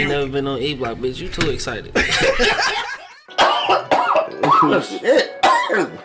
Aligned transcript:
ain't 0.00 0.10
never 0.10 0.28
been 0.28 0.46
on 0.46 0.58
E 0.60 0.74
Block, 0.74 0.98
bitch. 0.98 1.18
You 1.18 1.28
too 1.28 1.50
excited. 1.50 1.92
Shit. 4.82 5.40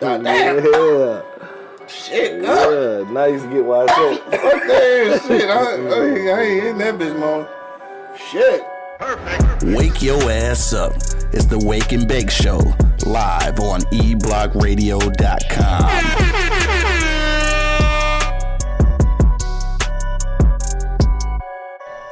damn. 0.24 0.64
Yeah. 0.64 1.22
Shit, 1.86 2.42
God. 2.42 2.70
Yeah. 2.70 3.04
Now 3.10 3.24
you 3.26 3.38
get 3.50 3.64
why 3.64 3.84
I 3.88 3.90
said. 3.94 4.18
Fuck 4.40 4.62
that 4.66 5.22
shit. 5.26 5.50
I, 5.50 5.54
I, 5.54 5.56
I 6.38 6.40
ain't 6.42 6.66
in 6.66 6.78
that 6.78 6.94
bitch, 6.94 7.18
man. 7.18 7.46
Shit. 8.30 8.62
Perfect. 8.98 9.64
Wake 9.76 10.00
your 10.02 10.30
ass 10.30 10.72
up. 10.72 10.92
It's 11.32 11.46
the 11.46 11.58
Wake 11.58 11.90
and 11.92 12.06
Bake 12.06 12.30
Show, 12.30 12.58
live 13.06 13.58
on 13.58 13.80
E 13.92 14.14
eblockradio.com. 14.14 16.43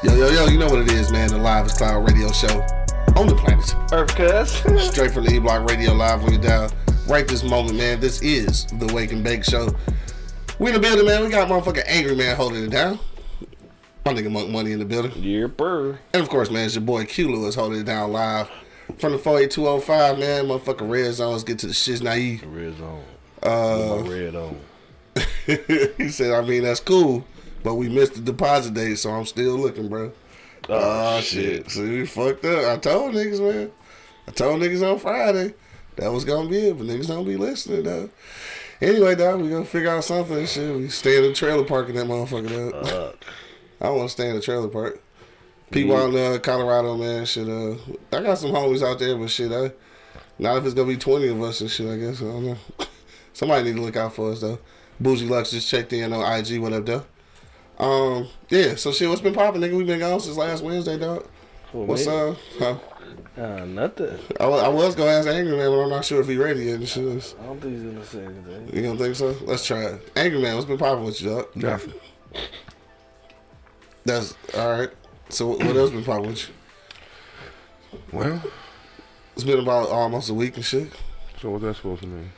Yo, 0.02 0.14
yo, 0.16 0.28
yo, 0.30 0.46
you 0.46 0.58
know 0.58 0.66
what 0.66 0.80
it 0.80 0.90
is, 0.92 1.12
man. 1.12 1.28
The 1.28 1.38
Live 1.38 1.66
is 1.66 1.72
Cloud 1.74 2.08
radio 2.08 2.30
show 2.32 2.60
on 3.16 3.28
the 3.28 3.36
planet. 3.36 3.74
Earth 3.92 4.14
cuz. 4.16 4.50
Straight 4.90 5.12
from 5.12 5.24
the 5.24 5.34
E 5.34 5.38
Block 5.38 5.68
Radio 5.68 5.92
Live 5.92 6.22
when 6.24 6.32
you're 6.32 6.42
down. 6.42 6.70
Right 7.06 7.26
this 7.26 7.44
moment, 7.44 7.76
man. 7.76 8.00
This 8.00 8.20
is 8.20 8.66
the 8.66 8.92
Wake 8.92 9.12
and 9.12 9.22
Bake 9.22 9.44
Show. 9.44 9.68
We 10.58 10.68
in 10.70 10.74
the 10.74 10.80
building, 10.80 11.06
man. 11.06 11.22
We 11.22 11.30
got 11.30 11.48
motherfucking 11.48 11.84
Angry 11.86 12.16
Man 12.16 12.34
holding 12.36 12.64
it 12.64 12.70
down. 12.70 12.98
My 14.04 14.12
nigga 14.12 14.30
Monk 14.30 14.50
Money 14.50 14.72
in 14.72 14.80
the 14.80 14.84
building. 14.84 15.12
Yeah, 15.16 15.46
burr. 15.46 15.98
And 16.12 16.22
of 16.22 16.28
course, 16.28 16.50
man, 16.50 16.66
it's 16.66 16.74
your 16.74 16.82
boy 16.82 17.04
Q 17.04 17.30
Lewis 17.30 17.54
holding 17.54 17.80
it 17.80 17.84
down 17.84 18.10
live 18.12 18.50
from 18.98 19.12
the 19.12 19.18
48205, 19.18 20.18
man. 20.18 20.46
Motherfucking 20.46 20.90
red 20.90 21.12
zones 21.14 21.44
get 21.44 21.60
to 21.60 21.68
the 21.68 21.74
shit's 21.74 22.02
naive. 22.02 22.42
Red 22.44 22.76
zone. 22.76 23.04
Uh, 23.42 24.02
My 24.02 24.08
red 24.08 24.34
on. 24.34 24.60
he 25.96 26.08
said, 26.08 26.32
I 26.32 26.40
mean, 26.46 26.62
that's 26.64 26.80
cool, 26.80 27.24
but 27.62 27.74
we 27.74 27.88
missed 27.88 28.14
the 28.14 28.20
deposit 28.20 28.74
date, 28.74 28.98
so 28.98 29.10
I'm 29.10 29.26
still 29.26 29.56
looking, 29.56 29.88
bro. 29.88 30.12
Oh, 30.68 31.20
shit. 31.20 31.70
See, 31.70 31.82
we 31.82 32.06
fucked 32.06 32.44
up. 32.44 32.64
I 32.66 32.76
told 32.78 33.14
niggas, 33.14 33.40
man. 33.40 33.70
I 34.28 34.30
told 34.30 34.60
niggas 34.60 34.88
on 34.88 34.98
Friday 34.98 35.54
that 35.96 36.12
was 36.12 36.24
gonna 36.24 36.48
be 36.48 36.68
it, 36.68 36.78
but 36.78 36.86
niggas 36.86 37.08
don't 37.08 37.24
be 37.24 37.36
listening, 37.36 37.82
though. 37.82 38.10
Anyway, 38.80 39.14
dog, 39.14 39.40
we 39.40 39.48
gonna 39.48 39.64
figure 39.64 39.90
out 39.90 40.04
something 40.04 40.38
and 40.38 40.48
shit. 40.48 40.76
We 40.76 40.88
stay 40.88 41.18
in 41.18 41.24
the 41.24 41.32
trailer 41.32 41.64
park 41.64 41.88
in 41.88 41.96
that 41.96 42.06
motherfucker, 42.06 42.74
up. 42.74 42.86
Fuck. 42.86 43.24
I 43.80 43.86
don't 43.86 43.98
want 43.98 44.08
to 44.08 44.12
stay 44.12 44.28
in 44.28 44.36
the 44.36 44.40
trailer 44.40 44.68
park. 44.68 45.02
People 45.70 45.96
out 45.96 46.10
in 46.10 46.34
uh, 46.34 46.38
Colorado, 46.38 46.96
man, 46.96 47.24
shit. 47.24 47.48
Uh, 47.48 47.76
I 48.12 48.22
got 48.22 48.38
some 48.38 48.50
homies 48.50 48.86
out 48.86 48.98
there, 48.98 49.16
but 49.16 49.30
shit, 49.30 49.50
I, 49.50 49.72
not 50.38 50.58
if 50.58 50.66
it's 50.66 50.74
gonna 50.74 50.88
be 50.88 50.96
twenty 50.96 51.28
of 51.28 51.40
us 51.42 51.60
and 51.60 51.70
shit. 51.70 51.88
I 51.88 51.96
guess 51.96 52.20
I 52.20 52.24
don't 52.24 52.44
know. 52.44 52.56
Somebody 53.32 53.64
need 53.64 53.76
to 53.76 53.82
look 53.82 53.96
out 53.96 54.14
for 54.14 54.32
us 54.32 54.40
though. 54.40 54.58
Bougie 55.00 55.26
Lux 55.26 55.50
just 55.50 55.68
checked 55.68 55.92
in 55.92 56.12
on 56.12 56.38
IG. 56.38 56.60
What 56.60 56.72
up, 56.72 56.86
though? 56.86 57.04
Um, 57.78 58.28
yeah. 58.48 58.74
So 58.76 58.92
shit, 58.92 59.08
what's 59.08 59.20
been 59.20 59.34
popping, 59.34 59.60
nigga? 59.60 59.76
We 59.76 59.84
been 59.84 59.98
gone 60.00 60.20
since 60.20 60.36
last 60.36 60.62
Wednesday, 60.62 60.98
dog. 60.98 61.26
For 61.70 61.86
What's 61.86 62.06
me? 62.06 62.12
up? 62.14 62.36
Huh? 62.58 62.78
Uh, 63.36 63.64
nothing. 63.64 64.18
I, 64.38 64.44
I 64.44 64.68
was 64.68 64.94
gonna 64.94 65.10
ask 65.10 65.26
Angry 65.26 65.56
Man, 65.56 65.70
but 65.70 65.80
I'm 65.82 65.88
not 65.90 66.04
sure 66.04 66.20
if 66.20 66.28
he 66.28 66.36
ready 66.36 66.64
yet. 66.66 66.74
I 66.74 66.76
don't 66.76 67.60
think 67.60 67.74
he's 67.74 67.82
gonna 67.82 68.04
say 68.04 68.24
anything. 68.24 68.70
You 68.74 68.82
don't 68.82 68.98
think 68.98 69.16
so? 69.16 69.34
Let's 69.42 69.64
try 69.66 69.84
it. 69.84 70.12
Angry 70.16 70.40
Man, 70.40 70.54
what's 70.54 70.66
been 70.66 70.76
popping 70.78 71.04
with 71.04 71.20
you, 71.22 71.30
dog? 71.30 71.56
Nothing. 71.56 71.94
That's 74.04 74.34
all 74.54 74.70
right. 74.78 74.90
So 75.30 75.48
what 75.48 75.64
what 75.64 75.76
else 75.76 75.90
been 75.90 76.04
popping 76.04 76.26
with 76.28 76.48
you? 76.48 76.54
Well, 78.12 78.42
It's 79.34 79.44
been 79.44 79.60
about 79.60 79.88
almost 79.88 80.28
a 80.28 80.34
week 80.34 80.56
and 80.56 80.64
shit. 80.64 80.92
so 81.40 81.50
what's 81.50 81.64
that 81.64 81.76
supposed 81.76 82.02
to 82.02 82.08
mean? 82.08 82.32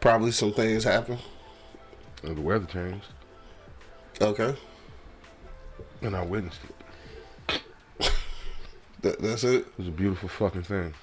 Probably 0.00 0.30
some 0.30 0.52
things 0.52 0.84
happen. 0.84 1.18
Uh, 2.22 2.34
The 2.34 2.40
weather 2.40 2.66
changed, 2.66 3.06
Okay, 4.20 4.54
and 6.04 6.16
I 6.16 6.22
witnessed 6.22 6.60
it. 7.48 7.62
that, 9.02 9.20
that's 9.20 9.44
it. 9.44 9.60
It 9.60 9.78
was 9.78 9.88
a 9.88 9.92
beautiful 9.92 10.28
fucking 10.28 10.62
thing. 10.62 10.94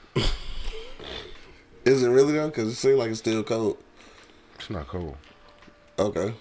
Is 1.84 2.04
it 2.04 2.10
really 2.10 2.34
though? 2.34 2.48
Because 2.48 2.68
it 2.70 2.76
seems 2.76 2.98
like 2.98 3.10
it's 3.10 3.20
still 3.20 3.44
cold. 3.44 3.78
It's 4.56 4.70
not 4.70 4.88
cold. 4.88 5.18
Okay. 5.98 6.34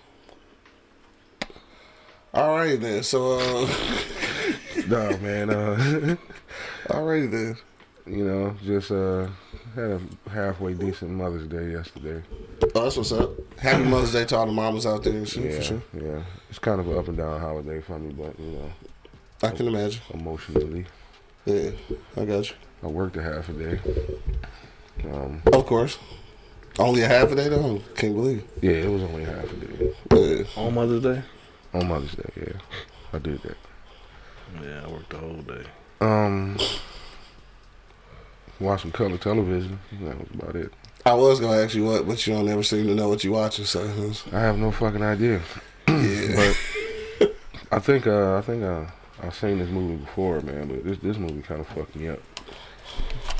All 2.34 2.56
right 2.56 2.80
then. 2.80 3.02
So, 3.02 3.38
uh, 3.38 3.68
no, 4.88 5.16
man. 5.18 5.50
Uh, 5.50 6.16
alrighty 6.88 7.30
then. 7.30 7.56
You 8.06 8.24
know, 8.24 8.54
just 8.64 8.90
uh, 8.90 9.28
had 9.74 9.90
a 9.90 10.00
halfway 10.30 10.74
decent 10.74 11.10
Mother's 11.12 11.46
Day 11.46 11.72
yesterday. 11.72 12.22
Oh, 12.74 12.84
that's 12.84 12.96
what's 12.96 13.12
up. 13.12 13.30
Happy 13.58 13.84
Mother's 13.84 14.12
Day 14.12 14.24
to 14.26 14.36
all 14.36 14.46
the 14.46 14.52
mamas 14.52 14.86
out 14.86 15.02
there 15.04 15.12
and 15.14 15.28
shit 15.28 15.44
Yeah, 15.44 15.56
for 15.56 15.62
sure. 15.62 15.82
yeah. 15.94 16.22
It's 16.48 16.58
kind 16.58 16.80
of 16.80 16.88
an 16.88 16.98
up 16.98 17.08
and 17.08 17.16
down 17.16 17.40
holiday 17.40 17.80
for 17.80 17.98
me, 17.98 18.12
but 18.12 18.38
you 18.38 18.50
know, 18.52 18.70
I 19.42 19.50
can 19.50 19.68
imagine. 19.68 20.02
emotionally, 20.12 20.86
Yeah, 21.44 21.70
I 22.16 22.24
got 22.24 22.50
you. 22.50 22.56
I 22.82 22.86
worked 22.86 23.16
a 23.16 23.22
half 23.22 23.48
a 23.48 23.52
day. 23.52 23.80
Um, 25.04 25.42
Of 25.52 25.66
course. 25.66 25.98
Only 26.78 27.02
a 27.02 27.08
half 27.08 27.30
a 27.32 27.34
day 27.34 27.48
though. 27.48 27.80
Can't 27.96 28.14
believe. 28.14 28.44
yeah, 28.62 28.70
it 28.72 28.88
was 28.90 29.02
only 29.02 29.24
half 29.24 29.44
a 29.44 29.56
day 29.56 29.92
it. 30.10 30.46
Yeah. 30.56 30.62
on 30.62 30.74
Mother's 30.74 31.02
Day? 31.02 31.22
on 31.74 31.88
Mother's 31.88 32.14
Day. 32.14 32.30
Yeah, 32.36 32.52
I 33.12 33.18
did 33.18 33.42
that. 33.42 33.56
Yeah, 34.62 34.82
I 34.84 34.88
worked 34.90 35.10
the 35.10 35.18
whole 35.18 35.36
day. 35.42 35.64
Um, 36.00 36.56
watched 38.60 38.82
some 38.82 38.92
color 38.92 39.18
television. 39.18 39.78
That 40.02 40.18
was 40.18 40.28
about 40.34 40.56
it. 40.56 40.72
I 41.04 41.14
was 41.14 41.40
gonna 41.40 41.62
ask 41.62 41.74
you 41.74 41.84
what, 41.86 42.06
but 42.06 42.26
you 42.26 42.34
don't 42.34 42.48
ever 42.48 42.62
seem 42.62 42.86
to 42.86 42.94
know 42.94 43.08
what 43.08 43.24
you're 43.24 43.32
watching. 43.32 43.64
So, 43.64 43.82
I 44.32 44.40
have 44.40 44.58
no 44.58 44.70
fucking 44.70 45.02
idea. 45.02 45.40
yeah. 45.88 46.56
But 47.20 47.32
I 47.72 47.78
think 47.78 48.06
uh, 48.06 48.36
I 48.36 48.40
think 48.42 48.62
uh, 48.62 48.84
I've 49.22 49.34
seen 49.34 49.58
this 49.58 49.70
movie 49.70 49.96
before, 49.96 50.40
man. 50.40 50.68
But 50.68 50.84
this 50.84 50.98
this 50.98 51.16
movie 51.18 51.42
kind 51.42 51.60
of 51.60 51.68
fucked 51.68 51.96
me 51.96 52.08
up. 52.08 52.20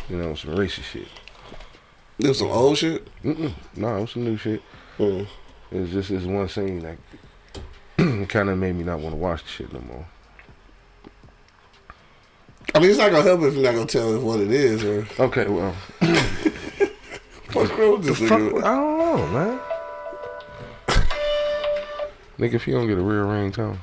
You 0.09 0.16
know, 0.16 0.34
some 0.34 0.54
racist 0.54 0.84
shit. 0.84 1.09
It 2.19 2.28
was 2.28 2.38
some 2.38 2.48
old 2.50 2.78
shit. 2.78 3.09
Mm-mm. 3.22 3.53
No, 3.76 3.97
it 3.97 4.00
was 4.03 4.10
some 4.12 4.25
new 4.25 4.36
shit. 4.36 4.62
Mm. 4.98 5.26
It 5.70 5.80
was 5.80 5.91
just 5.91 6.10
this 6.10 6.25
one 6.25 6.48
scene 6.48 6.80
that 6.80 6.98
kind 8.28 8.50
of 8.50 8.59
made 8.59 8.75
me 8.75 8.84
not 8.84 9.00
want 9.00 9.14
to 9.14 9.16
watch 9.16 9.42
the 9.42 9.48
shit 9.48 9.72
no 9.72 9.80
more. 9.80 10.06
I 12.75 12.78
mean, 12.78 12.91
it's 12.91 12.98
not 12.98 13.10
gonna 13.10 13.22
help 13.25 13.41
if 13.43 13.54
you're 13.54 13.62
not 13.65 13.75
gonna 13.75 13.87
tell 13.87 14.15
us 14.15 14.22
what 14.22 14.41
it 14.41 14.50
is 14.53 14.84
or 14.84 15.06
Okay, 15.19 15.47
well, 15.48 15.75
what's 17.53 17.71
wrong 17.72 17.93
with 17.93 18.04
this 18.04 18.19
fuck, 18.19 18.31
I 18.41 18.41
don't 18.41 18.98
know, 18.98 19.26
man. 19.28 19.60
Nigga, 22.38 22.54
if 22.54 22.66
you 22.66 22.75
don't 22.75 22.87
get 22.87 22.97
a 22.97 23.03
rearranged 23.03 23.56
tongue. 23.56 23.78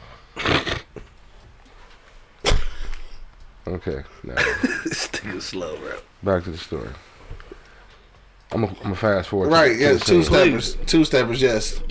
Okay, 3.67 4.01
now 4.23 4.35
this 4.85 5.07
nigga 5.09 5.41
slow, 5.41 5.75
bro. 5.77 5.97
back 6.23 6.43
to 6.45 6.51
the 6.51 6.57
story. 6.57 6.89
I'm 8.53 8.63
a, 8.63 8.73
I'm 8.85 8.93
a 8.93 8.95
fast 8.95 9.27
forward. 9.29 9.49
Right? 9.51 9.73
to 9.73 9.77
Yeah, 9.77 9.93
the 9.93 9.99
two 9.99 10.23
scene. 10.23 10.33
steppers. 10.33 10.75
Two 10.85 11.03
steppers. 11.03 11.41
Yes. 11.41 11.81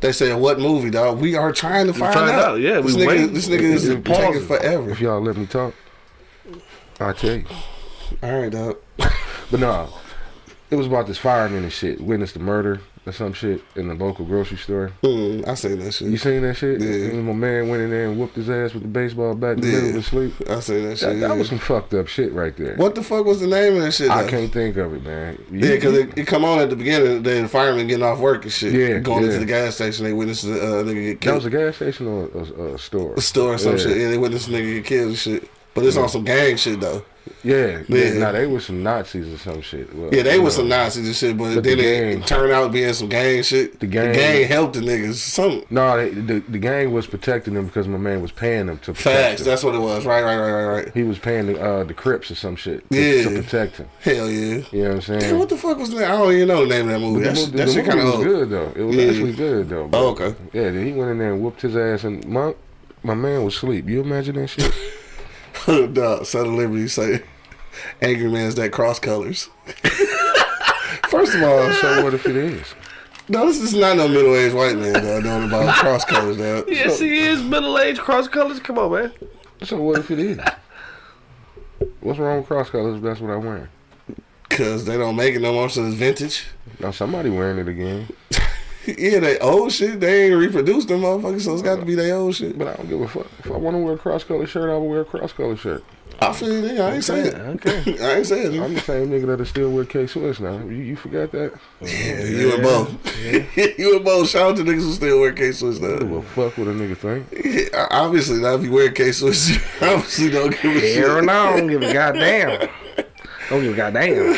They 0.00 0.12
say 0.12 0.32
what 0.32 0.60
movie, 0.60 0.90
dog? 0.90 1.18
We 1.18 1.34
are 1.34 1.50
trying 1.50 1.88
to 1.88 1.92
find, 1.92 2.14
find 2.14 2.30
out. 2.30 2.44
out, 2.44 2.60
yeah, 2.60 2.80
this 2.80 2.94
we 2.94 3.02
nigga, 3.02 3.06
waiting. 3.08 3.32
this 3.34 3.48
nigga 3.48 3.60
is 3.62 3.88
It- 3.88 3.98
it 3.98 4.04
taking 4.04 4.46
forever. 4.46 4.90
If 4.90 5.00
y'all 5.00 5.20
let 5.20 5.36
me 5.36 5.46
talk, 5.46 5.74
I'll 7.00 7.14
tell 7.14 7.36
you. 7.36 7.44
All 8.22 8.40
right, 8.40 8.50
dog. 8.52 8.78
But 9.50 9.60
no, 9.60 9.88
it 10.70 10.76
was 10.76 10.86
about 10.86 11.06
this 11.06 11.18
fireman 11.18 11.64
and 11.64 11.72
shit. 11.72 12.00
Witnessed 12.00 12.34
the 12.34 12.40
murder 12.40 12.80
or 13.06 13.12
some 13.12 13.34
shit 13.34 13.60
in 13.76 13.88
the 13.88 13.94
local 13.94 14.24
grocery 14.24 14.56
store. 14.56 14.88
Hmm, 15.02 15.42
I 15.46 15.54
seen 15.54 15.78
that 15.80 15.92
shit. 15.92 16.08
You 16.08 16.16
seen 16.16 16.40
that 16.42 16.54
shit? 16.56 16.80
Yeah. 16.80 17.10
And 17.10 17.26
my 17.26 17.34
man 17.34 17.68
went 17.68 17.82
in 17.82 17.90
there 17.90 18.08
and 18.08 18.18
whooped 18.18 18.34
his 18.36 18.48
ass 18.48 18.72
with 18.72 18.82
the 18.82 18.88
baseball 18.88 19.34
bat 19.34 19.56
in 19.56 19.60
the 19.60 19.66
Yeah. 19.66 19.72
middle 19.74 19.88
of 19.90 19.94
his 19.96 20.06
sleep. 20.06 20.32
I 20.48 20.60
seen 20.60 20.82
that 20.84 20.88
That, 20.90 20.98
shit. 20.98 21.20
that 21.20 21.28
yeah. 21.28 21.34
was 21.34 21.48
some 21.50 21.58
fucked 21.58 21.92
up 21.92 22.08
shit 22.08 22.32
right 22.32 22.56
there. 22.56 22.76
What 22.76 22.94
the 22.94 23.02
fuck 23.02 23.26
was 23.26 23.40
the 23.40 23.46
name 23.46 23.76
of 23.76 23.82
that 23.82 23.92
shit? 23.92 24.10
I 24.10 24.26
can't 24.26 24.50
think 24.50 24.76
of 24.78 24.94
it, 24.94 25.04
man. 25.04 25.38
Yeah, 25.52 25.72
because 25.72 25.98
it, 25.98 26.16
it 26.16 26.26
come 26.26 26.44
on 26.46 26.60
at 26.60 26.70
the 26.70 26.76
beginning 26.76 27.08
of 27.18 27.22
the 27.24 27.30
day, 27.30 27.42
the 27.42 27.48
fireman 27.48 27.86
getting 27.88 28.04
off 28.04 28.18
work 28.20 28.44
and 28.44 28.52
shit. 28.52 28.72
Yeah, 28.72 28.98
Going 29.00 29.20
yeah. 29.24 29.26
into 29.26 29.40
the 29.40 29.46
gas 29.46 29.74
station, 29.74 30.04
they 30.06 30.14
witnessed 30.14 30.44
the 30.44 30.54
uh, 30.54 30.82
nigga 30.82 30.94
get 31.04 31.20
killed. 31.20 31.32
that 31.42 31.44
was 31.44 31.46
a 31.46 31.50
gas 31.50 31.76
station 31.76 32.06
or 32.06 32.30
a, 32.34 32.38
a, 32.38 32.74
a 32.74 32.78
store? 32.78 33.14
a 33.16 33.20
store 33.20 33.54
or 33.54 33.58
some 33.58 33.76
shit. 33.78 33.98
Yeah, 33.98 34.08
they 34.08 34.18
witnessed 34.18 34.46
the 34.48 34.54
nigga 34.56 34.74
get 34.76 34.84
killed 34.86 35.08
and 35.08 35.18
shit. 35.18 35.50
But 35.74 35.84
it's 35.84 35.96
on 35.96 36.08
some 36.08 36.24
gang 36.24 36.56
shit 36.56 36.80
though. 36.80 37.04
Yeah, 37.42 37.82
Yeah. 37.88 37.98
yeah. 38.12 38.12
Now 38.18 38.32
they 38.32 38.46
were 38.46 38.60
some 38.60 38.82
Nazis 38.82 39.32
or 39.32 39.38
some 39.38 39.60
shit. 39.62 39.94
Well, 39.94 40.10
Yeah, 40.14 40.22
they 40.22 40.36
were 40.38 40.44
know. 40.44 40.50
some 40.50 40.68
Nazis 40.68 41.06
and 41.06 41.16
shit, 41.16 41.36
but, 41.38 41.54
But 41.54 41.64
then 41.64 41.78
the 41.78 41.84
it 41.84 42.26
turned 42.26 42.52
out 42.52 42.70
being 42.70 42.92
some 42.92 43.08
gang 43.08 43.42
shit. 43.42 43.80
The 43.80 43.86
gang- 43.86 44.08
the 44.12 44.18
gang 44.18 44.46
helped 44.46 44.74
the 44.74 44.80
niggas. 44.80 45.14
Some 45.14 45.62
No, 45.70 45.96
they, 45.96 46.10
the 46.10 46.40
the 46.48 46.58
gang 46.58 46.92
was 46.92 47.06
protecting 47.06 47.54
them 47.54 47.66
because 47.66 47.88
my 47.88 47.96
man 47.98 48.20
was 48.20 48.30
paying 48.30 48.66
them 48.66 48.76
to 48.78 48.92
protect 48.92 49.16
facts. 49.16 49.40
them. 49.40 49.48
That's 49.50 49.64
what 49.64 49.74
it 49.74 49.78
was. 49.80 50.04
Right, 50.04 50.22
right, 50.22 50.36
right, 50.38 50.52
right, 50.52 50.64
right. 50.84 50.92
He 50.94 51.02
was 51.02 51.18
paying 51.18 51.46
the 51.46 51.60
uh, 51.60 51.84
the 51.84 51.94
Crips 51.94 52.30
or 52.30 52.34
some 52.34 52.56
shit 52.56 52.88
to, 52.90 52.96
Yeah. 53.00 53.22
to 53.28 53.42
protect 53.42 53.78
him. 53.78 53.88
Hell 54.00 54.30
yeah. 54.30 54.62
You 54.70 54.82
know 54.82 54.88
what 54.88 54.90
I'm 54.96 55.00
saying? 55.02 55.20
Damn, 55.20 55.38
what 55.38 55.48
the 55.48 55.56
fuck 55.56 55.78
was 55.78 55.90
that? 55.94 56.10
I 56.10 56.16
don't 56.18 56.32
even 56.32 56.48
know 56.48 56.66
the 56.66 56.74
name 56.74 56.88
of 56.88 56.92
that 56.92 57.00
movie. 57.00 57.24
That, 57.24 57.34
that 57.52 57.68
shit 57.70 57.76
movie 57.86 57.88
kind 57.88 58.00
of 58.00 58.04
was 58.06 58.14
old. 58.16 58.24
good 58.24 58.50
though. 58.50 58.72
It 58.76 58.82
was 58.82 58.96
Yeah. 58.96 59.06
actually 59.08 59.32
good 59.32 59.68
though. 59.70 59.88
but- 59.88 59.98
Oh, 59.98 60.08
okay. 60.10 60.34
Yeah, 60.52 60.70
then 60.70 60.86
he 60.86 60.92
went 60.92 61.10
in 61.10 61.18
there 61.18 61.32
and 61.32 61.42
whooped 61.42 61.62
his 61.62 61.74
ass, 61.74 62.04
and 62.04 62.24
my 62.28 62.54
my 63.02 63.14
man 63.14 63.44
was 63.44 63.56
asleep. 63.56 63.88
You 63.88 64.02
imagine 64.02 64.36
that 64.36 64.48
shit? 64.48 64.72
Dog, 65.66 66.26
Son 66.26 66.46
of 66.46 66.52
Liberty 66.52 66.88
say, 66.88 67.22
Angry 68.00 68.30
Man's 68.30 68.54
that 68.56 68.72
cross 68.72 68.98
colors. 68.98 69.48
First 71.08 71.34
of 71.34 71.42
all, 71.42 71.72
so 71.72 72.04
what 72.04 72.14
if 72.14 72.26
it 72.26 72.36
is? 72.36 72.74
no, 73.28 73.46
this 73.46 73.60
is 73.60 73.74
not 73.74 73.96
no 73.96 74.06
middle 74.08 74.34
aged 74.34 74.54
white 74.54 74.76
man 74.76 74.92
dog, 74.92 75.24
knowing 75.24 75.44
about 75.48 75.74
cross 75.78 76.04
colors, 76.04 76.36
dog. 76.36 76.68
Yes, 76.68 76.98
he 76.98 77.18
is 77.18 77.42
middle 77.42 77.78
aged 77.78 78.00
cross 78.00 78.28
colors. 78.28 78.60
Come 78.60 78.78
on, 78.78 78.92
man. 78.92 79.12
So 79.62 79.80
what 79.80 80.00
if 80.00 80.10
it 80.10 80.18
is? 80.18 80.38
What's 82.00 82.18
wrong 82.18 82.38
with 82.38 82.46
cross 82.46 82.68
colors? 82.70 82.96
If 82.96 83.02
that's 83.02 83.20
what 83.20 83.30
I'm 83.30 83.44
wearing. 83.44 83.68
Cause 84.50 84.84
they 84.84 84.96
don't 84.96 85.16
make 85.16 85.34
it 85.34 85.40
no 85.40 85.52
more, 85.52 85.68
so 85.68 85.84
it's 85.86 85.96
vintage. 85.96 86.46
Now 86.78 86.90
somebody 86.90 87.30
wearing 87.30 87.58
it 87.58 87.66
again, 87.68 88.08
Yeah, 88.98 89.20
they 89.20 89.38
old 89.38 89.72
shit. 89.72 90.00
They 90.00 90.26
ain't 90.26 90.36
reproduced 90.36 90.88
them 90.88 91.00
motherfuckers, 91.00 91.42
so 91.42 91.52
it's 91.54 91.62
got 91.62 91.76
to 91.80 91.84
be 91.84 91.94
their 91.94 92.16
old 92.16 92.34
shit. 92.34 92.58
but 92.58 92.68
I 92.68 92.74
don't 92.76 92.88
give 92.88 93.00
a 93.00 93.08
fuck. 93.08 93.26
If 93.38 93.50
I 93.50 93.56
want 93.56 93.74
to 93.76 93.78
wear 93.82 93.94
a 93.94 93.98
cross 93.98 94.24
color 94.24 94.46
shirt, 94.46 94.70
I 94.70 94.74
will 94.74 94.88
wear 94.88 95.00
a 95.00 95.04
cross 95.04 95.32
color 95.32 95.56
shirt. 95.56 95.84
I 96.20 96.32
feel 96.32 96.48
you. 96.62 96.68
nigga. 96.68 96.80
I 96.80 96.94
ain't 96.94 97.04
saying. 97.04 97.34
Okay. 97.34 97.98
I 98.00 98.16
ain't 98.18 98.26
saying. 98.26 98.62
I'm 98.62 98.74
the 98.74 98.80
same 98.80 99.08
nigga 99.08 99.26
that'll 99.26 99.44
still 99.46 99.70
wear 99.72 99.84
K 99.84 100.06
Swiss 100.06 100.38
now. 100.38 100.58
You, 100.58 100.76
you 100.76 100.96
forgot 100.96 101.32
that? 101.32 101.54
Yeah, 101.80 102.22
you 102.24 102.54
and 102.54 102.62
Bo. 102.62 102.86
you 103.78 103.96
and 103.96 104.04
Bo. 104.04 104.24
Shout 104.24 104.50
out 104.52 104.56
to 104.58 104.62
niggas 104.62 104.82
who 104.82 104.92
still 104.92 105.20
wear 105.20 105.32
K 105.32 105.50
Swiss 105.52 105.78
Give 105.78 106.02
now. 106.08 106.16
a 106.16 106.22
fuck 106.22 106.56
what 106.56 106.68
a 106.68 106.70
nigga 106.70 106.96
think. 106.96 107.26
Yeah, 107.72 107.88
obviously, 107.90 108.38
now 108.40 108.54
if 108.54 108.62
you 108.62 108.70
wear 108.72 108.90
K 108.92 109.10
Swiss, 109.12 109.50
you 109.50 109.60
obviously 109.82 110.30
don't 110.30 110.50
give 110.50 110.76
a 110.76 110.94
Hell 110.94 111.16
shit. 111.16 111.24
no, 111.24 111.32
I 111.32 111.56
don't 111.58 111.66
give 111.68 111.82
a 111.82 111.92
goddamn. 111.92 112.68
Don't 113.50 113.62
give 113.62 113.72
a 113.72 113.76
goddamn. 113.76 114.34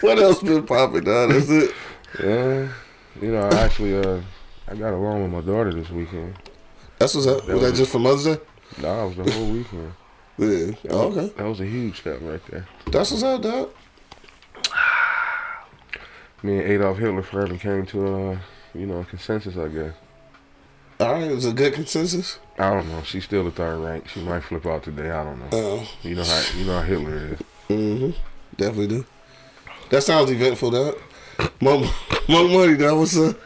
what 0.00 0.18
else 0.18 0.42
been 0.42 0.66
popping, 0.66 1.04
dog? 1.04 1.30
That's 1.30 1.50
it. 1.50 1.74
Yeah, 2.22 2.68
you 3.22 3.32
know, 3.32 3.42
I 3.48 3.54
actually, 3.60 3.96
uh, 3.96 4.20
I 4.68 4.74
got 4.74 4.92
along 4.92 5.22
with 5.22 5.32
my 5.32 5.40
daughter 5.40 5.72
this 5.72 5.88
weekend. 5.90 6.34
That's 6.98 7.14
what's 7.14 7.26
up. 7.26 7.46
Was 7.48 7.60
that 7.62 7.74
just 7.74 7.90
for 7.92 7.98
Mother's 7.98 8.24
Day? 8.24 8.38
Nah, 8.80 9.04
it 9.06 9.16
was 9.16 9.26
the 9.26 9.32
whole 9.32 9.50
weekend. 9.50 9.92
Yeah. 10.38 10.72
Oh, 10.90 11.12
okay. 11.12 11.28
That 11.36 11.44
was 11.44 11.60
a 11.60 11.66
huge 11.66 12.00
step 12.00 12.18
right 12.22 12.40
there. 12.50 12.66
That's 12.90 13.10
what's 13.12 13.22
up, 13.22 13.42
dog. 13.42 13.70
Me 16.42 16.58
and 16.58 16.68
Adolf 16.68 16.98
Hitler 16.98 17.22
forever 17.22 17.56
came 17.56 17.86
to 17.86 18.06
a, 18.06 18.40
you 18.74 18.86
know, 18.86 18.98
a 19.00 19.04
consensus, 19.04 19.56
I 19.56 19.68
guess. 19.68 19.92
All 20.98 21.12
right, 21.12 21.30
it 21.30 21.34
was 21.34 21.44
a 21.44 21.52
good 21.52 21.74
consensus. 21.74 22.38
I 22.58 22.70
don't 22.70 22.88
know. 22.88 23.02
She's 23.02 23.24
still 23.24 23.44
the 23.44 23.50
third 23.50 23.78
rank. 23.78 24.08
She 24.08 24.20
might 24.20 24.42
flip 24.42 24.66
out 24.66 24.82
today. 24.82 25.10
I 25.10 25.22
don't 25.22 25.38
know. 25.38 25.48
Oh, 25.52 25.88
You 26.02 26.16
know 26.16 26.24
how 26.24 26.42
you 26.56 26.64
know 26.64 26.76
how 26.80 26.82
Hitler 26.82 27.16
is. 27.16 27.38
mm-hmm. 27.68 28.10
Definitely 28.56 28.88
do. 28.88 29.06
That 29.90 30.02
sounds 30.02 30.30
eventful, 30.30 30.70
dog. 30.70 30.96
More, 31.60 31.84
more 32.28 32.48
money, 32.48 32.76
dog. 32.76 32.98
What's 32.98 33.16
up? 33.16 33.36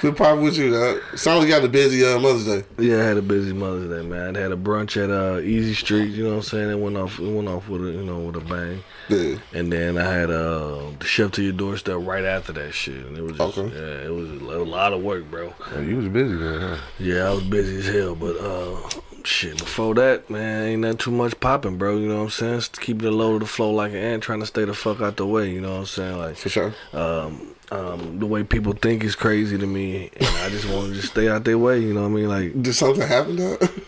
Been 0.00 0.14
popping 0.14 0.44
with 0.44 0.56
you, 0.56 0.70
dog. 0.70 1.00
Sounds 1.18 1.40
like 1.40 1.48
you 1.48 1.54
got 1.54 1.64
a 1.64 1.68
busy 1.68 2.04
uh, 2.04 2.20
Mother's 2.20 2.46
Day. 2.46 2.62
Yeah, 2.78 3.00
I 3.00 3.04
had 3.04 3.16
a 3.16 3.22
busy 3.22 3.52
Mother's 3.52 3.90
Day, 3.90 4.06
man. 4.08 4.36
I 4.36 4.40
had 4.40 4.52
a 4.52 4.56
brunch 4.56 4.96
at 5.02 5.10
uh, 5.10 5.40
Easy 5.40 5.74
Street. 5.74 6.10
You 6.14 6.22
know 6.22 6.30
what 6.30 6.36
I'm 6.36 6.42
saying? 6.42 6.70
It 6.70 6.78
went 6.78 6.96
off. 6.96 7.18
It 7.18 7.28
went 7.28 7.48
off 7.48 7.68
with 7.68 7.82
a 7.84 7.90
you 7.90 8.04
know 8.04 8.20
with 8.20 8.36
a 8.36 8.40
bang. 8.40 8.84
Yeah. 9.08 9.38
And 9.52 9.72
then 9.72 9.98
I 9.98 10.04
had 10.12 10.30
uh, 10.30 10.90
the 11.00 11.04
chef 11.04 11.32
to 11.32 11.42
your 11.42 11.52
doorstep 11.52 11.96
right 12.00 12.24
after 12.24 12.52
that 12.52 12.72
shit, 12.74 13.04
and 13.06 13.16
it 13.18 13.22
was 13.22 13.36
just, 13.36 13.58
Okay. 13.58 13.74
yeah, 13.74 14.06
it 14.06 14.12
was 14.14 14.30
a 14.30 14.58
lot 14.64 14.92
of 14.92 15.02
work, 15.02 15.28
bro. 15.30 15.52
Oh, 15.74 15.80
you 15.80 15.96
was 15.96 16.08
busy 16.08 16.36
then, 16.36 16.60
huh? 16.60 16.76
Yeah, 17.00 17.24
I 17.28 17.30
was 17.32 17.42
busy 17.44 17.78
as 17.78 17.86
hell, 17.92 18.14
but 18.14 18.36
uh, 18.38 19.00
shit. 19.26 19.58
Before 19.58 19.94
that, 19.94 20.30
man, 20.30 20.66
ain't 20.66 20.82
that 20.82 20.98
too 20.98 21.10
much 21.10 21.38
popping, 21.40 21.76
bro. 21.76 21.96
You 21.98 22.08
know 22.08 22.16
what 22.16 22.22
I'm 22.24 22.30
saying? 22.30 22.58
Just 22.60 22.80
keeping 22.80 23.06
it 23.08 23.12
low 23.12 23.34
to 23.34 23.38
the 23.40 23.46
flow 23.46 23.70
like 23.70 23.92
an 23.92 23.98
ant, 23.98 24.22
trying 24.22 24.40
to 24.40 24.46
stay 24.46 24.64
the 24.64 24.74
fuck 24.74 25.00
out 25.00 25.16
the 25.16 25.26
way. 25.26 25.50
You 25.50 25.60
know 25.60 25.72
what 25.72 25.78
I'm 25.80 25.86
saying? 25.86 26.18
Like, 26.18 26.36
For 26.36 26.48
sure. 26.48 26.74
um, 26.92 27.54
um, 27.70 28.18
the 28.20 28.26
way 28.26 28.44
people 28.44 28.72
think 28.72 29.02
is 29.04 29.14
crazy 29.16 29.58
to 29.58 29.66
me, 29.66 30.10
and 30.16 30.26
I 30.38 30.48
just 30.50 30.68
want 30.68 30.88
to 30.88 30.94
just 30.94 31.08
stay 31.12 31.28
out 31.28 31.44
their 31.44 31.58
way. 31.58 31.80
You 31.80 31.92
know 31.94 32.02
what 32.02 32.08
I 32.08 32.10
mean? 32.10 32.28
Like, 32.28 32.62
Did 32.62 32.74
something 32.74 33.06
happen, 33.06 33.36
dog? 33.36 33.68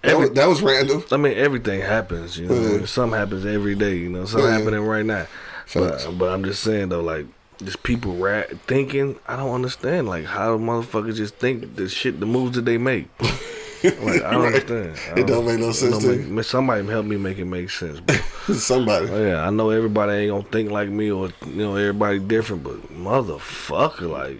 That 0.00 0.12
Every- 0.12 0.28
was, 0.28 0.36
that 0.36 0.46
was 0.48 0.62
random. 0.62 1.04
I 1.10 1.16
mean, 1.16 1.36
everything 1.36 1.80
happens. 1.80 2.38
You 2.38 2.46
know, 2.46 2.54
Yeah. 2.78 2.86
something 2.86 3.18
happens 3.18 3.44
every 3.44 3.74
day. 3.74 3.96
You 3.96 4.08
know, 4.08 4.26
something 4.26 4.48
Yeah. 4.48 4.56
happening 4.58 4.80
right 4.82 5.04
now. 5.04 5.26
But, 5.74 6.06
but 6.16 6.32
I'm 6.32 6.44
just 6.44 6.62
saying 6.62 6.90
though, 6.90 7.00
like, 7.02 7.26
just 7.64 7.82
people 7.82 8.14
ra- 8.14 8.44
thinking. 8.68 9.16
I 9.26 9.34
don't 9.34 9.52
understand. 9.52 10.06
Like, 10.06 10.24
how 10.26 10.56
motherfuckers 10.56 11.16
just 11.16 11.34
think 11.34 11.74
the 11.74 11.88
shit, 11.88 12.20
the 12.20 12.26
moves 12.26 12.54
that 12.54 12.64
they 12.64 12.78
make. 12.78 13.08
Like, 13.84 14.22
I 14.22 14.32
don't 14.32 14.42
Right. 14.42 14.46
understand. 14.46 14.94
I 15.14 15.20
It 15.20 15.26
don't 15.26 15.46
make 15.46 15.58
no 15.60 15.72
sense 15.72 15.98
to 15.98 16.16
make- 16.16 16.44
Somebody 16.44 16.86
help 16.86 17.06
me 17.06 17.16
make 17.16 17.38
it 17.38 17.44
make 17.44 17.70
sense. 17.70 18.00
Bro. 18.00 18.16
Somebody. 18.54 19.08
Oh, 19.10 19.24
yeah, 19.26 19.46
I 19.46 19.50
know 19.50 19.70
everybody 19.70 20.12
ain't 20.12 20.30
gonna 20.30 20.42
think 20.50 20.70
like 20.70 20.88
me, 20.88 21.10
or 21.10 21.28
you 21.46 21.54
know, 21.64 21.76
everybody 21.76 22.18
different. 22.18 22.64
But 22.64 22.92
motherfucker, 22.92 24.10
like, 24.10 24.38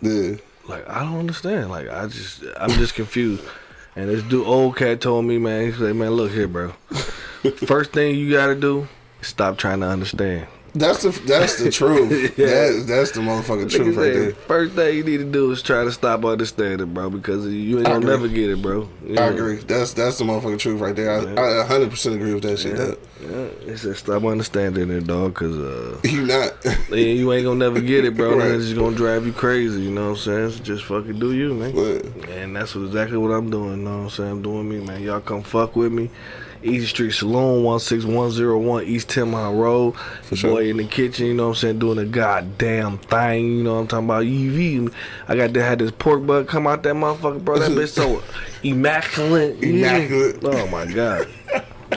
Yeah. 0.00 0.36
like 0.68 0.88
I 0.88 1.00
don't 1.00 1.18
understand. 1.18 1.70
Like 1.70 1.88
I 1.88 2.06
just 2.06 2.44
I'm 2.56 2.70
just 2.70 2.94
confused. 2.94 3.42
And 3.96 4.08
this 4.08 4.22
dude 4.22 4.46
old 4.46 4.76
cat 4.76 5.00
told 5.00 5.24
me, 5.24 5.38
man, 5.38 5.66
he 5.66 5.72
said, 5.72 5.96
Man, 5.96 6.10
look 6.12 6.30
here, 6.30 6.46
bro. 6.48 6.72
First 7.66 7.92
thing 7.92 8.14
you 8.16 8.30
gotta 8.32 8.54
do 8.54 8.86
is 9.20 9.28
stop 9.28 9.58
trying 9.58 9.80
to 9.80 9.86
understand. 9.86 10.46
That's 10.78 11.02
the 11.02 11.10
that's 11.26 11.62
the 11.62 11.70
truth. 11.70 12.08
Yeah. 12.38 12.46
That, 12.46 12.84
that's 12.86 13.10
the 13.12 13.20
motherfucking 13.20 13.70
truth 13.70 13.96
right 13.96 14.12
there. 14.12 14.32
First 14.32 14.74
thing 14.74 14.96
you 14.96 15.04
need 15.04 15.18
to 15.18 15.24
do 15.24 15.50
is 15.50 15.62
try 15.62 15.84
to 15.84 15.90
stop 15.92 16.24
understanding, 16.24 16.92
bro, 16.94 17.10
because 17.10 17.46
you 17.46 17.78
ain't 17.78 17.86
gonna 17.86 18.06
never 18.06 18.28
get 18.28 18.50
it, 18.50 18.62
bro. 18.62 18.88
You 19.04 19.16
I 19.16 19.26
agree. 19.26 19.56
That's 19.56 19.92
that's 19.94 20.18
the 20.18 20.24
motherfucking 20.24 20.58
truth 20.58 20.80
right 20.80 20.94
there. 20.94 21.10
I, 21.10 21.62
I 21.62 21.66
100% 21.66 22.14
agree 22.14 22.34
with 22.34 22.44
that 22.44 22.58
shit. 22.58 22.78
Yeah, 22.78 23.28
yeah. 23.28 23.48
He 23.64 23.76
said 23.76 23.96
stop 23.96 24.24
understanding 24.24 24.90
it, 24.90 25.06
dog, 25.06 25.34
cause 25.34 25.56
uh, 25.58 25.98
You 26.04 26.26
not. 26.26 26.52
yeah, 26.64 26.96
you 26.96 27.32
ain't 27.32 27.44
gonna 27.44 27.58
never 27.58 27.80
get 27.80 28.04
it, 28.04 28.16
bro. 28.16 28.36
Right. 28.36 28.52
It's 28.52 28.66
just 28.66 28.76
gonna 28.76 28.96
drive 28.96 29.26
you 29.26 29.32
crazy. 29.32 29.82
You 29.82 29.90
know 29.90 30.10
what 30.10 30.18
I'm 30.18 30.50
saying? 30.50 30.50
So 30.52 30.62
just 30.62 30.84
fucking 30.84 31.18
do 31.18 31.32
you, 31.32 31.54
man. 31.54 31.74
But, 31.74 32.28
And 32.28 32.54
that's 32.54 32.76
exactly 32.76 33.18
what 33.18 33.30
I'm 33.30 33.50
doing. 33.50 33.78
You 33.78 33.84
know 33.84 33.96
what 33.96 34.04
I'm 34.04 34.10
saying? 34.10 34.30
I'm 34.30 34.42
doing 34.42 34.68
me, 34.68 34.80
man. 34.80 35.02
Y'all 35.02 35.20
come 35.20 35.42
fuck 35.42 35.74
with 35.76 35.92
me. 35.92 36.10
Easy 36.62 36.86
Street 36.86 37.12
Saloon, 37.12 37.64
16101 37.78 38.84
East 38.84 39.10
Tim 39.10 39.32
High 39.32 39.52
Road. 39.52 39.96
For 40.22 40.36
sure. 40.36 40.50
Boy 40.52 40.70
in 40.70 40.78
the 40.78 40.84
kitchen, 40.84 41.26
you 41.26 41.34
know 41.34 41.48
what 41.48 41.48
I'm 41.50 41.54
saying? 41.56 41.78
Doing 41.78 41.98
a 41.98 42.04
goddamn 42.04 42.98
thing. 42.98 43.58
You 43.58 43.62
know 43.64 43.74
what 43.74 43.80
I'm 43.80 43.86
talking 43.88 44.06
about? 44.06 44.24
EV. 44.24 44.94
I 45.28 45.36
got 45.36 45.54
to 45.54 45.62
have 45.62 45.78
this 45.78 45.90
pork 45.92 46.26
butt 46.26 46.48
come 46.48 46.66
out 46.66 46.82
that 46.82 46.94
motherfucker, 46.94 47.44
bro. 47.44 47.58
That 47.58 47.70
bitch 47.72 47.88
so 47.88 48.22
immaculate. 48.62 49.62
Immaculate. 49.62 50.38
Oh 50.42 50.66
my 50.68 50.86
God. 50.86 51.28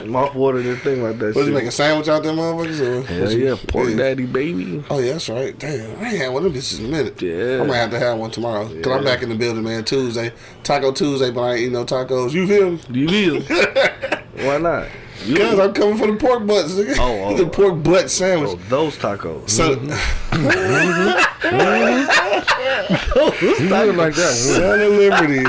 Mouth 0.06 0.34
water 0.34 0.62
this 0.62 0.80
thing 0.80 1.02
like 1.02 1.18
that 1.18 1.26
was 1.26 1.36
you 1.36 1.44
shit. 1.44 1.52
making 1.52 1.68
a 1.68 1.72
sandwich 1.72 2.08
out 2.08 2.22
there, 2.22 2.32
motherfuckers? 2.32 2.80
Or 2.80 3.06
Hell 3.06 3.30
yeah, 3.32 3.56
pork 3.68 3.90
yeah. 3.90 3.96
daddy, 3.96 4.24
baby. 4.24 4.82
Oh 4.88 4.98
yeah, 4.98 5.12
that's 5.12 5.28
right. 5.28 5.56
Damn, 5.58 6.00
I 6.00 6.08
ain't 6.08 6.18
had 6.18 6.28
one 6.28 6.46
of 6.46 6.52
them 6.52 6.60
bitches 6.60 6.80
in 6.80 6.86
a 6.86 6.88
minute. 6.88 7.20
Yeah. 7.20 7.60
I 7.62 7.66
might 7.66 7.76
have 7.76 7.90
to 7.90 7.98
have 7.98 8.18
one 8.18 8.30
tomorrow. 8.30 8.68
Cause 8.80 8.86
I'm 8.92 9.04
back 9.04 9.22
in 9.22 9.28
the 9.28 9.34
building, 9.34 9.62
man. 9.62 9.84
Tuesday, 9.84 10.32
Taco 10.64 10.92
Tuesday, 10.92 11.30
but 11.30 11.42
I 11.42 11.52
ain't 11.52 11.60
eat 11.60 11.72
no 11.72 11.84
tacos. 11.84 12.32
You 12.32 12.46
feel 12.46 12.70
me? 12.72 12.80
You 12.90 13.40
feel? 13.42 14.08
Why 14.34 14.58
not? 14.58 14.88
You 15.24 15.36
Cause 15.36 15.58
I'm 15.58 15.74
coming 15.74 15.98
for 15.98 16.06
the 16.06 16.16
pork 16.16 16.46
butts. 16.46 16.72
nigga. 16.72 16.96
Oh, 16.98 17.24
oh. 17.24 17.36
the 17.36 17.44
oh. 17.44 17.48
pork 17.48 17.82
butt 17.82 18.10
sandwich. 18.10 18.50
Oh, 18.50 18.56
those 18.68 18.96
tacos. 18.96 19.50
So, 19.50 19.74
He 19.74 19.80
would 23.66 23.96
like 23.96 24.14
that. 24.14 24.34
Son 24.34 24.80
of 24.80 24.92
Liberty. 24.92 25.44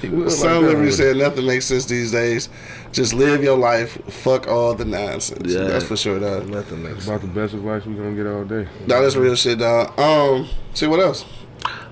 He 0.00 0.08
would 0.08 0.30
Son 0.30 0.56
of 0.56 0.62
like 0.62 0.72
Liberty 0.72 0.92
said 0.92 1.16
nothing 1.16 1.46
makes 1.46 1.64
sense 1.64 1.86
these 1.86 2.12
days. 2.12 2.48
Just 2.92 3.14
live 3.14 3.42
your 3.42 3.58
life. 3.58 3.98
Fuck 4.08 4.48
all 4.48 4.74
the 4.74 4.84
nonsense. 4.84 5.52
Yeah. 5.52 5.64
That's 5.64 5.84
for 5.84 5.96
sure, 5.96 6.20
dog. 6.20 6.48
Nothing 6.48 6.82
makes. 6.82 7.06
About 7.06 7.22
the 7.22 7.26
best 7.26 7.54
advice 7.54 7.84
we 7.84 7.94
gonna 7.94 8.14
get 8.14 8.26
all 8.26 8.44
day. 8.44 8.68
No, 8.86 9.02
that's 9.02 9.16
real 9.16 9.34
shit, 9.34 9.58
dog. 9.58 9.98
Um, 9.98 10.48
see 10.74 10.86
what 10.86 11.00
else? 11.00 11.24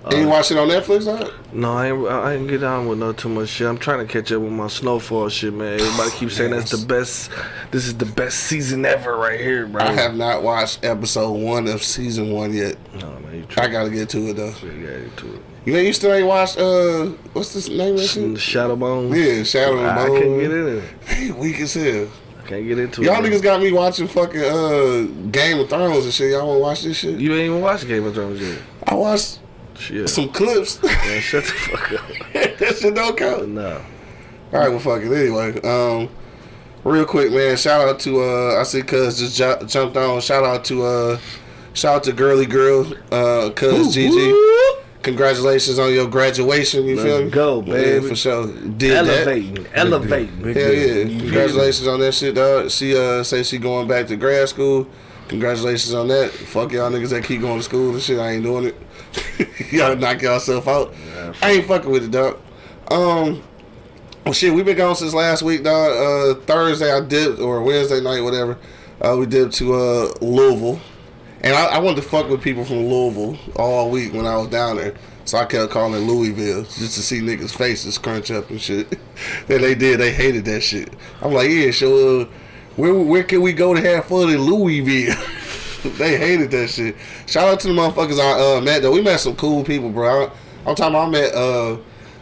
Uh, 0.04 0.16
you 0.16 0.28
watch 0.28 0.50
it 0.50 0.58
on 0.58 0.68
Netflix, 0.68 1.06
dog? 1.06 1.32
No, 1.52 1.72
I 1.72 1.86
ain't, 1.90 2.08
I 2.08 2.32
ain't 2.34 2.48
get 2.48 2.60
down 2.60 2.88
with 2.88 2.98
no 2.98 3.12
too 3.14 3.30
much 3.30 3.48
shit. 3.48 3.66
I'm 3.66 3.78
trying 3.78 4.06
to 4.06 4.12
catch 4.12 4.30
up 4.32 4.42
with 4.42 4.52
my 4.52 4.66
snowfall 4.66 5.30
shit, 5.30 5.54
man. 5.54 5.80
Everybody 5.80 6.10
keeps 6.10 6.36
saying 6.36 6.50
that's 6.50 6.72
the 6.72 6.86
best. 6.86 7.30
This 7.70 7.86
is 7.86 7.96
the 7.96 8.04
best 8.04 8.40
season 8.40 8.84
ever 8.84 9.16
right 9.16 9.40
here, 9.40 9.66
bro. 9.66 9.82
I 9.82 9.92
have 9.92 10.14
not 10.14 10.42
watched 10.42 10.84
episode 10.84 11.32
one 11.32 11.66
of 11.68 11.82
season 11.82 12.32
one 12.32 12.52
yet. 12.52 12.76
No, 13.00 13.18
man, 13.20 13.34
you 13.36 13.46
I 13.56 13.68
gotta 13.68 13.88
get 13.88 14.10
to 14.10 14.28
it 14.28 14.34
though. 14.36 14.52
to 14.52 14.66
get 14.66 14.90
into 14.90 15.36
it. 15.36 15.42
You 15.64 15.76
ain't 15.76 15.86
you 15.86 15.92
still 15.94 16.12
ain't 16.12 16.26
watched 16.26 16.58
uh 16.58 17.06
what's 17.32 17.54
this 17.54 17.70
name 17.70 17.94
of 17.94 18.02
shit? 18.02 18.38
Shadow 18.38 18.76
Bone. 18.76 19.10
Yeah, 19.14 19.42
Shadow 19.44 19.78
and 19.78 19.86
I 19.86 20.06
can't 20.08 20.40
get 20.40 20.50
in 20.52 20.68
it. 20.78 20.84
Hey, 21.06 21.30
weak 21.30 21.58
as 21.60 21.72
hell. 21.72 22.08
I 22.42 22.46
can't 22.46 22.66
get 22.66 22.78
into 22.78 23.00
it. 23.00 23.06
Y'all 23.06 23.22
niggas 23.22 23.42
got 23.42 23.62
me 23.62 23.72
watching 23.72 24.06
fucking 24.06 24.42
uh 24.42 25.06
Game 25.30 25.60
of 25.60 25.70
Thrones 25.70 26.04
and 26.04 26.12
shit. 26.12 26.32
Y'all 26.32 26.46
wanna 26.46 26.60
watch 26.60 26.82
this 26.82 26.98
shit? 26.98 27.18
You 27.18 27.32
ain't 27.32 27.46
even 27.48 27.62
watched 27.62 27.88
Game 27.88 28.04
of 28.04 28.12
Thrones 28.12 28.38
yet. 28.42 28.58
I 28.86 28.94
watched 28.94 29.38
Shit. 29.78 30.08
some 30.08 30.28
clips. 30.30 30.82
Man, 30.82 31.20
shut 31.20 31.44
the 31.44 31.50
fuck 31.50 31.92
up. 31.92 32.00
that 32.58 32.76
shit 32.76 32.94
don't 32.94 33.16
count. 33.16 33.48
No. 33.48 33.80
All 34.52 34.60
right, 34.60 34.68
well, 34.68 34.78
fuck 34.78 35.02
it. 35.02 35.12
Anyway, 35.12 35.60
um, 35.62 36.08
real 36.84 37.04
quick, 37.04 37.32
man. 37.32 37.56
Shout 37.56 37.88
out 37.88 37.98
to 38.00 38.20
uh, 38.22 38.60
I 38.60 38.62
see 38.62 38.82
Cuz 38.82 39.18
just 39.18 39.36
ju- 39.36 39.66
jumped 39.66 39.96
on. 39.96 40.20
Shout 40.20 40.44
out 40.44 40.64
to 40.66 40.84
uh, 40.84 41.18
shout 41.72 41.96
out 41.96 42.02
to 42.04 42.12
Girly 42.12 42.46
Girl, 42.46 42.86
uh, 43.10 43.50
Cuz 43.50 43.92
Gigi. 43.94 44.32
Congratulations 45.02 45.78
on 45.78 45.92
your 45.92 46.08
graduation. 46.08 46.84
You 46.86 46.96
Let's 46.96 47.06
feel 47.06 47.24
me? 47.24 47.30
go, 47.30 47.60
baby. 47.60 48.02
Yeah, 48.04 48.08
for 48.08 48.14
sure. 48.16 48.46
Did 48.46 48.92
that. 48.92 49.26
Elevating. 49.26 49.66
Elevating. 49.74 50.42
Big 50.42 50.56
Hell 50.56 50.72
yeah! 50.72 51.04
deal. 51.04 51.20
Congratulations 51.20 51.86
on 51.88 52.00
that 52.00 52.12
shit, 52.14 52.34
dog. 52.36 52.70
She 52.70 52.96
uh 52.96 53.22
say 53.22 53.42
she 53.42 53.58
going 53.58 53.86
back 53.88 54.06
to 54.06 54.16
grad 54.16 54.48
school. 54.48 54.86
Congratulations 55.28 55.92
on 55.94 56.08
that. 56.08 56.30
Fuck 56.30 56.72
y'all 56.72 56.90
niggas 56.90 57.10
that 57.10 57.24
keep 57.24 57.40
going 57.42 57.58
to 57.58 57.62
school 57.62 57.92
and 57.92 58.00
shit. 58.02 58.18
I 58.18 58.30
ain't 58.32 58.44
doing 58.44 58.66
it. 58.66 58.76
y'all 59.70 59.96
knock 59.96 60.22
yourself 60.22 60.68
out. 60.68 60.94
I 61.42 61.52
ain't 61.52 61.66
fucking 61.66 61.90
with 61.90 62.04
it, 62.04 62.10
dog. 62.10 62.38
Um, 62.90 63.42
well, 64.24 64.32
shit, 64.34 64.52
we 64.54 64.62
been 64.62 64.76
gone 64.76 64.96
since 64.96 65.14
last 65.14 65.42
week, 65.42 65.64
dog. 65.64 65.90
Uh, 65.90 66.40
Thursday 66.42 66.92
I 66.92 67.00
dipped 67.00 67.40
or 67.40 67.62
Wednesday 67.62 68.00
night, 68.00 68.20
whatever. 68.20 68.58
Uh, 69.00 69.16
we 69.18 69.26
dipped 69.26 69.54
to 69.54 69.74
uh 69.74 70.14
Louisville, 70.20 70.80
and 71.42 71.54
I, 71.54 71.66
I 71.66 71.78
wanted 71.78 71.96
to 71.96 72.08
fuck 72.08 72.28
with 72.28 72.40
people 72.42 72.64
from 72.64 72.86
Louisville 72.86 73.36
all 73.56 73.90
week 73.90 74.12
when 74.14 74.26
I 74.26 74.36
was 74.36 74.48
down 74.48 74.76
there. 74.76 74.94
So 75.26 75.38
I 75.38 75.46
kept 75.46 75.72
calling 75.72 76.06
Louisville 76.06 76.62
just 76.64 76.94
to 76.96 77.02
see 77.02 77.20
niggas' 77.20 77.56
faces 77.56 77.96
crunch 77.96 78.30
up 78.30 78.50
and 78.50 78.60
shit. 78.60 78.92
and 79.48 79.62
they 79.62 79.74
did. 79.74 79.98
They 79.98 80.12
hated 80.12 80.44
that 80.46 80.62
shit. 80.62 80.92
I'm 81.22 81.32
like, 81.32 81.48
yeah, 81.50 81.70
so 81.70 82.20
uh, 82.20 82.24
Where 82.76 82.94
where 82.94 83.22
can 83.24 83.40
we 83.40 83.52
go 83.52 83.74
to 83.74 83.80
have 83.80 84.04
fun 84.06 84.30
in 84.30 84.40
Louisville? 84.40 85.16
they 85.98 86.16
hated 86.16 86.50
that 86.52 86.68
shit. 86.68 86.96
Shout 87.26 87.46
out 87.46 87.60
to 87.60 87.68
the 87.68 87.74
motherfuckers 87.74 88.18
I 88.18 88.56
uh, 88.56 88.60
met 88.60 88.82
though. 88.82 88.92
We 88.92 89.02
met 89.02 89.20
some 89.20 89.36
cool 89.36 89.62
people, 89.64 89.90
bro. 89.90 90.24
I, 90.24 90.30
I'm 90.66 90.74
talking. 90.74 90.94
About 90.94 91.08
I 91.08 91.10
met 91.10 91.34
uh, 91.34 91.76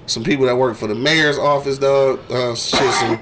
some 0.06 0.24
people 0.24 0.46
that 0.46 0.56
work 0.56 0.76
for 0.76 0.88
the 0.88 0.96
mayor's 0.96 1.38
office, 1.38 1.78
dog. 1.78 2.20
Uh, 2.28 2.56
shit, 2.56 2.92
some 2.94 3.20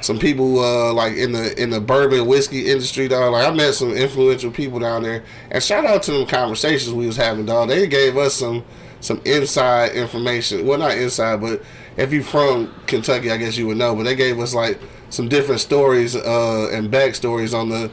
some 0.00 0.18
people 0.18 0.60
uh, 0.60 0.92
like 0.92 1.14
in 1.14 1.32
the 1.32 1.60
in 1.60 1.70
the 1.70 1.80
bourbon 1.80 2.26
whiskey 2.26 2.70
industry, 2.70 3.08
dog. 3.08 3.32
Like 3.32 3.48
I 3.48 3.50
met 3.52 3.74
some 3.74 3.92
influential 3.92 4.52
people 4.52 4.78
down 4.78 5.02
there, 5.02 5.24
and 5.50 5.60
shout 5.62 5.84
out 5.84 6.04
to 6.04 6.12
them 6.12 6.26
conversations 6.26 6.94
we 6.94 7.06
was 7.06 7.16
having, 7.16 7.46
dog. 7.46 7.68
They 7.68 7.88
gave 7.88 8.16
us 8.16 8.34
some 8.34 8.64
some 9.00 9.20
inside 9.24 9.92
information. 9.92 10.66
Well, 10.66 10.78
not 10.78 10.96
inside, 10.96 11.40
but 11.40 11.62
if 11.96 12.12
you 12.12 12.22
from 12.22 12.72
Kentucky, 12.86 13.32
I 13.32 13.38
guess 13.38 13.56
you 13.56 13.66
would 13.66 13.78
know. 13.78 13.96
But 13.96 14.04
they 14.04 14.14
gave 14.14 14.38
us 14.38 14.54
like 14.54 14.78
some 15.08 15.28
different 15.28 15.60
stories 15.60 16.14
uh, 16.14 16.70
and 16.72 16.92
backstories 16.92 17.58
on 17.58 17.70
the 17.70 17.90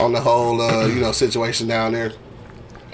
on 0.00 0.12
the 0.12 0.20
whole 0.20 0.60
uh, 0.60 0.86
you 0.86 1.00
know 1.00 1.12
situation 1.12 1.68
down 1.68 1.92
there 1.92 2.12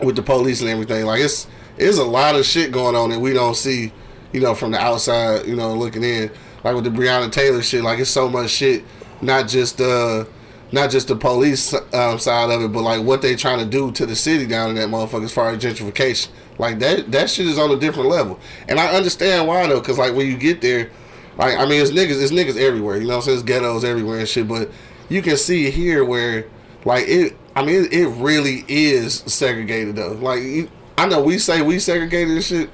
with 0.03 0.17
the 0.17 0.23
police 0.23 0.61
and 0.61 0.71
everything. 0.71 1.07
Like 1.07 1.21
it's 1.21 1.47
it's 1.79 1.99
a 1.99 2.05
lot 2.05 2.37
of 2.37 2.45
shit 2.45 2.73
going 2.73 2.97
on 2.97 3.11
that 3.11 3.21
we 3.21 3.33
don't 3.33 3.55
see, 3.55 3.93
you 4.33 4.41
know, 4.41 4.55
from 4.55 4.73
the 4.73 4.79
outside, 4.79 5.47
you 5.47 5.57
know, 5.57 5.75
looking 5.75 6.05
in. 6.05 6.31
Like 6.65 6.75
with 6.75 6.85
the 6.85 6.91
Breonna 6.91 7.31
Taylor 7.31 7.63
shit, 7.63 7.85
like 7.85 8.01
it's 8.01 8.11
so 8.11 8.29
much 8.29 8.51
shit, 8.51 8.85
not 9.23 9.49
just 9.49 9.81
uh 9.81 10.25
not 10.73 10.91
just 10.91 11.07
the 11.09 11.15
police 11.15 11.73
um, 11.95 12.19
side 12.19 12.51
of 12.51 12.61
it, 12.61 12.73
but 12.73 12.83
like 12.83 13.03
what 13.03 13.23
they 13.23 13.37
trying 13.37 13.61
to 13.61 13.65
do 13.65 13.93
to 13.93 14.05
the 14.05 14.17
city 14.17 14.47
down 14.47 14.71
in 14.71 14.77
that 14.77 14.89
motherfucker 14.89 15.25
as 15.25 15.33
far 15.33 15.51
as 15.51 15.63
gentrification. 15.63 16.29
Like 16.59 16.81
that 16.81 17.13
that 17.13 17.31
shit 17.31 17.47
is 17.47 17.59
on 17.59 17.71
a 17.71 17.77
different 17.77 18.09
level. 18.09 18.41
And 18.69 18.81
I 18.81 18.89
understand 18.89 19.47
why 19.47 19.67
though, 19.67 19.81
cause 19.81 19.99
like 19.99 20.15
when 20.15 20.27
you 20.27 20.37
get 20.37 20.61
there, 20.61 20.91
like 21.39 21.57
I 21.57 21.67
mean 21.67 21.81
it's 21.81 21.93
niggas 21.93 22.21
it's 22.21 22.33
niggas 22.33 22.61
everywhere, 22.61 22.97
you 22.97 23.03
know 23.07 23.11
what 23.11 23.17
I'm 23.17 23.23
saying? 23.23 23.39
It's 23.39 23.47
ghettos 23.47 23.85
everywhere 23.85 24.19
and 24.19 24.29
shit, 24.29 24.49
but 24.49 24.71
you 25.09 25.23
can 25.23 25.37
see 25.37 25.71
here 25.71 26.05
where 26.05 26.47
like 26.87 27.07
it 27.09 27.37
I 27.55 27.64
mean 27.64 27.85
it, 27.85 27.93
it 27.93 28.09
really 28.09 28.64
is 28.69 29.16
segregated 29.26 29.97
though. 29.97 30.12
Like 30.12 30.40
you, 30.40 30.71
I 30.97 31.07
know 31.07 31.23
we 31.23 31.38
say 31.38 31.61
we 31.61 31.78
segregated 31.78 32.35
and 32.35 32.45
shit, 32.45 32.71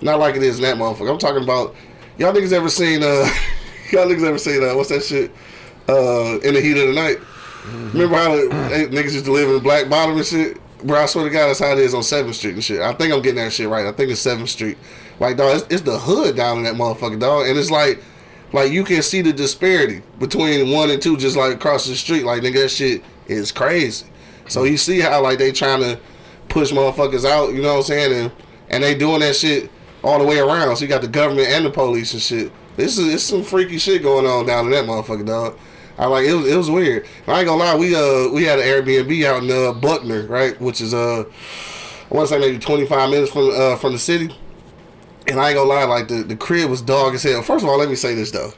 not 0.00 0.18
like 0.18 0.36
it 0.36 0.42
is 0.42 0.56
in 0.56 0.62
that 0.62 0.76
motherfucker. 0.76 1.10
I'm 1.10 1.18
talking 1.18 1.42
about 1.42 1.74
y'all 2.16 2.32
niggas 2.32 2.52
ever 2.52 2.68
seen 2.68 3.02
uh 3.02 3.06
y'all 3.92 4.06
niggas 4.06 4.24
ever 4.24 4.38
seen 4.38 4.62
uh 4.62 4.74
what's 4.74 4.90
that 4.90 5.02
shit? 5.02 5.32
Uh 5.88 6.38
in 6.40 6.54
the 6.54 6.60
heat 6.60 6.78
of 6.78 6.88
the 6.88 6.94
night. 6.94 7.18
Remember 7.92 8.16
how 8.16 8.36
they, 8.36 8.86
niggas 8.86 9.14
used 9.14 9.24
to 9.24 9.32
live 9.32 9.50
in 9.50 9.60
Black 9.62 9.88
Bottom 9.88 10.16
and 10.16 10.24
shit? 10.24 10.60
Bro, 10.84 11.00
I 11.00 11.06
swear 11.06 11.24
to 11.24 11.30
God, 11.30 11.48
that's 11.48 11.58
how 11.58 11.72
it 11.72 11.78
is 11.78 11.94
on 11.94 12.02
7th 12.02 12.34
Street 12.34 12.54
and 12.54 12.62
shit. 12.62 12.80
I 12.80 12.92
think 12.92 13.12
I'm 13.12 13.22
getting 13.22 13.42
that 13.42 13.52
shit 13.52 13.68
right. 13.68 13.86
I 13.86 13.92
think 13.92 14.10
it's 14.10 14.24
7th 14.24 14.48
Street. 14.48 14.78
Like, 15.18 15.36
dog, 15.36 15.56
it's, 15.56 15.66
it's 15.72 15.82
the 15.82 15.98
hood 15.98 16.36
down 16.36 16.58
in 16.58 16.64
that 16.64 16.74
motherfucker, 16.74 17.18
dog. 17.18 17.48
And 17.48 17.58
it's 17.58 17.70
like, 17.70 18.02
like 18.52 18.70
you 18.70 18.84
can 18.84 19.02
see 19.02 19.22
the 19.22 19.32
disparity 19.32 20.02
between 20.18 20.70
one 20.70 20.90
and 20.90 21.00
two 21.00 21.16
just 21.16 21.36
like 21.36 21.54
across 21.54 21.86
the 21.86 21.96
street. 21.96 22.24
Like, 22.24 22.42
nigga, 22.42 22.62
that 22.62 22.68
shit 22.68 23.02
is 23.28 23.52
crazy. 23.52 24.06
So 24.48 24.64
you 24.64 24.76
see 24.76 25.00
how, 25.00 25.22
like, 25.22 25.38
they 25.38 25.52
trying 25.52 25.80
to 25.80 25.98
push 26.48 26.72
motherfuckers 26.72 27.24
out, 27.24 27.52
you 27.52 27.62
know 27.62 27.74
what 27.74 27.78
I'm 27.78 27.82
saying? 27.82 28.12
And, 28.12 28.32
and 28.68 28.84
they 28.84 28.94
doing 28.94 29.20
that 29.20 29.36
shit 29.36 29.70
all 30.02 30.18
the 30.18 30.24
way 30.24 30.38
around. 30.38 30.76
So 30.76 30.82
you 30.82 30.88
got 30.88 31.02
the 31.02 31.08
government 31.08 31.48
and 31.48 31.64
the 31.64 31.70
police 31.70 32.12
and 32.12 32.22
shit. 32.22 32.52
This 32.76 32.98
is 32.98 33.12
it's 33.12 33.24
some 33.24 33.42
freaky 33.42 33.78
shit 33.78 34.02
going 34.02 34.26
on 34.26 34.46
down 34.46 34.66
in 34.66 34.70
that 34.72 34.84
motherfucker, 34.84 35.26
dog. 35.26 35.58
I 35.98 36.06
like 36.06 36.26
it 36.26 36.34
was 36.34 36.46
it 36.46 36.56
was 36.56 36.70
weird. 36.70 37.06
I 37.26 37.38
ain't 37.38 37.46
gonna 37.46 37.62
lie, 37.62 37.74
we 37.74 37.94
uh 37.96 38.28
we 38.30 38.44
had 38.44 38.58
an 38.58 38.66
Airbnb 38.66 39.24
out 39.24 39.42
in 39.42 39.50
uh, 39.50 39.72
Buckner, 39.72 40.26
right, 40.26 40.60
which 40.60 40.82
is 40.82 40.92
uh 40.92 41.20
I 41.20 42.14
want 42.14 42.28
to 42.28 42.34
say 42.34 42.38
maybe 42.38 42.58
twenty 42.58 42.86
five 42.86 43.08
minutes 43.08 43.32
from 43.32 43.50
uh 43.50 43.76
from 43.76 43.94
the 43.94 43.98
city. 43.98 44.36
And 45.26 45.40
I 45.40 45.48
ain't 45.48 45.56
gonna 45.56 45.68
lie, 45.68 45.84
like 45.84 46.08
the, 46.08 46.22
the 46.22 46.36
crib 46.36 46.68
was 46.68 46.82
dog 46.82 47.14
as 47.14 47.22
hell. 47.22 47.42
First 47.42 47.64
of 47.64 47.70
all, 47.70 47.78
let 47.78 47.88
me 47.88 47.94
say 47.96 48.14
this 48.14 48.30
though, 48.30 48.52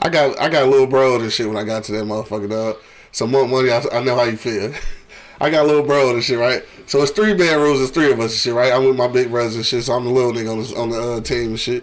I 0.00 0.08
got 0.08 0.40
I 0.40 0.48
got 0.48 0.62
a 0.62 0.66
little 0.66 0.86
bro 0.86 1.20
and 1.20 1.30
shit 1.30 1.46
when 1.46 1.58
I 1.58 1.64
got 1.64 1.84
to 1.84 1.92
that 1.92 2.04
motherfucker 2.04 2.48
dog. 2.48 2.76
So 3.18 3.26
more 3.26 3.48
money, 3.48 3.68
I, 3.72 3.82
I 3.90 4.00
know 4.04 4.14
how 4.14 4.22
you 4.22 4.36
feel. 4.36 4.72
I 5.40 5.50
got 5.50 5.64
a 5.64 5.66
little 5.66 5.82
bro 5.82 6.14
and 6.14 6.22
shit, 6.22 6.38
right? 6.38 6.62
So 6.86 7.02
it's 7.02 7.10
three 7.10 7.34
bedrooms, 7.34 7.80
it's 7.80 7.90
three 7.90 8.12
of 8.12 8.20
us 8.20 8.30
and 8.30 8.38
shit, 8.38 8.54
right? 8.54 8.72
I'm 8.72 8.84
with 8.84 8.94
my 8.94 9.08
big 9.08 9.30
brothers 9.30 9.56
and 9.56 9.66
shit, 9.66 9.82
so 9.82 9.94
I'm 9.94 10.04
the 10.04 10.10
little 10.10 10.32
nigga 10.32 10.52
on 10.52 10.62
the, 10.62 10.80
on 10.80 10.90
the 10.90 11.12
uh, 11.14 11.20
team 11.20 11.48
and 11.48 11.58
shit. 11.58 11.82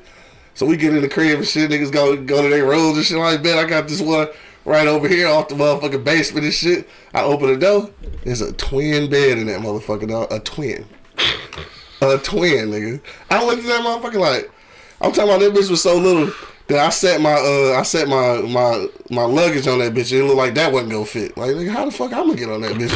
So 0.53 0.65
we 0.65 0.77
get 0.77 0.95
in 0.95 1.01
the 1.01 1.09
crib 1.09 1.39
and 1.39 1.45
shit, 1.45 1.69
niggas 1.69 1.91
go 1.91 2.15
go 2.15 2.41
to 2.41 2.47
their 2.47 2.65
rooms 2.65 2.95
and 2.95 3.05
shit. 3.05 3.17
Like, 3.17 3.43
bet 3.43 3.57
I 3.57 3.67
got 3.67 3.89
this 3.89 3.99
one 4.01 4.29
right 4.63 4.87
over 4.87 5.09
here 5.09 5.27
off 5.27 5.49
the 5.49 5.55
motherfucking 5.55 6.05
basement 6.05 6.45
and 6.45 6.53
shit. 6.53 6.87
I 7.13 7.23
open 7.23 7.47
the 7.47 7.57
door. 7.57 7.89
There's 8.23 8.39
a 8.39 8.53
twin 8.53 9.09
bed 9.09 9.37
in 9.37 9.47
that 9.47 9.59
motherfucker, 9.59 10.07
dog. 10.07 10.31
A 10.31 10.39
twin. 10.39 10.85
A 12.01 12.17
twin, 12.17 12.69
nigga. 12.69 13.01
I 13.29 13.45
looked 13.45 13.63
at 13.63 13.67
that 13.67 13.81
motherfucker 13.81 14.21
like, 14.21 14.49
I'm 15.01 15.11
talking 15.11 15.31
about 15.31 15.41
that 15.41 15.51
bitch 15.53 15.69
was 15.69 15.83
so 15.83 15.97
little 15.97 16.31
that 16.67 16.79
I 16.79 16.89
set 16.89 17.21
my 17.21 17.33
uh 17.33 17.77
I 17.79 17.83
set 17.83 18.07
my 18.07 18.41
my 18.41 18.87
my 19.11 19.23
luggage 19.23 19.67
on 19.67 19.77
that 19.79 19.93
bitch. 19.93 20.11
It 20.11 20.23
looked 20.23 20.37
like 20.37 20.55
that 20.55 20.71
wasn't 20.71 20.91
gonna 20.93 21.05
fit. 21.05 21.37
Like, 21.37 21.51
nigga, 21.51 21.69
how 21.69 21.85
the 21.85 21.91
fuck 21.91 22.11
I'm 22.13 22.25
gonna 22.27 22.35
get 22.35 22.49
on 22.49 22.61
that 22.61 22.73
bitch? 22.73 22.91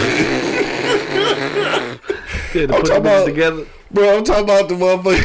Yeah, 2.52 2.66
to 2.66 2.74
I'm 2.74 2.82
put 2.82 2.88
talking 2.88 3.02
about- 3.02 3.26
together. 3.26 3.66
Bro, 3.92 4.18
I'm 4.18 4.24
talking 4.24 4.44
about 4.46 4.68
the 4.70 4.74
motherfucker. 4.76 5.24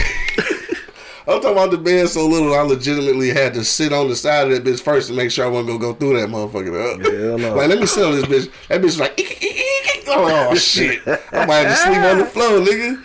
I'm 1.27 1.41
talking 1.41 1.53
about 1.53 1.71
the 1.71 1.79
bed 1.79 2.07
so 2.11 2.27
little 2.27 2.53
I 2.55 2.61
legitimately 2.61 3.31
had 3.31 3.55
to 3.55 3.65
sit 3.65 3.95
on 3.95 4.09
the 4.09 4.17
side 4.17 4.51
of 4.51 4.53
that 4.53 4.63
bitch 4.71 4.83
first 4.83 5.09
to 5.09 5.15
make 5.15 5.31
sure 5.31 5.47
I 5.47 5.49
wasn't 5.49 5.69
gonna 5.69 5.79
go 5.79 5.95
through 5.95 6.21
that 6.21 6.29
motherfucker. 6.29 6.95
Up. 6.95 7.01
Hell 7.01 7.39
no. 7.39 7.55
Like, 7.55 7.69
let 7.71 7.79
me 7.79 7.87
sit 7.87 8.05
on 8.05 8.13
this 8.13 8.27
bitch. 8.27 8.51
That 8.69 8.81
bitch 8.81 8.85
was 8.85 9.01
like, 9.01 9.19
"Eek, 9.19 9.43
eek, 9.43 9.43
eek, 9.43 9.97
eek." 9.97 10.05
oh 10.09 10.55
shit, 10.55 11.01
I 11.07 11.47
might 11.47 11.67
have 11.67 11.71
to 11.71 11.77
sleep 11.77 11.99
on 11.99 12.19
the 12.19 12.27
floor, 12.27 12.61
nigga. 12.61 13.01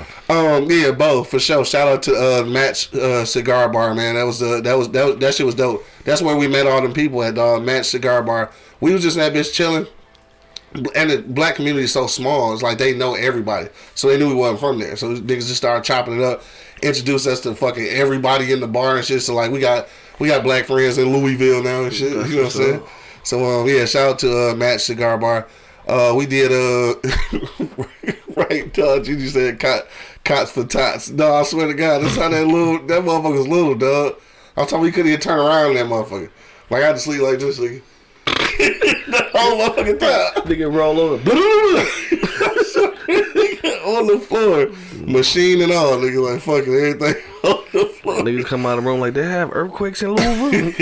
um, 0.28 0.70
yeah, 0.70 0.90
both 0.92 1.30
for 1.30 1.38
sure. 1.38 1.64
Shout 1.64 1.88
out 1.88 2.02
to 2.04 2.14
uh, 2.14 2.44
Match 2.44 2.92
uh, 2.94 3.24
Cigar 3.24 3.68
Bar, 3.68 3.94
man. 3.94 4.16
That 4.16 4.24
was 4.24 4.42
uh, 4.42 4.60
that 4.62 4.76
was 4.76 4.90
that, 4.90 5.20
that 5.20 5.34
shit 5.34 5.46
was 5.46 5.54
dope. 5.54 5.84
That's 6.04 6.22
where 6.22 6.36
we 6.36 6.48
met 6.48 6.66
all 6.66 6.82
them 6.82 6.92
people 6.92 7.22
at 7.22 7.38
uh, 7.38 7.60
Match 7.60 7.86
Cigar 7.86 8.22
Bar. 8.22 8.50
We 8.80 8.92
was 8.92 9.02
just 9.02 9.16
in 9.16 9.22
that 9.22 9.32
bitch 9.32 9.52
chilling 9.52 9.86
and 10.94 11.10
the 11.10 11.24
black 11.26 11.56
community 11.56 11.84
is 11.84 11.92
so 11.92 12.06
small. 12.06 12.52
It's 12.52 12.62
like 12.62 12.78
they 12.78 12.94
know 12.94 13.14
everybody, 13.14 13.68
so 13.94 14.08
they 14.08 14.18
knew 14.18 14.28
we 14.28 14.34
wasn't 14.34 14.60
from 14.60 14.78
there. 14.78 14.96
So 14.96 15.14
niggas 15.14 15.46
just 15.48 15.56
started 15.56 15.84
chopping 15.84 16.20
it 16.20 16.22
up, 16.22 16.42
introduced 16.82 17.26
us 17.26 17.40
to 17.40 17.54
fucking 17.54 17.86
everybody 17.86 18.52
in 18.52 18.60
the 18.60 18.68
bar 18.68 18.96
and 18.96 19.04
shit. 19.04 19.22
So 19.22 19.34
like 19.34 19.50
we 19.50 19.60
got 19.60 19.88
we 20.18 20.28
got 20.28 20.42
black 20.42 20.66
friends 20.66 20.98
in 20.98 21.12
Louisville 21.12 21.62
now 21.62 21.84
and 21.84 21.92
shit. 21.92 22.10
You 22.10 22.36
know 22.36 22.42
what 22.42 22.44
I'm 22.44 22.50
saying? 22.50 22.82
So 23.22 23.60
um, 23.60 23.68
yeah, 23.68 23.84
shout 23.86 24.10
out 24.10 24.18
to 24.20 24.50
uh, 24.50 24.54
Match 24.54 24.82
Cigar 24.82 25.18
Bar. 25.18 25.48
Uh, 25.86 26.12
we 26.16 26.26
did 26.26 26.50
uh 26.52 26.94
right, 28.36 28.72
dog. 28.74 29.04
Gigi 29.04 29.28
said 29.28 29.58
cots 30.26 30.50
for 30.50 30.64
tots. 30.64 31.10
No, 31.10 31.34
I 31.34 31.44
swear 31.44 31.68
to 31.68 31.74
God, 31.74 32.02
that's 32.02 32.16
how 32.16 32.28
that 32.28 32.46
little 32.46 32.84
that 32.86 33.02
motherfucker's 33.02 33.48
little 33.48 33.74
dog. 33.74 34.16
I'm 34.56 34.66
talking, 34.66 34.82
we 34.82 34.90
couldn't 34.90 35.08
even 35.08 35.20
turn 35.20 35.38
around 35.38 35.74
that 35.74 35.86
motherfucker. 35.86 36.30
Like 36.68 36.82
I 36.82 36.86
had 36.86 36.94
to 36.94 36.98
sleep 36.98 37.22
like 37.22 37.38
this, 37.38 37.58
nigga. 37.58 37.80
the 38.26 39.30
whole 39.32 39.58
motherfucking 39.58 40.00
time. 40.00 40.46
Nigga 40.46 40.74
roll 40.74 41.00
over. 41.00 41.30
on 43.86 44.08
the 44.08 44.18
floor, 44.18 44.66
machine 45.06 45.62
and 45.62 45.70
all, 45.70 45.92
nigga, 45.92 46.32
like 46.32 46.42
fucking 46.42 46.74
everything 46.74 47.22
on 47.44 47.64
the 47.72 47.86
floor. 47.86 48.16
Niggas 48.16 48.46
come 48.46 48.66
out 48.66 48.78
of 48.78 48.84
the 48.84 48.90
room 48.90 48.98
like 49.00 49.14
they 49.14 49.22
have 49.22 49.54
earthquakes 49.54 50.02
in 50.02 50.12
Louisville. 50.12 50.72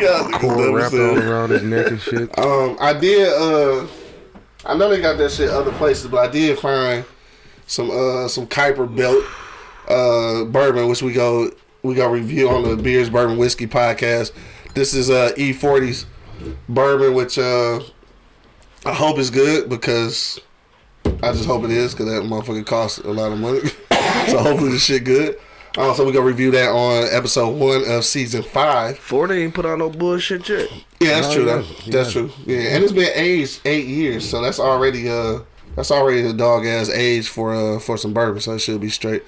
Yeah, 0.00 0.30
Cord 0.32 0.74
wrapped 0.74 0.94
all 0.94 1.18
around 1.18 1.50
his 1.50 1.62
neck 1.62 1.88
and 1.88 2.00
shit. 2.00 2.38
Um, 2.38 2.78
I 2.80 2.94
did. 2.94 3.28
Uh, 3.28 3.86
I 4.64 4.76
know 4.76 4.90
they 4.90 5.00
got 5.00 5.16
that 5.18 5.30
shit 5.30 5.48
other 5.48 5.72
places, 5.72 6.08
but 6.08 6.28
I 6.28 6.30
did 6.30 6.58
find 6.58 7.04
some 7.66 7.90
uh 7.90 8.28
some 8.28 8.46
Kuiper 8.46 8.94
belt 8.94 9.24
uh 9.88 10.44
bourbon, 10.44 10.88
which 10.88 11.02
we 11.02 11.12
go 11.12 11.50
we 11.82 11.94
go 11.94 12.10
review 12.10 12.48
on 12.48 12.62
the 12.62 12.76
Beers 12.76 13.08
Bourbon 13.08 13.38
Whiskey 13.38 13.66
podcast. 13.66 14.32
This 14.74 14.94
is 14.94 15.08
uh 15.08 15.32
E40's 15.36 16.06
bourbon, 16.68 17.14
which 17.14 17.38
uh 17.38 17.80
I 18.84 18.92
hope 18.92 19.18
is 19.18 19.30
good 19.30 19.68
because 19.68 20.40
I 21.22 21.32
just 21.32 21.46
hope 21.46 21.64
it 21.64 21.70
is 21.70 21.94
because 21.94 22.06
that 22.06 22.22
motherfucker 22.22 22.66
costs 22.66 22.98
a 22.98 23.10
lot 23.10 23.32
of 23.32 23.38
money. 23.38 23.60
so 24.28 24.38
hopefully 24.38 24.70
this 24.72 24.84
shit 24.84 25.04
good. 25.04 25.38
Uh, 25.80 25.94
so 25.94 26.04
we 26.04 26.12
gonna 26.12 26.24
review 26.24 26.50
that 26.52 26.68
on 26.70 27.08
episode 27.10 27.50
one 27.56 27.84
of 27.90 28.04
season 28.04 28.42
five. 28.42 28.98
Ford 28.98 29.30
ain't 29.30 29.54
put 29.54 29.64
out 29.66 29.78
no 29.78 29.88
bullshit 29.90 30.48
yet. 30.48 30.70
Yeah, 31.00 31.20
that's 31.20 31.28
No, 31.28 31.34
true. 31.34 31.44
That, 31.46 31.64
hasn't. 31.64 31.92
That's 31.92 32.12
true. 32.12 32.30
Yeah, 32.46 32.58
and 32.74 32.84
it's 32.84 32.92
been 32.92 33.10
aged 33.14 33.60
eight 33.64 33.86
years, 33.86 34.28
so 34.28 34.42
that's 34.42 34.60
already 34.60 35.08
uh 35.08 35.40
that's 35.76 35.90
already 35.90 36.22
a 36.26 36.32
dog 36.32 36.66
ass 36.66 36.88
age 36.90 37.28
for 37.28 37.54
uh 37.54 37.78
for 37.78 37.96
some 37.96 38.12
bourbon, 38.12 38.40
so 38.40 38.52
it 38.54 38.58
should 38.60 38.80
be 38.80 38.90
straight. 38.90 39.22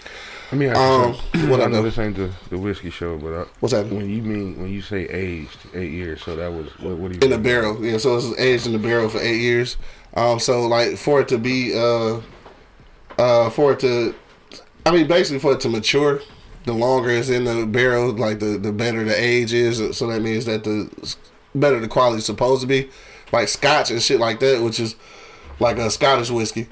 Let 0.50 0.58
me 0.58 0.66
ask 0.68 0.78
Um, 0.78 1.14
you 1.40 1.48
what 1.48 1.60
I 1.60 1.64
I 1.64 1.66
know 1.68 1.76
know? 1.78 1.82
this 1.84 1.96
ain't 1.98 2.14
the, 2.16 2.30
the 2.50 2.58
whiskey 2.58 2.90
show, 2.90 3.16
but 3.16 3.32
I, 3.32 3.44
What's 3.60 3.72
that? 3.72 3.86
when 3.86 4.10
you 4.10 4.20
mean 4.20 4.60
when 4.60 4.68
you 4.70 4.82
say 4.82 5.08
aged 5.08 5.56
eight 5.74 5.90
years, 5.92 6.22
so 6.22 6.36
that 6.36 6.52
was 6.52 6.66
what? 6.80 6.98
What 6.98 7.12
do 7.12 7.16
you 7.16 7.20
In 7.24 7.30
the 7.30 7.36
mean? 7.38 7.42
barrel, 7.42 7.82
yeah. 7.84 7.96
So 7.96 8.16
it's 8.18 8.38
aged 8.38 8.66
in 8.66 8.72
the 8.72 8.78
barrel 8.78 9.08
for 9.08 9.18
eight 9.20 9.40
years. 9.40 9.78
Um, 10.14 10.38
so 10.38 10.66
like 10.66 10.98
for 10.98 11.22
it 11.22 11.28
to 11.28 11.38
be 11.38 11.72
uh 11.74 12.20
uh 13.18 13.48
for 13.50 13.72
it 13.72 13.80
to, 13.80 14.14
I 14.84 14.90
mean 14.90 15.06
basically 15.06 15.38
for 15.38 15.52
it 15.52 15.60
to 15.60 15.70
mature, 15.70 16.20
the 16.64 16.72
longer 16.72 17.10
it's 17.10 17.28
in 17.28 17.44
the 17.44 17.66
barrel, 17.66 18.12
like 18.12 18.38
the 18.40 18.58
the 18.58 18.72
better 18.72 19.04
the 19.04 19.20
age 19.20 19.52
is. 19.52 19.96
So 19.96 20.06
that 20.08 20.20
means 20.22 20.44
that 20.46 20.64
the 20.64 21.16
better 21.54 21.80
the 21.80 21.88
quality 21.88 22.18
is 22.18 22.26
supposed 22.26 22.62
to 22.62 22.66
be, 22.66 22.88
like 23.32 23.48
Scotch 23.48 23.90
and 23.90 24.00
shit 24.02 24.20
like 24.20 24.40
that, 24.40 24.62
which 24.62 24.80
is 24.80 24.96
like 25.60 25.78
a 25.78 25.90
Scottish 25.90 26.30
whiskey. 26.30 26.68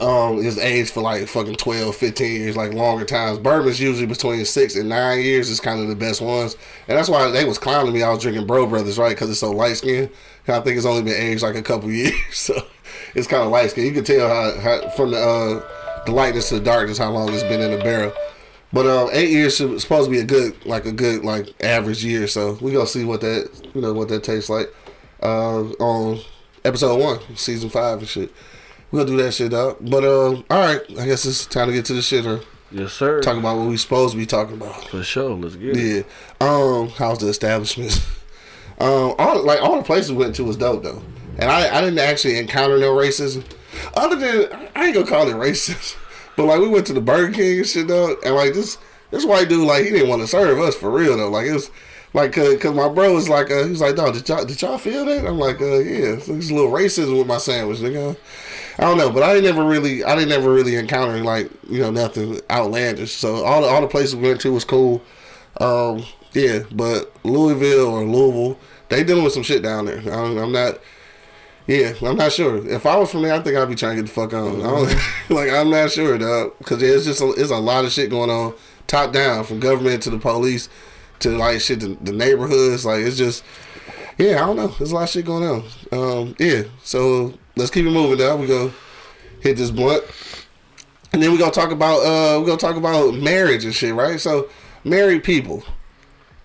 um, 0.00 0.38
is 0.38 0.58
aged 0.58 0.90
for 0.90 1.00
like 1.00 1.26
fucking 1.26 1.56
12, 1.56 1.94
15 1.94 2.40
years, 2.40 2.56
like 2.56 2.72
longer 2.74 3.04
times. 3.04 3.38
Bourbon's 3.38 3.80
usually 3.80 4.06
between 4.06 4.44
six 4.44 4.76
and 4.76 4.88
nine 4.88 5.20
years 5.20 5.48
is 5.48 5.60
kind 5.60 5.80
of 5.80 5.88
the 5.88 5.94
best 5.96 6.20
ones. 6.20 6.56
And 6.88 6.98
that's 6.98 7.08
why 7.08 7.30
they 7.30 7.44
was 7.44 7.58
clowning 7.58 7.94
me. 7.94 8.02
I 8.02 8.10
was 8.10 8.20
drinking 8.22 8.46
Brough 8.46 8.66
Brothers, 8.66 8.98
right? 8.98 9.10
Because 9.10 9.30
it's 9.30 9.40
so 9.40 9.52
light 9.52 9.76
skinned. 9.78 10.10
I 10.48 10.60
think 10.60 10.76
it's 10.76 10.86
only 10.86 11.02
been 11.02 11.20
aged 11.20 11.42
like 11.42 11.56
a 11.56 11.62
couple 11.62 11.90
years. 11.92 12.14
So 12.32 12.60
it's 13.14 13.26
kind 13.26 13.42
of 13.42 13.50
light 13.50 13.70
skinned. 13.70 13.86
You 13.86 13.94
can 13.94 14.04
tell 14.04 14.28
how, 14.28 14.60
how 14.60 14.88
from 14.90 15.12
the, 15.12 15.18
uh, 15.18 16.04
the 16.04 16.12
lightness 16.12 16.50
to 16.50 16.56
the 16.56 16.64
darkness 16.64 16.98
how 16.98 17.10
long 17.10 17.32
it's 17.32 17.42
been 17.44 17.60
in 17.60 17.70
the 17.70 17.78
barrel. 17.78 18.12
But 18.76 18.86
um, 18.86 19.08
eight 19.12 19.30
years 19.30 19.58
is 19.58 19.80
supposed 19.80 20.04
to 20.04 20.10
be 20.10 20.18
a 20.20 20.24
good, 20.24 20.66
like 20.66 20.84
a 20.84 20.92
good, 20.92 21.24
like 21.24 21.54
average 21.64 22.04
year. 22.04 22.26
So 22.28 22.58
we 22.60 22.72
gonna 22.72 22.86
see 22.86 23.04
what 23.04 23.22
that, 23.22 23.48
you 23.72 23.80
know, 23.80 23.94
what 23.94 24.08
that 24.08 24.22
tastes 24.22 24.50
like 24.50 24.70
uh, 25.22 25.62
on 25.80 26.20
episode 26.62 27.00
one, 27.00 27.20
season 27.36 27.70
five 27.70 28.00
and 28.00 28.08
shit. 28.08 28.30
We'll 28.90 29.06
do 29.06 29.16
that 29.16 29.32
shit 29.32 29.54
up. 29.54 29.78
But 29.80 30.04
um, 30.04 30.44
all 30.50 30.58
right, 30.60 30.82
I 30.98 31.06
guess 31.06 31.24
it's 31.24 31.46
time 31.46 31.68
to 31.68 31.72
get 31.72 31.86
to 31.86 31.94
the 31.94 32.02
shit 32.02 32.26
or 32.26 32.40
Yes, 32.70 32.92
sir. 32.92 33.22
talk 33.22 33.38
about 33.38 33.56
what 33.56 33.68
we 33.68 33.78
supposed 33.78 34.12
to 34.12 34.18
be 34.18 34.26
talking 34.26 34.56
about. 34.56 34.88
For 34.88 35.02
sure. 35.02 35.30
Let's 35.30 35.56
get 35.56 35.74
it. 35.74 36.06
Yeah. 36.40 36.46
Um, 36.46 36.88
how's 36.90 37.18
the 37.18 37.28
establishment? 37.28 37.98
um, 38.78 39.14
all 39.18 39.42
like 39.42 39.62
all 39.62 39.76
the 39.78 39.84
places 39.84 40.12
we 40.12 40.18
went 40.18 40.34
to 40.34 40.44
was 40.44 40.56
dope 40.56 40.82
though, 40.82 41.02
and 41.38 41.50
I 41.50 41.78
I 41.78 41.80
didn't 41.80 41.98
actually 41.98 42.38
encounter 42.38 42.78
no 42.78 42.92
racism, 42.94 43.42
other 43.94 44.16
than 44.16 44.68
I 44.74 44.84
ain't 44.86 44.94
gonna 44.94 45.06
call 45.06 45.28
it 45.28 45.34
racist, 45.34 45.96
but 46.36 46.46
like 46.46 46.60
we 46.60 46.68
went 46.68 46.86
to 46.88 46.92
the 46.92 47.00
Burger 47.00 47.32
King 47.32 47.58
and 47.58 47.66
shit 47.66 47.88
though, 47.88 48.16
and 48.24 48.34
like 48.34 48.54
this 48.54 48.78
this 49.10 49.24
white 49.24 49.48
dude 49.48 49.66
like 49.66 49.84
he 49.84 49.90
didn't 49.90 50.08
want 50.08 50.22
to 50.22 50.28
serve 50.28 50.58
us 50.58 50.74
for 50.76 50.90
real 50.90 51.16
though, 51.16 51.30
like 51.30 51.46
it 51.46 51.54
was. 51.54 51.70
Like, 52.14 52.32
cause, 52.32 52.56
cause 52.62 52.74
my 52.74 52.88
bro 52.88 53.12
was 53.12 53.28
like, 53.28 53.50
uh, 53.50 53.64
he 53.64 53.70
was 53.70 53.82
like, 53.82 53.94
dog, 53.94 54.14
did 54.14 54.26
y'all, 54.26 54.42
did 54.42 54.62
y'all 54.62 54.78
feel 54.78 55.04
that? 55.04 55.26
I'm 55.26 55.38
like, 55.38 55.60
uh, 55.60 55.80
yeah, 55.80 56.14
there's 56.14 56.48
a 56.48 56.54
little 56.54 56.70
racism 56.70 57.18
with 57.18 57.26
my 57.26 57.36
sandwich, 57.36 57.80
nigga. 57.80 58.16
I 58.78 58.82
don't 58.82 58.96
know, 58.96 59.10
but 59.10 59.22
I 59.22 59.38
never 59.40 59.62
really, 59.62 60.02
I 60.02 60.14
didn't 60.14 60.30
never 60.30 60.50
really 60.50 60.76
encounter 60.76 61.22
like, 61.22 61.50
you 61.68 61.80
know, 61.80 61.90
nothing 61.90 62.40
outlandish. 62.50 63.12
So 63.12 63.44
all 63.44 63.60
the 63.60 63.68
all 63.68 63.82
the 63.82 63.86
places 63.86 64.16
we 64.16 64.28
went 64.28 64.40
to 64.42 64.52
was 64.52 64.64
cool. 64.64 65.02
Um, 65.60 66.04
yeah, 66.32 66.60
but 66.72 67.12
Louisville 67.24 67.86
or 67.86 68.04
Louisville, 68.04 68.58
they 68.88 69.04
dealing 69.04 69.24
with 69.24 69.34
some 69.34 69.42
shit 69.42 69.62
down 69.62 69.84
there. 69.84 69.98
I 69.98 70.04
don't, 70.04 70.38
I'm 70.38 70.52
not. 70.52 70.78
Yeah, 71.66 71.94
I'm 72.02 72.16
not 72.16 72.32
sure. 72.32 72.64
If 72.68 72.86
I 72.86 72.96
was 72.96 73.10
from 73.10 73.22
there, 73.22 73.34
I 73.34 73.40
think 73.40 73.56
I'd 73.56 73.68
be 73.68 73.74
trying 73.74 73.96
to 73.96 74.02
get 74.02 74.08
the 74.08 74.14
fuck 74.14 74.32
on. 74.32 74.60
I 74.60 74.64
don't, 74.64 74.96
like 75.36 75.50
I'm 75.50 75.70
not 75.70 75.90
sure, 75.90 76.16
dog, 76.16 76.56
because 76.58 76.80
it's 76.82 77.04
just 77.04 77.20
a, 77.20 77.30
it's 77.32 77.50
a 77.50 77.56
lot 77.56 77.84
of 77.84 77.92
shit 77.92 78.08
going 78.08 78.30
on, 78.30 78.54
top 78.86 79.12
down, 79.12 79.44
from 79.44 79.58
government 79.58 80.02
to 80.04 80.10
the 80.10 80.18
police 80.18 80.68
to 81.20 81.30
like 81.30 81.60
shit 81.60 81.80
the, 81.80 81.96
the 82.00 82.12
neighborhoods. 82.12 82.86
Like 82.86 83.00
it's 83.00 83.16
just, 83.16 83.42
yeah, 84.16 84.42
I 84.42 84.46
don't 84.46 84.56
know. 84.56 84.68
There's 84.68 84.92
a 84.92 84.94
lot 84.94 85.04
of 85.04 85.10
shit 85.10 85.26
going 85.26 85.42
on. 85.42 85.64
Um, 85.90 86.36
yeah, 86.38 86.62
so 86.84 87.34
let's 87.56 87.72
keep 87.72 87.84
it 87.84 87.90
moving. 87.90 88.18
Now 88.18 88.36
we 88.36 88.46
go 88.46 88.72
hit 89.40 89.56
this 89.56 89.72
blunt, 89.72 90.04
and 91.12 91.20
then 91.20 91.32
we 91.32 91.38
gonna 91.38 91.50
talk 91.50 91.72
about 91.72 91.98
uh, 91.98 92.38
we 92.38 92.46
gonna 92.46 92.58
talk 92.58 92.76
about 92.76 93.14
marriage 93.14 93.64
and 93.64 93.74
shit, 93.74 93.92
right? 93.92 94.20
So 94.20 94.48
married 94.84 95.24
people, 95.24 95.64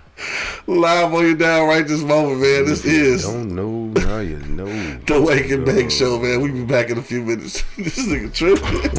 Live 0.67 1.15
on 1.15 1.23
you 1.25 1.37
down 1.37 1.69
right 1.69 1.87
this 1.87 2.03
moment, 2.03 2.41
man. 2.41 2.65
This 2.67 2.85
is 2.85 3.23
Don't 3.25 3.55
know, 3.55 3.87
now 4.03 4.19
you 4.19 4.37
know. 4.39 4.67
the 5.07 5.21
Wake 5.23 5.51
and 5.51 5.65
Bake 5.65 5.91
Show, 5.91 6.19
man. 6.19 6.43
We'll 6.43 6.53
be 6.53 6.65
back 6.65 6.91
in 6.91 6.99
a 6.99 7.03
few 7.03 7.23
minutes. 7.23 7.63
this 7.79 7.99
nigga 7.99 8.33
tripping. 8.35 8.91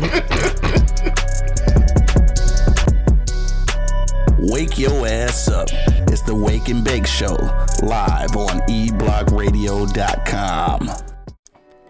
Wake 4.51 4.79
your 4.79 5.05
ass 5.05 5.49
up. 5.49 5.67
It's 6.07 6.21
the 6.21 6.33
Wake 6.33 6.69
and 6.69 6.81
Bake 6.83 7.05
Show, 7.05 7.35
live 7.83 8.35
on 8.37 8.61
eblockradio.com. 8.69 10.89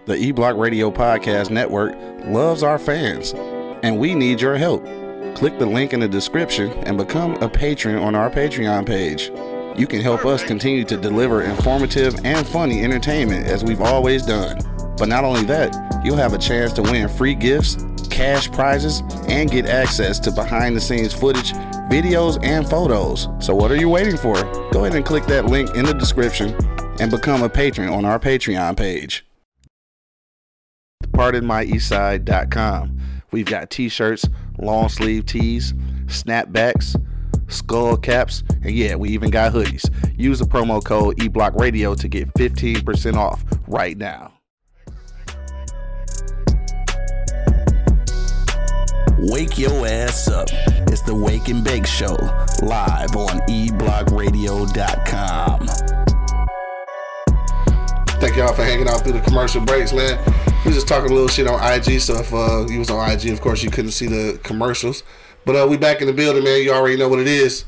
The 0.06 0.16
eBlock 0.16 0.58
Radio 0.58 0.90
Podcast 0.90 1.52
Network 1.52 1.94
loves 2.26 2.64
our 2.64 2.80
fans, 2.80 3.34
and 3.84 3.98
we 3.98 4.16
need 4.16 4.42
your 4.42 4.58
help. 4.58 4.86
Click 5.36 5.58
the 5.60 5.66
link 5.66 5.94
in 5.94 6.00
the 6.00 6.08
description 6.08 6.72
and 6.86 6.98
become 6.98 7.36
a 7.42 7.50
patron 7.50 7.96
on 7.96 8.16
our 8.16 8.30
Patreon 8.30 8.86
page. 8.86 9.32
You 9.80 9.88
can 9.88 10.02
help 10.02 10.26
us 10.26 10.44
continue 10.44 10.84
to 10.84 10.98
deliver 10.98 11.44
informative 11.44 12.26
and 12.26 12.46
funny 12.46 12.84
entertainment 12.84 13.48
as 13.48 13.64
we've 13.64 13.82
always 13.82 14.26
done. 14.26 14.60
But 14.98 15.08
not 15.08 15.24
only 15.24 15.44
that, 15.44 16.02
you'll 16.04 16.18
have 16.18 16.34
a 16.34 16.38
chance 16.38 16.74
to 16.74 16.82
win 16.82 17.08
free 17.08 17.34
gifts, 17.34 17.78
cash 18.10 18.52
prizes, 18.52 19.02
and 19.30 19.50
get 19.50 19.66
access 19.66 20.20
to 20.20 20.32
behind 20.32 20.76
the 20.76 20.82
scenes 20.82 21.14
footage, 21.14 21.54
videos, 21.90 22.38
and 22.44 22.68
photos. 22.70 23.30
So, 23.40 23.56
what 23.56 23.72
are 23.72 23.78
you 23.78 23.88
waiting 23.88 24.18
for? 24.18 24.36
Go 24.72 24.84
ahead 24.84 24.96
and 24.96 25.06
click 25.06 25.26
that 25.28 25.46
link 25.46 25.74
in 25.76 25.86
the 25.86 25.94
description 25.94 26.54
and 27.00 27.10
become 27.10 27.44
a 27.44 27.50
patron 27.50 27.88
on 27.88 28.04
our 28.04 28.20
Patreon 28.20 28.76
page. 28.76 29.26
PardonMyEastside.com. 31.14 32.99
We've 33.32 33.46
got 33.46 33.70
t 33.70 33.90
shirts, 33.90 34.26
long 34.58 34.90
sleeve 34.90 35.26
tees, 35.26 35.74
snapbacks, 36.06 36.96
skull 37.48 37.98
caps, 37.98 38.44
and 38.64 38.72
yeah, 38.72 38.96
we 38.96 39.10
even 39.10 39.30
got 39.30 39.54
hoodies. 39.54 39.90
Use 40.18 40.40
the 40.40 40.46
promo 40.46 40.84
code 40.84 41.18
eBlockRadio 41.18 42.00
to 42.00 42.08
get 42.08 42.34
15% 42.34 43.16
off 43.16 43.44
right 43.68 43.98
now. 43.98 44.34
Wake 49.22 49.58
your 49.58 49.86
ass 49.86 50.30
up. 50.30 50.48
It's 50.88 51.02
the 51.02 51.14
Wake 51.14 51.50
and 51.50 51.62
Bake 51.64 51.86
Show, 51.86 52.16
live 52.62 53.18
on 53.18 53.40
eblockradio.com. 53.50 55.99
Thank 58.20 58.36
y'all 58.36 58.54
for 58.54 58.64
hanging 58.64 58.90
out 58.90 59.02
through 59.02 59.14
the 59.14 59.22
commercial 59.22 59.62
breaks, 59.62 59.94
man. 59.94 60.20
We 60.66 60.74
just 60.74 60.90
talking 60.90 61.10
a 61.10 61.14
little 61.14 61.30
shit 61.30 61.48
on 61.48 61.60
IG, 61.74 62.02
so 62.02 62.16
if 62.16 62.34
uh, 62.34 62.66
you 62.68 62.80
was 62.80 62.90
on 62.90 63.10
IG, 63.10 63.28
of 63.30 63.40
course 63.40 63.64
you 63.64 63.72
couldn't 63.72 63.92
see 63.92 64.08
the 64.08 64.38
commercials. 64.44 65.04
But 65.46 65.56
uh, 65.56 65.68
we 65.70 65.78
back 65.78 66.02
in 66.02 66.08
the 66.08 66.14
building, 66.14 66.44
man. 66.44 66.62
You 66.62 66.74
already 66.74 66.98
know 66.98 67.08
what 67.08 67.20
it 67.20 67.28
is. 67.28 67.64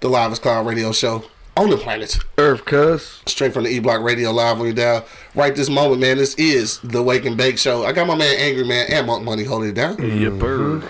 The 0.00 0.08
Live 0.08 0.30
is 0.30 0.38
Cloud 0.38 0.66
Radio 0.66 0.92
Show 0.92 1.24
on 1.56 1.70
the 1.70 1.78
planet. 1.78 2.18
Earth, 2.36 2.66
cuz. 2.66 3.22
Straight 3.26 3.54
from 3.54 3.64
the 3.64 3.70
E 3.70 3.78
Block 3.78 4.02
Radio 4.02 4.30
Live 4.30 4.60
on 4.60 4.66
you 4.66 4.74
down. 4.74 5.04
Right 5.34 5.56
this 5.56 5.70
moment, 5.70 6.02
man. 6.02 6.18
This 6.18 6.34
is 6.34 6.80
the 6.80 7.02
Wake 7.02 7.24
and 7.24 7.36
Bake 7.36 7.56
Show. 7.56 7.86
I 7.86 7.92
got 7.92 8.06
my 8.06 8.14
man 8.14 8.36
Angry 8.38 8.64
Man 8.64 8.86
and 8.90 9.06
Monk 9.06 9.24
Money 9.24 9.44
holding 9.44 9.70
it 9.70 9.74
down. 9.74 9.96
Yeah, 10.20 10.28
bird. 10.28 10.84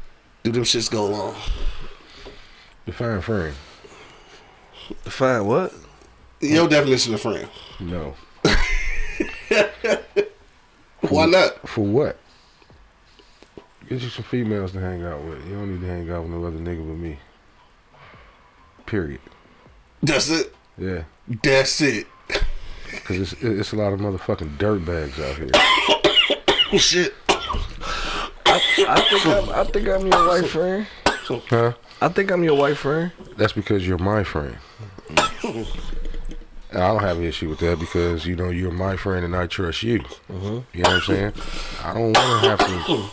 Do 0.45 0.51
them 0.51 0.63
shits 0.63 0.91
go 0.91 1.07
along? 1.07 1.35
Define 2.85 3.19
friend. 3.21 3.55
Define 5.03 5.47
what? 5.47 5.73
Your 6.39 6.67
definition 6.67 7.15
of 7.15 7.21
friend. 7.21 7.49
No. 7.79 8.13
Why 11.09 11.25
not? 11.25 11.67
For 11.67 11.83
what? 11.83 12.19
Get 13.89 14.01
you 14.03 14.09
some 14.09 14.23
females 14.25 14.71
to 14.73 14.79
hang 14.79 15.03
out 15.03 15.23
with. 15.23 15.43
You 15.47 15.55
don't 15.55 15.73
need 15.73 15.81
to 15.81 15.87
hang 15.87 16.11
out 16.11 16.21
with 16.21 16.31
no 16.33 16.45
other 16.45 16.59
nigga 16.59 16.87
but 16.87 16.95
me. 16.95 17.17
Period. 18.85 19.21
That's 20.03 20.29
it. 20.29 20.53
Yeah. 20.77 21.05
That's 21.41 21.81
it. 21.81 22.05
Because 22.91 23.33
it's, 23.33 23.41
it's 23.41 23.73
a 23.73 23.77
lot 23.77 23.93
of 23.93 23.99
motherfucking 23.99 24.59
dirt 24.59 24.85
bags 24.85 25.19
out 25.19 25.37
here. 25.37 25.49
Shit. 26.79 27.15
I 28.45 28.59
think 29.09 29.25
I'm, 29.25 29.49
I 29.49 29.63
think 29.65 29.87
I'm 29.87 30.07
your 30.07 30.27
white 30.27 30.47
friend. 30.47 30.87
Huh? 31.49 31.73
I 32.01 32.07
think 32.09 32.31
I'm 32.31 32.43
your 32.43 32.55
white 32.57 32.77
friend. 32.77 33.11
That's 33.37 33.53
because 33.53 33.87
you're 33.87 33.97
my 33.97 34.23
friend. 34.23 34.57
And 36.71 36.83
I 36.83 36.87
don't 36.87 37.01
have 37.01 37.17
an 37.17 37.23
issue 37.23 37.49
with 37.49 37.59
that 37.59 37.79
because 37.79 38.25
you 38.25 38.35
know 38.35 38.49
you're 38.49 38.71
my 38.71 38.97
friend 38.97 39.23
and 39.25 39.35
I 39.35 39.47
trust 39.47 39.81
you. 39.83 40.03
You 40.29 40.35
know 40.39 40.65
what 40.73 40.87
I'm 40.87 41.01
saying? 41.01 41.33
I 41.83 41.93
don't 41.93 42.13
want 42.13 42.43
to 42.43 42.49
have 42.49 42.59
to 42.59 43.05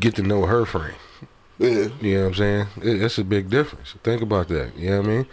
get 0.00 0.14
to 0.16 0.22
know 0.22 0.46
her 0.46 0.64
friend. 0.64 0.94
Yeah. 1.58 1.88
You 2.00 2.14
know 2.14 2.20
what 2.20 2.26
I'm 2.28 2.34
saying? 2.34 2.66
It, 2.82 3.02
it's 3.02 3.18
a 3.18 3.24
big 3.24 3.50
difference. 3.50 3.94
Think 4.04 4.22
about 4.22 4.48
that. 4.48 4.76
You 4.76 4.90
know 4.90 5.00
what 5.00 5.06
I 5.06 5.08
mean? 5.08 5.26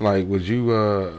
Like, 0.00 0.26
would 0.26 0.48
you 0.48 0.70
uh, 0.72 1.12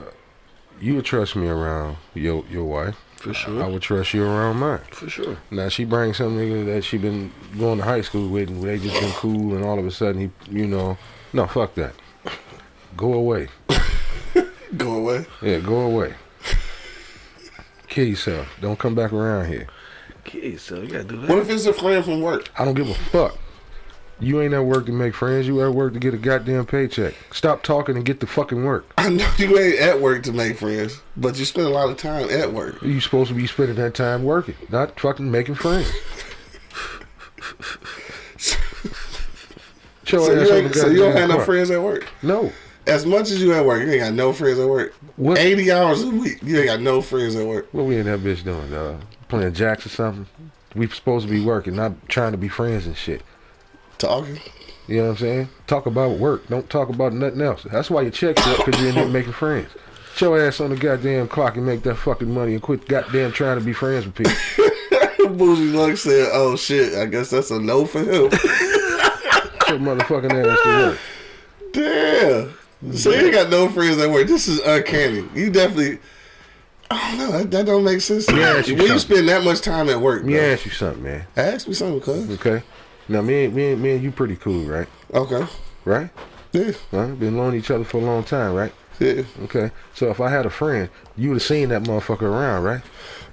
you 0.82 0.96
would 0.96 1.06
trust 1.06 1.36
me 1.36 1.48
around 1.48 1.98
your 2.14 2.44
your 2.50 2.66
wife? 2.66 2.98
For 3.20 3.34
sure. 3.34 3.58
I 3.58 3.66
sure. 3.66 3.70
would 3.74 3.82
trust 3.82 4.14
you 4.14 4.24
around 4.24 4.58
mine. 4.58 4.80
For 4.92 5.10
sure. 5.10 5.38
Now 5.52 5.68
she 5.68 5.84
brings 5.84 6.18
some 6.18 6.38
nigga 6.38 6.66
that 6.68 6.86
she 6.86 6.98
been 6.98 7.34
going 7.58 7.80
to 7.80 7.84
high 7.84 8.00
school 8.02 8.30
with, 8.30 8.48
and 8.48 8.64
they 8.64 8.80
just 8.80 9.00
been 9.00 9.12
cool, 9.12 9.56
and 9.56 9.66
all 9.66 9.78
of 9.78 9.86
a 9.86 9.92
sudden 9.92 10.22
he, 10.22 10.58
you 10.58 10.66
know, 10.66 10.98
no, 11.34 11.46
fuck 11.46 11.76
that. 11.76 11.94
Go 12.96 13.14
away. 13.14 13.50
Go 14.78 14.94
away. 14.94 15.26
Yeah, 15.42 15.60
go 15.60 15.82
away. 15.82 16.14
Kill 17.88 18.08
yourself. 18.08 18.48
Don't 18.62 18.78
come 18.78 18.94
back 18.94 19.12
around 19.12 19.48
here. 19.48 19.68
Kids, 20.24 20.62
so 20.62 20.82
you 20.82 20.88
gotta 20.88 21.04
do 21.06 21.18
that. 21.18 21.30
What 21.30 21.40
if 21.40 21.50
it's 21.50 21.66
a 21.66 21.74
friend 21.74 22.06
from 22.06 22.22
work? 22.22 22.50
I 22.58 22.66
don't 22.66 22.76
give 22.76 22.88
a 22.88 22.94
fuck. 22.94 23.38
You 24.22 24.42
ain't 24.42 24.54
at 24.54 24.66
work 24.66 24.86
to 24.88 24.92
make 24.92 25.16
friends. 25.16 25.48
You 25.48 25.64
at 25.64 25.74
work 25.74 25.94
to 25.94 26.00
get 26.00 26.14
a 26.14 26.18
goddamn 26.18 26.66
paycheck. 26.66 27.14
Stop 27.32 27.64
talking 27.64 27.96
and 27.96 28.04
get 28.04 28.20
the 28.20 28.28
fucking 28.28 28.66
work. 28.66 28.92
I 28.98 29.10
know 29.10 29.30
you 29.38 29.58
ain't 29.58 29.80
at 29.80 30.02
work 30.02 30.24
to 30.24 30.34
make 30.34 30.58
friends, 30.58 31.02
but 31.16 31.40
you 31.40 31.46
spend 31.46 31.68
a 31.68 31.72
lot 31.72 31.90
of 31.90 31.98
time 31.98 32.30
at 32.30 32.52
work. 32.52 32.82
You 32.82 33.00
supposed 33.00 33.30
to 33.30 33.36
be 33.36 33.48
spending 33.48 33.78
that 33.78 33.96
time 33.96 34.24
working, 34.24 34.56
not 34.70 35.00
fucking 35.00 35.32
making 35.32 35.56
friends. 35.56 35.90
Show 40.04 40.20
So 40.26 40.34
you, 40.34 40.54
ain't, 40.54 40.76
so 40.76 40.88
you 40.88 41.00
don't 41.00 41.16
have 41.16 41.30
no 41.30 41.40
friends 41.40 41.72
at 41.72 41.82
work. 41.82 42.10
No. 42.22 42.52
As 42.88 43.06
much 43.06 43.30
as 43.30 43.42
you 43.42 43.54
at 43.54 43.64
work, 43.64 43.84
you 43.84 43.92
ain't 43.92 44.02
got 44.02 44.14
no 44.14 44.34
friends 44.34 44.60
at 44.60 44.68
work. 44.68 44.94
What? 45.16 45.38
80 45.38 45.72
hours 45.72 46.04
a 46.04 46.10
week, 46.10 46.40
you 46.42 46.58
ain't 46.58 46.68
got 46.68 46.82
no 46.82 47.02
friends 47.02 47.36
at 47.36 47.46
work. 47.46 47.70
What 47.72 47.86
we 47.86 47.98
in 47.98 48.06
that 48.08 48.20
bitch 48.20 48.44
doing, 48.44 48.70
dog? 48.72 49.02
Playing 49.30 49.54
jacks 49.54 49.86
or 49.86 49.90
something? 49.90 50.26
We 50.76 50.88
supposed 50.88 51.28
to 51.28 51.32
be 51.32 51.44
working, 51.44 51.76
not 51.76 52.10
trying 52.10 52.32
to 52.32 52.38
be 52.38 52.48
friends 52.48 52.86
and 52.86 52.98
shit. 52.98 53.22
Talking. 54.00 54.40
You 54.88 54.98
know 54.98 55.04
what 55.04 55.10
I'm 55.12 55.18
saying? 55.18 55.50
Talk 55.68 55.86
about 55.86 56.18
work. 56.18 56.48
Don't 56.48 56.68
talk 56.70 56.90
about 56.90 57.14
nothing 57.14 57.42
else. 57.42 57.64
That's 57.64 57.92
why 57.92 58.02
your 58.02 58.12
check's 58.12 58.46
up, 58.48 58.66
because 58.66 58.80
you're 58.82 58.90
in 58.90 58.96
here 58.96 59.08
making 59.20 59.34
friends. 59.34 59.70
Get 60.14 60.22
your 60.22 60.40
ass 60.48 60.60
on 60.60 60.72
the 60.72 60.76
goddamn 60.76 61.28
clock 61.28 61.56
and 61.58 61.66
make 61.66 61.84
that 61.84 61.96
fucking 61.96 62.34
money 62.34 62.54
and 62.54 62.62
quit 62.62 62.88
goddamn 62.88 63.32
trying 63.32 63.60
to 63.60 63.64
be 63.64 63.72
friends 63.74 64.06
with 64.06 64.16
people. 64.16 64.34
Bougie 65.38 65.72
Luck 65.72 65.96
said, 65.98 66.30
oh 66.34 66.56
shit, 66.56 66.96
I 66.96 67.06
guess 67.06 67.30
that's 67.30 67.52
a 67.52 67.60
no 67.60 67.86
for 67.86 68.00
him. 68.00 68.30
Put 68.30 69.80
motherfucking 69.80 70.34
ass 70.34 70.60
to 70.64 70.70
work. 70.88 71.00
Damn. 71.72 72.94
So 72.94 73.12
you 73.12 73.18
ain't 73.26 73.34
got 73.34 73.50
no 73.50 73.70
friends 73.70 73.98
at 74.00 74.10
work. 74.10 74.28
This 74.28 74.48
is 74.48 74.60
uncanny. 74.62 75.28
You 75.36 75.52
definitely. 75.52 76.00
I 76.90 77.16
don't 77.16 77.18
know. 77.20 77.38
That, 77.38 77.52
that 77.52 77.66
don't 77.68 77.84
make 77.84 78.02
sense. 78.02 78.26
to 78.26 78.34
me. 78.34 78.40
Yeah, 78.40 78.62
when 78.62 78.88
you 78.88 78.98
spend 79.00 79.30
that 79.30 79.44
much 79.44 79.62
time 79.62 79.90
at 79.90 80.02
work, 80.02 80.22
Let 80.22 80.26
me 80.26 80.34
bro, 80.34 80.42
ask 80.42 80.66
you 80.66 80.72
something, 80.72 81.04
man. 81.04 81.28
ask 81.38 81.68
me 81.68 81.74
something, 81.76 82.02
cuz. 82.02 82.30
Okay? 82.32 82.64
Now, 83.10 83.22
me 83.22 83.46
and, 83.46 83.56
me, 83.56 83.72
and, 83.72 83.82
me 83.82 83.92
and 83.94 84.04
you 84.04 84.12
pretty 84.12 84.36
cool, 84.36 84.66
right? 84.66 84.88
Okay. 85.14 85.46
Right? 85.84 86.12
Yeah. 86.52 86.72
Huh? 86.92 87.08
Been 87.08 87.36
knowing 87.36 87.56
each 87.56 87.72
other 87.72 87.84
for 87.84 87.98
a 87.98 88.02
long 88.02 88.24
time, 88.24 88.54
right? 88.54 88.72
Yeah. 89.00 89.24
Okay. 89.44 89.72
So 89.96 90.12
if 90.12 90.22
I 90.22 90.30
had 90.30 90.46
a 90.46 90.50
friend, 90.52 90.90
you 91.18 91.30
would 91.30 91.36
have 91.36 91.44
seen 91.44 91.70
that 91.70 91.84
motherfucker 91.84 92.24
around, 92.24 92.64
right? 92.64 92.82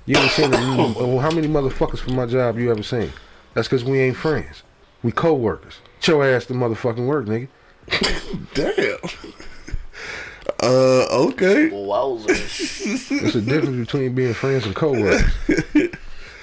You 0.06 0.14
would 0.14 0.28
have 0.28 0.32
seen 0.32 0.52
him. 0.52 0.94
well, 0.94 1.18
how 1.18 1.30
many 1.30 1.46
motherfuckers 1.46 1.98
from 1.98 2.16
my 2.16 2.24
job 2.24 2.58
you 2.58 2.70
ever 2.70 2.82
seen? 2.82 3.12
That's 3.52 3.68
because 3.68 3.84
we 3.84 4.00
ain't 4.00 4.16
friends. 4.16 4.62
We 5.02 5.12
co-workers. 5.12 5.78
Get 6.00 6.08
your 6.08 6.24
ass 6.24 6.46
to 6.46 6.54
motherfucking 6.54 7.06
work, 7.06 7.26
nigga. 7.26 7.48
Damn. 8.54 8.98
Uh, 10.62 11.06
okay. 11.28 11.68
Wowzers. 11.70 13.08
There's 13.08 13.36
a 13.36 13.42
difference 13.42 13.76
between 13.76 14.14
being 14.14 14.32
friends 14.34 14.64
and 14.64 14.74
co-workers. 14.74 15.30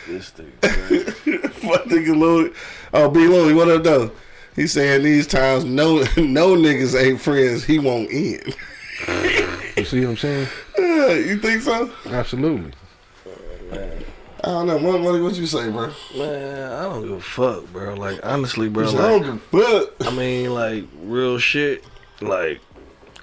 this 0.08 0.30
thing. 0.30 0.52
man. 0.62 1.06
Fuck 1.52 1.86
nigga 1.86 2.16
Louie. 2.16 2.52
Oh, 2.94 3.10
B. 3.10 3.28
Louie, 3.28 3.54
what 3.54 3.70
up, 3.70 3.84
though? 3.84 4.12
He 4.56 4.68
saying 4.68 5.04
these 5.04 5.26
times 5.26 5.66
no 5.66 5.98
no 6.18 6.56
niggas 6.56 7.00
ain't 7.02 7.20
friends. 7.20 7.64
He 7.64 7.80
won't 7.80 8.12
end. 8.12 8.56
You 9.76 9.86
see 9.86 10.02
what 10.02 10.12
I'm 10.12 10.18
saying? 10.18 10.48
Uh, 10.78 11.14
you 11.14 11.38
think 11.40 11.64
so? 11.64 11.92
Absolutely. 12.06 12.72
I 13.74 14.48
don't 14.48 14.68
know. 14.68 14.78
What, 14.78 15.02
what, 15.02 15.20
what 15.20 15.34
you 15.36 15.48
say, 15.48 15.72
bro? 15.72 15.92
Man, 16.16 16.72
I 16.72 16.84
don't 16.84 17.02
give 17.02 17.12
a 17.12 17.20
fuck, 17.20 17.66
bro. 17.74 17.96
Like 17.96 18.20
honestly, 18.24 18.70
bro. 18.70 18.88
I 18.88 18.92
don't 18.92 19.24
give 19.24 19.54
a 19.54 19.84
fuck. 19.90 20.08
I 20.08 20.16
mean, 20.16 20.54
like 20.54 20.86
real 21.02 21.40
shit. 21.40 21.84
Like 22.22 22.62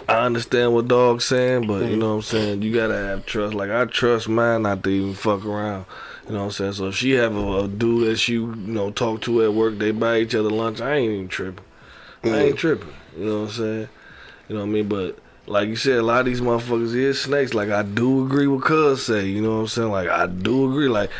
I 0.09 0.27
understand 0.27 0.75
what 0.75 0.89
dog's 0.89 1.25
saying, 1.25 1.69
but 1.69 1.89
you 1.89 1.97
know 1.97 2.09
what 2.09 2.15
I'm 2.17 2.23
saying. 2.23 2.63
You 2.63 2.75
gotta 2.75 2.97
have 2.97 3.27
trust. 3.27 3.55
Like 3.55 3.71
I 3.71 3.85
trust 3.85 4.29
mine 4.29 4.63
not 4.63 4.83
to 4.83 4.91
even 4.91 5.15
fuck 5.15 5.45
around. 5.45 5.85
You 6.31 6.37
know 6.37 6.43
what 6.43 6.45
I'm 6.45 6.53
saying. 6.53 6.73
So 6.75 6.87
if 6.87 6.95
she 6.95 7.11
have 7.15 7.35
a, 7.35 7.65
a 7.65 7.67
dude 7.67 8.07
that 8.07 8.17
she 8.19 8.35
you 8.35 8.55
know 8.55 8.93
talk 8.93 9.21
to 9.23 9.43
at 9.43 9.53
work, 9.53 9.79
they 9.79 9.91
buy 9.91 10.19
each 10.19 10.33
other 10.37 10.49
lunch. 10.49 10.81
I 10.81 10.95
ain't 10.95 11.13
even 11.13 11.27
tripping. 11.27 11.65
I 12.23 12.29
ain't 12.29 12.57
tripping. 12.57 12.95
You 13.19 13.25
know 13.25 13.41
what 13.41 13.49
I'm 13.49 13.51
saying. 13.51 13.89
You 14.49 14.55
know 14.55 14.61
what 14.61 14.69
I 14.69 14.71
mean, 14.71 14.89
but. 14.89 15.19
Like 15.47 15.69
you 15.69 15.75
said, 15.75 15.99
a 15.99 16.03
lot 16.03 16.21
of 16.21 16.27
these 16.27 16.41
motherfuckers 16.41 16.95
is 16.95 17.21
snakes. 17.21 17.55
Like 17.55 17.71
I 17.71 17.83
do 17.83 18.25
agree 18.25 18.47
with 18.47 18.63
Cuz 18.63 19.07
say, 19.07 19.27
you 19.27 19.43
know 19.43 19.55
what 19.55 19.61
I'm 19.63 19.67
saying? 19.67 19.91
Like 19.91 20.09
I 20.09 20.29
do 20.29 20.71
agree. 20.71 20.87
Like 20.87 21.11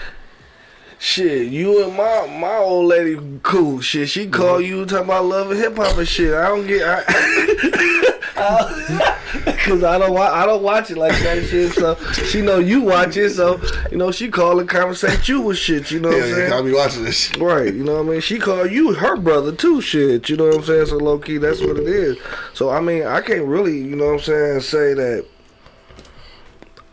Shit, 1.03 1.49
you 1.51 1.83
and 1.83 1.97
my 1.97 2.27
my 2.39 2.57
old 2.59 2.87
lady 2.87 3.19
cool. 3.43 3.81
Shit, 3.81 4.11
she 4.11 4.29
call 4.29 4.59
mm-hmm. 4.59 4.67
you 4.67 4.87
talking 4.87 5.07
about 5.07 5.25
love 5.25 5.51
and 5.51 5.59
hip 5.59 5.75
hop 5.75 5.97
and 5.97 6.07
shit. 6.07 6.35
I 6.35 6.49
don't 6.49 6.67
get, 6.67 6.83
I, 6.87 8.19
cause 9.65 9.85
I 9.85 9.99
don't 9.99 10.13
wa- 10.13 10.31
I 10.33 10.47
don't 10.47 10.63
watch 10.63 10.91
it 10.91 10.97
like 10.99 11.13
that 11.23 11.45
shit. 11.47 11.73
So 11.73 11.95
she 12.25 12.41
know 12.41 12.59
you 12.59 12.81
watch 12.83 13.17
it, 13.17 13.31
so 13.31 13.61
you 13.91 13.97
know 13.99 14.11
she 14.11 14.31
call 14.31 14.59
and 14.59 14.69
conversate 14.69 15.29
you 15.29 15.41
with 15.43 15.59
shit. 15.59 15.91
You 15.91 16.01
know 16.01 16.09
what 16.09 16.19
Yeah, 16.19 16.23
I'm 16.25 16.29
yeah, 16.31 16.37
saying? 16.37 16.53
I'll 16.53 16.65
be 16.65 16.73
watching 16.73 17.05
this 17.05 17.17
shit. 17.17 17.37
Right, 17.41 17.73
you 17.73 17.85
know 17.85 17.97
what 18.03 18.07
I 18.07 18.11
mean? 18.11 18.21
She 18.21 18.39
call 18.39 18.67
you 18.67 18.95
her 18.95 19.17
brother 19.17 19.53
too, 19.53 19.81
shit. 19.81 20.29
You 20.29 20.37
know 20.37 20.47
what 20.47 20.57
I'm 20.57 20.65
saying? 20.65 20.87
So 20.87 20.97
low 20.97 21.19
key, 21.19 21.39
that's 21.39 21.61
what 21.61 21.77
it 21.77 21.87
is. 21.87 22.19
So 22.55 22.71
I 22.71 22.81
mean, 22.81 23.07
I 23.07 23.21
can't 23.21 23.45
really, 23.45 23.79
you 23.79 23.97
know 23.97 24.07
what 24.07 24.13
I'm 24.15 24.21
saying, 24.21 24.61
say 24.61 24.95
that 24.95 25.27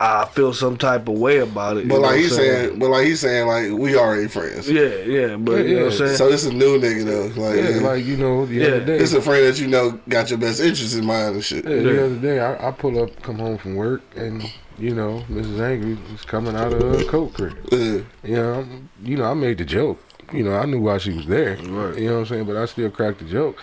I 0.00 0.26
feel 0.26 0.52
some 0.54 0.76
type 0.76 1.08
of 1.08 1.18
way 1.18 1.38
about 1.38 1.76
it. 1.76 1.88
But 1.88 2.00
like 2.00 2.18
he's 2.20 2.30
I'm 2.32 2.38
saying, 2.44 2.78
but 2.78 2.88
like 2.90 3.06
he's 3.06 3.18
saying, 3.20 3.46
like 3.48 3.72
we 3.72 3.96
already 3.96 4.28
friends. 4.28 4.70
yeah, 4.70 4.82
yeah, 5.04 5.36
but 5.36 5.66
you 5.66 5.74
know 5.76 5.84
what 5.86 5.92
I'm 5.92 5.98
saying? 5.98 6.16
So 6.16 6.30
this 6.30 6.44
is 6.44 6.50
a 6.52 6.54
new 6.54 6.78
nigga 6.78 7.04
though. 7.04 7.40
Like, 7.42 7.56
Yeah, 7.56 7.68
yeah, 7.70 7.80
like 7.88 8.04
you 8.04 8.16
know, 8.16 8.46
the 8.46 8.54
Yeah. 8.54 8.66
other 8.68 8.84
day. 8.84 8.98
this 8.98 9.10
is 9.10 9.14
a 9.14 9.22
friend 9.22 9.44
that 9.44 9.58
you 9.60 9.66
know 9.66 9.98
got 10.08 10.30
your 10.30 10.38
best 10.38 10.60
interest 10.60 10.94
in 10.96 11.04
mind 11.04 11.34
and 11.34 11.44
shit. 11.44 11.64
Yeah, 11.64 11.82
the 11.82 12.04
other 12.06 12.16
day, 12.16 12.38
I, 12.38 12.68
I 12.68 12.70
pull 12.70 13.02
up, 13.02 13.20
come 13.22 13.38
home 13.40 13.58
from 13.58 13.74
work, 13.74 14.02
and 14.14 14.42
you 14.78 14.94
know, 14.94 15.24
Mrs. 15.28 15.58
Angry 15.60 15.98
is 16.14 16.24
coming 16.24 16.54
out 16.54 16.72
of 16.72 16.80
her 16.80 17.04
coat 17.04 17.34
crib. 17.34 17.56
Yeah. 17.72 17.98
You 18.22 18.36
know, 18.36 18.52
I'm- 18.54 18.88
you 19.02 19.16
know, 19.16 19.24
I 19.24 19.34
made 19.34 19.58
the 19.58 19.64
joke. 19.64 19.98
You 20.32 20.44
know, 20.44 20.54
I 20.54 20.64
knew 20.66 20.80
why 20.80 20.98
she 20.98 21.12
was 21.12 21.26
there. 21.26 21.56
Right. 21.56 21.98
You 21.98 22.08
know 22.10 22.14
what 22.14 22.20
I'm 22.20 22.26
saying? 22.26 22.44
But 22.44 22.56
I 22.56 22.66
still 22.66 22.90
cracked 22.90 23.18
the 23.18 23.24
joke. 23.24 23.56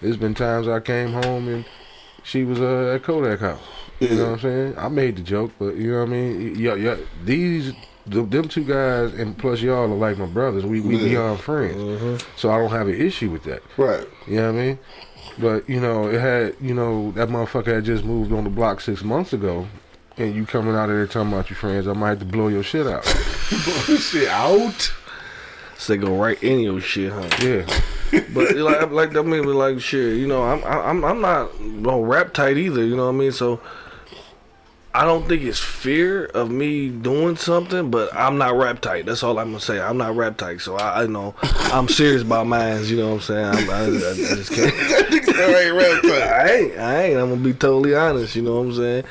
There's 0.00 0.16
been 0.16 0.34
times 0.34 0.68
I 0.68 0.80
came 0.80 1.12
home 1.12 1.48
and 1.48 1.64
she 2.22 2.44
was 2.44 2.60
uh, 2.60 2.92
at 2.94 3.02
Kodak 3.02 3.40
House. 3.40 3.60
You 4.10 4.16
know 4.16 4.24
what 4.24 4.32
I'm 4.32 4.40
saying? 4.40 4.74
I 4.78 4.88
made 4.88 5.16
the 5.16 5.22
joke, 5.22 5.52
but 5.58 5.76
you 5.76 5.92
know 5.92 6.00
what 6.00 6.08
I 6.08 6.12
mean? 6.12 6.54
Yeah, 6.58 6.74
yeah. 6.74 6.96
These, 7.24 7.72
th- 8.10 8.28
them 8.30 8.48
two 8.48 8.64
guys, 8.64 9.14
and 9.14 9.36
plus 9.36 9.60
y'all 9.60 9.84
are 9.84 9.88
like 9.88 10.18
my 10.18 10.26
brothers. 10.26 10.64
We 10.64 10.80
we 10.80 10.96
Yeah. 10.96 11.08
beyond 11.08 11.40
friends, 11.40 11.76
mm-hmm. 11.76 12.16
so 12.36 12.50
I 12.50 12.58
don't 12.58 12.70
have 12.70 12.88
an 12.88 13.00
issue 13.00 13.30
with 13.30 13.44
that. 13.44 13.62
Right. 13.76 14.06
You 14.26 14.36
know 14.36 14.52
what 14.52 14.58
I 14.60 14.64
mean? 14.64 14.78
But 15.38 15.68
you 15.68 15.80
know, 15.80 16.08
it 16.08 16.20
had 16.20 16.56
you 16.60 16.74
know 16.74 17.12
that 17.12 17.28
motherfucker 17.28 17.74
had 17.74 17.84
just 17.84 18.04
moved 18.04 18.32
on 18.32 18.44
the 18.44 18.50
block 18.50 18.80
six 18.80 19.02
months 19.02 19.32
ago, 19.32 19.66
and 20.18 20.34
you 20.34 20.44
coming 20.46 20.74
out 20.74 20.90
of 20.90 20.96
there 20.96 21.06
talking 21.06 21.32
about 21.32 21.48
your 21.48 21.56
friends, 21.56 21.88
I 21.88 21.92
might 21.94 22.10
have 22.10 22.18
to 22.20 22.24
blow 22.24 22.48
your 22.48 22.62
shit 22.62 22.86
out. 22.86 23.02
Blow 23.64 23.96
shit 23.96 24.28
out. 24.28 24.92
So 25.78 25.92
they 25.94 25.98
go 25.98 26.16
right 26.16 26.40
in 26.42 26.60
your 26.60 26.80
shit, 26.80 27.12
huh? 27.12 27.28
yeah, 27.42 27.66
But 28.32 28.54
like, 28.56 28.90
like 28.92 29.16
I 29.16 29.22
mean, 29.22 29.44
like 29.44 29.80
shit, 29.80 30.16
you 30.16 30.28
know, 30.28 30.42
I'm, 30.44 30.62
I'm, 30.64 31.04
I'm 31.04 31.20
not 31.20 31.60
no 31.60 32.00
rap 32.02 32.32
tight 32.32 32.56
either. 32.56 32.84
You 32.84 32.94
know 32.96 33.06
what 33.06 33.14
I 33.14 33.18
mean? 33.18 33.32
So 33.32 33.60
I 34.94 35.06
don't 35.06 35.26
think 35.26 35.42
it's 35.42 35.58
fear 35.58 36.26
of 36.26 36.50
me 36.50 36.90
doing 36.90 37.36
something, 37.36 37.90
but 37.90 38.14
I'm 38.14 38.36
not 38.36 38.54
rap 38.56 38.80
tight. 38.82 39.06
That's 39.06 39.22
all 39.22 39.38
I'm 39.38 39.48
gonna 39.48 39.60
say. 39.60 39.80
I'm 39.80 39.96
not 39.96 40.14
rap 40.16 40.36
tight, 40.36 40.60
so 40.60 40.76
I, 40.76 41.02
I 41.02 41.06
know 41.06 41.34
I'm 41.42 41.88
serious 41.88 42.20
about 42.22 42.46
mine. 42.46 42.84
You 42.84 42.98
know 42.98 43.08
what 43.08 43.14
I'm 43.14 43.20
saying? 43.22 43.44
I'm, 43.46 43.70
I, 43.70 43.74
I, 43.74 43.86
I 43.86 43.88
just 43.88 44.52
can't. 44.52 44.74
That 45.32 45.64
ain't 45.64 45.74
rap 45.74 46.02
time. 46.02 46.46
I 46.46 46.52
ain't. 46.52 46.78
I 46.78 47.02
ain't. 47.04 47.18
I'm 47.18 47.30
gonna 47.30 47.40
be 47.40 47.54
totally 47.54 47.94
honest. 47.94 48.36
You 48.36 48.42
know 48.42 48.56
what 48.56 48.66
I'm 48.66 48.74
saying? 48.74 49.04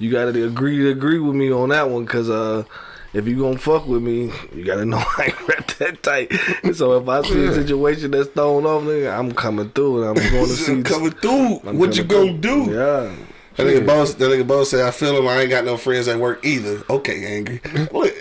You 0.00 0.10
gotta 0.10 0.44
agree 0.44 0.76
to 0.78 0.90
agree 0.90 1.20
with 1.20 1.36
me 1.36 1.52
on 1.52 1.68
that 1.68 1.88
one, 1.88 2.04
cause 2.04 2.28
uh, 2.28 2.64
if 3.12 3.28
you 3.28 3.38
gonna 3.38 3.58
fuck 3.58 3.86
with 3.86 4.02
me, 4.02 4.32
you 4.52 4.64
gotta 4.64 4.84
know 4.84 4.98
I 5.18 5.26
ain't 5.26 5.48
rap 5.48 5.66
that 5.78 6.02
tight. 6.02 6.32
So 6.74 6.98
if 7.00 7.08
I 7.08 7.22
see 7.22 7.44
a 7.44 7.54
situation 7.54 8.10
that's 8.10 8.28
thrown 8.30 8.66
off, 8.66 8.82
nigga, 8.82 9.16
I'm 9.16 9.32
coming 9.32 9.70
through 9.70 10.02
and 10.02 10.18
I'm 10.18 10.32
going 10.32 10.46
to 10.48 10.52
see. 10.52 10.82
Coming 10.82 11.12
through. 11.12 11.60
I'm 11.64 11.78
what 11.78 11.96
you 11.96 12.02
gonna 12.02 12.32
through. 12.40 12.66
do? 12.66 12.72
Yeah. 12.72 13.14
That 13.58 13.66
nigga 13.66 13.84
boss. 13.86 14.14
That 14.14 14.24
nigga 14.30 14.46
boss 14.46 14.70
said, 14.70 14.86
"I 14.86 14.90
feel 14.92 15.18
him. 15.18 15.28
I 15.28 15.40
ain't 15.40 15.50
got 15.50 15.64
no 15.64 15.76
friends 15.76 16.08
at 16.08 16.18
work 16.18 16.44
either." 16.44 16.82
Okay, 16.88 17.36
angry. 17.36 17.60
What? 17.90 18.14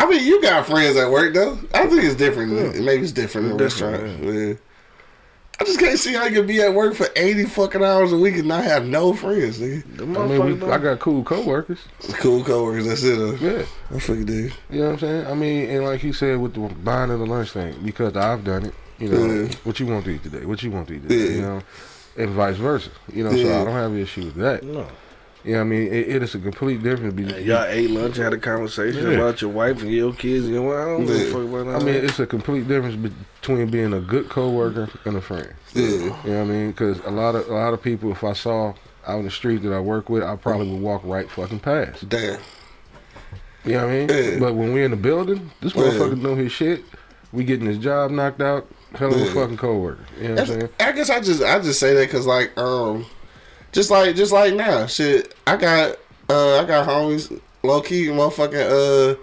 I 0.00 0.06
mean, 0.08 0.24
you 0.26 0.40
got 0.42 0.66
friends 0.66 0.96
at 0.96 1.10
work 1.10 1.34
though. 1.34 1.58
I 1.74 1.86
think 1.86 2.04
it's 2.04 2.14
different. 2.16 2.52
Maybe 2.80 3.02
it's 3.02 3.12
different 3.12 3.48
in 3.48 3.52
a 3.52 3.56
restaurant. 3.62 4.22
Yeah. 4.22 4.54
I 5.60 5.64
just 5.64 5.78
can't 5.78 5.98
see 5.98 6.12
how 6.14 6.24
you 6.24 6.34
can 6.38 6.46
be 6.46 6.60
at 6.60 6.74
work 6.74 6.94
for 6.94 7.06
eighty 7.14 7.44
fucking 7.44 7.84
hours 7.84 8.12
a 8.12 8.16
week 8.16 8.34
and 8.36 8.48
not 8.48 8.64
have 8.64 8.84
no 8.84 9.12
friends, 9.12 9.60
nigga. 9.60 10.00
I 10.00 10.26
mean, 10.26 10.60
we, 10.60 10.66
I 10.70 10.78
got 10.78 10.98
cool 10.98 11.22
coworkers. 11.22 11.78
Cool 12.14 12.42
coworkers, 12.42 12.86
that's 12.86 13.02
it. 13.04 13.18
Uh, 13.18 13.32
Yeah. 13.34 13.64
I 13.94 13.98
fucking 14.00 14.24
do. 14.24 14.50
You 14.70 14.80
know 14.80 14.84
what 14.86 14.92
I'm 14.94 14.98
saying? 14.98 15.26
I 15.26 15.34
mean, 15.34 15.70
and 15.70 15.84
like 15.84 16.02
you 16.02 16.12
said 16.12 16.38
with 16.40 16.54
the 16.54 16.60
buying 16.60 17.10
of 17.10 17.20
the 17.20 17.26
lunch 17.26 17.52
thing, 17.52 17.76
because 17.84 18.16
I've 18.16 18.44
done 18.44 18.66
it. 18.66 18.74
You 18.98 19.08
know, 19.08 19.34
Yeah. 19.44 19.48
what 19.64 19.78
you 19.78 19.86
want 19.86 20.04
to 20.06 20.10
eat 20.12 20.22
today? 20.24 20.44
What 20.46 20.62
you 20.62 20.70
want 20.72 20.88
to 20.88 20.94
eat 20.94 21.08
today? 21.08 21.16
Yeah. 21.16 21.30
You 21.36 21.40
know, 21.42 21.62
and 22.16 22.30
vice 22.30 22.56
versa. 22.56 22.90
You 23.12 23.24
know, 23.24 23.30
so 23.32 23.60
I 23.60 23.64
don't 23.64 23.72
have 23.72 23.92
an 23.92 23.98
issue 23.98 24.24
with 24.26 24.36
that. 24.36 24.62
No. 24.62 24.86
You 25.44 25.54
know, 25.54 25.58
what 25.58 25.64
I 25.64 25.64
mean, 25.64 25.86
it, 25.88 26.08
it 26.08 26.22
is 26.22 26.36
a 26.36 26.38
complete 26.38 26.84
difference. 26.84 27.14
Between, 27.14 27.44
Y'all 27.44 27.64
ate 27.64 27.90
lunch, 27.90 28.16
had 28.16 28.32
a 28.32 28.38
conversation 28.38 29.02
Yeah. 29.10 29.16
about 29.18 29.40
your 29.42 29.50
wife 29.50 29.82
and 29.82 29.90
your 29.90 30.12
kids. 30.14 30.44
And 30.44 30.54
your, 30.54 30.80
I 30.80 30.84
don't 30.96 31.04
give 31.04 31.16
a 31.16 31.18
Yeah. 31.18 31.32
fuck 31.32 31.42
about 31.42 31.82
I 31.82 31.84
mean, 31.84 31.94
it's 31.96 32.20
a 32.20 32.26
complete 32.26 32.68
difference 32.68 32.94
between 33.40 33.68
being 33.68 33.92
a 33.92 33.98
good 34.00 34.28
coworker 34.28 34.88
and 35.04 35.16
a 35.16 35.20
friend. 35.20 35.52
Yeah. 35.74 35.84
You 35.84 35.98
know 36.06 36.12
what 36.12 36.26
I 36.28 36.44
mean? 36.44 36.70
Because 36.70 37.00
a 37.00 37.10
lot 37.10 37.34
of 37.34 37.48
a 37.48 37.54
lot 37.54 37.74
of 37.74 37.82
people, 37.82 38.12
if 38.12 38.22
I 38.22 38.34
saw 38.34 38.74
out 39.04 39.18
in 39.18 39.24
the 39.24 39.32
street 39.32 39.62
that 39.64 39.72
I 39.72 39.80
work 39.80 40.08
with, 40.08 40.22
I 40.22 40.36
probably 40.36 40.70
would 40.70 40.80
walk 40.80 41.02
right 41.04 41.28
fucking 41.28 41.58
past. 41.58 42.08
Damn. 42.08 42.38
You 43.64 43.72
know 43.72 43.86
what 43.86 43.92
I 43.92 43.92
mean? 43.96 44.08
Yeah. 44.10 44.38
But 44.38 44.54
when 44.54 44.72
we're 44.72 44.84
in 44.84 44.92
the 44.92 44.96
building, 44.96 45.50
this 45.60 45.74
Yeah. 45.74 45.82
motherfucker 45.82 46.20
know 46.20 46.36
his 46.36 46.52
shit. 46.52 46.84
We 47.32 47.42
getting 47.42 47.66
his 47.66 47.78
job 47.78 48.12
knocked 48.12 48.40
out. 48.40 48.68
Hell 48.96 49.12
of 49.14 49.20
a 49.20 49.24
Yeah. 49.24 49.32
fucking 49.34 49.56
coworker. 49.56 50.04
You 50.20 50.28
know 50.28 50.34
what 50.34 50.40
I'm 50.40 50.46
saying? 50.46 50.68
I 50.80 50.92
guess 50.92 51.10
I 51.10 51.20
just 51.20 51.42
I 51.42 51.58
just 51.60 51.80
say 51.80 51.94
that 51.94 52.06
because 52.06 52.26
like 52.26 52.56
um, 52.58 53.06
just 53.72 53.90
like 53.90 54.14
just 54.16 54.32
like 54.32 54.54
now, 54.54 54.86
shit. 54.86 55.34
I 55.46 55.56
got 55.56 55.96
uh 56.28 56.60
I 56.60 56.64
got 56.64 56.86
homies 56.88 57.40
low 57.62 57.80
key 57.80 58.06
motherfucking 58.06 59.14
uh 59.14 59.16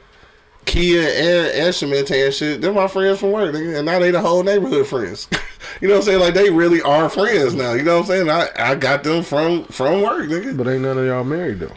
Kia 0.65 1.01
and 1.01 1.47
and 1.65 1.75
Shemente 1.75 2.25
and 2.25 2.33
shit. 2.33 2.61
They're 2.61 2.73
my 2.73 2.87
friends 2.87 3.19
from 3.19 3.31
work, 3.31 3.53
nigga, 3.55 3.77
and 3.77 3.85
now 3.85 3.97
they 3.99 4.11
the 4.11 4.19
whole 4.21 4.43
neighborhood 4.43 4.85
friends. 4.87 5.27
you 5.81 5.87
know 5.87 5.95
what 5.95 5.99
I'm 6.01 6.05
saying? 6.05 6.19
Like 6.19 6.33
they 6.33 6.49
really 6.49 6.81
are 6.81 7.09
friends 7.09 7.53
now. 7.55 7.73
You 7.73 7.83
know 7.83 7.95
what 8.01 8.09
I'm 8.11 8.27
saying? 8.27 8.29
I 8.29 8.49
I 8.55 8.75
got 8.75 9.03
them 9.03 9.23
from 9.23 9.65
from 9.65 10.01
work, 10.01 10.27
nigga. 10.29 10.55
But 10.57 10.67
ain't 10.67 10.81
none 10.81 10.97
of 10.97 11.05
y'all 11.05 11.23
married 11.23 11.59
though. 11.59 11.71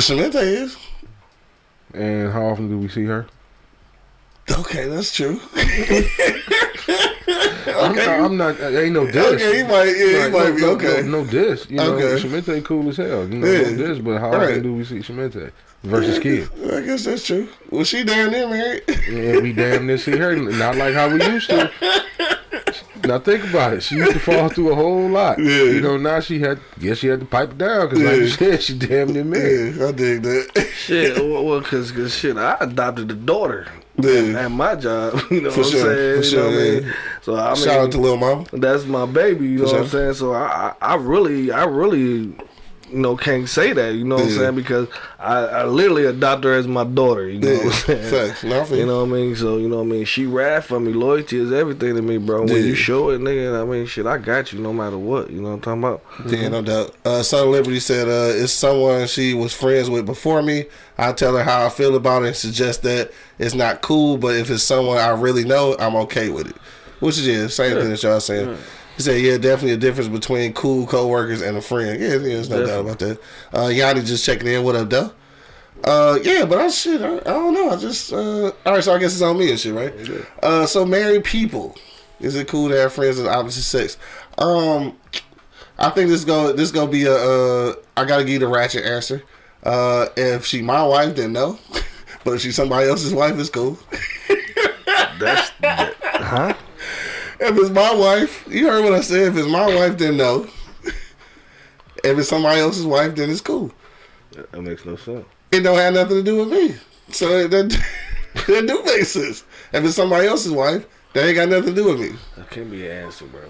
Shemente 0.00 0.38
is 0.38 0.76
And 1.94 2.32
how 2.32 2.46
often 2.46 2.68
do 2.68 2.78
we 2.78 2.88
see 2.88 3.04
her? 3.04 3.26
Okay. 4.60 4.86
That's 4.88 5.14
true. 5.14 5.40
I'm, 7.68 7.94
not, 7.94 8.08
I'm 8.08 8.36
not. 8.36 8.60
Uh, 8.60 8.68
ain't 8.70 8.92
no 8.94 9.06
diss. 9.06 9.34
Okay, 9.34 9.58
he 9.58 9.62
might 9.62 9.84
yeah 9.84 9.92
he 9.92 10.16
Like, 10.18 10.32
might 10.32 10.48
no, 10.48 10.54
be 10.54 10.60
no, 10.62 10.68
okay. 10.70 11.02
No, 11.02 11.22
no 11.22 11.30
diss. 11.30 11.68
You 11.70 11.76
know, 11.76 11.94
Okay. 11.94 12.18
Shemente 12.20 12.60
cool 12.62 12.88
as 12.88 12.96
hell. 12.96 13.28
You 13.28 13.38
know, 13.38 13.46
Yeah. 13.46 13.70
no 13.70 13.76
diss. 13.76 13.98
But 13.98 14.18
how 14.18 14.30
Right. 14.32 14.42
often 14.50 14.62
do 14.62 14.74
we 14.74 14.84
see 14.84 15.02
Shemente 15.02 15.50
versus 15.84 16.18
Kid? 16.18 16.48
I 16.72 16.80
guess 16.80 17.04
that's 17.04 17.24
true. 17.26 17.48
Well, 17.70 17.84
she 17.84 18.04
damn 18.04 18.32
there 18.32 18.48
married. 18.48 18.82
yeah, 19.10 19.38
we 19.40 19.52
damn 19.52 19.86
near 19.86 19.98
see 19.98 20.16
her. 20.16 20.34
Not 20.36 20.76
like 20.76 20.94
how 20.94 21.08
we 21.08 21.22
used 21.24 21.50
to. 21.50 21.70
Now 23.04 23.18
think 23.18 23.42
about 23.48 23.72
it. 23.72 23.82
She 23.82 23.94
used 23.94 24.12
to 24.12 24.18
fall 24.18 24.50
through 24.50 24.70
a 24.72 24.74
whole 24.74 25.08
lot. 25.08 25.38
Yeah. 25.38 25.62
You 25.62 25.80
know, 25.80 25.96
now 25.96 26.20
she 26.20 26.40
had. 26.40 26.58
Guess 26.78 26.98
she 26.98 27.06
had 27.06 27.20
to 27.20 27.26
pipe 27.26 27.52
it 27.52 27.58
down 27.58 27.88
because, 27.88 28.04
like 28.04 28.16
Yeah. 28.16 28.20
you 28.22 28.28
said, 28.28 28.62
she 28.62 28.74
damn 28.78 29.12
near 29.14 29.24
married. 29.24 29.76
yeah, 29.76 29.86
I 29.88 29.92
dig 29.92 30.22
that. 30.24 30.66
shit, 30.76 31.16
well, 31.16 31.42
well, 31.44 31.62
cause, 31.62 31.90
cause 31.90 32.14
shit, 32.14 32.36
I 32.36 32.56
adopted 32.60 33.10
a 33.10 33.14
daughter 33.14 33.66
Yeah. 34.00 34.44
at 34.44 34.50
my 34.50 34.74
job. 34.76 35.20
You 35.30 35.40
know 35.42 35.50
For 35.50 35.60
what 35.60 35.70
sure, 35.70 35.80
I'm 35.80 35.96
saying? 35.96 36.12
for 36.12 36.16
you 36.18 36.22
sure, 36.24 36.50
know 36.50 36.56
what 36.56 36.58
I 36.58 36.80
mean? 36.80 36.94
So 37.22 37.34
I 37.36 37.46
mean, 37.54 37.56
Shout 37.64 37.78
out 37.80 37.92
to 37.92 37.98
Lil 37.98 38.16
Mama. 38.16 38.44
that's 38.52 38.84
my 38.84 39.06
baby. 39.06 39.46
You 39.48 39.58
know 39.58 39.66
For 39.68 39.72
what 39.74 39.82
I'm 39.82 39.88
saying? 39.88 40.14
So 40.14 40.32
I, 40.32 40.74
I, 40.80 40.92
I 40.92 40.94
really, 40.96 41.50
I 41.50 41.64
really, 41.64 42.32
you 42.90 42.98
know, 42.98 43.16
can't 43.16 43.48
say 43.48 43.72
that. 43.72 43.94
You 43.94 44.04
know 44.04 44.16
what 44.16 44.24
I'm 44.24 44.30
saying? 44.30 44.54
Because 44.56 44.88
I, 45.18 45.36
I 45.44 45.64
literally 45.64 46.04
adopt 46.06 46.44
her 46.44 46.52
as 46.52 46.66
my 46.66 46.84
daughter. 46.84 47.28
You 47.28 47.38
know 47.40 47.54
what 47.56 47.66
I'm 47.66 47.72
saying? 47.72 48.10
facts. 48.28 48.44
No, 48.44 48.60
I 48.60 48.64
feel 48.64 48.78
You 48.78 48.86
know 48.86 49.04
what 49.04 49.10
I 49.10 49.20
mean? 49.20 49.36
So, 49.36 49.56
you 49.58 49.68
know 49.68 49.76
what 49.76 49.82
I 49.82 49.86
mean? 49.86 50.04
She 50.04 50.26
ride 50.26 50.64
for 50.64 50.78
me. 50.80 50.92
Loyalty 50.92 51.38
is 51.38 51.52
everything 51.52 51.94
to 51.96 52.02
me, 52.02 52.18
bro. 52.18 52.40
When 52.40 52.48
Yeah. 52.50 52.56
you 52.56 52.74
show 52.74 53.10
it, 53.10 53.20
nigga, 53.20 53.60
I 53.60 53.64
mean, 53.64 53.86
shit, 53.86 54.06
I 54.06 54.18
got 54.18 54.52
you 54.52 54.60
no 54.60 54.72
matter 54.72 54.98
what. 54.98 55.30
You 55.30 55.40
know 55.40 55.48
what 55.48 55.66
I'm 55.66 55.80
talking 55.80 55.84
about? 55.84 56.02
Yeah, 56.26 56.48
no 56.48 56.62
doubt. 56.62 56.94
Uh, 57.04 57.22
Son 57.22 57.44
of 57.46 57.50
Liberty 57.52 57.80
said, 57.80 58.08
uh, 58.08 58.32
it's 58.34 58.52
someone 58.52 59.06
she 59.06 59.34
was 59.34 59.52
friends 59.52 59.88
with 59.90 60.06
before 60.06 60.42
me. 60.42 60.66
I 60.96 61.12
tell 61.12 61.36
her 61.36 61.44
how 61.44 61.66
I 61.66 61.68
feel 61.68 61.94
about 61.96 62.22
it 62.24 62.28
and 62.28 62.36
suggest 62.36 62.82
that 62.82 63.12
it's 63.38 63.54
not 63.54 63.82
cool, 63.82 64.16
but 64.18 64.34
if 64.36 64.50
it's 64.50 64.62
someone 64.62 64.98
I 64.98 65.08
really 65.10 65.44
know, 65.44 65.76
I'm 65.78 65.94
okay 65.96 66.28
with 66.28 66.48
it. 66.48 66.56
Which 67.00 67.16
is, 67.18 67.26
yeah, 67.28 67.46
same 67.46 67.76
thing 67.78 67.90
that 67.90 68.02
y'all 68.02 68.18
saying. 68.18 68.58
He 68.98 69.04
said, 69.04 69.20
yeah, 69.20 69.38
definitely 69.38 69.74
a 69.74 69.76
difference 69.76 70.08
between 70.08 70.52
cool 70.54 70.84
coworkers 70.84 71.40
and 71.40 71.56
a 71.56 71.62
friend. 71.62 72.00
Yeah, 72.00 72.08
yeah 72.08 72.18
there's 72.18 72.50
no 72.50 72.66
doubt 72.66 72.80
about 72.80 72.98
that. 72.98 73.20
Uh, 73.56 73.68
Yanni 73.68 74.02
just 74.02 74.26
checking 74.26 74.48
in. 74.48 74.64
What 74.64 74.74
up, 74.74 74.90
though? 74.90 75.12
Uh, 75.84 76.18
yeah, 76.24 76.44
but 76.44 76.58
I 76.58 76.68
shit, 76.68 77.00
I, 77.00 77.18
I 77.18 77.20
don't 77.20 77.54
know. 77.54 77.70
I 77.70 77.76
just, 77.76 78.12
uh, 78.12 78.50
all 78.66 78.72
right, 78.72 78.82
so 78.82 78.92
I 78.92 78.98
guess 78.98 79.12
it's 79.12 79.22
on 79.22 79.38
me 79.38 79.50
and 79.50 79.60
shit, 79.60 79.72
right? 79.72 79.94
Uh, 80.42 80.66
so 80.66 80.84
married 80.84 81.22
people, 81.22 81.76
is 82.18 82.34
it 82.34 82.48
cool 82.48 82.68
to 82.68 82.76
have 82.76 82.92
friends 82.92 83.18
of 83.18 83.26
the 83.26 83.30
opposite 83.30 83.62
sex? 83.62 83.96
Um, 84.36 84.98
I 85.78 85.90
think 85.90 86.10
this 86.10 86.24
go 86.24 86.52
this 86.52 86.72
gonna 86.72 86.90
be 86.90 87.04
a 87.04 87.14
uh 87.14 87.74
I 87.96 88.04
gotta 88.04 88.24
give 88.24 88.32
you 88.32 88.38
the 88.40 88.48
ratchet 88.48 88.84
answer. 88.84 89.22
Uh 89.62 90.08
if 90.16 90.44
she 90.44 90.60
my 90.60 90.82
wife 90.82 91.14
then 91.14 91.32
no. 91.32 91.58
but 92.24 92.34
if 92.34 92.40
she's 92.40 92.56
somebody 92.56 92.88
else's 92.88 93.14
wife 93.14 93.38
it's 93.38 93.48
cool. 93.48 93.78
That's, 95.20 95.50
that, 95.60 95.94
huh? 96.02 96.54
If 97.40 97.56
it's 97.56 97.70
my 97.70 97.94
wife, 97.94 98.46
you 98.48 98.66
heard 98.66 98.84
what 98.84 98.94
I 98.94 99.00
said, 99.00 99.28
if 99.28 99.36
it's 99.36 99.48
my 99.48 99.66
wife 99.66 99.96
then 99.98 100.16
no. 100.16 100.48
if 102.04 102.18
it's 102.18 102.28
somebody 102.28 102.60
else's 102.60 102.86
wife 102.86 103.14
then 103.14 103.30
it's 103.30 103.40
cool. 103.40 103.72
That 104.32 104.62
makes 104.62 104.84
no 104.84 104.96
sense. 104.96 105.26
It 105.50 105.60
don't 105.60 105.78
have 105.78 105.94
nothing 105.94 106.16
to 106.16 106.22
do 106.22 106.36
with 106.38 106.50
me. 106.50 106.76
So 107.10 107.46
that 107.46 107.50
that 108.34 108.66
do 108.66 108.82
make 108.84 109.04
sense. 109.04 109.44
If 109.72 109.84
it's 109.84 109.94
somebody 109.94 110.26
else's 110.26 110.52
wife, 110.52 110.86
that 111.12 111.24
ain't 111.24 111.36
got 111.36 111.48
nothing 111.48 111.74
to 111.74 111.82
do 111.82 111.88
with 111.88 112.00
me. 112.00 112.18
That 112.36 112.50
can't 112.50 112.70
be 112.70 112.86
an 112.86 113.04
answer, 113.04 113.26
bro. 113.26 113.40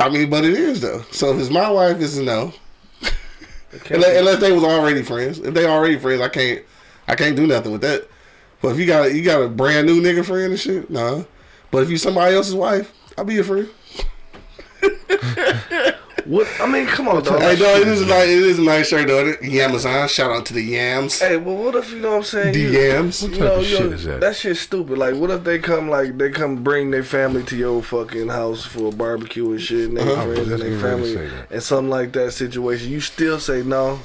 I 0.00 0.08
mean, 0.08 0.30
but 0.30 0.44
it 0.44 0.54
is 0.54 0.80
though. 0.80 1.02
So 1.10 1.32
if 1.32 1.40
it's 1.40 1.50
my 1.50 1.70
wife, 1.70 2.00
it's 2.00 2.16
a 2.16 2.22
no. 2.22 2.52
It 3.70 3.90
Unless, 3.90 4.18
unless 4.18 4.40
they 4.40 4.52
was 4.52 4.64
already 4.64 5.02
friends. 5.02 5.40
If 5.40 5.52
they 5.52 5.66
already 5.66 5.98
friends, 5.98 6.22
I 6.22 6.28
can't 6.28 6.64
I 7.06 7.14
can't 7.14 7.36
do 7.36 7.46
nothing 7.46 7.72
with 7.72 7.82
that. 7.82 8.08
But 8.62 8.68
if 8.68 8.78
you 8.78 8.86
got 8.86 9.14
you 9.14 9.22
got 9.22 9.42
a 9.42 9.48
brand 9.48 9.86
new 9.86 10.00
nigga 10.00 10.24
friend 10.24 10.52
and 10.52 10.58
shit, 10.58 10.88
nah. 10.88 11.24
But 11.70 11.82
if 11.82 11.90
you 11.90 11.98
somebody 11.98 12.34
else's 12.34 12.54
wife, 12.54 12.94
I'll 13.18 13.24
be 13.24 13.34
your 13.34 13.44
friend. 13.44 13.68
What? 16.24 16.46
I 16.60 16.66
mean, 16.70 16.86
come 16.86 17.08
on, 17.08 17.22
dog. 17.22 17.40
Hey, 17.40 17.56
dog, 17.56 17.80
it 17.80 17.88
is 17.88 18.02
a 18.02 18.06
nice, 18.06 18.28
it 18.28 18.38
is 18.38 18.58
a 18.58 18.62
nice 18.62 18.88
shirt 18.88 19.06
though. 19.08 19.32
Yamazon, 19.36 20.10
shout 20.10 20.30
out 20.30 20.44
to 20.46 20.52
the 20.52 20.60
yams, 20.62 21.20
Hey, 21.20 21.38
well, 21.38 21.56
what 21.56 21.74
if 21.74 21.90
you 21.90 22.00
know 22.00 22.10
what 22.10 22.16
I'm 22.18 22.22
saying? 22.24 22.52
the 22.52 22.60
you, 22.60 22.68
yams. 22.68 23.22
you 23.22 23.30
type 23.30 23.38
know, 23.40 23.54
of 23.60 23.70
yo, 23.70 23.78
shit 23.78 23.92
is 23.94 24.04
that? 24.04 24.20
that 24.20 24.36
shit's 24.36 24.60
stupid. 24.60 24.98
Like, 24.98 25.14
what 25.14 25.30
if 25.30 25.42
they 25.44 25.58
come, 25.58 25.88
like, 25.88 26.18
they 26.18 26.28
come 26.28 26.62
bring 26.62 26.90
their 26.90 27.02
family 27.02 27.44
to 27.44 27.56
your 27.56 27.82
fucking 27.82 28.28
house 28.28 28.66
for 28.66 28.88
a 28.88 28.94
barbecue 28.94 29.50
and 29.52 29.60
shit, 29.60 29.88
and 29.88 29.96
their 29.96 30.06
Uh-huh. 30.06 30.22
Friends 30.26 30.38
and 30.38 30.60
their 30.60 30.68
getting 30.68 30.82
ready 30.82 31.12
to 31.14 31.18
family, 31.30 31.44
and 31.50 31.62
something 31.62 31.88
like 31.88 32.12
that 32.12 32.32
situation? 32.32 32.90
You 32.90 33.00
still 33.00 33.40
say 33.40 33.62
no? 33.62 33.98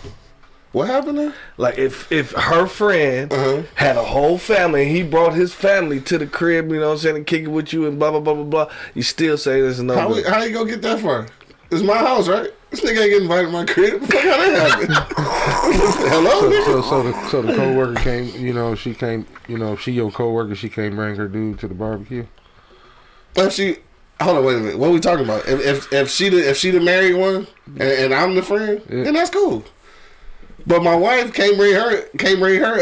What 0.74 0.88
happened 0.88 1.20
there? 1.20 1.34
Like, 1.58 1.78
if 1.78 2.12
if 2.12 2.32
her 2.32 2.66
friend 2.66 3.32
Uh-huh. 3.32 3.62
had 3.76 3.96
a 3.96 4.04
whole 4.04 4.38
family 4.38 4.82
and 4.84 4.92
he 4.92 5.04
brought 5.04 5.34
his 5.36 5.54
family 5.54 6.02
to 6.02 6.18
the 6.18 6.26
crib, 6.28 6.70
you 6.72 6.80
know 6.80 6.88
what 6.88 6.94
I'm 6.94 6.98
saying, 6.98 7.16
and 7.16 7.28
kick 7.28 7.44
it 7.44 7.48
with 7.48 7.72
you 7.74 7.86
and 7.88 7.98
blah 8.00 8.10
blah 8.12 8.20
blah 8.20 8.34
blah 8.34 8.44
blah, 8.44 8.70
you 8.96 9.04
still 9.04 9.38
say 9.38 9.62
this 9.62 9.80
no? 9.80 9.96
How, 9.96 10.12
we, 10.14 10.24
how 10.24 10.42
you 10.44 10.52
gonna 10.54 10.70
get 10.70 10.82
that 10.82 11.00
far? 11.00 11.28
It's 11.72 11.84
my 11.84 11.98
house, 11.98 12.28
right? 12.28 12.50
This 12.72 12.82
nigga 12.82 12.90
ain't 12.90 12.98
getting 13.10 13.22
invited 13.24 13.46
to 13.48 13.52
my 13.52 13.66
crib. 13.66 14.02
Fuck 14.02 14.22
how 14.24 14.38
that 14.38 14.72
happened? 14.72 14.94
Hello, 16.10 16.52
So, 16.66 16.82
so, 16.82 16.82
so 16.82 17.04
the 17.04 17.28
so 17.30 17.42
the 17.44 17.56
coworker 17.56 17.96
came. 18.02 18.30
You 18.36 18.54
know, 18.54 18.74
she 18.76 18.94
came. 18.96 19.26
You 19.48 19.58
know, 19.60 19.76
she 19.76 19.92
your 19.92 20.12
coworker, 20.12 20.56
she 20.56 20.70
can't 20.70 20.96
bring 20.96 21.16
her 21.16 21.28
dude 21.28 21.60
to 21.60 21.68
the 21.68 21.74
barbecue. 21.76 22.26
If 23.36 23.54
she, 23.54 23.78
hold 24.22 24.38
on, 24.38 24.46
wait 24.46 24.56
a 24.56 24.60
minute. 24.60 24.78
What 24.80 24.90
are 24.90 24.92
we 24.94 25.00
talking 25.00 25.24
about? 25.26 25.48
If 25.48 25.60
if, 25.66 25.94
if 25.94 26.10
she 26.10 26.30
the 26.30 26.50
if 26.50 26.58
she 26.58 26.72
the 26.72 26.80
married 26.80 27.14
one 27.16 27.48
and, 27.68 27.82
and 27.82 28.14
I'm 28.14 28.34
the 28.36 28.42
friend, 28.44 28.82
Yeah. 28.90 29.04
then 29.04 29.14
that's 29.14 29.30
cool. 29.30 29.64
But 30.66 30.82
my 30.84 30.96
wife 30.96 31.34
can't 31.34 31.58
bring 31.58 31.74
her 31.74 32.04
can't 32.18 32.40
bring 32.40 32.60
her 32.62 32.74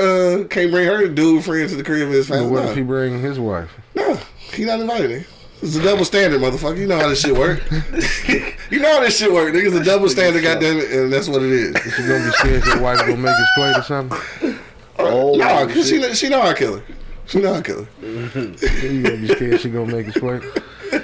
uh 0.43 0.47
can't 0.47 0.71
bring 0.71 0.85
her 0.87 1.07
dude 1.07 1.43
friend 1.43 1.67
to 1.69 1.75
the 1.75 1.83
crib 1.83 2.07
of 2.07 2.13
his 2.13 2.27
But 2.27 2.35
family. 2.35 2.51
what 2.51 2.65
if 2.69 2.75
he 2.75 2.81
bring 2.83 3.21
his 3.21 3.39
wife? 3.39 3.71
no, 3.95 4.15
he 4.53 4.65
not 4.65 4.79
invited. 4.79 5.25
It's 5.63 5.75
a 5.75 5.83
double 5.83 6.05
standard, 6.05 6.41
motherfucker. 6.41 6.77
You 6.79 6.87
know 6.87 6.97
how 6.99 7.07
this 7.07 7.21
shit 7.21 7.35
work. 7.37 7.61
you 8.71 8.79
know 8.79 8.93
how 8.95 8.99
this 9.01 9.17
shit 9.19 9.31
work. 9.31 9.53
Nigga, 9.53 9.67
it's 9.67 9.75
a 9.75 9.83
double 9.83 10.09
standard, 10.09 10.41
goddamn 10.41 10.77
it, 10.79 10.91
and 10.91 11.13
that's 11.13 11.27
what 11.27 11.43
it 11.43 11.51
is. 11.51 11.75
She 11.95 12.01
gonna 12.01 12.25
be 12.25 12.31
scared 12.31 12.65
your 12.65 12.81
wife 12.81 12.97
gonna 12.99 13.17
make 13.17 13.35
his 13.35 13.47
plate 13.55 13.77
or 13.77 13.83
something. 13.83 14.59
Oh, 14.97 15.35
no, 15.35 15.67
cause 15.67 15.87
she 15.89 16.01
she 16.15 16.29
know 16.29 16.41
I 16.41 16.53
kill 16.53 16.77
her. 16.77 16.83
She 17.27 17.39
know 17.39 17.53
I 17.53 17.61
kill 17.61 17.83
her. 17.85 17.89
You 18.01 19.03
gonna 19.03 19.17
be 19.17 19.27
scared 19.27 19.59
she 19.61 19.69
gonna 19.69 19.91
make 19.91 20.05
his 20.07 20.15
plate. 20.17 20.43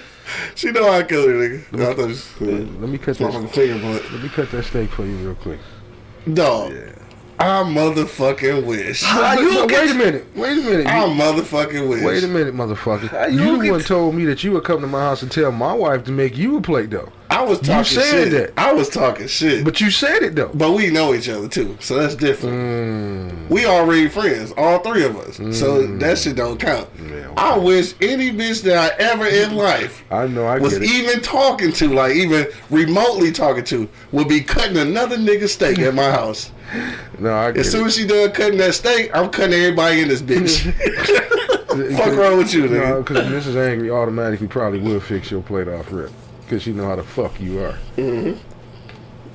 She 0.55 0.71
know 0.71 0.89
I 0.89 1.03
kill 1.03 1.27
her, 1.27 1.33
nigga. 1.35 1.87
I 1.87 1.93
thought 1.93 2.07
this, 2.07 2.41
uh, 2.41 2.45
Let 2.45 2.89
me 2.89 2.97
cut 2.97 3.15
that. 3.19 3.49
finger. 3.51 3.87
Let 3.87 4.23
me 4.23 4.29
cut 4.29 4.49
that 4.51 4.63
steak 4.65 4.89
for 4.89 5.05
you 5.05 5.15
real 5.17 5.35
quick. 5.35 5.59
Dog, 6.33 6.96
I 7.39 7.61
motherfucking 7.63 8.65
wish. 8.65 9.03
How 9.03 9.33
you 9.39 9.53
but 9.53 9.69
get- 9.69 9.81
wait 9.81 9.91
a 9.91 9.93
minute. 9.93 10.25
Wait 10.35 10.57
a 10.57 10.61
minute. 10.61 10.87
I 10.87 11.03
motherfucking 11.05 11.87
wish. 11.87 12.03
Wait 12.03 12.23
a 12.23 12.27
minute, 12.27 12.55
motherfucker. 12.55 13.31
you 13.31 13.39
You 13.39 13.57
the 13.57 13.63
get- 13.63 13.71
one 13.71 13.81
told 13.81 14.15
me 14.15 14.25
that 14.25 14.43
you 14.43 14.51
would 14.53 14.63
come 14.63 14.81
to 14.81 14.87
my 14.87 15.01
house 15.01 15.21
and 15.21 15.31
tell 15.31 15.51
my 15.51 15.73
wife 15.73 16.03
to 16.05 16.11
make 16.11 16.35
you 16.35 16.57
a 16.57 16.61
plate, 16.61 16.89
though. 16.89 17.11
I 17.29 17.41
I 17.41 17.43
was 17.43 17.59
talking 17.59 17.83
said 17.83 18.31
shit. 18.31 18.31
that. 18.31 18.53
I 18.59 18.73
was 18.73 18.89
talking 18.89 19.27
shit. 19.27 19.63
But, 19.63 19.73
But 19.73 19.81
you 19.81 19.91
said 19.91 20.23
it 20.23 20.35
though. 20.35 20.49
But 20.53 20.71
we 20.71 20.89
know 20.89 21.13
each 21.13 21.29
other 21.29 21.47
too, 21.47 21.77
so 21.79 21.95
that's 21.95 22.15
different. 22.15 22.55
Mm, 22.55 23.49
We 23.49 23.65
already 23.65 24.07
friends, 24.07 24.53
all 24.57 24.79
three 24.79 25.03
of 25.03 25.15
us. 25.17 25.35
So 25.57 25.85
that 25.97 26.17
shit 26.17 26.35
don't 26.37 26.59
count. 26.59 26.87
Yeah, 26.99 27.27
I 27.37 27.57
wish 27.57 27.93
any 28.01 28.31
bitch 28.31 28.63
that 28.63 28.77
I 28.99 29.03
ever 29.03 29.27
in 29.27 29.55
life 29.55 30.03
I 30.09 30.25
know. 30.27 30.45
I 30.45 30.57
was 30.57 30.73
get 30.79 30.83
it. 30.83 30.89
even 30.89 31.21
talking 31.21 31.71
to, 31.73 31.89
like 31.93 32.15
even 32.15 32.47
remotely 32.71 33.31
talking 33.31 33.65
to, 33.65 33.87
would 34.13 34.29
be 34.29 34.41
cutting 34.41 34.77
another 34.77 35.17
nigga 35.17 35.47
steak 35.49 35.77
at 35.79 35.93
my 35.93 36.09
house. 36.09 36.51
No, 37.19 37.31
I 37.31 37.51
As 37.51 37.71
soon 37.71 37.83
it. 37.83 37.87
as 37.87 37.95
she 37.95 38.05
done 38.05 38.31
cutting 38.31 38.57
that 38.59 38.75
steak, 38.75 39.09
I'm 39.15 39.29
cutting 39.29 39.53
everybody 39.53 40.01
in 40.01 40.07
this 40.07 40.21
bitch. 40.21 40.71
Fuck 41.97 42.15
wrong 42.17 42.37
with 42.37 42.53
you, 42.53 42.67
No, 42.67 42.69
nigga? 42.69 43.05
because 43.05 43.25
Mrs. 43.45 43.55
Angry 43.55 43.89
automatically 43.89 44.47
probably 44.47 44.79
will 44.79 44.99
fix 44.99 45.31
your 45.31 45.41
plate 45.41 45.67
off 45.67 45.91
rip. 45.91 46.11
Because 46.41 46.63
she 46.63 46.71
know 46.73 46.85
how 46.87 46.95
the 46.95 47.03
fuck 47.03 47.39
you 47.41 47.59
are. 47.59 47.77
Mm-hmm. 47.97 48.39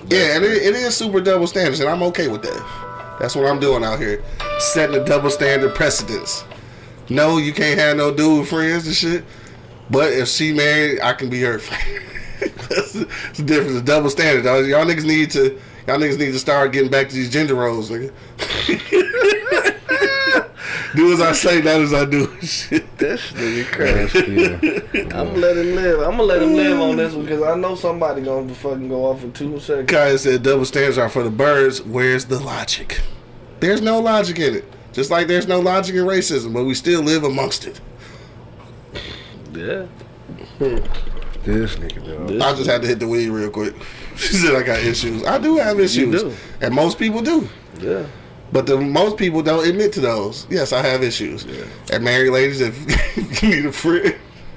Yeah, 0.09 0.37
and 0.37 0.45
it, 0.45 0.63
it 0.63 0.75
is 0.75 0.97
super 0.97 1.21
double 1.21 1.47
standards, 1.47 1.81
and 1.81 1.89
I'm 1.89 2.03
okay 2.05 2.29
with 2.29 2.43
that. 2.43 3.17
That's 3.21 3.37
what 3.37 3.47
I'm 3.47 3.61
doing 3.61 3.85
out 3.85 3.99
here, 3.99 4.23
setting 4.59 4.97
a 5.01 5.05
double 5.05 5.31
standard 5.31 5.75
precedence. 5.75 6.45
No, 7.09 7.37
you 7.39 7.53
can't 7.53 7.79
have 7.79 7.97
no 7.97 8.13
dude 8.15 8.49
friends 8.49 8.87
and 8.87 8.97
shit. 8.97 9.25
But 9.91 10.13
if 10.13 10.29
she 10.29 10.53
married, 10.53 11.01
I 11.01 11.13
can 11.13 11.29
be 11.29 11.43
her 11.43 11.59
friend. 11.59 12.03
That's 12.69 12.93
the 12.93 13.43
difference. 13.45 13.75
The 13.75 13.83
double 13.83 14.09
standard. 14.11 14.45
Y'all 14.45 14.85
niggas 14.87 15.05
need 15.05 15.31
to. 15.33 15.61
Y'all 15.87 15.99
niggas 15.99 16.19
need 16.19 16.33
to 16.33 16.39
start 16.39 16.73
getting 16.73 16.91
back 16.91 17.09
to 17.09 17.15
these 17.15 17.31
gender 17.31 17.55
roles, 17.55 17.91
nigga. 17.91 18.13
do 20.95 21.13
as 21.13 21.21
I 21.21 21.33
say, 21.33 21.61
not 21.61 21.81
as 21.81 21.93
I 21.93 22.05
do. 22.05 22.27
Shit. 22.41 22.99
This 22.99 23.33
nigga 23.33 23.73
crazy. 23.73 24.09
still, 24.09 25.03
I'm 25.03 25.29
gonna 25.29 25.39
let 25.39 25.57
him 25.57 25.75
live. 25.75 26.01
I'm 26.01 26.11
gonna 26.13 26.23
let 26.23 26.43
him 26.43 26.55
live 26.55 26.81
on 26.81 26.97
this 26.97 27.15
one 27.15 27.25
because 27.25 27.43
I 27.43 27.57
know 27.57 27.75
somebody 27.75 28.23
gonna 28.23 28.55
fucking 28.55 28.89
go 28.89 29.07
off 29.07 29.25
in 29.25 29.33
two 29.33 29.59
seconds. 29.59 29.91
Kaya 29.91 30.19
said 30.19 30.43
double 30.43 30.65
standards 30.65 30.99
are 30.99 31.09
for 31.09 31.23
the 31.23 31.31
birds. 31.31 31.83
Where's 31.83 32.27
the 32.27 32.39
logic? 32.39 33.01
There's 33.61 33.81
no 33.81 34.01
logic 34.01 34.39
in 34.39 34.55
it. 34.55 34.65
Just 34.93 35.11
like 35.11 35.27
there's 35.27 35.49
no 35.49 35.61
logic 35.61 35.95
in 35.95 36.05
racism, 36.05 36.53
but 36.53 36.65
we 36.65 36.75
still 36.75 37.03
live 37.03 37.25
amongst 37.25 37.67
it. 37.67 37.81
Yeah. 39.53 39.87
this 40.59 41.77
nigga, 41.77 42.05
though. 42.05 42.27
This- 42.27 42.43
I 42.43 42.55
just 42.55 42.69
had 42.69 42.83
to 42.83 42.89
hit 42.89 42.99
the 42.99 43.09
weed 43.09 43.31
real 43.31 43.51
quick. 43.51 43.75
She 44.29 44.35
said 44.35 44.55
I 44.55 44.63
got 44.63 44.79
issues. 44.79 45.25
I 45.25 45.39
do 45.39 45.57
have 45.57 45.81
issues. 45.81 46.23
do. 46.23 46.33
And 46.61 46.75
most 46.75 46.99
people 46.99 47.23
do. 47.23 47.49
Yeah. 47.81 48.07
But 48.53 48.67
the 48.67 48.79
most 48.79 49.17
people 49.17 49.43
don't 49.43 49.67
admit 49.67 49.93
to 49.95 50.01
those. 50.01 50.47
Yes, 50.51 50.73
I 50.73 50.83
have 50.83 51.03
issues. 51.03 51.45
Yeah. 51.45 51.65
And 51.91 52.05
married 52.05 52.31
ladies, 52.31 52.61
if 52.61 52.77
you 53.43 53.49
need 53.49 53.67
a 53.67 53.73
friend, 53.73 54.15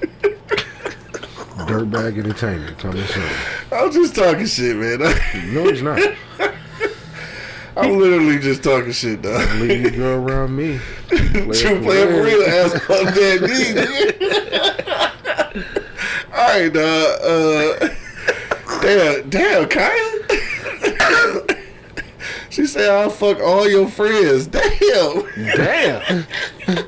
Dirtbag 1.66 2.18
Entertainment 2.18 2.78
coming 2.78 3.04
soon. 3.06 3.28
I'm 3.72 3.90
just 3.90 4.14
talking 4.14 4.46
shit, 4.46 4.76
man. 4.76 4.98
No, 5.52 5.66
it's 5.66 5.82
not. 5.82 5.98
I'm 7.76 7.98
literally 7.98 8.38
just 8.38 8.62
talking 8.62 8.92
shit, 8.92 9.20
dog. 9.22 9.48
Leave 9.60 9.82
your 9.82 9.90
girl 9.90 10.28
around 10.28 10.54
me. 10.56 10.78
True 11.08 11.80
player 11.82 12.06
for 12.06 12.22
real, 12.22 12.42
ass 12.42 12.72
fuck 12.84 13.14
that 13.14 13.40
nigga. 13.42 13.86
All 16.32 16.48
right, 16.60 16.72
dog. 16.72 17.20
Uh, 17.22 17.88
damn, 18.86 19.28
damn, 19.30 19.68
Kyle. 19.68 21.46
she 22.50 22.66
said, 22.66 22.88
"I'll 22.88 23.10
fuck 23.10 23.40
all 23.40 23.68
your 23.68 23.88
friends." 23.88 24.46
Damn. 24.46 25.26
Damn. 25.56 26.26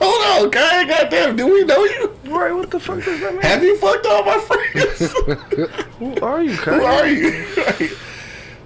Hold 0.00 0.44
on, 0.44 0.50
Kyle. 0.50 0.86
Goddamn, 0.86 1.36
do 1.36 1.46
we 1.46 1.64
know 1.64 1.84
you? 1.84 2.14
right. 2.24 2.52
What 2.52 2.70
the 2.70 2.80
fuck 2.80 3.02
does 3.04 3.20
that 3.20 3.32
mean? 3.32 3.42
Have 3.42 3.62
you 3.62 3.76
fucked 3.76 4.06
all 4.06 4.24
my 4.24 4.38
friends? 4.38 5.12
Who 5.98 6.16
are 6.20 6.42
you, 6.42 6.52
Who 6.52 6.82
are 6.82 7.06
you? 7.06 7.46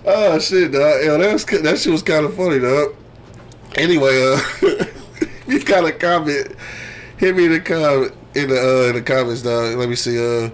oh 0.07 0.39
shit, 0.39 0.73
dog. 0.73 1.05
Yo, 1.05 1.19
that 1.19 1.33
was 1.33 1.45
that 1.45 1.79
shit 1.79 1.93
was 1.93 2.03
kind 2.03 2.25
of 2.25 2.35
funny, 2.35 2.59
dog. 2.59 2.95
Anyway, 3.77 4.23
uh, 4.23 4.41
you 5.47 5.63
got 5.63 5.85
a 5.85 5.93
comment. 5.93 6.55
Hit 7.19 7.37
me 7.37 7.47
in 7.47 7.53
the 7.53 7.61
comment 7.61 8.15
in 8.35 8.49
the 8.49 8.57
uh, 8.57 8.89
in 8.89 8.95
the 8.95 9.03
comments, 9.03 9.43
dog. 9.43 9.77
Let 9.77 9.89
me 9.89 9.95
see. 9.95 10.19
Uh, 10.19 10.51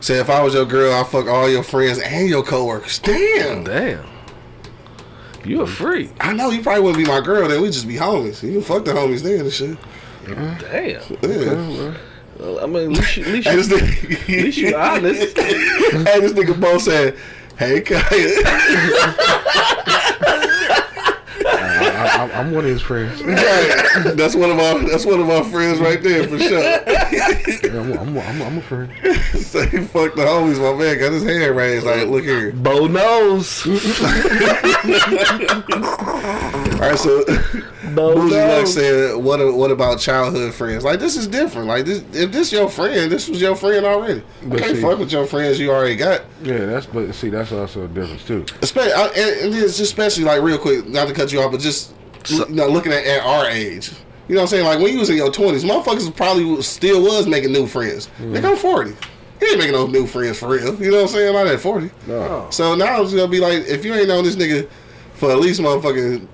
say 0.00 0.18
if 0.18 0.30
I 0.30 0.42
was 0.42 0.54
your 0.54 0.66
girl, 0.66 0.92
I'd 0.92 1.06
fuck 1.06 1.26
all 1.26 1.48
your 1.48 1.62
friends 1.62 1.98
and 1.98 2.28
your 2.28 2.42
coworkers. 2.42 2.98
Damn. 2.98 3.64
Damn. 3.64 4.06
You 5.44 5.62
a 5.62 5.66
freak. 5.66 6.10
I 6.20 6.32
know 6.32 6.50
you 6.50 6.62
probably 6.62 6.82
wouldn't 6.82 7.04
be 7.04 7.10
my 7.10 7.20
girl. 7.20 7.48
Then 7.48 7.62
we 7.62 7.68
just 7.68 7.88
be 7.88 7.94
homies. 7.94 8.42
You 8.42 8.60
fuck 8.60 8.84
the 8.84 8.92
homies 8.92 9.22
then 9.22 9.40
and 9.40 9.52
shit. 9.52 9.78
Damn. 10.26 11.02
Yeah. 11.22 11.94
Well, 12.38 12.60
I 12.62 12.66
mean, 12.66 12.92
at 12.92 12.98
least 12.98 13.16
you, 13.16 13.24
at 13.24 13.32
least 13.32 13.46
you, 13.70 13.76
at 13.78 14.28
least 14.28 14.58
you 14.58 14.76
honest. 14.76 15.36
hey, 15.38 16.20
this 16.20 16.32
nigga 16.32 16.60
Bo 16.60 16.78
said, 16.78 17.16
"Hey, 17.58 17.80
Kaya." 17.86 18.04
I, 21.98 22.26
I, 22.26 22.30
I'm 22.32 22.52
one 22.52 22.64
of 22.64 22.70
his 22.70 22.82
friends. 22.82 23.22
Right. 23.28 24.16
That's 24.16 24.34
one 24.34 24.50
of 24.50 24.58
our 24.58 24.78
that's 24.80 25.06
one 25.06 25.20
of 25.20 25.30
our 25.30 25.44
friends 25.44 25.80
right 25.80 26.02
there 26.02 26.26
for 26.26 26.38
sure. 26.38 26.60
I'm, 26.60 27.92
I'm, 27.98 28.18
I'm, 28.18 28.42
I'm 28.42 28.58
a 28.58 28.60
friend. 28.60 28.90
Say 29.34 29.66
fuck 29.84 30.14
the 30.14 30.22
homies, 30.22 30.60
my 30.60 30.78
man 30.78 30.98
got 30.98 31.12
his 31.12 31.24
hand 31.24 31.56
raised. 31.56 31.86
Like, 31.86 32.08
look 32.08 32.24
here. 32.24 32.52
Bo 32.52 32.86
knows. 32.86 33.66
All 33.66 33.72
right, 36.80 36.98
so 36.98 37.24
Bo 37.94 38.14
Bougie 38.14 38.34
like 38.34 38.46
knows. 38.48 38.74
said, 38.74 39.16
what 39.16 39.54
what 39.54 39.70
about 39.70 39.98
childhood 40.00 40.54
friends? 40.54 40.84
Like 40.84 40.98
this 41.00 41.16
is 41.16 41.26
different. 41.26 41.68
Like 41.68 41.84
this, 41.84 42.02
if 42.12 42.32
this 42.32 42.52
your 42.52 42.68
friend, 42.68 43.10
this 43.10 43.28
was 43.28 43.40
your 43.40 43.54
friend 43.56 43.84
already. 43.86 44.22
You 44.42 44.48
But 44.48 44.58
can't 44.60 44.76
see- 44.76 44.82
fuck 44.82 44.98
with 44.98 45.12
your 45.12 45.26
friends 45.26 45.58
you 45.60 45.70
already 45.70 45.96
got. 45.96 46.22
Yeah, 46.42 46.66
that's 46.66 46.86
but 46.86 47.12
see, 47.14 47.28
that's 47.30 47.52
also 47.52 47.84
a 47.84 47.88
difference 47.88 48.24
too. 48.24 48.44
Especially, 48.62 48.92
and, 48.92 49.40
and 49.46 49.54
it's 49.54 49.76
just 49.76 49.80
especially 49.92 50.24
like 50.24 50.42
real 50.42 50.58
quick, 50.58 50.86
not 50.88 51.08
to 51.08 51.14
cut 51.14 51.32
you 51.32 51.40
off, 51.40 51.50
but 51.52 51.60
just 51.60 51.94
you 52.28 52.44
know, 52.48 52.66
looking 52.68 52.92
at, 52.92 53.04
at 53.04 53.22
our 53.24 53.46
age. 53.48 53.90
You 54.28 54.34
know 54.34 54.42
what 54.42 54.42
I'm 54.42 54.48
saying? 54.48 54.64
Like 54.66 54.78
when 54.80 54.92
you 54.92 54.98
was 54.98 55.08
in 55.10 55.16
your 55.16 55.30
twenties, 55.32 55.64
motherfuckers 55.64 56.14
probably 56.14 56.60
still 56.62 57.02
was 57.02 57.26
making 57.26 57.52
new 57.52 57.66
friends. 57.66 58.08
Mm. 58.18 58.36
Nigga, 58.36 58.50
I'm 58.50 58.56
forty. 58.56 58.90
You 59.40 59.48
ain't 59.50 59.58
making 59.58 59.72
no 59.72 59.86
new 59.86 60.06
friends 60.06 60.38
for 60.38 60.48
real. 60.48 60.74
You 60.82 60.90
know 60.90 60.96
what 60.96 61.02
I'm 61.04 61.08
saying? 61.08 61.28
I'm 61.28 61.44
not 61.44 61.46
at 61.54 61.60
forty. 61.60 61.90
No. 62.06 62.48
So 62.50 62.74
now 62.74 63.00
it's 63.02 63.14
gonna 63.14 63.28
be 63.28 63.40
like, 63.40 63.66
if 63.66 63.84
you 63.84 63.94
ain't 63.94 64.08
known 64.08 64.24
this 64.24 64.36
nigga 64.36 64.68
for 65.14 65.30
at 65.30 65.38
least 65.38 65.60
motherfucking 65.60 66.26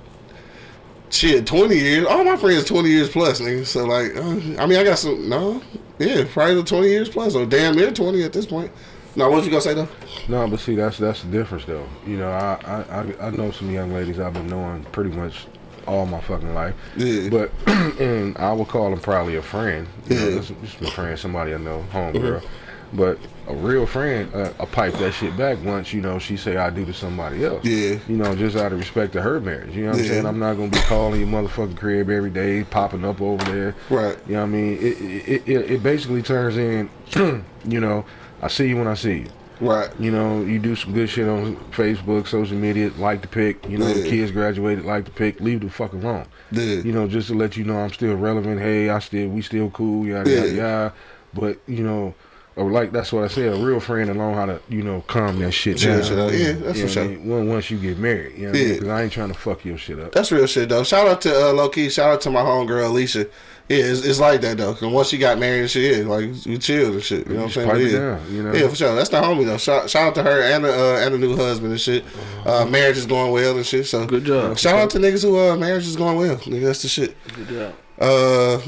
shit 1.15 1.47
twenty 1.47 1.77
years, 1.79 2.07
all 2.07 2.25
my 2.25 2.37
friends 2.37 2.65
twenty 2.65 2.91
years 2.91 3.09
plus, 3.09 3.41
nigga. 3.41 3.65
So 3.67 3.85
like, 3.85 4.17
uh, 4.17 4.63
I 4.63 4.67
mean, 4.67 4.79
I 4.79 4.85
got 4.85 4.99
some 4.99 5.29
no, 5.29 5.63
yeah, 5.99 6.25
probably 6.33 6.63
twenty 6.65 6.89
years 6.89 7.09
plus, 7.09 7.35
or 7.35 7.47
damn 7.47 7.77
near 7.77 7.91
twenty 7.93 8.23
at 8.23 8.33
this 8.33 8.47
point. 8.47 8.71
Now, 9.17 9.31
what 9.31 9.45
you 9.45 9.51
gonna 9.51 9.63
say 9.63 9.75
though? 9.75 9.89
No, 10.29 10.49
but 10.49 10.59
see, 10.61 10.75
that's 10.75 10.99
that's 10.99 11.23
the 11.23 11.29
difference 11.31 11.65
though. 11.67 11.87
You 12.07 12.17
know, 12.19 12.31
I 12.31 12.59
I, 12.65 13.01
I, 13.01 13.27
I 13.29 13.31
know 13.31 13.51
some 13.53 13.71
young 13.71 13.93
ladies 13.93 14.19
I've 14.19 14.35
been 14.35 14.49
knowing 14.49 14.83
pretty 14.85 15.11
much 15.11 15.47
all 15.87 16.05
my 16.07 16.21
fucking 16.21 16.53
life. 16.55 16.75
Yeah. 16.97 17.29
But 17.29 17.51
and 18.01 18.37
I 18.39 18.53
would 18.53 18.69
call 18.69 18.91
them 18.91 19.01
probably 19.01 19.37
a 19.37 19.43
friend. 19.43 19.87
You 20.09 20.17
know, 20.17 20.29
Yeah. 20.31 20.35
just, 20.39 20.53
just 20.63 20.81
a 20.81 20.91
friend, 20.91 21.19
somebody 21.19 21.55
I 21.55 21.59
know, 21.59 21.85
homegirl. 21.93 22.45
But 22.93 23.19
a 23.47 23.55
real 23.55 23.87
friend, 23.87 24.33
uh, 24.35 24.53
I 24.59 24.65
pipe 24.65 24.95
that 24.95 25.13
shit 25.13 25.37
back 25.37 25.63
once 25.65 25.93
you 25.93 26.01
know 26.01 26.19
she 26.19 26.37
say 26.37 26.57
I 26.57 26.71
do 26.71 26.85
to 26.87 26.95
somebody 26.95 27.45
else. 27.45 27.65
Yeah. 27.65 27.99
You 28.09 28.17
know, 28.17 28.35
just 28.35 28.57
out 28.57 28.73
of 28.73 28.79
respect 28.79 29.13
to 29.15 29.23
her 29.23 29.41
marriage. 29.41 29.75
You 29.75 29.85
know 29.85 29.91
what 29.91 30.01
I'm 30.01 30.05
saying? 30.07 30.27
I'm 30.27 30.39
not 30.39 30.55
gonna 30.55 30.71
be 30.71 30.79
calling 30.81 31.21
your 31.21 31.29
motherfucking 31.29 31.77
crib 31.77 32.09
every 32.11 32.31
day, 32.31 32.65
popping 32.65 33.05
up 33.05 33.21
over 33.21 33.45
there. 33.45 33.75
Right. 33.91 34.17
You 34.27 34.35
know 34.35 34.41
what 34.41 34.47
I 34.47 34.51
mean? 34.51 34.73
It 34.79 35.01
it, 35.29 35.49
it, 35.49 35.71
it 35.73 35.83
basically 35.83 36.23
turns 36.23 36.57
in, 36.57 36.89
you 37.65 37.81
know, 37.81 38.05
I 38.43 38.49
see 38.49 38.69
you 38.69 38.77
when 38.77 38.89
I 38.89 38.95
see 38.95 39.19
you. 39.19 39.27
Right. 39.61 39.89
You 40.01 40.11
know, 40.11 40.43
you 40.43 40.59
do 40.59 40.75
some 40.75 40.93
good 40.93 41.09
shit 41.09 41.29
on 41.29 41.55
Facebook, 41.71 42.27
social 42.27 42.57
media, 42.57 42.91
like 42.99 43.23
the 43.23 43.29
pick. 43.29 43.69
You 43.69 43.79
know, 43.79 43.87
the 43.93 44.09
kids 44.09 44.33
graduated, 44.33 44.85
like 44.85 45.05
the 45.05 45.13
pick. 45.13 45.41
Leave 45.41 45.61
the 45.61 45.71
fuck 45.71 45.93
alone. 45.93 46.27
Yeah. 46.51 46.63
You 46.81 46.93
know, 46.93 47.07
just 47.07 47.29
to 47.29 47.35
let 47.35 47.57
you 47.57 47.65
know 47.65 47.79
I'm 47.79 47.93
still 47.93 48.15
relevant. 48.17 48.61
Hey, 48.61 48.91
I 48.91 48.99
still, 48.99 49.29
we 49.29 49.43
still 49.43 49.71
cool. 49.71 50.07
Yada 50.07 50.29
Yeah. 50.29 50.37
yada 50.39 50.53
yada. 50.55 50.93
But 51.35 51.59
you 51.67 51.85
know, 51.85 52.15
or 52.57 52.71
like 52.71 52.93
that's 52.93 53.13
what 53.13 53.25
I 53.25 53.29
said. 53.29 53.53
A 53.53 53.57
real 53.57 53.81
friend 53.81 54.07
to 54.09 54.15
learn 54.19 54.35
how 54.35 54.47
to, 54.47 54.61
you 54.69 54.83
know, 54.83 55.03
calm 55.07 55.39
that 55.41 55.53
shit 55.53 55.79
Chill 55.79 56.01
down. 56.01 56.05
shit. 56.31 56.41
Yeah, 56.41 56.53
that's 56.53 56.79
You 56.79 56.87
for 56.89 56.95
know 57.01 57.03
I 57.03 57.07
sure. 57.07 57.17
mean? 57.17 57.29
Once- 57.29 57.49
Once 57.49 57.71
you 57.71 57.79
get 57.79 57.99
married, 57.99 58.39
you 58.39 58.51
know, 58.53 58.59
Yeah. 58.59 58.73
because 58.75 58.89
I 58.89 59.03
ain't 59.03 59.13
trying 59.13 59.29
to 59.33 59.39
fuck 59.39 59.65
your 59.65 59.77
shit 59.79 59.99
up. 59.99 60.13
That's 60.13 60.31
real 60.33 60.47
shit 60.47 60.69
though. 60.69 60.85
Shout 60.85 61.07
out 61.09 61.21
to 61.23 61.49
uh, 61.49 61.53
low 61.53 61.69
key. 61.69 61.89
Shout 61.91 62.11
out 62.13 62.21
to 62.23 62.31
my 62.31 62.41
homegirl 62.43 62.87
Alicia. 62.87 63.27
Yeah, 63.67 63.79
it's, 63.79 64.05
it's 64.05 64.21
like 64.21 64.43
that 64.43 64.59
though. 64.59 64.75
Cause 64.75 64.93
once 64.93 65.09
she 65.09 65.17
got 65.17 65.39
married 65.39 65.61
and 65.63 65.71
shit, 65.71 65.97
yeah, 65.97 66.07
like 66.07 66.31
we 66.47 66.59
chilled 66.59 66.95
and 66.95 67.03
shit. 67.03 67.27
You 67.27 67.33
know 67.33 67.41
what 67.41 67.45
I'm 67.47 67.51
saying? 67.53 67.67
pipe 67.69 67.77
But 67.77 67.83
it 67.83 67.93
yeah. 67.93 67.99
down, 67.99 68.35
you 68.35 68.43
know? 68.43 68.53
Yeah, 68.53 68.69
for 68.69 68.77
sure. 68.77 68.95
That's 68.95 69.09
the 69.09 69.17
homie 69.23 69.47
though. 69.47 69.57
Shout, 69.57 69.89
shout 69.89 70.09
out 70.09 70.15
to 70.17 70.23
her 70.23 70.41
and 70.43 70.65
the 70.65 70.69
uh, 70.73 70.99
and 70.99 71.15
the 71.15 71.19
new 71.19 71.35
husband 71.35 71.73
and 71.73 71.81
shit. 71.81 72.05
Uh, 72.45 72.67
marriage 72.67 72.99
is 72.99 73.07
going 73.07 73.33
well 73.33 73.57
and 73.57 73.65
shit. 73.65 73.87
So 73.87 74.05
Good 74.07 74.25
job. 74.27 74.59
Shout 74.59 74.75
out 74.79 74.91
to 74.91 74.99
niggas 74.99 75.23
who 75.23 75.39
uh 75.39 75.57
marriage 75.57 75.87
is 75.87 75.97
going 75.97 76.19
well. 76.19 76.37
Nigga, 76.37 76.65
that's 76.65 76.83
the 76.83 76.89
shit. 76.89 77.17
Good 77.35 77.49
job. 77.49 77.75
Uh, 77.99 78.59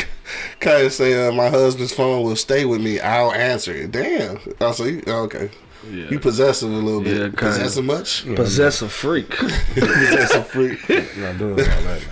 Kaya 0.60 0.90
say 0.90 1.28
uh, 1.28 1.32
my 1.32 1.48
husband's 1.48 1.92
phone 1.92 2.22
will 2.22 2.36
stay 2.36 2.64
with 2.64 2.80
me. 2.80 3.00
I'll 3.00 3.32
answer 3.32 3.72
it. 3.72 3.92
Damn. 3.92 4.38
I 4.60 4.72
see. 4.72 5.02
Okay. 5.06 5.50
Yeah. 5.90 6.10
You 6.10 6.18
possessive 6.18 6.70
a 6.70 6.74
little 6.74 7.00
bit. 7.02 7.12
Yeah, 7.12 7.22
kinda. 7.24 7.36
possessive 7.36 7.84
much? 7.84 8.24
Possessive 8.34 8.90
freak. 8.92 9.30
possessive 9.74 10.46
freak. 10.48 10.80
I'm 10.90 11.22
not 11.22 11.38
doing 11.38 11.52
all 11.52 11.56
that 11.56 12.02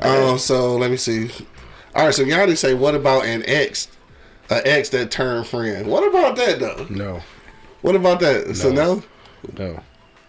now. 0.00 0.30
Um, 0.30 0.38
so 0.38 0.76
let 0.76 0.90
me 0.90 0.96
see. 0.96 1.30
All 1.94 2.06
right, 2.06 2.14
so 2.14 2.22
y'all 2.22 2.46
just 2.46 2.62
say, 2.62 2.72
what 2.74 2.94
about 2.94 3.26
an 3.26 3.42
ex 3.46 3.88
an 4.50 4.62
ex 4.64 4.88
that 4.90 5.10
turned 5.10 5.46
friend. 5.46 5.86
What 5.86 6.08
about 6.08 6.36
that 6.36 6.58
though? 6.60 6.86
No, 6.88 7.20
What 7.82 7.94
about 7.94 8.20
that? 8.20 8.56
So 8.56 8.70
no, 8.72 9.02
no, 9.56 9.80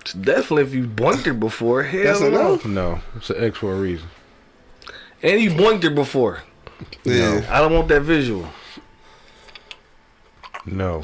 It's 0.01 0.13
definitely 0.13 0.63
if 0.63 0.73
you 0.73 0.87
boinked 0.87 1.25
her 1.25 1.33
before. 1.33 1.83
Hell 1.83 2.03
That's 2.03 2.21
a 2.21 2.29
no. 2.29 2.55
no. 2.65 2.69
no. 2.69 2.99
It's 3.15 3.29
an 3.29 3.43
X 3.43 3.57
for 3.57 3.73
a 3.73 3.79
reason. 3.79 4.07
And 5.21 5.41
you 5.41 5.51
boinked 5.51 5.83
her 5.83 5.89
before. 5.89 6.43
Yeah. 7.03 7.45
I 7.49 7.59
don't 7.59 7.73
want 7.73 7.87
that 7.89 8.01
visual. 8.01 8.47
No. 10.65 11.03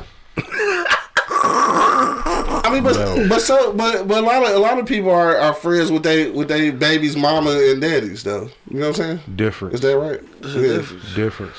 I 1.27 2.69
mean, 2.73 2.83
but 2.83 2.95
No. 2.95 3.27
but 3.29 3.41
so 3.41 3.73
but 3.73 4.07
but 4.07 4.23
a 4.23 4.25
lot 4.25 4.43
of 4.43 4.55
a 4.55 4.59
lot 4.59 4.79
of 4.79 4.85
people 4.85 5.11
are, 5.11 5.35
are 5.37 5.53
friends 5.53 5.91
with 5.91 6.03
they 6.03 6.29
with 6.29 6.47
they 6.47 6.71
baby's 6.71 7.15
mama 7.15 7.51
and 7.51 7.81
daddies 7.81 8.23
though. 8.23 8.49
You 8.69 8.79
know 8.79 8.87
what 8.89 8.99
I'm 8.99 9.17
saying? 9.19 9.19
Difference. 9.35 9.75
Is 9.75 9.81
that 9.81 9.97
right? 9.97 10.21
Yeah. 10.41 10.61
difference. 10.77 11.15
Difference. 11.15 11.57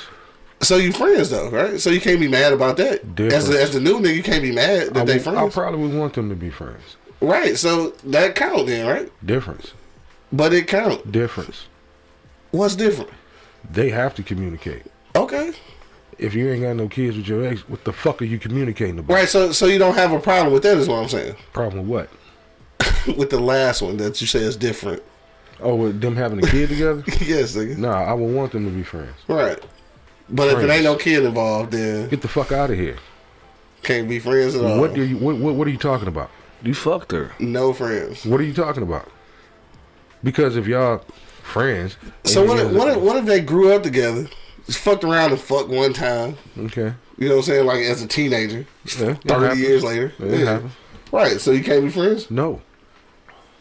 So 0.63 0.77
you 0.77 0.93
friends 0.93 1.31
though, 1.31 1.51
right? 1.51 1.81
So 1.81 1.91
you 1.91 2.01
can't 2.01 2.21
be 2.21 2.29
mad 2.29 2.53
about 2.53 2.77
that. 2.79 3.03
As 3.21 3.49
the, 3.49 3.61
as 3.61 3.73
the 3.73 3.81
new 3.81 3.99
nigga, 4.01 4.17
you 4.17 4.23
can't 4.23 4.43
be 4.43 4.53
mad 4.53 4.89
that 4.95 5.03
I, 5.03 5.05
they 5.05 5.13
would- 5.19 5.29
I 5.29 5.33
friends, 5.39 5.55
probably 5.55 5.81
would 5.83 5.95
want 5.95 6.15
them 6.15 6.29
to 6.31 6.35
be 6.35 6.51
friends. 6.51 6.97
right? 7.21 7.57
So 7.59 7.91
that 8.05 8.35
count 8.35 8.67
then, 8.67 8.87
right? 8.87 9.13
Difference. 9.25 9.73
But 10.33 10.53
it 10.55 10.67
count. 10.67 11.13
Difference. 11.13 11.67
What's 12.53 12.75
different? 12.75 13.11
They 13.71 13.91
have 13.91 14.15
to 14.17 14.23
communicate. 14.23 14.83
Okay, 15.15 15.53
If 16.19 16.35
you 16.35 16.51
ain't 16.51 16.63
got 16.63 16.77
no 16.77 16.89
kids 16.89 17.17
with 17.17 17.27
your 17.27 17.45
ex, 17.47 17.61
what 17.69 17.85
the 17.85 17.93
fuck 17.93 18.21
are 18.23 18.27
you 18.27 18.39
communicating 18.39 18.99
about? 18.99 19.15
right. 19.15 19.29
So 19.29 19.53
so 19.53 19.67
you 19.67 19.79
don't 19.79 19.95
have 19.95 20.13
a 20.13 20.19
problem 20.21 20.53
with 20.53 20.63
that, 20.65 20.77
is 20.79 20.89
what 20.89 20.97
I'm 21.03 21.09
saying. 21.09 21.37
Problem 21.53 21.89
with 21.89 22.09
what? 23.09 23.17
with 23.17 23.31
the 23.31 23.41
last 23.41 23.83
one 23.83 23.97
that 23.99 24.21
you 24.21 24.27
say 24.27 24.41
is 24.41 24.57
different. 24.57 25.03
Oh, 25.61 25.75
with 25.75 26.01
them 26.03 26.17
having 26.17 26.39
a 26.45 26.47
kid 26.47 26.69
together? 26.69 27.03
yes, 27.07 27.57
nigga. 27.57 27.79
Nah, 27.79 28.03
I 28.05 28.13
would 28.13 28.35
want 28.35 28.53
them 28.53 28.65
to 28.67 28.71
be 28.71 28.83
friends. 28.83 29.15
Right. 29.27 29.59
But 30.29 30.49
if 30.53 30.59
it 30.63 30.69
ain't 30.71 30.85
no 30.85 30.97
kid 30.97 31.25
involved, 31.25 31.71
then 31.73 32.09
Get 32.11 32.21
the 32.21 32.29
fuck 32.29 32.53
out 32.53 32.71
of 32.71 32.77
here. 32.77 32.97
can't 33.83 34.09
be 34.09 34.19
friends 34.19 34.55
at 34.55 34.65
all. 34.65 34.81
What 34.81 34.93
do 34.93 35.03
you? 35.03 35.17
What, 35.17 35.37
what? 35.37 35.55
What 35.55 35.67
are 35.67 35.71
you 35.71 35.79
talking 35.79 36.09
about? 36.09 36.31
You 36.63 36.75
fucked 36.75 37.13
her. 37.13 37.33
no 37.39 37.73
friends. 37.73 38.25
What 38.27 38.41
are 38.41 38.45
you 38.45 38.53
talking 38.55 38.83
about? 38.83 39.09
Because 40.23 40.57
if 40.57 40.67
y'all 40.67 41.05
friends, 41.47 41.97
So 42.25 42.45
what? 42.45 42.59
If, 42.59 42.73
what? 42.73 42.89
If, 42.89 42.97
what 42.99 43.17
if 43.17 43.25
they 43.25 43.41
grew 43.41 43.73
up 43.73 43.83
together, 43.83 44.29
just 44.67 44.79
fucked 44.79 45.05
around 45.05 45.31
and 45.33 45.41
fucked 45.41 45.69
one 45.71 45.93
time? 45.93 46.37
Okay, 46.59 46.93
You 47.19 47.29
know 47.29 47.37
what 47.37 47.41
I'm 47.41 47.45
saying? 47.47 47.67
Like 47.67 47.81
as 47.81 48.03
a 48.03 48.07
teenager, 48.09 48.67
Yeah, 48.99 49.15
thirty 49.15 49.61
years 49.61 49.83
later. 49.85 50.13
it 50.19 50.47
happens. 50.47 50.73
Right. 51.13 51.41
So 51.41 51.53
you 51.53 51.63
can't 51.63 51.85
be 51.85 51.91
friends. 51.91 52.31
No. 52.31 52.61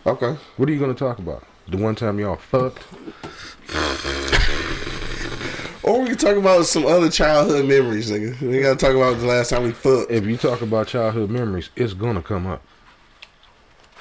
Okay. 0.06 0.36
What 0.58 0.68
are 0.70 0.72
you 0.72 0.80
gonna 0.80 0.94
talk 0.94 1.20
about? 1.20 1.44
The 1.68 1.78
one 1.78 1.96
time 1.96 2.20
y'all 2.20 2.36
fucked? 2.36 2.84
Or 5.84 6.02
we 6.02 6.08
can 6.08 6.18
talk 6.18 6.36
about 6.36 6.66
some 6.66 6.84
other 6.88 7.12
childhood 7.12 7.68
memories, 7.68 8.10
nigga. 8.10 8.42
We 8.42 8.60
gotta 8.60 8.76
talk 8.76 8.96
about 8.96 9.20
the 9.20 9.28
last 9.28 9.52
time 9.52 9.62
we 9.62 9.72
fucked. 9.72 10.10
If 10.10 10.26
you 10.26 10.36
talk 10.36 10.64
about 10.64 10.88
childhood 10.88 11.30
memories, 11.30 11.70
it's 11.76 11.94
gonna 11.94 12.24
come 12.24 12.48
up. 12.48 12.64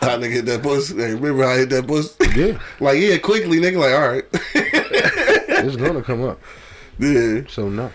How 0.05 0.17
nigga 0.19 0.33
hit 0.33 0.47
that 0.47 0.63
pussy? 0.63 0.95
Hey, 0.97 1.15
remember 1.15 1.45
how 1.45 1.51
I 1.51 1.57
hit 1.59 1.71
that 1.71 1.87
pussy? 1.87 2.15
Yeah, 2.41 2.59
like 2.81 2.99
yeah, 3.01 3.19
quickly, 3.19 3.59
nigga. 3.59 3.79
Like 3.79 3.95
all 3.95 4.09
right. 4.09 4.25
it's 5.67 5.77
gonna 5.77 6.03
come 6.03 6.23
up. 6.25 6.41
yeah. 6.99 7.43
So 7.49 7.69
no. 7.69 7.91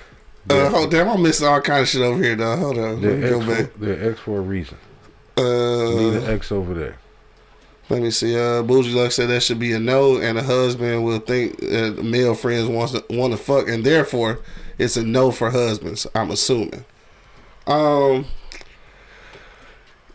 Uh, 0.49 0.69
hold 0.69 0.89
damn, 0.91 1.07
I'm 1.09 1.21
missing 1.21 1.47
all 1.47 1.61
kind 1.61 1.81
of 1.81 1.87
shit 1.87 2.01
over 2.01 2.21
here, 2.23 2.35
dog. 2.35 2.57
Hold 2.59 2.77
on. 2.79 3.01
They're 3.01 3.23
X, 3.23 3.29
go 3.29 3.39
back. 3.45 3.71
for, 3.73 3.77
they're 3.79 4.11
X 4.11 4.19
for 4.21 4.37
a 4.37 4.41
reason. 4.41 4.77
Need 5.37 5.43
Uh, 5.43 6.21
an 6.21 6.25
X 6.31 6.51
over 6.51 6.73
there. 6.73 6.97
let 7.89 8.01
me 8.01 8.09
see. 8.09 8.35
Uh, 8.37 8.63
Bougie 8.63 8.91
Luck 8.93 9.11
said 9.11 9.29
that 9.29 9.41
should 9.43 9.59
be 9.59 9.73
a 9.73 9.79
no, 9.79 10.17
and 10.17 10.37
a 10.39 10.43
husband 10.43 11.05
will 11.05 11.19
think 11.19 11.59
that 11.59 12.03
male 12.03 12.33
friends 12.33 12.67
wants 12.67 12.93
to, 12.93 13.03
want 13.11 13.31
to 13.33 13.37
fuck, 13.37 13.67
and 13.69 13.83
therefore 13.83 14.39
it's 14.79 14.97
a 14.97 15.03
no 15.03 15.29
for 15.31 15.51
husbands. 15.51 16.07
I'm 16.15 16.31
assuming. 16.31 16.83
Um, 17.67 18.25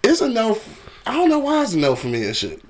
it's 0.03 0.21
a 0.21 0.29
no. 0.29 0.53
f- 0.53 0.84
I 1.07 1.13
don't 1.13 1.29
know 1.29 1.39
why 1.39 1.63
it's 1.63 1.75
a 1.75 1.79
no 1.79 1.95
for 1.97 2.09
me 2.09 2.25
and 2.25 2.37
shit. 2.37 2.63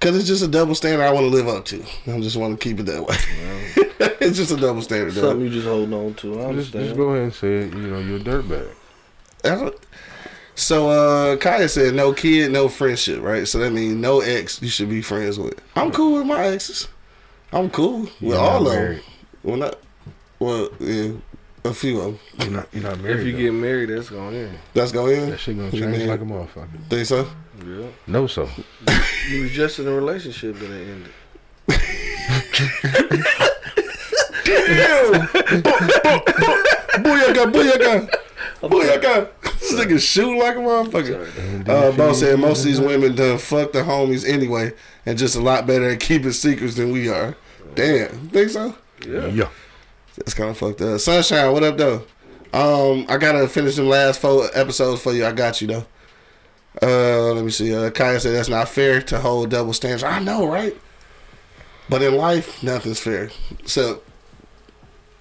Cause 0.00 0.16
it's 0.16 0.26
just 0.26 0.42
a 0.42 0.48
double 0.48 0.74
standard 0.74 1.04
I 1.04 1.12
want 1.12 1.24
to 1.24 1.30
live 1.30 1.46
up 1.46 1.66
to. 1.66 1.84
I 2.06 2.18
just 2.20 2.36
want 2.36 2.58
to 2.58 2.62
keep 2.68 2.80
it 2.80 2.84
that 2.84 3.02
way. 3.06 3.16
it's 4.20 4.36
just 4.38 4.50
a 4.50 4.56
double 4.56 4.80
standard. 4.80 5.14
dog. 5.14 5.24
Something 5.24 5.42
you 5.46 5.50
just 5.50 5.66
holding 5.66 5.92
on 5.92 6.14
to. 6.14 6.42
I 6.42 6.52
Just, 6.54 6.72
just 6.72 6.96
go 6.96 7.10
ahead 7.10 7.24
and 7.24 7.34
say 7.34 7.54
it. 7.64 7.74
You 7.74 7.80
know, 7.82 7.98
you're 7.98 8.16
a 8.16 8.20
dirtbag. 8.20 8.68
So 10.54 10.88
uh 10.90 11.36
Kaya 11.36 11.68
said 11.68 11.94
no 11.94 12.12
kid, 12.12 12.50
no 12.50 12.68
friendship, 12.68 13.22
right? 13.22 13.46
So 13.48 13.58
that 13.58 13.72
means 13.72 13.94
no 13.94 14.20
ex 14.20 14.60
you 14.62 14.68
should 14.68 14.88
be 14.90 15.02
friends 15.02 15.38
with. 15.38 15.60
I'm 15.76 15.90
cool 15.90 16.18
with 16.18 16.26
my 16.26 16.44
exes. 16.46 16.88
I'm 17.52 17.70
cool 17.70 18.00
with 18.02 18.20
You're 18.20 18.38
all 18.38 18.64
not 18.64 18.72
of 18.74 18.78
them. 18.78 19.00
Well 19.42 19.56
not 19.56 19.78
well 20.38 20.68
yeah, 20.78 21.12
a 21.64 21.74
few 21.74 22.00
of 22.00 22.04
them. 22.04 22.18
You're 22.40 22.50
not, 22.60 22.68
you're 22.72 22.82
not 22.82 23.00
married. 23.00 23.20
if 23.20 23.26
you 23.26 23.32
though. 23.32 23.38
get 23.38 23.52
married, 23.52 23.88
that's 23.90 24.10
going 24.10 24.34
in. 24.34 24.58
Let's 24.74 24.92
go 24.92 25.06
in. 25.08 25.30
that 25.30 25.38
shit 25.40 25.56
gonna 25.56 25.70
change 25.70 25.84
mean- 25.98 26.08
like 26.08 26.20
a 26.20 26.24
motherfucker. 26.24 26.68
Think 26.88 27.06
so? 27.06 27.28
Yeah. 27.66 27.86
No, 28.06 28.26
so 28.26 28.48
You 29.28 29.42
was 29.42 29.50
just 29.52 29.78
in 29.78 29.86
a 29.86 29.92
relationship 29.92 30.58
that 30.58 30.70
it 30.70 30.88
ended. 30.88 31.12
Damn! 34.44 35.26
booyaka, 37.02 37.52
booyaka, 37.52 38.10
booyaka. 38.62 39.28
This 39.60 39.72
nigga 39.74 40.00
shoot 40.00 40.38
like 40.38 40.56
a 40.56 40.58
motherfucker. 40.60 41.68
Uh, 41.68 41.92
Bo 41.92 42.12
said 42.14 42.38
most 42.40 42.60
of 42.60 42.64
these 42.66 42.80
women 42.80 43.14
done 43.14 43.38
fuck 43.38 43.72
the 43.72 43.80
homies 43.80 44.26
anyway, 44.26 44.72
and 45.04 45.18
just 45.18 45.36
a 45.36 45.40
lot 45.40 45.66
better 45.66 45.90
at 45.90 46.00
keeping 46.00 46.32
secrets 46.32 46.74
than 46.76 46.90
we 46.92 47.08
are. 47.08 47.36
Damn, 47.74 48.28
think 48.30 48.50
so? 48.50 48.74
Yeah. 49.06 49.26
yeah. 49.26 49.48
That's 50.16 50.34
kind 50.34 50.50
of 50.50 50.58
fucked 50.58 50.80
up. 50.82 51.00
Sunshine, 51.00 51.52
what 51.52 51.62
up 51.62 51.76
though? 51.76 52.04
Um, 52.52 53.06
I 53.08 53.16
gotta 53.16 53.46
finish 53.48 53.76
them 53.76 53.88
last 53.88 54.20
four 54.20 54.48
episodes 54.54 55.02
for 55.02 55.12
you. 55.12 55.24
I 55.24 55.32
got 55.32 55.60
you 55.60 55.68
though. 55.68 55.86
Uh, 56.82 57.32
let 57.32 57.44
me 57.44 57.50
see. 57.50 57.74
Uh, 57.74 57.90
Kaya 57.90 58.20
said 58.20 58.34
that's 58.34 58.48
not 58.48 58.68
fair 58.68 59.00
to 59.02 59.20
hold 59.20 59.50
double 59.50 59.72
standards. 59.72 60.02
I 60.04 60.18
know, 60.20 60.46
right? 60.46 60.76
But 61.88 62.02
in 62.02 62.16
life, 62.16 62.62
nothing's 62.62 63.00
fair. 63.00 63.30
So, 63.66 64.00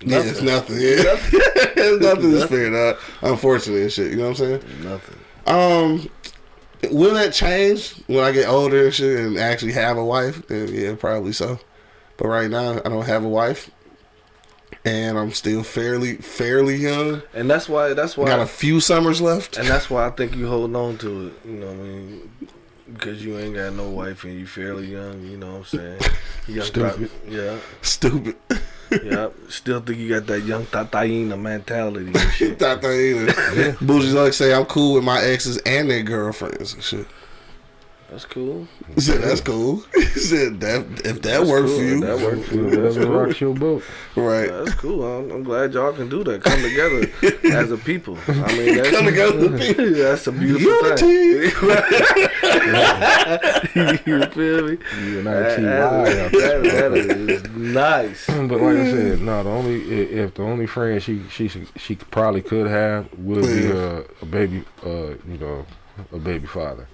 yeah, 0.02 0.22
it's 0.24 0.42
nothing. 0.42 0.78
Yeah, 1.80 1.92
nothing 1.98 2.32
is 2.32 2.44
fair, 2.46 2.70
dog. 2.70 2.98
Unfortunately, 3.22 3.84
and 3.84 3.92
shit. 3.92 4.12
You 4.12 4.18
know 4.18 4.30
what 4.30 4.40
I'm 4.42 4.62
saying? 4.62 4.84
Nothing. 4.84 5.20
Um, 5.48 6.10
will 6.92 7.14
that 7.14 7.34
change 7.34 7.94
when 8.08 8.24
I 8.24 8.32
get 8.32 8.48
older 8.48 8.86
and 8.86 8.94
shit 8.94 9.20
and 9.20 9.38
actually 9.38 9.72
have 9.74 9.98
a 9.98 10.04
wife? 10.04 10.46
Then 10.48 10.68
yeah, 10.74 10.96
probably 10.96 11.32
so. 11.32 11.60
But 12.18 12.28
right 12.28 12.50
now, 12.50 12.80
I 12.86 12.90
don't 12.90 13.06
have 13.06 13.24
a 13.24 13.30
wife, 13.30 13.72
and 14.86 15.18
I'm 15.18 15.32
still 15.32 15.64
fairly 15.64 16.16
fairly 16.18 16.76
young. 16.76 17.22
And 17.34 17.50
that's 17.50 17.68
why. 17.70 17.94
That's 17.94 18.18
why. 18.18 18.28
Got 18.28 18.40
a 18.40 18.46
few 18.48 18.80
summers 18.80 19.22
left. 19.22 19.58
and 19.58 19.68
that's 19.68 19.90
why 19.90 20.06
I 20.08 20.12
think 20.12 20.36
you 20.36 20.48
holding 20.48 20.76
on 20.76 20.98
to 21.00 21.28
it. 21.28 21.34
You 21.46 21.52
know 21.54 21.68
what 21.68 21.74
I 21.76 21.78
mean? 21.78 22.32
Because 22.92 23.24
you 23.24 23.38
ain't 23.38 23.54
got 23.56 23.74
no 23.74 23.90
wife 23.90 24.24
and 24.24 24.34
you 24.40 24.48
fairly 24.48 24.88
young. 24.88 25.22
You 25.24 25.38
know 25.38 25.52
what 25.52 25.58
I'm 25.58 25.66
saying? 25.66 26.00
Young 26.48 26.66
Stupid. 26.66 27.12
yeah. 27.28 27.58
Stupid. 27.84 28.36
Yeah. 28.90 29.30
Still 29.50 29.82
think 29.82 30.00
you 30.00 30.10
got 30.10 30.26
that 30.26 30.42
young 30.42 30.66
Tataina 30.66 31.40
mentality. 31.40 32.12
Thought 32.12 32.82
that. 32.82 33.78
Bougie's 33.80 34.16
like 34.16 34.34
say 34.34 34.52
I'm 34.52 34.66
cool 34.66 34.96
with 34.96 35.04
my 35.04 35.22
exes 35.22 35.58
and 35.60 35.92
their 35.92 36.02
girlfriends 36.02 36.74
and 36.74 36.82
shit. 36.82 37.06
That's 38.12 38.26
cool. 38.26 38.68
He 38.96 39.02
said 39.02 39.22
that's 39.22 39.42
cool. 39.42 39.84
He 39.94 40.20
said 40.26 40.60
that 40.62 40.86
if 41.06 41.22
that 41.22 41.46
works 41.46 41.70
for 41.72 41.78
cool. 41.78 41.84
you, 41.86 42.00
That 42.02 42.20
works 42.20 42.48
for 42.50 42.56
you. 42.56 42.64
Whatever 42.66 42.82
That's 42.84 42.98
cool. 42.98 43.12
rocks 43.20 43.42
your 43.42 43.54
boat. 43.56 43.84
right? 44.16 44.50
That's 44.50 44.74
cool. 44.74 45.04
I'm, 45.06 45.32
I'm 45.32 45.44
glad 45.44 45.74
y'all 45.74 45.94
can 45.94 46.10
do 46.10 46.24
that. 46.24 46.44
Come 46.44 46.62
together 46.62 47.08
as 47.56 47.72
a 47.72 47.78
people. 47.78 48.18
I 48.28 48.32
mean, 48.58 48.76
that's, 48.78 48.90
Come 48.90 49.06
together, 49.06 49.58
people. 49.58 49.92
that's 49.94 50.28
a 50.28 50.32
beautiful 50.32 50.72
Unity. 50.72 51.50
thing. 51.52 51.70
you 54.06 54.26
feel 54.26 54.68
me? 54.68 54.78
You 55.04 55.18
and 55.20 55.28
That, 55.28 55.60
IT 55.60 55.62
that, 55.62 56.32
that, 56.32 56.64
that 56.64 56.94
is 56.94 57.44
nice. 57.52 58.26
But 58.28 58.50
like 58.60 58.78
I 58.78 58.92
said, 58.92 59.22
no. 59.22 59.44
The 59.44 59.50
only 59.50 59.82
if 59.92 60.34
the 60.34 60.44
only 60.44 60.66
friend 60.66 61.02
she 61.02 61.22
she 61.30 61.48
she 61.78 61.96
probably 61.96 62.42
could 62.42 62.68
have 62.68 63.08
would 63.20 63.44
be 63.44 63.68
a, 63.68 64.00
a 64.22 64.26
baby, 64.26 64.64
uh, 64.86 65.12
you 65.28 65.38
know, 65.40 65.66
a 66.12 66.18
baby 66.18 66.48
father 66.48 66.88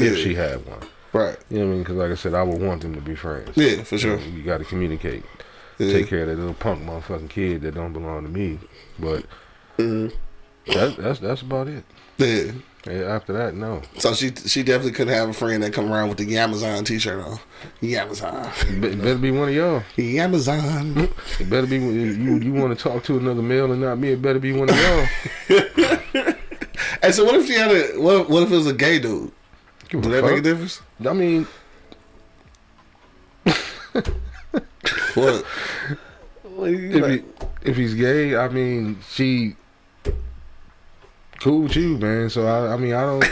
if 0.00 0.16
Yeah. 0.18 0.24
she 0.24 0.34
had 0.34 0.66
one. 0.66 0.80
Right. 1.12 1.36
You 1.50 1.58
know 1.58 1.64
what 1.66 1.70
I 1.70 1.74
mean? 1.74 1.82
Because 1.82 1.96
like 1.96 2.10
I 2.12 2.14
said, 2.14 2.34
I 2.34 2.42
would 2.42 2.60
want 2.60 2.82
them 2.82 2.94
to 2.94 3.00
be 3.00 3.14
friends. 3.16 3.50
Yeah, 3.56 3.82
for 3.82 3.96
You, 3.96 3.98
sure. 4.00 4.16
know, 4.18 4.26
you 4.26 4.42
got 4.42 4.58
to 4.58 4.64
communicate. 4.64 5.24
Yeah. 5.78 5.92
Take 5.92 6.08
care 6.08 6.22
of 6.22 6.28
that 6.28 6.36
little 6.38 6.54
punk 6.54 6.82
motherfucking 6.84 7.30
kid 7.30 7.62
that 7.62 7.74
don't 7.74 7.92
belong 7.92 8.22
to 8.24 8.28
me. 8.28 8.58
But 8.98 9.24
Mhm. 9.78 10.12
that, 10.68 10.96
that's 10.98 11.18
that's 11.20 11.42
about 11.42 11.68
it. 11.68 11.84
Yeah. 12.18 12.52
And 12.86 13.04
after 13.04 13.32
that, 13.34 13.54
no. 13.54 13.82
So 13.98 14.14
she 14.14 14.30
she 14.46 14.62
definitely 14.62 14.92
couldn't 14.92 15.12
have 15.14 15.28
a 15.28 15.32
friend 15.32 15.62
that 15.62 15.72
come 15.72 15.92
around 15.92 16.08
with 16.10 16.18
the 16.18 16.36
Amazon 16.38 16.84
t-shirt 16.84 17.22
on. 17.22 17.38
Amazon. 17.82 18.48
Be- 18.80 18.94
better 18.94 19.18
be 19.18 19.30
one 19.30 19.48
of 19.48 19.54
y'all. 19.54 19.82
Amazon. 19.98 21.08
It 21.38 21.50
better 21.50 21.66
be 21.66 21.76
you. 21.76 22.38
You 22.38 22.52
want 22.54 22.76
to 22.78 22.82
talk 22.82 23.02
to 23.04 23.18
another 23.18 23.42
male 23.42 23.70
and 23.72 23.80
not 23.82 23.98
me? 23.98 24.10
It 24.12 24.22
better 24.22 24.38
be 24.38 24.52
one 24.52 24.70
of 24.70 24.76
y'all. 24.76 25.06
Hey, 27.02 27.12
so 27.12 27.24
what 27.24 27.34
if 27.36 27.46
she 27.46 27.54
had 27.54 27.70
a 27.70 27.98
what? 28.00 28.28
What 28.28 28.42
if 28.42 28.52
it 28.52 28.56
was 28.56 28.66
a 28.66 28.74
gay 28.74 28.98
dude? 28.98 29.32
Give 29.90 30.04
a 30.06 30.08
that 30.08 30.24
make 30.24 30.38
a 30.38 30.42
difference? 30.42 30.80
I 31.04 31.12
mean, 31.12 31.46
What? 35.14 35.44
If 36.62 37.02
like? 37.02 37.10
you, 37.12 37.34
if 37.62 37.76
he's 37.76 37.94
gay, 37.94 38.36
I 38.36 38.48
mean, 38.48 38.98
she 39.10 39.56
cool 41.40 41.62
with 41.62 41.74
you, 41.74 41.98
man. 41.98 42.30
So 42.30 42.46
I, 42.46 42.74
I 42.74 42.76
mean, 42.76 42.94
I 42.94 43.02
don't. 43.02 43.24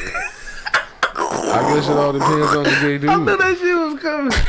I 1.15 1.75
guess 1.75 1.89
it 1.89 1.97
all 1.97 2.13
depends 2.13 2.57
on 2.57 2.65
the 2.65 2.71
gay 2.81 2.99
dude. 2.99 3.11
I 3.11 3.17
knew 3.17 3.37
that 3.37 3.59
shit 3.59 3.77
was 3.77 4.01
coming. 4.01 4.33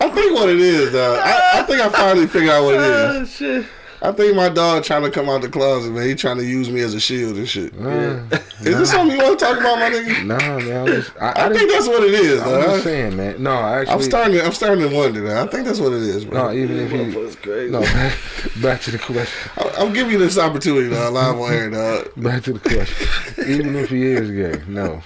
I 0.00 0.10
think 0.10 0.34
what 0.34 0.48
it 0.48 0.60
is, 0.60 0.92
though. 0.92 1.14
I, 1.14 1.60
I 1.60 1.62
think 1.62 1.80
I 1.80 1.88
finally 1.90 2.26
figured 2.26 2.50
out 2.50 2.64
what 2.64 2.74
it 2.74 2.80
is. 2.80 2.86
Oh 2.86 3.24
shit. 3.24 3.66
I 4.04 4.12
think 4.12 4.36
my 4.36 4.50
dog 4.50 4.84
trying 4.84 5.02
to 5.02 5.10
come 5.10 5.30
out 5.30 5.40
the 5.40 5.48
closet, 5.48 5.90
man. 5.90 6.06
He 6.06 6.14
trying 6.14 6.36
to 6.36 6.44
use 6.44 6.68
me 6.70 6.80
as 6.80 6.92
a 6.92 7.00
shield 7.00 7.36
and 7.38 7.48
shit. 7.48 7.72
Uh, 7.74 8.20
Is 8.60 8.76
this 8.78 8.90
something 8.90 9.16
you 9.16 9.22
want 9.24 9.38
to 9.38 9.44
talk 9.46 9.58
about, 9.58 9.78
my 9.78 9.88
nigga? 9.90 10.26
nah, 10.26 10.36
man. 10.58 10.76
I, 10.76 10.82
was, 10.82 11.10
I, 11.18 11.26
I, 11.26 11.46
I 11.46 11.52
think 11.54 11.70
that's 11.72 11.88
what 11.88 12.02
it 12.04 12.12
is, 12.12 12.42
I'm 12.42 12.48
though. 12.50 12.62
just 12.62 12.84
saying, 12.84 13.16
man. 13.16 13.42
No, 13.42 13.52
actually, 13.52 13.94
I'm 13.94 14.02
starting. 14.02 14.34
To, 14.34 14.44
I'm 14.44 14.52
starting 14.52 14.88
to 14.88 14.94
wonder. 14.94 15.22
Now. 15.22 15.42
I 15.44 15.46
think 15.46 15.64
that's 15.66 15.80
what 15.80 15.92
it 15.94 16.02
is, 16.02 16.26
bro. 16.26 16.48
No, 16.48 16.52
even 16.52 16.76
if 16.80 16.90
he. 16.90 16.96
Motherfucker's 16.98 17.36
crazy. 17.36 17.72
No, 17.72 17.80
back, 17.80 18.18
back 18.60 18.80
to 18.82 18.90
the 18.90 18.98
question. 18.98 19.50
I- 19.56 19.74
I'm 19.78 19.92
giving 19.94 20.12
you 20.12 20.18
this 20.18 20.36
opportunity, 20.38 20.88
though, 20.88 21.10
live 21.10 21.36
on 21.40 21.52
air, 21.52 21.70
dog. 21.70 22.10
Back 22.16 22.42
to 22.44 22.52
the 22.52 22.60
question. 22.60 23.08
Even 23.50 23.74
if 23.74 23.88
he 23.88 24.02
is 24.04 24.30
gay, 24.30 24.62
no. 24.68 25.02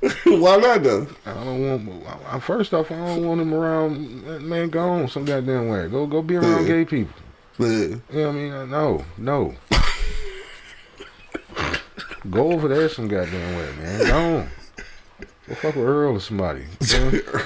Why 0.24 0.56
not, 0.56 0.82
though? 0.82 1.06
I 1.26 1.34
don't 1.34 1.84
want. 1.84 2.06
I, 2.26 2.40
first 2.40 2.72
off, 2.72 2.90
I 2.90 2.96
don't 2.96 3.26
want 3.26 3.40
him 3.40 3.52
around. 3.52 4.42
Man, 4.48 4.70
go 4.70 4.88
on 4.88 5.08
some 5.08 5.24
goddamn 5.24 5.68
way. 5.68 5.88
Go, 5.88 6.06
go 6.06 6.22
be 6.22 6.36
around 6.36 6.62
Yeah. 6.62 6.68
gay 6.68 6.84
people. 6.86 7.12
Yeah. 7.58 7.66
You 7.66 8.00
know 8.12 8.26
what 8.26 8.28
I 8.28 8.32
mean? 8.32 8.70
No, 8.70 9.04
no. 9.18 9.54
go 12.30 12.52
over 12.52 12.68
there 12.68 12.88
some 12.88 13.08
goddamn 13.08 13.56
way, 13.56 13.72
man. 13.82 14.06
Go 14.06 14.36
on. 14.38 14.48
Go 15.48 15.54
fuck 15.54 15.74
with 15.76 15.84
Earl 15.84 16.16
or 16.16 16.20
somebody. 16.20 16.64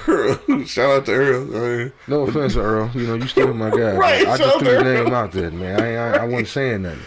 Earl. 0.08 0.64
Shout 0.64 0.90
out 0.90 1.06
to 1.06 1.12
Earl. 1.12 1.56
I 1.56 1.60
mean, 1.84 1.92
No 2.08 2.22
offense, 2.22 2.56
Earl. 2.56 2.90
You 2.94 3.06
know 3.06 3.14
you 3.14 3.28
still 3.28 3.54
my 3.54 3.70
guy. 3.70 3.92
Right, 3.96 4.26
I 4.26 4.36
just 4.36 4.58
threw 4.58 4.68
his 4.68 4.82
Earl. 4.82 5.04
name 5.04 5.14
out 5.14 5.32
there, 5.32 5.50
man. 5.50 5.80
I, 5.80 5.94
I 5.94 6.22
I 6.22 6.24
wasn't 6.26 6.48
saying 6.48 6.82
nothing. 6.82 6.98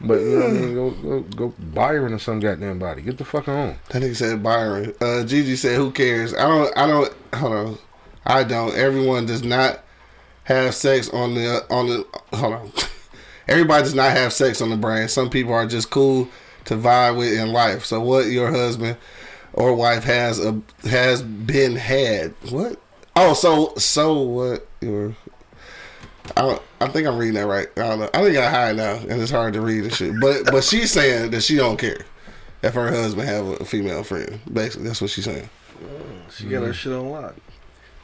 But 0.00 0.20
you 0.20 0.38
know 0.38 0.46
what 0.46 0.48
I 0.48 0.52
mean? 0.52 0.74
Go 0.74 0.90
go 0.90 1.20
go 1.20 1.54
Byron 1.74 2.12
or 2.12 2.18
some 2.20 2.38
goddamn 2.38 2.78
body. 2.78 3.02
Get 3.02 3.18
the 3.18 3.24
fuck 3.24 3.48
on. 3.48 3.76
that 3.88 4.00
nigga 4.02 4.14
said 4.14 4.42
Byron. 4.42 4.94
Uh, 5.00 5.24
Gigi 5.24 5.56
said, 5.56 5.76
"Who 5.76 5.90
cares?" 5.90 6.32
I 6.34 6.42
don't. 6.46 6.76
I 6.78 6.86
don't. 6.86 7.12
Hold 7.34 7.52
on. 7.52 7.78
I 8.24 8.44
don't. 8.44 8.76
Everyone 8.76 9.26
does 9.26 9.42
not 9.42 9.80
have 10.48 10.74
sex 10.74 11.10
on 11.10 11.34
the 11.34 11.64
on 11.70 11.88
the. 11.88 12.06
Hold 12.36 12.54
on. 12.54 12.72
Everybody 13.48 13.82
does 13.82 13.94
not 13.94 14.12
have 14.12 14.32
sex 14.32 14.60
on 14.60 14.70
the 14.70 14.76
brain. 14.76 15.08
Some 15.08 15.30
people 15.30 15.52
are 15.52 15.66
just 15.66 15.90
cool 15.90 16.28
to 16.64 16.74
vibe 16.74 17.16
with 17.16 17.32
in 17.32 17.52
life. 17.52 17.84
So 17.84 18.00
what 18.00 18.26
your 18.26 18.50
husband 18.50 18.96
or 19.52 19.74
wife 19.74 20.04
has 20.04 20.44
a 20.44 20.60
has 20.84 21.22
been 21.22 21.76
had. 21.76 22.34
What? 22.50 22.78
Oh, 23.14 23.34
so 23.34 23.74
so 23.76 24.22
what 24.22 24.66
your 24.80 25.14
I 26.36 26.58
I 26.80 26.88
think 26.88 27.06
I'm 27.06 27.18
reading 27.18 27.34
that 27.34 27.46
right. 27.46 27.68
I 27.76 27.80
don't 27.80 28.00
know. 28.00 28.10
I 28.14 28.22
think 28.22 28.36
I 28.36 28.50
high 28.50 28.72
now, 28.72 28.96
and 28.96 29.20
it's 29.20 29.30
hard 29.30 29.52
to 29.54 29.60
read 29.60 29.84
and 29.84 29.92
shit. 29.92 30.18
But 30.20 30.46
but 30.46 30.64
she's 30.64 30.90
saying 30.90 31.30
that 31.32 31.42
she 31.42 31.56
don't 31.56 31.78
care 31.78 32.04
if 32.62 32.74
her 32.74 32.90
husband 32.90 33.28
have 33.28 33.46
a 33.60 33.64
female 33.64 34.02
friend. 34.02 34.40
Basically, 34.50 34.86
that's 34.86 35.00
what 35.00 35.10
she's 35.10 35.24
saying. 35.24 35.48
She 36.30 36.46
got 36.46 36.62
her 36.62 36.72
shit 36.72 36.92
on 36.92 37.10
lock. 37.10 37.34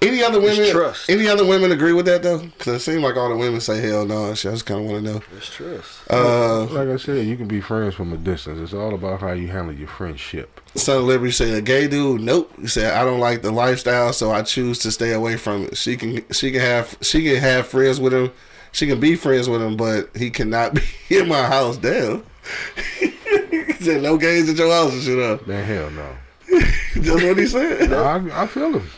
Any 0.05 0.23
other 0.23 0.41
It's 0.43 0.59
women? 0.59 0.73
trust. 0.73 1.09
Any 1.11 1.27
other 1.29 1.45
women 1.47 1.73
agree 1.73 1.93
with 1.93 2.07
that 2.07 2.23
though? 2.23 2.39
Because 2.39 2.75
it 2.75 2.81
seems 2.81 3.03
like 3.03 3.17
all 3.17 3.29
the 3.29 3.37
women 3.37 3.61
say 3.61 3.81
hell 3.81 4.05
no. 4.07 4.33
shit. 4.35 4.51
I 4.51 4.55
just 4.55 4.67
kind 4.67 4.81
of 4.81 4.87
want 4.91 5.05
to 5.05 5.13
know. 5.13 5.23
It's 5.37 5.51
trust. 5.51 6.01
Uh, 6.11 6.65
Like 6.67 6.89
I 6.89 6.97
said, 6.97 7.27
you 7.27 7.37
can 7.37 7.49
be 7.49 7.61
friends 7.61 7.95
from 7.95 8.13
a 8.13 8.17
distance. 8.17 8.61
It's 8.61 8.75
all 8.75 8.95
about 8.95 9.21
how 9.21 9.33
you 9.33 9.49
handle 9.49 9.75
your 9.75 9.89
friendship. 9.89 10.61
Son 10.75 10.99
of 10.99 11.05
Liberty 11.05 11.33
said 11.33 11.55
a 11.55 11.63
gay 11.63 11.89
dude. 11.89 12.21
Nope. 12.21 12.53
He 12.61 12.67
said 12.67 12.93
I 12.95 13.05
don't 13.05 13.21
like 13.21 13.43
the 13.43 13.51
lifestyle, 13.53 14.13
so 14.13 14.31
I 14.33 14.43
choose 14.43 14.79
to 14.81 14.93
stay 14.93 15.13
away 15.13 15.37
from 15.37 15.65
it. 15.65 15.77
She 15.77 15.97
can 15.97 16.25
she 16.33 16.51
can 16.53 16.61
have 16.61 16.97
she 17.01 17.23
can 17.25 17.37
have 17.37 17.67
friends 17.67 18.01
with 18.01 18.13
him. 18.13 18.31
She 18.73 18.87
can 18.89 18.99
be 18.99 19.15
friends 19.15 19.49
with 19.49 19.63
him, 19.63 19.77
but 19.77 20.11
he 20.17 20.31
cannot 20.31 20.75
be 21.09 21.17
in 21.17 21.29
my 21.29 21.43
house. 21.47 21.77
Damn. 21.77 22.25
he 22.99 23.73
said 23.81 24.03
no 24.03 24.17
gays 24.19 24.49
at 24.51 24.57
your 24.57 24.71
house 24.73 24.93
and 24.93 25.03
shit 25.03 25.19
up. 25.19 25.47
Man, 25.47 25.65
hell 25.65 25.91
no. 25.91 26.09
That's 26.97 27.23
what 27.23 27.39
he 27.39 27.47
said. 27.47 27.93
I, 27.93 28.43
I 28.43 28.47
feel 28.47 28.79
him. 28.79 28.89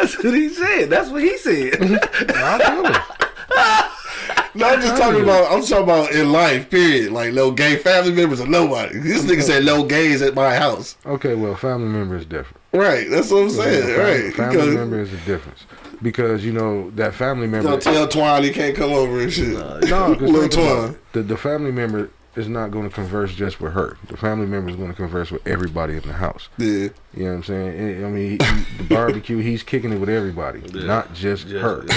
That's 0.00 0.22
what 0.22 0.34
he 0.34 0.48
said. 0.48 0.90
That's 0.90 1.10
what 1.10 1.22
he 1.22 1.36
said. 1.38 1.74
I 2.30 2.58
feel 2.58 2.86
him. 2.86 3.94
No, 4.54 4.68
I'm 4.68 4.80
just 4.80 4.96
talking 4.96 5.22
about. 5.22 5.52
I'm 5.52 5.62
talking 5.62 5.84
about 5.84 6.12
in 6.12 6.32
life. 6.32 6.70
Period. 6.70 7.12
Like 7.12 7.32
no 7.32 7.50
gay 7.50 7.76
family 7.76 8.12
members 8.12 8.40
or 8.40 8.46
nobody. 8.46 8.98
This 8.98 9.24
nigga 9.24 9.42
said 9.42 9.64
no 9.64 9.84
gays 9.84 10.22
at 10.22 10.34
my 10.34 10.54
house. 10.54 10.96
Okay, 11.06 11.34
well, 11.34 11.54
family 11.54 11.88
member 11.88 12.16
is 12.16 12.24
different. 12.24 12.62
Right. 12.72 13.08
That's 13.08 13.30
what 13.30 13.42
I'm 13.42 13.50
saying. 13.50 13.82
family, 13.82 14.02
right. 14.02 14.34
family 14.34 14.56
Because 14.56 14.74
member 14.74 15.00
is 15.00 15.12
a 15.12 15.16
difference 15.18 15.64
because 16.02 16.44
you 16.44 16.52
know 16.52 16.90
that 16.90 17.14
family 17.14 17.46
member. 17.46 17.68
gonna 17.70 17.80
tell 17.80 18.06
Twine 18.08 18.42
he 18.44 18.50
can't 18.50 18.76
come 18.76 18.92
over 18.92 19.20
and 19.20 19.32
shit. 19.32 19.48
No, 19.48 20.14
because 20.14 20.20
Little 20.20 20.48
Twine. 20.48 20.96
the 21.12 21.22
the 21.22 21.36
family 21.36 21.72
member 21.72 22.10
is 22.38 22.48
not 22.48 22.70
going 22.70 22.88
to 22.88 22.94
converse 22.94 23.34
just 23.34 23.60
with 23.60 23.72
her. 23.72 23.96
The 24.08 24.16
family 24.16 24.46
member 24.46 24.70
is 24.70 24.76
going 24.76 24.90
to 24.90 24.94
converse 24.96 25.30
with 25.30 25.46
everybody 25.46 25.94
in 25.96 26.02
the 26.02 26.12
house. 26.14 26.48
Yeah. 26.58 26.66
You 26.68 26.90
know 27.14 27.24
what 27.24 27.32
I'm 27.32 27.42
saying? 27.44 27.78
And, 27.78 28.06
I 28.06 28.08
mean, 28.10 28.30
he, 28.32 28.36
the 28.78 28.84
barbecue, 28.88 29.38
he's 29.38 29.62
kicking 29.62 29.92
it 29.92 29.98
with 29.98 30.08
everybody, 30.08 30.62
Yeah. 30.72 30.84
not 30.86 31.14
just 31.14 31.48
Just- 31.48 31.62
her. 31.62 31.84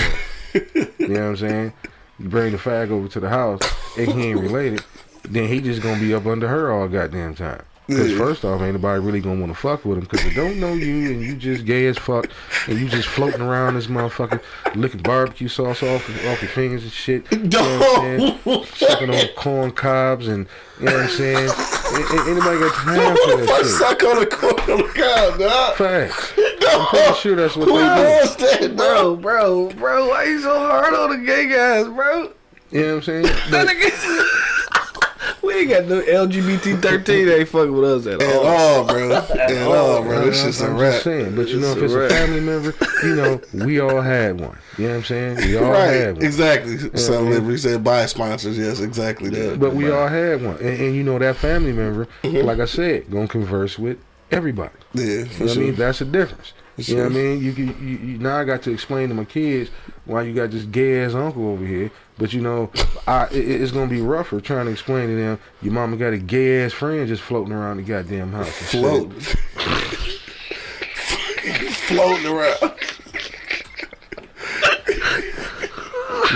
You 0.54 1.08
know 1.08 1.14
what 1.22 1.30
I'm 1.30 1.38
saying? 1.38 1.74
You 2.20 2.28
bring 2.30 2.52
the 2.52 2.58
fag 2.58 2.92
over 2.92 3.08
to 3.08 3.20
the 3.22 3.30
house, 3.30 3.62
and 3.98 4.08
he 4.12 4.28
ain't 4.32 4.40
related, 4.42 4.84
then 5.24 5.48
he 5.48 5.62
just 5.62 5.82
gonna 5.82 6.00
be 6.00 6.14
up 6.14 6.26
under 6.26 6.48
her 6.48 6.72
all 6.74 6.88
goddamn 6.90 7.36
time. 7.36 7.62
Because 7.92 8.12
Yeah. 8.12 8.18
first 8.18 8.44
off, 8.46 8.62
ain't 8.62 8.74
nobody 8.74 9.00
really 9.04 9.20
gonna 9.22 9.40
want 9.40 9.54
to 9.54 9.58
fuck 9.60 9.86
with 9.86 9.98
him 10.00 10.04
because 10.10 10.24
they 10.24 10.34
don't 10.34 10.60
know 10.60 10.74
you 10.74 11.12
and 11.12 11.22
you 11.22 11.36
just 11.36 11.66
gay 11.66 11.86
as 11.88 11.98
fuck 11.98 12.28
and 12.68 12.80
you 12.80 12.88
just 12.88 13.08
floating 13.08 13.42
around 13.42 13.76
this 13.76 13.88
motherfucker 13.88 14.40
licking 14.76 15.02
barbecue 15.02 15.48
sauce 15.48 15.84
off 15.84 16.10
off 16.28 16.42
your 16.42 16.50
fingers 16.52 16.84
and 16.84 16.92
shit. 16.92 17.26
You 17.32 17.40
know 17.40 17.80
what 17.80 18.00
I'm 18.00 18.20
saying? 18.20 18.66
Sucking 18.76 19.10
on 19.14 19.28
corn 19.36 19.72
cobs 19.72 20.28
and 20.28 20.48
you 20.80 20.86
know 20.86 20.94
what 20.94 21.02
I'm 21.04 21.10
saying. 21.10 21.50
A- 21.50 21.94
a- 21.94 22.30
Anybody 22.32 22.60
got 22.60 22.74
time 22.76 23.16
for 23.16 23.22
Who 23.32 23.38
the 23.38 23.46
fuck 23.46 23.58
that 23.58 23.66
shit? 23.66 23.76
suck 23.78 24.04
on 24.04 24.20
the 24.20 24.26
corner 24.28 24.74
of 24.74 24.78
the 24.78 24.94
cow, 24.94 25.38
dog? 25.38 25.76
Facts. 25.76 26.34
I'm 26.70 26.86
pretty 26.88 27.14
sure 27.20 27.36
that's 27.36 27.56
what 27.58 27.68
Who 27.68 27.74
they 27.74 27.84
do. 27.84 28.68
that, 28.68 28.74
bro? 28.78 29.16
bro, 29.18 29.68
bro, 29.68 29.70
bro, 29.78 30.08
why 30.10 30.24
you 30.24 30.40
so 30.42 30.58
hard 30.58 30.94
on 30.94 31.10
the 31.10 31.18
gay 31.26 31.50
guys, 31.50 31.86
bro? 31.88 32.32
You 32.72 32.82
know 32.82 32.88
what 32.88 32.94
I'm 32.96 33.02
saying? 33.04 33.24
But- 33.52 33.68
nigga, 33.68 34.51
we 35.54 35.60
ain't 35.62 35.70
got 35.70 35.86
no 35.86 36.02
LGBT 36.02 36.82
thirteen. 36.82 37.26
They 37.28 37.40
ain't 37.42 37.50
fucking 37.50 37.74
with 37.74 37.84
us 37.84 38.06
at 38.08 38.22
At 38.22 38.36
all. 38.36 38.46
all, 38.48 38.86
bro. 38.88 39.12
At 39.14 39.62
all, 39.68 40.04
bro. 40.04 40.26
This 40.26 40.42
shit's 40.44 40.62
a 40.62 40.66
I'm 40.68 40.78
rap. 40.78 40.92
just 40.94 41.04
saying, 41.04 41.36
but 41.36 41.48
you 41.50 41.60
know, 41.60 41.68
It's 41.74 41.78
if 41.78 41.84
it's 41.84 41.94
a 41.94 42.00
a 42.00 42.10
family 42.10 42.40
member, 42.40 42.74
you 43.04 43.16
know, 43.16 43.42
we 43.66 43.80
all 43.80 44.02
had 44.02 44.40
one. 44.40 44.58
You 44.78 44.86
know 44.86 44.92
what 44.92 44.98
I'm 44.98 45.04
saying? 45.04 45.36
We 45.38 45.58
all 45.58 45.72
Right, 45.72 45.86
had 45.88 46.16
one. 46.16 46.26
exactly. 46.26 46.78
Some 46.98 47.26
yeah. 47.26 47.32
Liberty 47.32 47.58
said 47.58 47.84
buy 47.84 48.06
sponsors. 48.06 48.58
Yes, 48.58 48.80
exactly 48.80 49.30
that. 49.32 49.60
But 49.60 49.74
we 49.76 49.92
all 49.92 50.08
had 50.08 50.44
one, 50.44 50.58
and, 50.58 50.80
and 50.80 50.96
you 50.96 51.04
know 51.04 51.20
that 51.20 51.36
family 51.38 51.74
member, 51.74 52.08
Mm-hmm. 52.24 52.46
like 52.48 52.60
I 52.60 52.66
said, 52.66 53.10
gonna 53.12 53.28
converse 53.28 53.78
with 53.78 53.98
everybody. 54.32 54.74
yeah, 54.94 55.04
You 55.06 55.26
for 55.26 55.44
know 55.44 55.46
what 55.50 55.58
I 55.58 55.60
mean? 55.62 55.76
That's 55.76 56.00
the 56.00 56.06
difference. 56.06 56.54
You 56.78 56.96
know 56.96 57.04
what 57.04 57.12
I 57.12 57.16
mean? 57.16 57.44
You, 57.44 57.54
can, 57.54 57.68
you, 57.88 57.98
you 57.98 58.18
now 58.18 58.38
I 58.38 58.44
got 58.46 58.64
to 58.64 58.72
explain 58.72 59.10
to 59.10 59.14
my 59.14 59.26
kids 59.26 59.70
why 60.06 60.24
you 60.24 60.34
got 60.34 60.50
this 60.52 60.64
gay 60.64 61.04
ass 61.04 61.14
uncle 61.14 61.48
over 61.50 61.64
here. 61.66 61.92
But 62.22 62.34
you 62.34 62.42
know, 62.42 62.70
I 63.08 63.26
it, 63.32 63.62
it's 63.62 63.72
gonna 63.72 63.90
be 63.90 64.00
rougher 64.00 64.40
trying 64.40 64.68
to 64.68 64.72
explain 64.72 65.08
to 65.10 65.16
them 65.16 65.40
your 65.64 65.74
mama 65.74 65.98
got 65.98 66.14
a 66.14 66.20
gay 66.20 66.64
ass 66.64 66.72
friend 66.72 67.08
just 67.08 67.24
floating 67.24 67.52
around 67.52 67.78
the 67.78 67.84
goddamn 67.84 68.32
house. 68.32 68.46
and 68.62 68.70
shit. 68.70 68.80
Float. 68.80 69.14
Floating 71.88 72.28
around. 72.28 72.76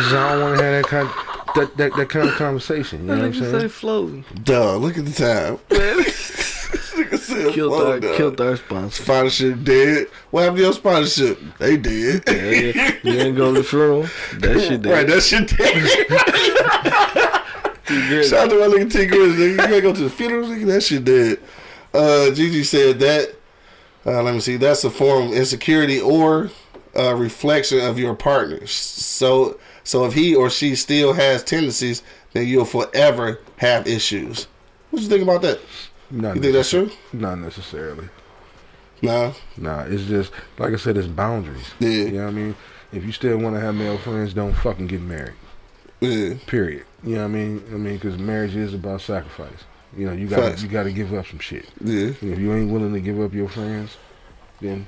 I 0.07 0.31
don't 0.31 0.41
want 0.41 0.57
to 0.57 0.63
have 0.63 0.81
that 0.81 0.85
kind 0.87 1.07
that, 1.53 1.77
that 1.77 1.95
that 1.97 2.09
kind 2.09 2.29
of 2.29 2.35
conversation. 2.35 3.01
You 3.01 3.05
know 3.05 3.17
what 3.17 3.25
I'm 3.25 3.33
Nigga 3.33 3.51
say 3.51 3.51
saying? 3.59 3.69
floating. 3.69 4.25
Duh, 4.43 4.77
look 4.77 4.97
at 4.97 5.05
the 5.05 5.13
time. 5.13 5.59
Said 7.45 7.53
Killed 7.55 7.73
our, 7.73 7.99
dog. 7.99 8.15
killed 8.17 8.41
our 8.41 8.55
sponsor. 8.57 9.03
Sponsorship 9.03 9.63
dead. 9.63 10.07
What 10.31 10.41
happened 10.41 10.57
to 10.57 10.63
your 10.63 10.73
sponsorship? 10.73 11.39
They 11.59 11.77
did. 11.77 12.23
Yeah, 12.27 12.33
yeah. 12.33 12.95
You 13.03 13.11
didn't 13.13 13.35
go 13.35 13.53
to 13.53 13.59
the 13.61 13.63
funeral. 13.63 14.03
That 14.39 14.59
shit 14.59 14.81
did. 14.81 14.91
Right, 14.91 15.07
that 15.07 15.21
shit 15.21 15.47
dead. 15.57 15.85
Shout 18.25 18.45
out 18.45 18.49
to 18.49 18.59
my 18.59 18.65
nigga 18.75 18.91
T 18.91 19.05
Grizz. 19.07 19.37
You 19.37 19.57
gotta 19.57 19.81
go 19.81 19.93
to 19.93 20.03
the 20.03 20.09
funeral, 20.09 20.47
nigga. 20.47 20.65
That 20.65 20.81
shit 20.81 21.03
dead. 21.05 21.39
Uh, 21.93 22.31
Gigi 22.33 22.63
said 22.63 22.99
that. 22.99 23.35
Uh, 24.05 24.21
let 24.23 24.33
me 24.33 24.39
see. 24.39 24.57
That's 24.57 24.83
a 24.83 24.89
form 24.89 25.27
of 25.27 25.33
insecurity 25.33 25.99
or 26.01 26.49
a 26.95 27.15
reflection 27.15 27.79
of 27.81 27.99
your 27.99 28.15
partner. 28.15 28.65
So, 28.67 29.59
so 29.83 30.05
if 30.05 30.13
he 30.13 30.35
or 30.35 30.49
she 30.49 30.75
still 30.75 31.13
has 31.13 31.43
tendencies, 31.43 32.01
then 32.33 32.47
you'll 32.47 32.65
forever 32.65 33.39
have 33.57 33.87
issues. 33.87 34.47
What 34.89 35.01
you 35.01 35.07
think 35.09 35.23
about 35.23 35.41
that? 35.43 35.59
Not 36.11 36.35
You 36.35 36.41
think 36.41 36.53
that's 36.53 36.69
true? 36.69 36.91
Not 37.13 37.39
necessarily. 37.39 38.09
Nah. 39.01 39.33
Nah, 39.57 39.81
it's 39.83 40.05
just 40.05 40.31
like 40.57 40.73
I 40.73 40.77
said, 40.77 40.97
it's 40.97 41.07
boundaries. 41.07 41.71
Yeah. 41.79 41.89
You 41.89 42.11
know 42.11 42.23
what 42.23 42.29
I 42.29 42.33
mean? 42.33 42.55
If 42.91 43.03
you 43.03 43.11
still 43.11 43.37
want 43.37 43.55
to 43.55 43.59
have 43.59 43.75
male 43.75 43.97
friends, 43.97 44.33
don't 44.33 44.53
fucking 44.53 44.87
get 44.87 45.01
married. 45.01 45.33
Yeah. 45.99 46.35
Period. 46.45 46.85
You 47.03 47.15
know 47.15 47.21
what 47.21 47.25
I 47.25 47.29
mean? 47.29 47.63
I 47.69 47.77
mean, 47.77 47.95
because 47.95 48.17
marriage 48.17 48.55
is 48.55 48.73
about 48.73 49.01
sacrifice. 49.01 49.65
You 49.95 50.07
know, 50.07 50.13
you 50.13 50.27
got 50.27 50.57
to 50.57 50.61
you 50.63 50.67
got 50.67 50.83
to 50.83 50.91
give 50.91 51.13
up 51.13 51.27
some 51.27 51.39
shit. 51.39 51.69
Yeah. 51.83 52.13
And 52.21 52.33
if 52.33 52.39
you 52.39 52.53
ain't 52.53 52.71
willing 52.71 52.93
to 52.93 52.99
give 52.99 53.19
up 53.19 53.33
your 53.33 53.49
friends, 53.49 53.97
then 54.61 54.87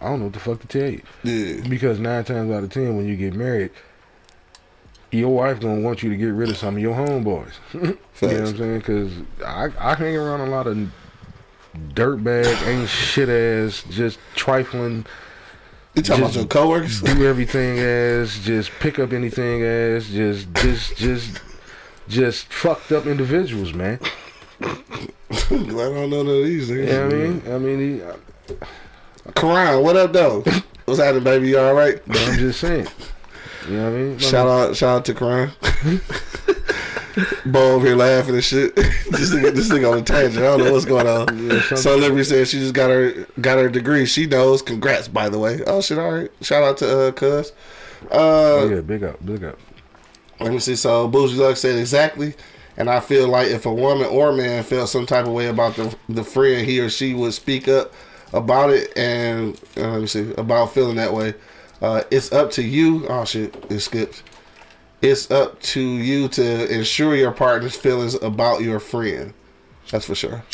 I 0.00 0.06
don't 0.06 0.18
know 0.18 0.26
what 0.26 0.34
the 0.34 0.40
fuck 0.40 0.60
to 0.60 0.66
tell 0.66 0.90
you. 0.90 1.02
Yeah. 1.22 1.68
Because 1.68 1.98
nine 1.98 2.24
times 2.24 2.50
out 2.50 2.64
of 2.64 2.70
ten, 2.70 2.96
when 2.96 3.06
you 3.06 3.16
get 3.16 3.34
married, 3.34 3.70
your 5.10 5.34
wife 5.34 5.60
gonna 5.60 5.80
want 5.80 6.02
you 6.02 6.10
to 6.10 6.16
get 6.16 6.28
rid 6.28 6.48
of 6.48 6.56
some 6.56 6.76
of 6.76 6.82
your 6.82 6.94
homeboys. 6.94 7.52
you 7.72 7.80
know 7.80 7.96
what 8.20 8.32
I'm 8.32 8.56
saying? 8.56 8.78
Because 8.78 9.12
I 9.44 9.68
I 9.78 9.94
hang 9.94 10.16
around 10.16 10.40
a 10.40 10.50
lot 10.50 10.66
of 10.66 10.90
dirtbag, 11.94 12.66
ain't 12.66 12.88
shit 12.88 13.28
ass, 13.28 13.84
just 13.90 14.18
trifling. 14.34 15.06
You 15.94 16.02
talking 16.02 16.24
about 16.24 16.36
your 16.36 16.46
coworkers? 16.46 17.00
do 17.02 17.26
everything 17.26 17.78
as, 17.78 18.38
just 18.40 18.70
pick 18.78 18.98
up 18.98 19.12
anything 19.12 19.62
as, 19.62 20.08
just, 20.08 20.52
just, 20.54 20.96
just, 20.96 21.40
just 22.08 22.52
fucked 22.52 22.92
up 22.92 23.06
individuals, 23.06 23.72
man. 23.74 23.98
I 24.62 24.76
don't 25.48 25.68
know 25.68 26.06
none 26.06 26.20
of 26.20 26.44
these 26.44 26.70
niggas. 26.70 26.76
You 26.76 26.86
know 26.86 27.04
what 27.04 27.14
I 27.14 27.18
mean? 27.18 27.42
I 27.48 27.58
mean, 27.58 28.56
he, 28.56 29.32
Karan, 29.34 29.82
what 29.82 29.96
up 29.96 30.12
though? 30.12 30.44
What's 30.84 31.00
happening, 31.00 31.24
baby? 31.24 31.48
You 31.48 31.58
all 31.58 31.74
right? 31.74 32.00
but 32.06 32.18
I'm 32.18 32.38
just 32.38 32.60
saying. 32.60 32.88
You 33.68 33.76
know 33.76 33.84
what 33.84 33.92
I 33.92 34.02
mean? 34.02 34.18
Shout 34.18 34.46
out, 34.46 34.76
shout 34.76 34.98
out 34.98 35.04
to 35.06 35.14
Karan. 35.14 35.50
Bo 37.44 37.74
over 37.74 37.86
here 37.86 37.96
laughing 37.96 38.34
and 38.34 38.44
shit. 38.44 38.74
this 38.76 39.34
nigga, 39.34 39.52
this 39.52 39.68
nigga 39.68 39.90
on 39.92 39.98
a 39.98 40.02
tangent. 40.02 40.38
I 40.44 40.56
don't 40.56 40.64
know 40.64 40.72
what's 40.72 40.84
going 40.84 41.06
on. 41.06 41.48
Yeah, 41.48 41.92
Liberty 41.94 42.24
said 42.24 42.48
she 42.48 42.58
just 42.58 42.74
got 42.74 42.90
her 42.90 43.26
got 43.40 43.58
her 43.58 43.68
degree. 43.68 44.06
She 44.06 44.26
knows. 44.26 44.62
Congrats, 44.62 45.08
by 45.08 45.28
the 45.28 45.38
way. 45.38 45.60
Oh 45.66 45.80
shit, 45.80 45.98
all 45.98 46.12
right. 46.12 46.30
Shout 46.40 46.62
out 46.62 46.76
to 46.78 47.08
uh 47.08 47.12
Cuz. 47.12 47.52
Uh, 48.04 48.06
Oh 48.12 48.70
yeah, 48.72 48.80
big 48.80 49.02
up, 49.02 49.24
big 49.24 49.44
up. 49.44 49.58
Let 50.38 50.52
me 50.52 50.58
see. 50.58 50.76
So 50.76 51.08
Bougie 51.08 51.36
Luck 51.36 51.56
said 51.56 51.78
exactly, 51.78 52.34
and 52.76 52.88
I 52.88 53.00
feel 53.00 53.28
like 53.28 53.48
if 53.48 53.66
a 53.66 53.74
woman 53.74 54.06
or 54.06 54.32
man 54.32 54.62
felt 54.62 54.88
some 54.88 55.04
type 55.04 55.26
of 55.26 55.32
way 55.32 55.48
about 55.48 55.74
the 55.76 55.94
the 56.08 56.24
friend, 56.24 56.66
he 56.66 56.80
or 56.80 56.88
she 56.88 57.12
would 57.12 57.34
speak 57.34 57.68
up 57.68 57.92
about 58.32 58.70
it, 58.70 58.96
and 58.96 59.60
uh, 59.76 59.90
let 59.90 60.00
me 60.00 60.06
see 60.06 60.32
about 60.38 60.72
feeling 60.72 60.96
that 60.96 61.12
way. 61.12 61.34
Uh, 61.80 62.02
it's 62.10 62.32
up 62.32 62.50
to 62.52 62.62
you. 62.62 63.06
Oh 63.08 63.24
shit, 63.24 63.54
it 63.70 63.80
skipped. 63.80 64.22
It's 65.02 65.30
up 65.30 65.60
to 65.62 65.80
you 65.80 66.28
to 66.28 66.68
ensure 66.74 67.14
your 67.16 67.32
partner's 67.32 67.74
feelings 67.76 68.14
about 68.16 68.60
your 68.60 68.80
friend. 68.80 69.32
That's 69.90 70.04
for 70.04 70.14
sure. 70.14 70.44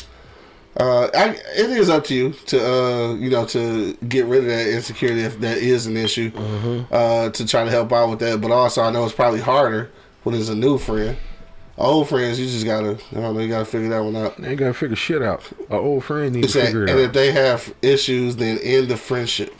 Uh, 0.78 1.08
I, 1.14 1.30
it 1.56 1.70
is 1.70 1.88
up 1.88 2.04
to 2.04 2.14
you 2.14 2.32
to 2.46 2.58
uh, 2.64 3.14
you 3.14 3.30
know 3.30 3.44
to 3.46 3.94
get 4.08 4.26
rid 4.26 4.40
of 4.40 4.46
that 4.50 4.68
insecurity 4.68 5.22
if 5.22 5.40
that 5.40 5.58
is 5.58 5.86
an 5.86 5.96
issue. 5.96 6.30
Uh, 6.90 7.30
to 7.30 7.46
try 7.46 7.64
to 7.64 7.70
help 7.70 7.92
out 7.92 8.10
with 8.10 8.18
that, 8.20 8.40
but 8.40 8.50
also 8.50 8.82
I 8.82 8.90
know 8.90 9.04
it's 9.04 9.14
probably 9.14 9.40
harder 9.40 9.90
when 10.22 10.34
it's 10.34 10.48
a 10.50 10.54
new 10.54 10.78
friend. 10.78 11.16
Old 11.78 12.08
friends, 12.08 12.38
you 12.40 12.46
just 12.46 12.64
gotta, 12.64 12.98
I 13.12 13.14
don't 13.20 13.34
know, 13.34 13.40
you 13.40 13.48
gotta 13.48 13.64
figure 13.66 13.88
that 13.90 14.02
one 14.02 14.16
out. 14.16 14.40
They 14.40 14.54
gotta 14.56 14.72
figure 14.72 14.96
shit 14.96 15.22
out. 15.22 15.42
An 15.70 15.76
old 15.76 16.04
friend 16.04 16.32
need 16.34 16.40
to 16.42 16.44
It's 16.46 16.54
that- 16.54 16.74
it 16.74 16.88
and 16.90 17.00
if 17.00 17.12
they 17.12 17.32
have 17.32 17.74
issues, 17.82 18.36
then 18.36 18.58
end 18.58 18.88
the 18.88 18.96
friendship. 18.96 19.52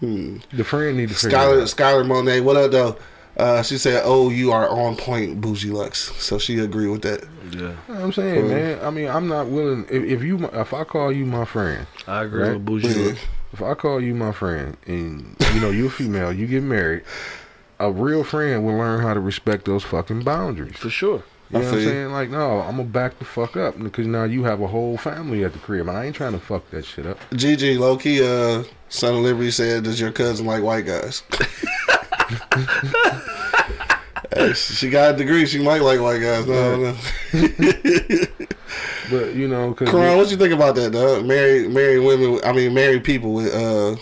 The 0.00 0.64
friend 0.64 0.96
need 0.96 1.08
to 1.08 1.14
figure 1.14 1.38
Skylar, 1.38 1.56
it 1.58 1.62
out. 1.62 1.68
Skylar 1.68 2.06
Monet, 2.06 2.40
what 2.40 2.56
up 2.56 2.70
though? 2.70 2.96
Uh, 3.36 3.62
she 3.62 3.76
said, 3.76 4.02
"Oh, 4.04 4.30
you 4.30 4.50
are 4.52 4.68
on 4.68 4.96
point, 4.96 5.40
bougie 5.42 5.70
Lux." 5.70 6.10
So 6.22 6.38
she 6.38 6.58
agreed 6.58 6.88
with 6.88 7.02
that. 7.02 7.22
Yeah, 7.50 7.58
You 7.60 7.62
know 7.66 7.74
what 7.86 8.00
I'm 8.00 8.12
saying, 8.12 8.48
man. 8.48 8.78
I 8.82 8.90
mean, 8.90 9.08
I'm 9.08 9.28
not 9.28 9.48
willing. 9.48 9.84
If, 9.90 10.02
if 10.04 10.22
you, 10.22 10.44
if 10.46 10.72
I 10.72 10.84
call 10.84 11.12
you 11.12 11.26
my 11.26 11.44
friend, 11.44 11.86
I 12.06 12.22
agree 12.24 12.42
Right. 12.44 12.52
with 12.54 12.64
Bougie. 12.64 12.88
Yeah. 12.88 13.06
Look. 13.08 13.18
if 13.52 13.62
I 13.62 13.74
call 13.74 14.00
you 14.00 14.14
my 14.14 14.32
friend, 14.32 14.76
and 14.86 15.36
you 15.54 15.60
know 15.60 15.68
you're 15.70 15.88
a 15.88 15.90
female, 15.90 16.32
you 16.32 16.46
get 16.46 16.62
married, 16.62 17.02
a 17.78 17.90
real 17.90 18.24
friend 18.24 18.64
will 18.64 18.76
learn 18.76 19.02
how 19.02 19.12
to 19.12 19.20
respect 19.20 19.66
those 19.66 19.82
fucking 19.84 20.22
boundaries. 20.22 20.76
For 20.76 20.88
sure. 20.90 21.22
You 21.50 21.58
I 21.58 21.62
know 21.62 21.68
what 21.70 21.78
I'm 21.78 21.84
saying? 21.84 22.12
Like, 22.12 22.30
no, 22.30 22.60
I'm 22.60 22.76
gonna 22.76 22.88
back 22.88 23.18
the 23.18 23.24
fuck 23.24 23.56
up 23.56 23.78
because 23.80 24.06
now 24.06 24.24
you 24.24 24.44
have 24.44 24.60
a 24.60 24.66
whole 24.66 24.96
family 24.96 25.44
at 25.44 25.52
the 25.52 25.58
crib, 25.60 25.86
and 25.88 25.96
I 25.96 26.06
ain't 26.06 26.16
trying 26.16 26.32
to 26.32 26.40
fuck 26.40 26.68
that 26.70 26.84
shit 26.84 27.06
up. 27.06 27.18
GG, 27.30 27.78
low 27.78 27.96
key, 27.96 28.20
uh, 28.20 28.64
Son 28.88 29.14
of 29.14 29.20
Liberty 29.20 29.50
said, 29.50 29.84
"Does 29.84 30.00
your 30.00 30.10
cousin 30.10 30.46
like 30.46 30.62
white 30.62 30.86
guys?" 30.86 31.22
Hey, 34.34 34.52
she 34.52 34.90
got 34.90 35.14
a 35.14 35.16
degree. 35.16 35.46
She 35.46 35.62
might 35.62 35.80
like 35.80 36.00
white 36.00 36.20
guys. 36.20 36.46
No, 36.46 36.76
no. 36.76 36.96
But 39.10 39.34
you 39.34 39.46
know, 39.46 39.70
because 39.70 39.88
Karan, 39.90 40.16
what 40.16 40.30
you 40.30 40.36
think 40.36 40.52
about 40.52 40.74
that, 40.74 40.92
dog? 40.92 41.24
Married, 41.24 41.70
married 41.70 42.00
women. 42.00 42.40
I 42.44 42.52
mean, 42.52 42.74
married 42.74 43.04
people 43.04 43.34
with 43.34 43.54
uh, 43.54 43.96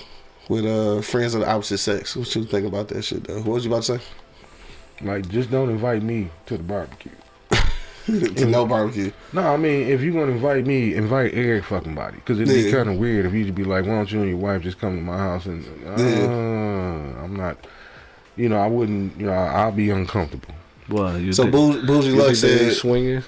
with 0.48 0.64
uh, 0.64 1.02
friends 1.02 1.34
of 1.34 1.42
the 1.42 1.50
opposite 1.50 1.78
sex. 1.78 2.16
What 2.16 2.34
you 2.34 2.44
think 2.44 2.66
about 2.66 2.88
that 2.88 3.02
shit, 3.02 3.24
though? 3.24 3.36
What 3.36 3.46
was 3.46 3.64
you 3.64 3.70
about 3.70 3.82
to 3.82 3.98
say? 3.98 4.04
like, 5.02 5.28
just 5.28 5.50
don't 5.50 5.68
invite 5.68 6.02
me 6.02 6.30
to 6.46 6.56
the 6.56 6.62
barbecue. 6.62 7.12
to 8.36 8.44
no 8.46 8.66
barbecue. 8.66 9.10
No, 9.32 9.42
I 9.42 9.56
mean, 9.56 9.88
if 9.88 10.00
you're 10.02 10.12
gonna 10.12 10.32
invite 10.32 10.66
me, 10.66 10.94
invite 10.94 11.32
every 11.34 11.62
fucking 11.62 11.94
body. 11.94 12.16
Because 12.16 12.38
it'd 12.40 12.52
be 12.54 12.62
Yeah. 12.62 12.72
kind 12.76 12.88
of 12.90 12.96
weird 12.96 13.24
if 13.26 13.32
you 13.32 13.44
just 13.44 13.54
be 13.54 13.64
like, 13.64 13.84
why 13.86 13.92
don't 13.92 14.10
you 14.12 14.20
and 14.20 14.28
your 14.28 14.38
wife 14.38 14.62
just 14.62 14.78
come 14.78 14.96
to 14.96 15.02
my 15.02 15.16
house 15.16 15.46
and 15.46 15.64
uh, 15.86 16.02
Yeah. 16.02 17.24
I'm 17.24 17.34
not. 17.36 17.56
You 18.36 18.48
know, 18.48 18.58
I 18.58 18.66
wouldn't. 18.66 19.18
You 19.18 19.26
know, 19.26 19.32
I'll 19.32 19.72
be 19.72 19.90
uncomfortable. 19.90 20.54
Well, 20.88 21.18
you 21.18 21.32
So 21.32 21.44
think, 21.44 21.52
Bougie, 21.54 21.86
Bougie 21.86 22.10
Luck 22.12 22.26
think 22.34 22.40
they 22.40 22.58
said. 22.70 22.72
swingers. 22.74 23.24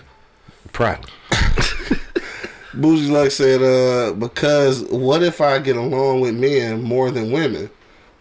Probably. 0.73 1.11
Bougie 2.75 3.09
Luck 3.11 3.31
said, 3.31 3.63
uh, 3.63 4.13
because 4.13 4.83
what 4.85 5.23
if 5.23 5.41
I 5.41 5.59
get 5.61 5.77
along 5.77 6.21
with 6.21 6.35
men 6.35 6.83
more 6.83 7.11
than 7.11 7.31
women? 7.33 7.71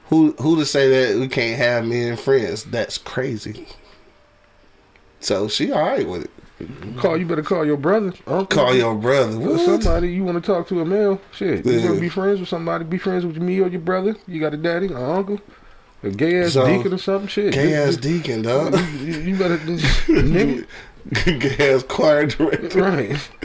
Who 0.10 0.32
who 0.40 0.56
to 0.58 0.66
say 0.66 0.88
that 1.12 1.20
we 1.20 1.28
can't 1.28 1.58
have 1.58 1.84
men 1.86 2.16
friends? 2.16 2.64
That's 2.64 2.98
crazy. 2.98 3.66
So 5.20 5.48
she 5.48 5.72
all 5.72 5.82
right 5.82 6.08
with 6.08 6.26
it. 6.26 6.32
Call 6.98 7.18
you 7.18 7.26
better 7.26 7.42
call 7.44 7.66
your 7.66 7.76
brother, 7.78 8.14
uncle, 8.26 8.46
Call 8.46 8.74
your 8.74 8.96
brother. 8.96 9.38
What? 9.38 9.60
somebody 9.60 10.14
you 10.14 10.24
want 10.24 10.42
to 10.42 10.46
talk 10.54 10.68
to 10.70 10.80
a 10.80 10.86
male. 10.86 11.20
Shit, 11.34 11.66
you 11.66 11.72
Yeah. 11.74 11.84
want 11.84 11.96
to 11.96 12.02
be 12.02 12.08
friends 12.10 12.40
with 12.40 12.48
somebody? 12.48 12.86
Be 12.86 12.98
friends 12.98 13.26
with 13.26 13.38
me 13.38 13.60
or 13.60 13.68
your 13.68 13.82
brother. 13.82 14.16
You 14.28 14.40
got 14.40 14.54
a 14.54 14.58
daddy, 14.58 14.86
an 14.88 14.96
uncle, 14.96 15.42
a 16.02 16.10
gay 16.12 16.42
ass 16.42 16.54
So, 16.54 16.66
deacon 16.66 16.94
or 16.94 16.98
something. 16.98 17.28
Shit, 17.28 17.54
Gay 17.54 17.72
You- 17.72 17.76
ass 17.76 17.98
deacon, 17.98 18.42
dog. 18.44 18.74
You, 19.02 19.14
you 19.20 19.36
better, 19.36 19.58
nigga, 20.08 20.66
Gay 21.58 21.74
ass 21.74 21.84
choir 21.84 22.26
director. 22.28 22.82
right? 22.82 23.30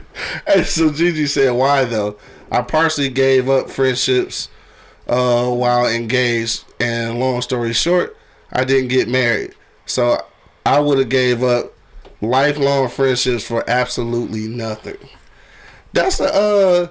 Hey, 0.47 0.65
so 0.65 0.91
Gigi 0.93 1.27
said, 1.27 1.51
"Why 1.53 1.85
though? 1.85 2.17
I 2.51 2.63
partially 2.63 3.09
gave 3.09 3.49
up 3.49 3.71
friendships 3.71 4.49
uh, 5.09 5.49
while 5.49 5.87
engaged, 5.87 6.65
and 6.79 7.19
long 7.19 7.41
story 7.43 7.73
short, 7.73 8.17
I 8.53 8.65
didn't 8.65 8.89
get 8.89 9.09
married. 9.09 9.55
So 9.87 10.23
I 10.67 10.79
would 10.81 10.99
have 10.99 11.09
gave 11.09 11.43
up 11.43 11.73
lifelong 12.21 12.89
friendships 12.89 13.45
for 13.47 13.69
absolutely 13.69 14.47
nothing. 14.49 14.97
That's 15.93 16.21
a, 16.21 16.33
uh, 16.33 16.89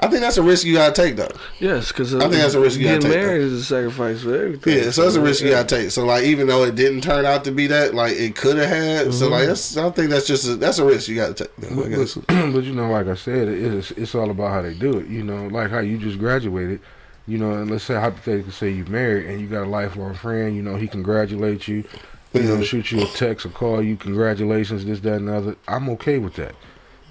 I 0.00 0.08
think 0.08 0.20
that's 0.22 0.36
a 0.36 0.42
risk 0.42 0.64
you 0.66 0.74
gotta 0.74 0.92
take 0.92 1.14
though. 1.14 1.28
Yes, 1.60 1.88
because 1.92 2.12
I 2.12 2.20
think 2.20 2.32
that's 2.32 2.54
a 2.54 2.60
risk 2.60 2.76
you 2.80 2.86
gotta 2.86 2.98
take. 2.98 3.12
getting 3.12 3.24
married 3.24 3.42
is 3.42 3.52
a 3.52 3.64
sacrifice 3.64 4.22
for 4.22 4.34
everything. 4.34 4.78
Yeah, 4.78 4.90
so 4.90 5.02
that's 5.04 5.14
a 5.14 5.20
risk 5.20 5.44
you 5.44 5.50
gotta 5.50 5.68
take. 5.68 5.92
So 5.92 6.04
like, 6.04 6.24
even 6.24 6.48
though 6.48 6.64
it 6.64 6.74
didn't 6.74 7.02
turn 7.02 7.24
out 7.24 7.44
to 7.44 7.52
be 7.52 7.68
that, 7.68 7.94
like 7.94 8.16
it 8.16 8.34
could 8.34 8.56
have 8.56 8.68
had. 8.68 9.14
So 9.14 9.28
like, 9.28 9.46
that's 9.46 9.76
I 9.76 9.88
think 9.90 10.10
that's 10.10 10.26
just 10.26 10.48
a, 10.48 10.56
that's 10.56 10.78
a 10.78 10.84
risk 10.84 11.08
you 11.08 11.14
gotta 11.16 11.34
take. 11.34 11.54
though, 11.56 11.68
I 11.68 11.74
But, 11.82 11.88
guess. 11.90 12.14
but, 12.26 12.64
you 12.64 12.74
know, 12.74 12.90
like 12.90 13.06
I 13.06 13.14
said, 13.14 13.46
it 13.46 13.58
is 13.58 13.92
it's 13.92 14.16
all 14.16 14.30
about 14.30 14.50
how 14.50 14.62
they 14.62 14.74
do 14.74 14.98
it. 14.98 15.06
You 15.06 15.22
know, 15.22 15.46
like 15.46 15.70
how 15.70 15.78
you 15.78 15.98
just 15.98 16.18
graduated. 16.18 16.80
You 17.28 17.38
know, 17.38 17.52
and 17.52 17.70
let's 17.70 17.84
say 17.84 17.94
hypothetically 17.94 18.50
say 18.50 18.70
you 18.70 18.84
married 18.86 19.26
and 19.26 19.40
you 19.40 19.46
got 19.46 19.62
a 19.62 19.70
lifelong 19.70 20.14
friend. 20.14 20.56
You 20.56 20.62
know, 20.62 20.74
he 20.74 20.88
congratulates 20.88 21.68
you. 21.68 21.84
You 22.32 22.42
know, 22.42 22.56
Yeah. 22.56 22.62
shoot 22.62 22.90
you 22.92 23.02
a 23.02 23.06
text 23.06 23.44
or 23.46 23.50
call 23.50 23.82
you, 23.82 23.96
congratulations, 23.96 24.84
this, 24.84 25.00
that, 25.00 25.14
and 25.14 25.28
the 25.28 25.34
other. 25.36 25.56
I'm 25.68 25.88
okay 25.90 26.18
with 26.18 26.34
that. 26.36 26.54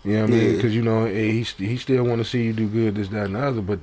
You 0.03 0.13
know 0.13 0.21
what 0.21 0.29
I 0.29 0.33
mean? 0.33 0.49
Yeah. 0.49 0.55
Because 0.55 0.75
you 0.75 0.81
know, 0.81 1.05
eh, 1.05 1.31
he 1.31 1.41
he 1.43 1.77
still 1.77 2.03
want 2.05 2.19
to 2.23 2.25
see 2.25 2.43
you 2.43 2.53
do 2.53 2.67
good, 2.67 2.95
this, 2.95 3.09
that, 3.09 3.25
and 3.25 3.35
the 3.35 3.39
other. 3.39 3.61
But 3.61 3.79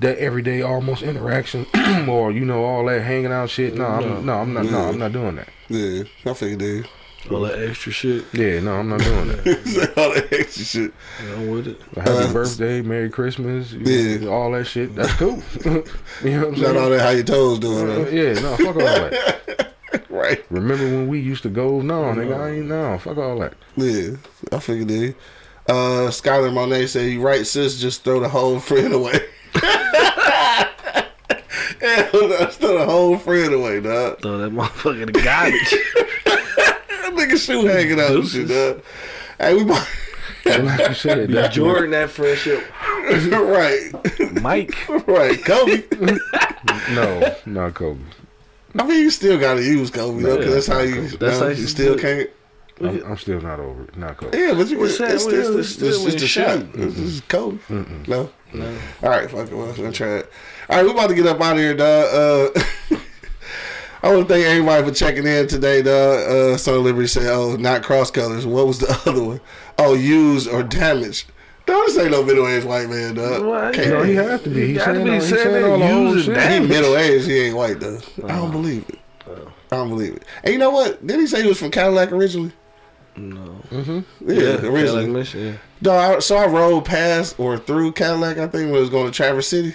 that 0.00 0.18
everyday 0.18 0.62
almost 0.62 1.02
interaction 1.02 1.66
or 2.08 2.30
you 2.32 2.44
know 2.44 2.64
all 2.64 2.84
that 2.86 3.02
hanging 3.02 3.32
out 3.32 3.50
shit. 3.50 3.74
No, 3.74 3.86
I'm, 3.86 4.24
no, 4.26 4.34
I'm 4.34 4.52
not. 4.52 4.64
No, 4.66 4.78
I'm 4.88 4.98
not 4.98 5.12
doing 5.12 5.36
that. 5.36 5.48
Yeah, 5.68 6.04
I 6.26 6.34
figured, 6.34 6.58
dude. 6.60 6.88
All 7.30 7.40
that 7.42 7.56
extra 7.62 7.92
shit. 7.92 8.24
Yeah, 8.32 8.58
no, 8.60 8.74
I'm 8.74 8.88
not 8.88 8.98
doing 9.00 9.28
that. 9.28 9.92
All 9.96 10.12
that 10.12 10.32
extra 10.32 10.64
shit. 10.64 10.92
Yeah, 11.24 11.34
I'm 11.34 11.50
with 11.50 11.68
it. 11.68 11.80
Happy 11.94 12.10
Uh, 12.10 12.32
birthday, 12.32 12.82
Merry 12.82 13.10
Christmas, 13.10 13.72
Yeah. 13.72 14.16
know, 14.16 14.32
all 14.32 14.50
that 14.50 14.64
shit. 14.64 14.92
That's 14.96 15.12
cool. 15.12 15.40
you 15.64 15.70
know 15.72 15.80
what 15.80 15.84
I'm 16.24 16.50
Not 16.50 16.58
saying? 16.58 16.76
all 16.78 16.90
that 16.90 17.00
how 17.00 17.10
your 17.10 17.22
toes 17.22 17.60
doing, 17.60 17.88
Uh, 17.88 18.08
yeah, 18.10 18.32
no, 18.40 18.56
fuck 18.56 18.74
all 18.74 18.82
that. 18.82 19.71
Right. 20.12 20.44
Remember 20.50 20.84
when 20.84 21.08
we 21.08 21.20
used 21.20 21.42
to 21.44 21.48
go? 21.48 21.80
No, 21.80 22.02
nigga, 22.12 22.38
I 22.38 22.50
ain't 22.50 22.66
no. 22.66 22.98
Fuck 22.98 23.16
all 23.16 23.38
that. 23.38 23.54
Yeah, 23.76 24.16
I 24.52 24.58
figured, 24.58 24.88
dude. 24.88 25.14
Uh, 25.66 26.10
Skylar 26.10 26.52
Monet 26.52 26.88
said, 26.88 27.10
"You 27.10 27.22
right, 27.22 27.46
sis. 27.46 27.80
Just 27.80 28.04
throw 28.04 28.20
the 28.20 28.28
whole 28.28 28.60
friend 28.60 28.92
away." 28.92 29.18
Hell 31.80 32.10
no, 32.12 32.46
throw 32.46 32.78
the 32.78 32.84
whole 32.84 33.16
friend 33.16 33.54
away, 33.54 33.80
dog. 33.80 34.20
Throw 34.20 34.36
that 34.36 34.52
motherfucker 34.52 35.00
in 35.00 35.12
the 35.12 35.22
garbage. 35.22 35.70
That 36.26 37.12
nigga 37.14 37.38
shoe 37.38 37.64
hanging 37.64 37.98
out 37.98 38.10
and 38.10 38.28
shit, 38.28 38.48
dog. 38.48 38.82
Hey, 39.38 39.54
we 39.54 39.64
might. 39.64 39.88
Like 40.44 40.88
you 40.88 40.94
said, 40.94 41.30
that's 41.30 41.54
Jordan, 41.54 41.92
that 41.92 42.10
friendship. 42.10 42.70
right, 43.02 44.42
Mike. 44.42 44.76
right. 45.08 45.42
Kobe. 45.42 45.84
no, 46.92 47.34
not 47.46 47.72
Kobe. 47.72 48.00
I 48.78 48.86
mean, 48.86 49.00
you 49.00 49.10
still 49.10 49.38
gotta 49.38 49.62
use 49.62 49.90
Kobe 49.90 50.22
though, 50.22 50.38
because 50.38 50.54
that's 50.54 50.66
how 50.66 50.80
you. 50.80 51.08
That's 51.08 51.38
no, 51.38 51.46
how 51.46 51.48
you 51.48 51.60
you 51.60 51.66
still 51.66 51.98
can't. 51.98 52.30
I'm, 52.80 53.04
I'm 53.04 53.16
still 53.18 53.40
not 53.40 53.60
over 53.60 53.84
it. 53.84 53.96
Not 53.96 54.16
Kobe. 54.16 54.36
Yeah, 54.38 54.54
but 54.54 54.68
you 54.68 54.78
What's 54.78 54.98
it's 54.98 55.22
still, 55.22 55.38
It's 55.38 55.70
it's, 55.70 55.76
the- 55.76 55.92
still 55.92 56.06
it's 56.06 56.14
just 56.14 56.24
a 56.24 56.26
shot. 56.26 56.58
when 56.74 56.88
It's 56.88 56.96
just 56.96 57.28
Kobe. 57.28 57.58
No, 58.08 58.30
no. 58.52 58.78
All 59.02 59.10
right, 59.10 59.30
fuck 59.30 59.46
it. 59.48 59.54
Well, 59.54 59.68
I'm 59.68 59.76
gonna 59.76 59.92
try 59.92 60.16
it. 60.18 60.32
All 60.68 60.76
right, 60.76 60.84
we 60.84 60.90
about 60.90 61.08
to 61.08 61.14
get 61.14 61.26
up 61.26 61.40
out 61.40 61.52
of 61.52 61.58
here, 61.58 61.74
dog. 61.74 62.54
Uh, 62.56 62.62
I 64.04 64.12
want 64.12 64.26
to 64.26 64.34
thank 64.34 64.44
everybody 64.46 64.84
for 64.88 64.92
checking 64.94 65.26
in 65.26 65.46
today. 65.46 65.80
The 65.80 66.52
uh, 66.54 66.56
Son 66.56 66.82
Liberty 66.82 67.06
said, 67.06 67.26
"Oh, 67.26 67.54
not 67.56 67.82
cross 67.84 68.10
colors. 68.10 68.44
What 68.46 68.66
was 68.66 68.78
the 68.80 68.90
other 69.06 69.22
one? 69.22 69.40
Oh, 69.78 69.94
used 69.94 70.48
or 70.48 70.62
damaged." 70.62 71.30
Don't 71.66 71.90
say 71.90 72.08
no 72.08 72.24
middle 72.24 72.48
aged 72.48 72.66
white 72.66 72.88
man, 72.88 73.14
dog. 73.14 73.44
What? 73.44 73.74
Can't 73.74 73.88
No, 73.88 74.02
he 74.02 74.14
have 74.14 74.42
to 74.44 74.50
be. 74.50 74.68
He 74.68 74.72
gotta 74.74 74.94
saying 74.94 75.04
be 75.04 75.10
all, 75.10 75.14
he 75.14 75.20
saying 75.20 75.42
saying 75.42 75.62
that 75.62 75.70
all 75.70 75.78
the 75.78 75.92
old 75.92 76.22
shit. 76.22 76.52
He 76.52 76.60
middle 76.60 76.96
aged. 76.96 77.26
He 77.26 77.40
ain't 77.40 77.56
white 77.56 77.80
though. 77.80 77.98
I 77.98 78.20
don't 78.20 78.30
uh-huh. 78.30 78.48
believe 78.48 78.88
it. 78.88 78.98
Uh-huh. 79.26 79.50
I 79.70 79.76
don't 79.76 79.88
believe 79.88 80.16
it. 80.16 80.24
And 80.42 80.52
you 80.52 80.58
know 80.58 80.70
what? 80.70 81.06
Did 81.06 81.20
he 81.20 81.26
say 81.26 81.42
he 81.42 81.48
was 81.48 81.58
from 81.58 81.70
Cadillac 81.70 82.12
originally? 82.12 82.52
No. 83.16 83.60
Mm-hmm. 83.70 84.30
Yeah, 84.30 84.40
Yeah, 84.40 84.66
originally. 84.66 85.24
Cadillac 85.24 85.34
yeah. 85.34 85.52
Dog, 85.82 86.16
I, 86.16 86.18
so 86.20 86.36
I 86.36 86.46
rode 86.46 86.84
past 86.84 87.38
or 87.38 87.58
through 87.58 87.92
Cadillac, 87.92 88.38
I 88.38 88.46
think, 88.46 88.70
when 88.70 88.76
it 88.76 88.80
was 88.80 88.90
going 88.90 89.06
to 89.06 89.12
Traverse 89.12 89.48
City. 89.48 89.74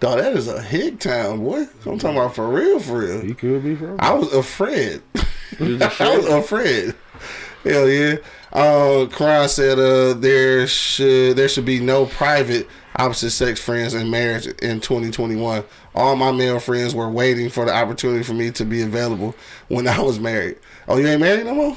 Dog, 0.00 0.18
that 0.18 0.34
is 0.34 0.48
a 0.48 0.60
hick 0.60 1.00
town, 1.00 1.42
boy. 1.42 1.66
I'm 1.86 1.98
talking 1.98 2.18
about 2.18 2.34
for 2.34 2.48
real, 2.48 2.78
for 2.80 2.98
real. 2.98 3.20
He 3.22 3.34
could 3.34 3.64
be 3.64 3.74
from. 3.74 3.96
I 3.98 4.12
was 4.12 4.32
afraid. 4.32 5.02
You 5.58 5.78
was 5.78 5.82
I 6.00 6.16
was 6.16 6.26
afraid. 6.26 6.94
Hell 7.66 7.88
yeah. 7.88 8.16
Uh, 8.52 9.06
Karan 9.06 9.48
said 9.48 9.78
uh, 9.78 10.14
there 10.14 10.66
should 10.66 11.36
there 11.36 11.48
should 11.48 11.64
be 11.64 11.80
no 11.80 12.06
private 12.06 12.68
opposite 12.96 13.30
sex 13.30 13.60
friends 13.60 13.94
in 13.94 14.10
marriage 14.10 14.46
in 14.46 14.80
2021. 14.80 15.64
All 15.94 16.16
my 16.16 16.30
male 16.32 16.60
friends 16.60 16.94
were 16.94 17.08
waiting 17.10 17.48
for 17.50 17.64
the 17.64 17.74
opportunity 17.74 18.22
for 18.22 18.34
me 18.34 18.50
to 18.52 18.64
be 18.64 18.82
available 18.82 19.34
when 19.68 19.88
I 19.88 20.00
was 20.00 20.18
married. 20.20 20.56
Oh, 20.88 20.98
you 20.98 21.06
ain't 21.08 21.20
married 21.20 21.46
no 21.46 21.54
more? 21.54 21.76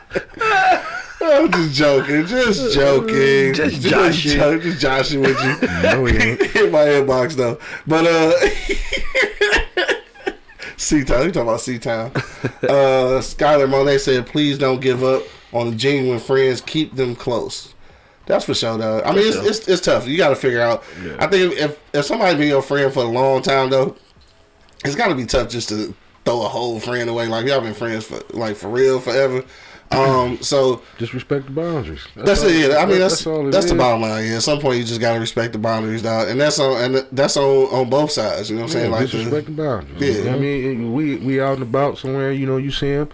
I'm 1.24 1.50
just 1.53 1.74
joking, 1.74 2.26
just 2.26 2.74
joking, 2.74 3.55
Just 3.55 3.80
joshing. 3.80 4.32
jo- 4.38 4.59
just 4.59 4.80
joshing 4.80 5.20
with 5.20 5.40
you 5.42 5.68
No, 5.82 6.03
we 6.03 6.12
ain't. 6.18 6.40
in 6.57 6.70
my 6.72 6.84
inbox 6.86 7.34
though. 7.34 7.59
But 7.86 8.07
uh 8.07 8.32
C 10.82 11.04
Town, 11.04 11.26
you 11.26 11.32
talking 11.32 11.48
about 11.48 11.60
C 11.60 11.78
Town. 11.78 12.10
Uh 12.62 13.20
Skylar 13.20 13.68
Monet 13.68 13.98
said, 13.98 14.26
please 14.26 14.58
don't 14.58 14.80
give 14.80 15.02
up 15.04 15.22
on 15.52 15.78
genuine 15.78 16.18
friends, 16.18 16.60
keep 16.60 16.94
them 16.94 17.14
close. 17.14 17.74
That's 18.26 18.44
for 18.44 18.54
sure 18.54 18.78
though. 18.78 19.00
I 19.02 19.12
mean 19.12 19.26
it's, 19.26 19.36
sure. 19.36 19.46
it's 19.46 19.68
it's 19.68 19.80
tough. 19.82 20.06
You 20.06 20.16
gotta 20.16 20.36
figure 20.36 20.60
out 20.60 20.84
I 21.18 21.26
think 21.26 21.54
if 21.56 21.78
if 21.94 22.04
somebody 22.04 22.36
been 22.36 22.48
your 22.48 22.62
friend 22.62 22.92
for 22.92 23.00
a 23.04 23.08
long 23.08 23.42
time 23.42 23.70
though, 23.70 23.96
it's 24.84 24.96
gotta 24.96 25.14
be 25.14 25.26
tough 25.26 25.48
just 25.48 25.68
to 25.70 25.94
throw 26.24 26.44
a 26.44 26.48
whole 26.48 26.80
friend 26.80 27.08
away. 27.08 27.26
Like 27.26 27.46
y'all 27.46 27.60
been 27.60 27.74
friends 27.74 28.04
for 28.04 28.20
like 28.30 28.56
for 28.56 28.68
real 28.68 29.00
forever. 29.00 29.44
Um 29.95 30.38
so 30.43 30.82
Just 30.99 31.12
respect 31.14 31.47
the 31.47 31.53
boundaries. 31.53 32.01
that's 32.16 32.43
all- 32.43 32.49
it. 32.49 32.70
Yeah, 32.70 32.76
I 32.78 32.86
mean 32.86 32.99
that- 32.99 33.11
that's 33.11 33.24
that's, 33.24 33.66
it 33.66 33.68
the 33.70 33.74
bottom 33.74 34.03
line. 34.03 34.26
Yeah, 34.26 34.36
at 34.36 34.43
some 34.43 34.59
point 34.61 34.78
you 34.78 34.84
just 34.84 35.01
gotta 35.01 35.20
respect 35.20 35.53
the 35.53 35.59
boundaries, 35.59 36.03
dog, 36.03 36.28
and 36.28 36.40
that's 36.40 36.59
on 36.59 36.80
and 36.82 37.07
that's 37.12 37.36
on 37.36 37.66
on 37.72 37.90
both 37.90 38.11
sides. 38.11 38.51
You 38.51 38.57
know 38.57 38.62
what 38.62 38.70
I'm 38.72 38.76
Yeah, 38.76 38.80
saying? 38.82 38.93
Like 38.93 39.09
just 39.09 39.24
respect 39.24 39.47
the, 39.47 39.53
the 39.53 39.62
boundaries. 39.62 40.16
Yeah. 40.18 40.24
You 40.24 40.30
I 40.30 40.38
mean, 40.38 40.93
we 40.95 41.16
we 41.16 41.40
out 41.40 41.55
and 41.55 41.62
about 41.62 41.99
somewhere. 41.99 42.32
You 42.32 42.47
know, 42.47 42.57
you 42.57 42.70
see 42.70 42.88
him, 42.88 43.09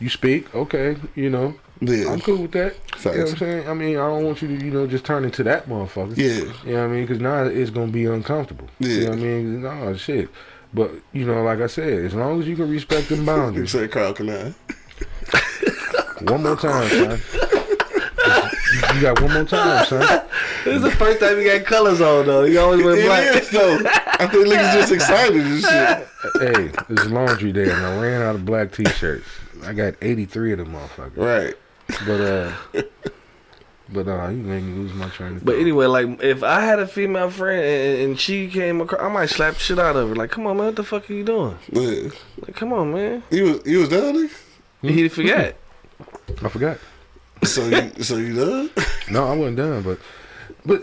you 0.00 0.08
speak. 0.10 0.54
Okay, 0.54 0.96
you 1.14 1.30
know, 1.30 1.54
yeah, 1.80 2.10
I'm 2.12 2.20
cool 2.20 2.42
with 2.42 2.52
that. 2.52 2.74
You 3.04 3.10
know 3.12 3.18
what 3.22 3.30
I'm 3.32 3.36
saying? 3.36 3.68
I 3.68 3.74
mean, 3.74 3.96
I 3.96 4.06
don't 4.08 4.24
want 4.24 4.40
you 4.40 4.48
to, 4.56 4.64
you 4.64 4.70
know, 4.70 4.86
just 4.86 5.04
turn 5.04 5.24
into 5.24 5.42
that 5.44 5.68
motherfucker. 5.68 6.16
yeah, 6.16 6.26
You 6.66 6.72
know 6.74 6.78
what 6.80 6.84
I 6.84 6.86
mean? 6.88 7.02
Because 7.06 7.20
now 7.20 7.44
it's 7.44 7.70
gonna 7.70 7.92
be 7.92 8.06
uncomfortable. 8.06 8.68
Yeah. 8.78 8.88
You 8.88 9.00
know 9.04 9.08
what 9.10 9.18
I 9.18 9.22
mean? 9.22 9.62
No 9.62 9.96
shit. 9.96 10.28
But 10.72 10.90
you 11.12 11.24
know, 11.26 11.42
like 11.44 11.60
I 11.60 11.66
said, 11.68 12.04
as 12.04 12.14
long 12.14 12.40
as 12.40 12.48
you 12.48 12.56
can 12.56 12.68
respect 12.70 13.08
them 13.08 13.20
You 13.20 13.26
boundaries. 13.26 13.70
said 13.70 13.90
Carl 13.92 14.12
Canine. 14.14 14.54
One 16.22 16.42
more 16.42 16.56
time, 16.56 16.88
son. 16.88 17.20
You 18.94 19.00
got 19.00 19.20
one 19.20 19.32
more 19.32 19.44
time, 19.44 19.84
son. 19.86 20.22
This 20.64 20.76
is 20.76 20.82
the 20.82 20.90
first 20.92 21.20
time 21.20 21.38
he 21.38 21.44
got 21.44 21.64
colors 21.64 22.00
on 22.00 22.26
though. 22.26 22.44
He 22.44 22.56
always 22.56 22.82
wear 22.84 22.96
black. 23.04 23.36
is 23.36 23.50
though. 23.50 23.78
I 23.84 24.26
think 24.26 24.46
niggas 24.46 24.72
just 24.72 24.92
excited 24.92 25.40
and 25.40 25.60
shit. 25.60 26.08
Hey, 26.40 26.84
there's 26.88 27.10
laundry 27.10 27.52
day, 27.52 27.70
and 27.70 27.84
I 27.84 28.00
ran 28.00 28.22
out 28.22 28.34
of 28.34 28.44
black 28.44 28.72
t-shirts. 28.72 29.26
I 29.64 29.72
got 29.72 29.94
83 30.00 30.52
of 30.52 30.58
them 30.58 30.72
motherfuckers. 30.72 31.16
Right. 31.16 31.54
But 32.06 32.20
uh, 32.20 32.52
but 33.90 34.08
uh, 34.08 34.28
you 34.28 34.38
made 34.38 34.62
me 34.62 34.72
lose 34.72 34.94
my 34.94 35.08
train 35.10 35.36
of 35.36 35.44
But 35.44 35.58
anyway, 35.58 35.86
like 35.86 36.22
if 36.22 36.42
I 36.42 36.60
had 36.62 36.78
a 36.78 36.86
female 36.86 37.30
friend 37.30 37.62
and, 37.62 38.02
and 38.10 38.20
she 38.20 38.48
came 38.48 38.80
across, 38.80 39.02
I 39.02 39.08
might 39.08 39.26
slap 39.26 39.56
shit 39.56 39.78
out 39.78 39.96
of 39.96 40.08
her. 40.08 40.14
Like, 40.14 40.30
come 40.30 40.46
on, 40.46 40.56
man, 40.56 40.66
what 40.66 40.76
the 40.76 40.84
fuck 40.84 41.10
are 41.10 41.14
you 41.14 41.24
doing? 41.24 41.58
Yeah. 41.70 42.08
Like, 42.38 42.56
come 42.56 42.72
on, 42.72 42.94
man. 42.94 43.22
You 43.30 43.44
was 43.44 43.66
you 43.66 43.78
was 43.80 43.88
done, 43.90 44.14
nigga? 44.82 44.90
He 44.90 45.08
forgot. 45.08 45.54
I 46.42 46.48
forgot. 46.48 46.78
So 47.42 47.66
you 47.68 48.02
so 48.02 48.16
you 48.16 48.34
done? 48.34 48.70
No, 49.10 49.26
I 49.28 49.36
wasn't 49.36 49.58
done, 49.58 49.82
but 49.82 49.98
but 50.64 50.82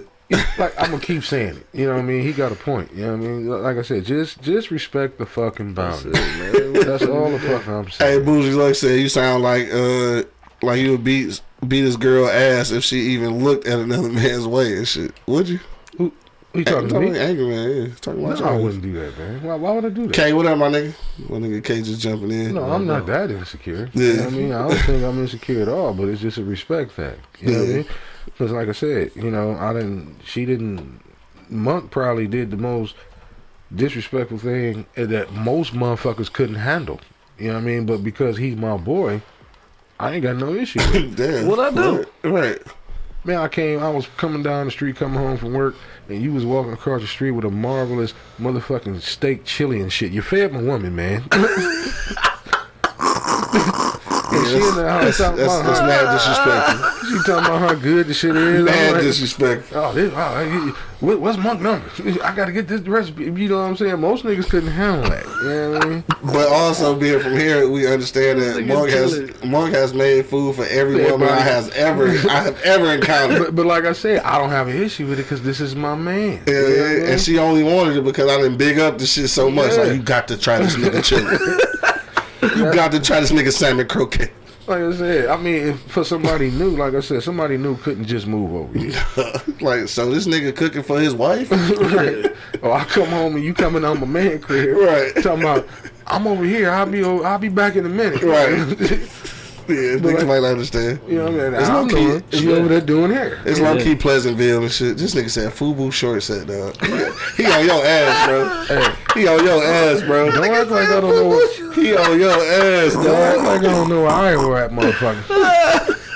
like 0.59 0.79
I'm 0.79 0.91
gonna 0.91 0.99
keep 0.99 1.23
saying 1.23 1.57
it. 1.57 1.67
You 1.73 1.87
know 1.87 1.93
what 1.93 2.01
I 2.01 2.03
mean? 2.03 2.21
He 2.21 2.33
got 2.33 2.51
a 2.51 2.55
point. 2.55 2.93
You 2.93 3.05
know 3.05 3.17
what 3.17 3.25
I 3.25 3.27
mean? 3.27 3.47
Like 3.47 3.77
I 3.77 3.81
said, 3.81 4.05
just 4.05 4.41
just 4.41 4.69
respect 4.69 5.17
the 5.17 5.25
fucking 5.25 5.73
boundaries. 5.73 6.13
That's 6.85 7.03
all 7.03 7.31
the 7.31 7.39
fuck 7.39 7.67
I'm 7.67 7.89
saying. 7.89 8.19
Hey. 8.19 8.25
Bougie 8.25 8.51
like 8.51 8.75
said 8.75 8.99
you 8.99 9.09
sound 9.09 9.43
like 9.43 9.73
uh 9.73 10.23
like 10.61 10.79
you 10.79 10.91
would 10.91 11.03
beat 11.03 11.41
beat 11.67 11.81
this 11.81 11.95
girl 11.95 12.27
ass 12.27 12.71
if 12.71 12.83
she 12.83 12.97
even 13.13 13.43
looked 13.43 13.65
at 13.65 13.79
another 13.79 14.09
man's 14.11 14.47
way 14.47 14.77
and 14.77 14.87
shit. 14.87 15.13
Would 15.25 15.49
you? 15.49 15.59
Who 15.97 16.13
you 16.53 16.63
talking 16.65 16.89
to 16.89 16.99
me? 16.99 17.17
Angry 17.17 17.45
man, 17.45 17.69
yeah. 17.69 17.87
Talking 18.01 18.21
No, 18.23 18.31
about 18.31 18.41
I 18.41 18.57
wouldn't 18.57 18.81
do 18.83 18.93
that, 18.93 19.17
man. 19.17 19.43
Why, 19.43 19.55
why 19.55 19.71
would 19.73 19.85
I 19.85 19.89
do 19.89 20.07
that? 20.07 20.13
K, 20.13 20.33
what 20.33 20.45
up, 20.45 20.57
my 20.57 20.69
nigga? 20.69 20.93
My 21.29 21.37
nigga 21.37 21.63
K 21.63 21.81
just 21.81 22.01
jumping 22.01 22.31
in. 22.31 22.55
No, 22.55 22.63
I'm 22.63 22.85
not 22.85 23.05
that 23.07 23.31
insecure. 23.31 23.89
Yeah. 23.93 24.03
You 24.03 24.13
know 24.17 24.23
what 24.25 24.33
I 24.33 24.37
mean? 24.37 24.51
I 24.53 24.67
don't 24.67 24.77
think 24.79 25.03
I'm 25.03 25.19
insecure 25.19 25.61
at 25.61 25.69
all, 25.69 25.93
but 25.93 26.07
it's 26.09 26.21
just 26.21 26.37
a 26.37 26.43
respect 26.43 26.91
thing. 26.91 27.15
You 27.39 27.51
know 27.51 27.59
what 27.59 27.63
I 27.63 27.67
Yeah. 27.69 27.75
mean? 27.77 27.85
Because, 28.25 28.51
like 28.51 28.67
I 28.67 28.73
said, 28.73 29.11
you 29.15 29.31
know, 29.31 29.55
I 29.55 29.73
didn't, 29.73 30.17
she 30.25 30.45
didn't, 30.45 31.01
Monk 31.49 31.91
probably 31.91 32.27
did 32.27 32.51
the 32.51 32.57
most 32.57 32.95
disrespectful 33.73 34.37
thing 34.37 34.85
that 34.95 35.31
most 35.33 35.73
motherfuckers 35.73 36.31
couldn't 36.31 36.55
handle. 36.55 36.99
You 37.37 37.47
know 37.47 37.53
what 37.55 37.61
I 37.61 37.65
mean? 37.65 37.85
But 37.85 38.03
because 38.03 38.37
he's 38.37 38.55
my 38.55 38.77
boy, 38.77 39.21
I 39.99 40.13
ain't 40.13 40.23
got 40.23 40.35
no 40.37 40.53
issue. 40.53 40.79
Damn. 41.15 41.47
What 41.47 41.59
I 41.59 41.71
do? 41.71 42.05
Right. 42.23 42.31
right. 42.31 42.59
Man, 43.23 43.37
I 43.37 43.47
came, 43.49 43.79
I 43.83 43.89
was 43.89 44.07
coming 44.17 44.41
down 44.41 44.65
the 44.65 44.71
street, 44.71 44.95
coming 44.95 45.19
home 45.19 45.37
from 45.37 45.53
work, 45.53 45.75
and 46.09 46.21
you 46.21 46.33
was 46.33 46.45
walking 46.45 46.73
across 46.73 47.01
the 47.01 47.07
street 47.07 47.31
with 47.31 47.45
a 47.45 47.51
marvelous 47.51 48.13
motherfucking 48.39 49.01
steak 49.01 49.45
chili 49.45 49.81
and 49.81 49.91
shit. 49.91 50.11
You 50.11 50.21
fed 50.21 50.51
my 50.51 50.61
woman, 50.61 50.95
man. 50.95 51.23
and 54.53 54.61
she 54.63 54.69
in 54.69 54.75
the 54.75 54.89
house 54.89 55.03
That's, 55.03 55.17
talking 55.17 55.37
that's, 55.37 55.53
about 55.53 55.65
that's 55.65 55.79
how, 55.79 55.85
mad 55.87 56.13
disrespectful. 56.13 57.09
she 57.09 57.15
talking 57.31 57.45
about 57.45 57.59
how 57.61 57.73
good 57.75 58.07
the 58.07 58.13
shit 58.13 58.35
is. 58.35 58.59
I'm 58.59 58.65
Mad 58.65 58.93
like, 58.93 59.01
disrespectful. 59.01 59.77
Oh, 59.77 59.93
this, 59.93 60.13
oh, 60.15 60.45
hey, 60.75 60.81
what- 61.05 61.19
what's 61.19 61.37
Monk 61.37 61.61
number? 61.61 61.83
I 62.23 62.35
gotta 62.35 62.51
get 62.51 62.67
this 62.67 62.81
recipe. 62.81 63.23
You 63.23 63.31
know 63.49 63.55
what 63.55 63.61
I'm 63.63 63.75
saying? 63.77 63.99
Most 63.99 64.23
niggas 64.23 64.49
couldn't 64.49 64.69
handle 64.71 65.09
that. 65.09 65.25
You 65.25 65.49
know 65.49 65.71
what 65.71 65.83
I 65.83 65.89
mean? 65.89 66.03
But 66.23 66.47
also 66.49 66.95
being 66.95 67.19
from 67.19 67.33
here, 67.33 67.67
we 67.67 67.91
understand 67.91 68.39
that 68.41 68.57
Nigga 68.57 68.67
Monk 68.67 68.89
has. 68.91 69.43
Monk 69.43 69.73
has 69.73 69.93
made 69.95 70.27
food 70.27 70.55
for 70.55 70.65
every 70.65 71.01
Yeah, 71.01 71.11
woman 71.11 71.27
I 71.29 71.31
buddy. 71.37 71.41
has 71.49 71.69
ever 71.71 72.07
I 72.29 72.43
have 72.43 72.61
ever 72.61 72.93
encountered. 72.93 73.39
But, 73.39 73.55
but 73.55 73.65
like 73.65 73.85
I 73.85 73.93
said, 73.93 74.21
I 74.21 74.37
don't 74.37 74.51
have 74.51 74.67
an 74.67 74.81
issue 74.81 75.07
with 75.07 75.19
it 75.19 75.23
because 75.23 75.41
this 75.41 75.59
is 75.59 75.75
my 75.75 75.95
man. 75.95 76.43
Yeah, 76.45 76.53
You 76.53 76.53
know 76.53 76.61
what 76.61 76.69
I 76.69 76.75
yeah, 76.93 76.99
mean? 76.99 77.09
and 77.13 77.21
she 77.21 77.37
only 77.39 77.63
wanted 77.63 77.97
it 77.97 78.03
because 78.03 78.29
I 78.29 78.37
didn't 78.37 78.57
big 78.57 78.77
up 78.77 78.99
the 78.99 79.07
shit 79.07 79.29
so 79.31 79.49
much. 79.49 79.71
Yeah. 79.71 79.83
Like 79.83 79.93
you 79.93 80.01
got 80.03 80.27
to 80.27 80.37
try 80.37 80.59
this 80.59 80.75
nigga 80.75 81.03
chili. 81.03 81.23
you 82.55 82.73
got 82.73 82.91
to 82.91 82.99
try 82.99 83.19
this 83.19 83.31
nigga 83.31 83.51
salmon 83.51 83.87
croquette. 83.87 84.31
Like 84.67 84.81
I 84.81 84.93
said, 84.93 85.27
I 85.27 85.37
mean, 85.37 85.73
for 85.73 86.03
somebody 86.03 86.51
new, 86.51 86.69
like 86.69 86.93
I 86.93 86.99
said, 86.99 87.23
somebody 87.23 87.57
new 87.57 87.77
couldn't 87.77 88.05
just 88.05 88.27
move 88.27 88.53
over 88.53 88.77
here. 88.77 89.01
like 89.61 89.87
so, 89.87 90.09
this 90.11 90.27
nigga 90.27 90.55
cooking 90.55 90.83
for 90.83 90.99
his 90.99 91.15
wife. 91.15 91.49
right. 91.95 92.27
Or 92.61 92.73
I 92.73 92.83
come 92.85 93.09
home 93.09 93.35
and 93.35 93.43
you 93.43 93.53
coming 93.53 93.83
on 93.83 93.99
my 93.99 94.05
man 94.05 94.39
crib. 94.39 94.77
Right. 94.77 95.15
Talking 95.23 95.41
about, 95.41 95.67
I'm 96.05 96.27
over 96.27 96.43
here. 96.43 96.69
I'll 96.69 96.85
be 96.85 97.03
I'll 97.03 97.39
be 97.39 97.49
back 97.49 97.75
in 97.75 97.85
a 97.85 97.89
minute. 97.89 98.21
Right. 98.21 99.09
Yeah, 99.67 99.97
niggas 99.99 100.27
might 100.27 100.41
not 100.41 100.51
understand. 100.51 100.99
you 101.07 101.15
know 101.17 101.25
what 101.25 101.33
I 101.33 101.49
mean? 101.49 101.53
It's 101.59 101.69
I'm 101.69 101.87
low-key. 101.87 101.93
doing. 101.95 102.23
She 102.31 102.51
over 102.51 102.67
there 102.67 102.81
doing 102.81 103.11
hair. 103.11 103.39
It's 103.45 103.59
low 103.59 103.77
key 103.77 103.95
Pleasantville 103.95 104.63
and 104.63 104.71
shit. 104.71 104.97
This 104.97 105.15
nigga 105.15 105.29
said 105.29 105.51
Fubu 105.53 105.91
short 105.93 106.23
set, 106.23 106.47
dog. 106.47 106.75
He 107.37 107.45
on 107.45 107.65
your 107.65 107.85
ass, 107.85 108.27
bro. 108.27 108.65
Hey, 108.65 108.95
He 109.21 109.27
on 109.27 109.43
your 109.45 109.63
ass, 109.63 110.01
bro. 110.01 110.31
don't 110.31 110.43
act 110.53 110.69
like 110.71 110.89
I 110.89 110.99
don't 110.99 111.09
know. 111.15 111.27
What, 111.27 111.75
He 111.75 111.95
on 111.95 112.19
your 112.19 112.31
ass, 112.31 112.93
don't 112.93 113.07
act 113.15 113.37
dog. 113.37 113.45
like 113.45 113.59
I 113.59 113.63
don't 113.63 113.89
know 113.89 114.01
where 114.01 114.11
Iowa 114.11 114.63
at, 114.65 114.71
motherfucker. 114.71 115.97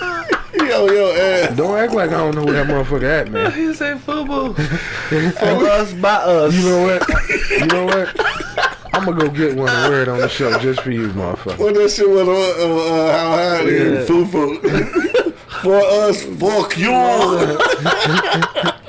He 0.55 0.71
on 0.71 0.87
your 0.91 1.15
ass. 1.15 1.55
Don't 1.57 1.77
act 1.77 1.93
like 1.93 2.09
I 2.09 2.17
don't 2.17 2.33
know 2.33 2.43
where 2.43 2.53
that 2.53 2.65
motherfucker 2.67 3.03
at, 3.03 3.29
man. 3.29 3.51
He 3.51 3.73
say 3.73 3.93
FUBU. 3.93 4.55
For 5.37 5.67
us, 5.69 5.93
by 5.93 6.13
us. 6.15 6.53
You 6.55 6.69
know 6.69 6.83
what? 6.83 7.09
You 7.59 7.65
know 7.67 7.85
what? 7.85 8.74
I'm 8.95 9.05
gonna 9.05 9.17
go 9.19 9.29
get 9.29 9.55
one 9.57 9.69
and 9.69 9.91
wear 9.91 10.01
it 10.03 10.07
on 10.07 10.19
the 10.19 10.29
show 10.29 10.57
just 10.59 10.81
for 10.81 10.91
you, 10.91 11.09
motherfucker. 11.09 11.59
What 11.59 11.73
that 11.75 11.89
shit 11.91 12.09
was 12.09 12.27
on 12.27 12.35
uh, 12.35 12.75
uh, 12.75 13.11
how 13.17 13.29
high 13.31 13.61
it 13.61 13.67
is. 13.67 14.09
Yeah. 14.09 14.15
Fufu. 14.15 15.31
For 15.65 15.77
us, 15.81 16.21
fuck 16.23 16.77
you. 16.77 16.91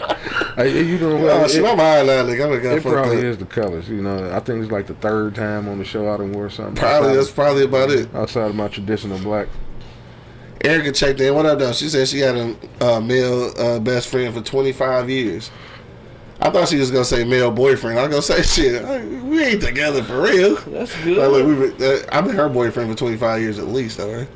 Hey, 0.57 0.83
you 0.85 0.99
know 0.99 1.17
what? 1.17 1.51
shit, 1.51 1.63
It, 1.63 1.69
I'm 1.69 1.77
high 1.77 2.03
now, 2.03 2.25
nigga. 2.25 2.47
I 2.47 2.49
done 2.49 2.63
got 2.63 2.77
it 2.79 2.83
fucked 2.83 2.95
probably 2.95 3.19
up. 3.19 3.25
is 3.25 3.37
the 3.37 3.45
colors. 3.45 3.91
You 3.91 4.01
know, 4.01 4.35
I 4.35 4.41
think 4.41 4.63
it's 4.63 4.73
like 4.73 4.87
the 4.87 4.95
third 4.95 5.35
time 5.35 5.69
on 5.69 5.77
the 5.79 5.85
show 5.85 6.11
I 6.13 6.17
done 6.17 6.33
wore 6.33 6.49
something. 6.49 6.77
Probably, 6.77 7.11
outside, 7.11 7.19
that's 7.19 7.31
probably 7.31 7.65
about 7.65 7.91
it. 7.91 8.15
outside 8.15 8.49
of 8.49 8.55
my 8.57 8.69
traditional 8.69 9.19
black. 9.19 9.49
Erica 10.65 10.93
checked 10.93 11.21
in. 11.21 11.35
What 11.35 11.45
up, 11.45 11.59
though? 11.59 11.73
She 11.75 11.91
said 11.91 12.09
she 12.09 12.21
had 12.21 12.37
a 12.37 12.57
uh, 12.81 13.01
male 13.03 13.53
uh, 13.59 13.79
best 13.81 14.09
friend 14.09 14.33
for 14.35 14.41
25 14.41 15.11
years. 15.11 15.51
I 16.41 16.51
thought 16.51 16.69
she 16.69 16.77
was 16.77 16.91
gonna 16.91 17.05
say 17.05 17.25
male 17.25 17.51
boyfriend. 17.51 17.99
I 17.99 18.07
was 18.07 18.11
gonna 18.11 18.43
say 18.43 18.43
shit. 18.43 19.23
We 19.25 19.43
ain't 19.43 19.63
together 19.63 20.03
for 20.03 20.23
real. 20.23 20.57
That's 20.57 20.95
good. 21.03 21.17
Like, 21.19 21.31
look, 21.31 21.47
we've 21.47 21.79
been, 21.79 21.89
uh, 21.89 21.99
I've 22.13 22.25
been 22.25 22.37
her 22.37 22.49
boyfriend 22.49 22.91
for 22.91 22.97
25 22.97 23.41
years 23.41 23.59
at 23.59 23.69
least, 23.69 23.97
though, 23.99 24.15
right? 24.15 24.29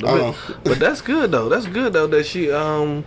But, 0.00 0.20
Uh-uh. 0.20 0.34
but 0.64 0.78
that's 0.78 1.00
good 1.00 1.30
though. 1.30 1.48
That's 1.48 1.66
good 1.66 1.92
though 1.92 2.06
that 2.08 2.26
she 2.26 2.50
um 2.50 3.04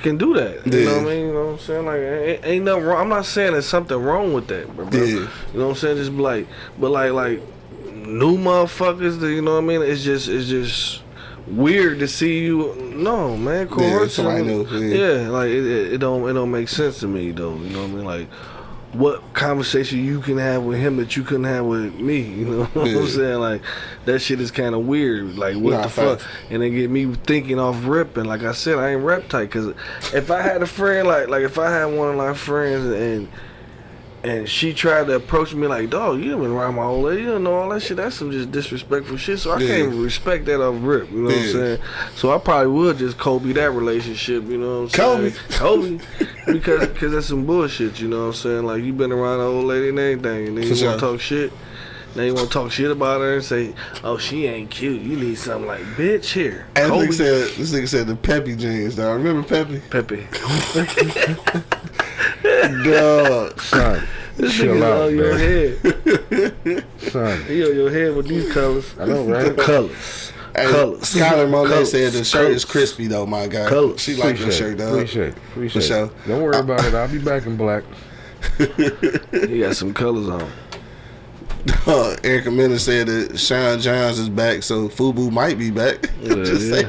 can 0.00 0.16
do 0.16 0.34
that. 0.34 0.66
You 0.66 0.84
know 0.84 0.96
what 0.96 1.02
I 1.02 1.04
mean? 1.04 1.26
You 1.26 1.32
know 1.32 1.44
what 1.46 1.52
I'm 1.52 1.58
saying? 1.58 1.86
Like 1.86 2.00
ain't, 2.00 2.44
ain't 2.44 2.64
nothing 2.64 2.84
wrong. 2.84 3.00
I'm 3.00 3.08
not 3.08 3.26
saying 3.26 3.52
there's 3.52 3.66
something 3.66 3.96
wrong 3.96 4.32
with 4.32 4.46
that, 4.48 4.74
bro. 4.74 4.86
bro. 4.86 5.00
Yeah. 5.00 5.06
You 5.06 5.28
know 5.54 5.66
what 5.66 5.70
I'm 5.70 5.76
saying? 5.76 5.96
Just 5.96 6.12
like, 6.12 6.46
but 6.78 6.90
like 6.90 7.12
like 7.12 7.40
new 7.92 8.36
motherfuckers. 8.36 9.20
You 9.20 9.42
know 9.42 9.54
what 9.54 9.64
I 9.64 9.66
mean? 9.66 9.82
It's 9.82 10.02
just 10.02 10.28
it's 10.28 10.48
just 10.48 11.02
weird 11.46 11.98
to 12.00 12.08
see 12.08 12.40
you. 12.40 12.74
No 12.94 13.36
man, 13.36 13.68
coercion. 13.68 14.08
somebody 14.10 14.42
new, 14.44 14.64
yeah. 14.66 15.22
yeah, 15.22 15.28
like 15.28 15.48
it, 15.50 15.64
it, 15.66 15.92
it 15.94 15.98
don't 15.98 16.28
it 16.28 16.32
don't 16.34 16.50
make 16.50 16.68
sense 16.68 17.00
to 17.00 17.06
me 17.08 17.30
though. 17.32 17.54
You 17.56 17.70
know 17.70 17.82
what 17.82 17.90
I 17.90 17.94
mean? 17.94 18.04
Like. 18.04 18.28
What 18.92 19.34
conversation 19.34 20.04
you 20.04 20.20
can 20.20 20.36
have 20.38 20.64
with 20.64 20.80
him 20.80 20.96
that 20.96 21.16
you 21.16 21.22
couldn't 21.22 21.44
have 21.44 21.64
with 21.64 21.94
me? 21.94 22.22
You 22.40 22.44
know 22.44 22.64
what 22.64 22.90
Yeah. 22.90 22.98
I'm 22.98 23.06
saying? 23.06 23.38
Like 23.38 23.62
that 24.04 24.18
shit 24.18 24.40
is 24.40 24.50
kind 24.50 24.74
of 24.74 24.84
weird. 24.84 25.36
Like 25.38 25.54
what 25.54 25.74
Nah, 25.74 25.82
the 25.82 25.88
fuck? 25.88 26.20
and 26.50 26.60
it 26.60 26.70
get 26.70 26.90
me 26.90 27.14
thinking 27.14 27.60
off 27.60 27.84
ripping. 27.84 28.24
Like 28.24 28.42
I 28.42 28.50
said, 28.50 28.78
I 28.78 28.90
ain't 28.94 29.04
rep 29.04 29.28
tight 29.28 29.44
because 29.44 29.68
if 30.12 30.32
I 30.32 30.42
had 30.42 30.60
a 30.62 30.66
friend 30.66 31.06
like 31.06 31.28
like 31.28 31.42
if 31.44 31.56
I 31.56 31.70
had 31.70 31.84
one 31.84 32.08
of 32.08 32.16
my 32.16 32.34
friends 32.34 32.84
and 32.86 33.28
and 34.22 34.48
she 34.48 34.74
tried 34.74 35.06
to 35.06 35.14
approach 35.14 35.54
me 35.54 35.66
like, 35.66 35.88
dog, 35.90 36.20
you 36.20 36.36
been 36.36 36.50
around 36.50 36.74
my 36.74 36.82
old 36.84 37.04
lady, 37.04 37.22
you 37.22 37.28
don't 37.28 37.44
know 37.44 37.54
all 37.54 37.68
that 37.70 37.80
shit. 37.80 37.96
That's 37.96 38.16
some 38.16 38.30
just 38.30 38.50
disrespectful 38.52 39.16
shit. 39.16 39.38
So 39.38 39.52
I 39.52 39.58
Yeah. 39.60 39.66
can't 39.68 39.78
even 39.88 40.02
respect 40.02 40.44
that 40.46 40.60
off 40.62 40.76
rip. 40.80 41.10
You 41.10 41.18
know 41.18 41.28
what 41.28 41.36
I'm 41.46 41.52
saying? 41.52 41.78
So 42.16 42.34
I 42.34 42.38
probably 42.38 42.72
would 42.72 42.98
just 42.98 43.16
Kobe 43.18 43.52
that 43.52 43.70
relationship. 43.72 44.44
You 44.48 44.58
know 44.58 44.82
what 44.82 45.00
I'm 45.00 45.22
saying? 45.22 45.34
Kobe, 45.50 45.98
Kobe. 45.98 46.52
because 46.52 46.88
because 46.88 47.12
that's 47.12 47.26
some 47.28 47.46
bullshit. 47.46 47.98
You 48.00 48.08
know 48.08 48.20
what 48.20 48.26
I'm 48.26 48.32
saying? 48.34 48.64
Like 48.64 48.82
you 48.82 48.92
been 48.92 49.12
around 49.12 49.38
the 49.38 49.44
old 49.44 49.64
lady 49.64 49.88
and 49.88 49.98
everything, 49.98 50.48
and 50.48 50.58
then 50.58 50.64
you 50.76 50.86
want 50.86 51.00
to 51.00 51.06
talk 51.06 51.20
shit. 51.20 51.52
Now 52.16 52.24
you 52.24 52.34
want 52.34 52.48
to 52.48 52.52
talk 52.52 52.72
shit 52.72 52.90
about 52.90 53.20
her 53.20 53.34
and 53.34 53.44
say, 53.44 53.72
"Oh, 54.02 54.18
she 54.18 54.44
ain't 54.46 54.68
cute. 54.68 55.00
You 55.00 55.16
need 55.16 55.36
something 55.38 55.68
like 55.68 55.82
bitch 55.96 56.32
here." 56.32 56.66
And 56.74 56.90
Kobe. 56.90 57.06
this 57.06 57.20
nigga 57.20 57.46
said, 57.46 57.56
this 57.56 57.72
nigga 57.72 57.88
said 57.88 58.06
the 58.08 58.16
Pepe 58.16 58.56
jeans, 58.56 58.96
dog. 58.96 59.22
Remember 59.22 59.46
Peppy? 59.46 59.80
Pepe. 59.90 60.26
Dog. 62.84 63.60
Son, 63.60 64.06
This 64.36 64.54
chill 64.56 64.74
nigga's 64.74 64.82
out, 64.82 65.02
on 65.02 65.14
your 65.14 65.34
man. 65.34 66.54
head. 66.62 66.84
Son, 67.10 67.44
He 67.46 67.64
on 67.64 67.74
your 67.76 67.90
head 67.90 68.14
with 68.16 68.28
these 68.28 68.52
colors. 68.52 68.94
I 68.98 69.04
know, 69.06 69.24
right? 69.24 69.56
colors. 69.56 70.32
Hey, 70.54 70.66
Colors. 70.70 71.00
Skylar 71.02 71.48
Monet 71.48 71.84
said 71.84 72.12
the 72.12 72.24
shirt 72.24 72.50
is 72.50 72.64
crispy 72.64 73.06
though, 73.06 73.24
my 73.26 73.46
guy. 73.46 73.68
Colors. 73.68 74.00
She 74.00 74.16
like 74.16 74.36
the 74.38 74.50
shirt, 74.50 74.74
it. 74.74 74.76
dog. 74.78 74.94
Appreciate 74.94 75.28
it. 75.28 75.36
Appreciate 75.52 75.80
For 75.82 75.86
sure. 75.86 76.04
it. 76.06 76.12
Don't 76.28 76.42
worry 76.42 76.58
about 76.58 76.84
it. 76.84 76.94
I'll 76.94 77.08
be 77.08 77.18
back 77.18 77.46
in 77.46 77.56
black. 77.56 77.84
He 79.48 79.60
got 79.60 79.76
some 79.76 79.92
colors 79.94 80.28
on. 80.28 80.50
Uh, 81.86 82.16
Erica 82.24 82.50
Miller 82.50 82.78
said 82.78 83.06
that 83.06 83.38
Sean 83.38 83.78
Johns 83.80 84.18
is 84.18 84.30
back, 84.30 84.62
so 84.62 84.88
Fubu 84.88 85.30
might 85.30 85.58
be 85.58 85.70
back. 85.70 86.08
Yeah, 86.22 86.34
Just 86.36 86.66
yeah. 86.68 86.80
say, 86.80 86.82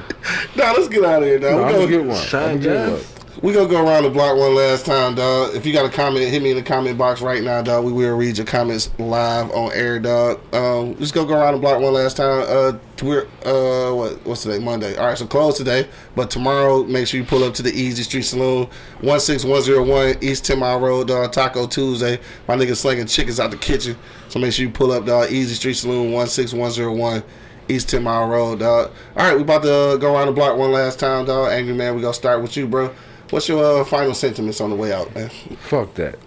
nah, 0.56 0.72
let's 0.72 0.88
get 0.88 1.04
out 1.06 1.22
of 1.24 1.28
here, 1.28 1.40
dog. 1.40 1.52
No, 1.52 1.58
we 1.58 1.64
I'm 1.64 1.72
gonna 1.72 1.80
gonna 1.86 1.92
get 1.92 2.06
one. 2.06 2.24
Shine 2.26 2.50
I'm 2.66 3.00
we 3.42 3.54
gonna 3.54 3.68
go 3.68 3.84
around 3.84 4.04
the 4.04 4.10
block 4.10 4.38
one 4.38 4.54
last 4.54 4.86
time, 4.86 5.16
dog. 5.16 5.56
If 5.56 5.66
you 5.66 5.74
got 5.74 5.86
a 5.86 5.90
comment, 5.90 6.30
hit 6.30 6.44
me 6.44 6.52
in 6.52 6.58
the 6.58 6.62
comment 6.62 6.96
box 6.96 7.22
right 7.22 7.42
now, 7.42 7.64
dog. 7.64 7.84
We 7.84 7.92
will 7.92 8.16
read 8.16 8.38
your 8.38 8.46
comments 8.46 8.92
live 9.00 9.50
on 9.52 9.72
air, 9.74 10.00
dog. 10.00 10.40
Um, 10.54 10.96
just 10.98 11.16
go 11.16 11.26
go 11.26 11.34
around 11.34 11.56
the 11.56 11.60
block 11.60 11.82
one 11.82 11.94
last 11.94 12.18
time. 12.18 12.46
Uh, 12.48 12.78
we're 13.02 13.24
uh, 13.44 13.96
what 13.96 14.24
what's 14.28 14.44
today? 14.44 14.60
Monday. 14.60 14.96
All 14.96 15.08
right, 15.08 15.18
so 15.18 15.26
close 15.26 15.58
today, 15.58 15.88
but 16.16 16.30
tomorrow 16.30 16.84
make 16.84 17.08
sure 17.08 17.20
you 17.20 17.26
pull 17.26 17.44
up 17.44 17.56
to 17.56 17.64
the 17.64 17.72
Easy 17.72 18.04
Street 18.04 18.22
Saloon, 18.22 18.70
one 19.02 19.20
six 19.20 19.44
one 19.44 19.62
zero 19.64 19.84
one 19.84 20.16
East 20.22 20.46
Ten 20.46 20.60
Mile 20.60 20.80
Road, 20.80 21.08
dog. 21.08 21.32
Taco 21.32 21.66
Tuesday. 21.66 22.20
My 22.48 22.56
niggas 22.56 22.78
slinging 22.78 23.08
chickens 23.08 23.40
out 23.40 23.50
the 23.50 23.58
kitchen, 23.58 23.98
so 24.30 24.38
make 24.38 24.54
sure 24.54 24.66
you 24.66 24.72
pull 24.72 24.92
up, 24.92 25.08
dog. 25.08 25.32
Easy 25.32 25.56
Street 25.56 25.74
Saloon, 25.74 26.12
one 26.12 26.28
six 26.28 26.54
one 26.54 26.70
zero 26.70 26.94
one. 26.94 27.24
East 27.70 27.90
10 27.90 28.04
Mile 28.04 28.28
Road, 28.28 28.60
dog. 28.60 28.92
All 29.16 29.26
right, 29.26 29.36
we 29.36 29.44
about 29.44 29.62
to 29.62 29.98
go 29.98 30.14
around 30.14 30.26
the 30.26 30.34
block 30.34 30.58
one 30.58 30.74
last 30.74 31.00
time, 31.00 31.26
dog. 31.26 31.52
Angry 31.52 31.74
Man, 31.74 31.96
we 31.96 32.02
gonna 32.02 32.14
start 32.14 32.42
with 32.42 32.58
you, 32.58 32.68
bro. 32.68 32.94
What's 33.32 33.48
your 33.48 33.80
uh, 33.82 33.86
final 33.86 34.14
sentiments 34.14 34.60
on 34.60 34.72
the 34.72 34.76
way 34.76 34.92
out, 34.92 35.16
man? 35.16 35.30
Fuck 35.30 35.94
that. 35.94 36.20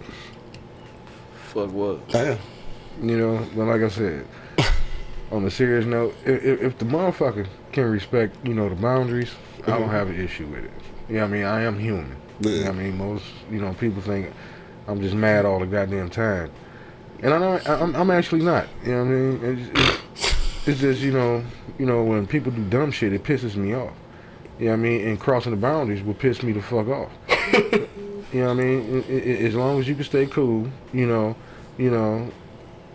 Fuck 1.49 1.71
what? 1.71 2.09
Damn. 2.09 2.39
You 2.99 3.17
know, 3.19 3.47
but 3.55 3.65
like 3.65 3.83
I 3.83 3.89
said, 3.89 4.25
on 5.31 5.45
a 5.45 5.51
serious 5.51 5.85
note, 5.85 6.15
if, 6.25 6.43
if, 6.43 6.61
if 6.61 6.77
the 6.79 6.85
motherfucker 6.85 7.45
can 7.71 7.83
respect, 7.91 8.35
you 8.43 8.55
know, 8.55 8.69
the 8.69 8.75
boundaries, 8.75 9.35
I 9.67 9.77
don't 9.77 9.89
have 9.89 10.09
an 10.09 10.19
issue 10.19 10.47
with 10.47 10.65
it. 10.65 10.71
You 11.07 11.17
know 11.17 11.21
what 11.21 11.27
I 11.27 11.31
mean? 11.31 11.43
I 11.43 11.61
am 11.61 11.77
human. 11.77 12.15
You 12.39 12.49
know 12.49 12.61
what 12.61 12.69
I 12.69 12.71
mean? 12.73 12.97
Most, 12.97 13.25
you 13.51 13.61
know, 13.61 13.73
people 13.75 14.01
think 14.01 14.33
I'm 14.87 14.99
just 14.99 15.13
mad 15.13 15.45
all 15.45 15.59
the 15.59 15.67
goddamn 15.67 16.09
time. 16.09 16.49
And 17.21 17.35
I 17.35 17.37
don't, 17.37 17.69
I'm, 17.69 17.95
I'm 17.95 18.09
actually 18.09 18.41
not. 18.41 18.65
You 18.83 18.93
know 18.93 19.03
what 19.03 19.11
I 19.11 19.13
mean? 19.13 19.69
It's, 19.75 19.79
it's, 20.15 20.67
it's 20.67 20.81
just, 20.81 21.01
you 21.01 21.11
know, 21.11 21.43
you 21.77 21.85
know, 21.85 22.03
when 22.03 22.25
people 22.25 22.51
do 22.51 22.63
dumb 22.65 22.89
shit, 22.89 23.13
it 23.13 23.23
pisses 23.23 23.55
me 23.55 23.75
off. 23.75 23.93
You 24.59 24.65
know 24.65 24.71
what 24.71 24.77
I 24.77 24.81
mean? 24.81 25.07
And 25.07 25.19
crossing 25.19 25.51
the 25.51 25.57
boundaries 25.57 26.03
will 26.03 26.13
piss 26.13 26.41
me 26.41 26.53
the 26.53 26.61
fuck 26.61 26.87
off. 26.87 27.11
you 28.33 28.41
know 28.41 28.47
what 28.47 28.51
I 28.51 28.53
mean? 28.53 29.03
As 29.45 29.55
long 29.55 29.79
as 29.79 29.87
you 29.87 29.95
can 29.95 30.03
stay 30.03 30.25
cool, 30.25 30.69
you 30.93 31.05
know, 31.05 31.35
you 31.77 31.91
know, 31.91 32.31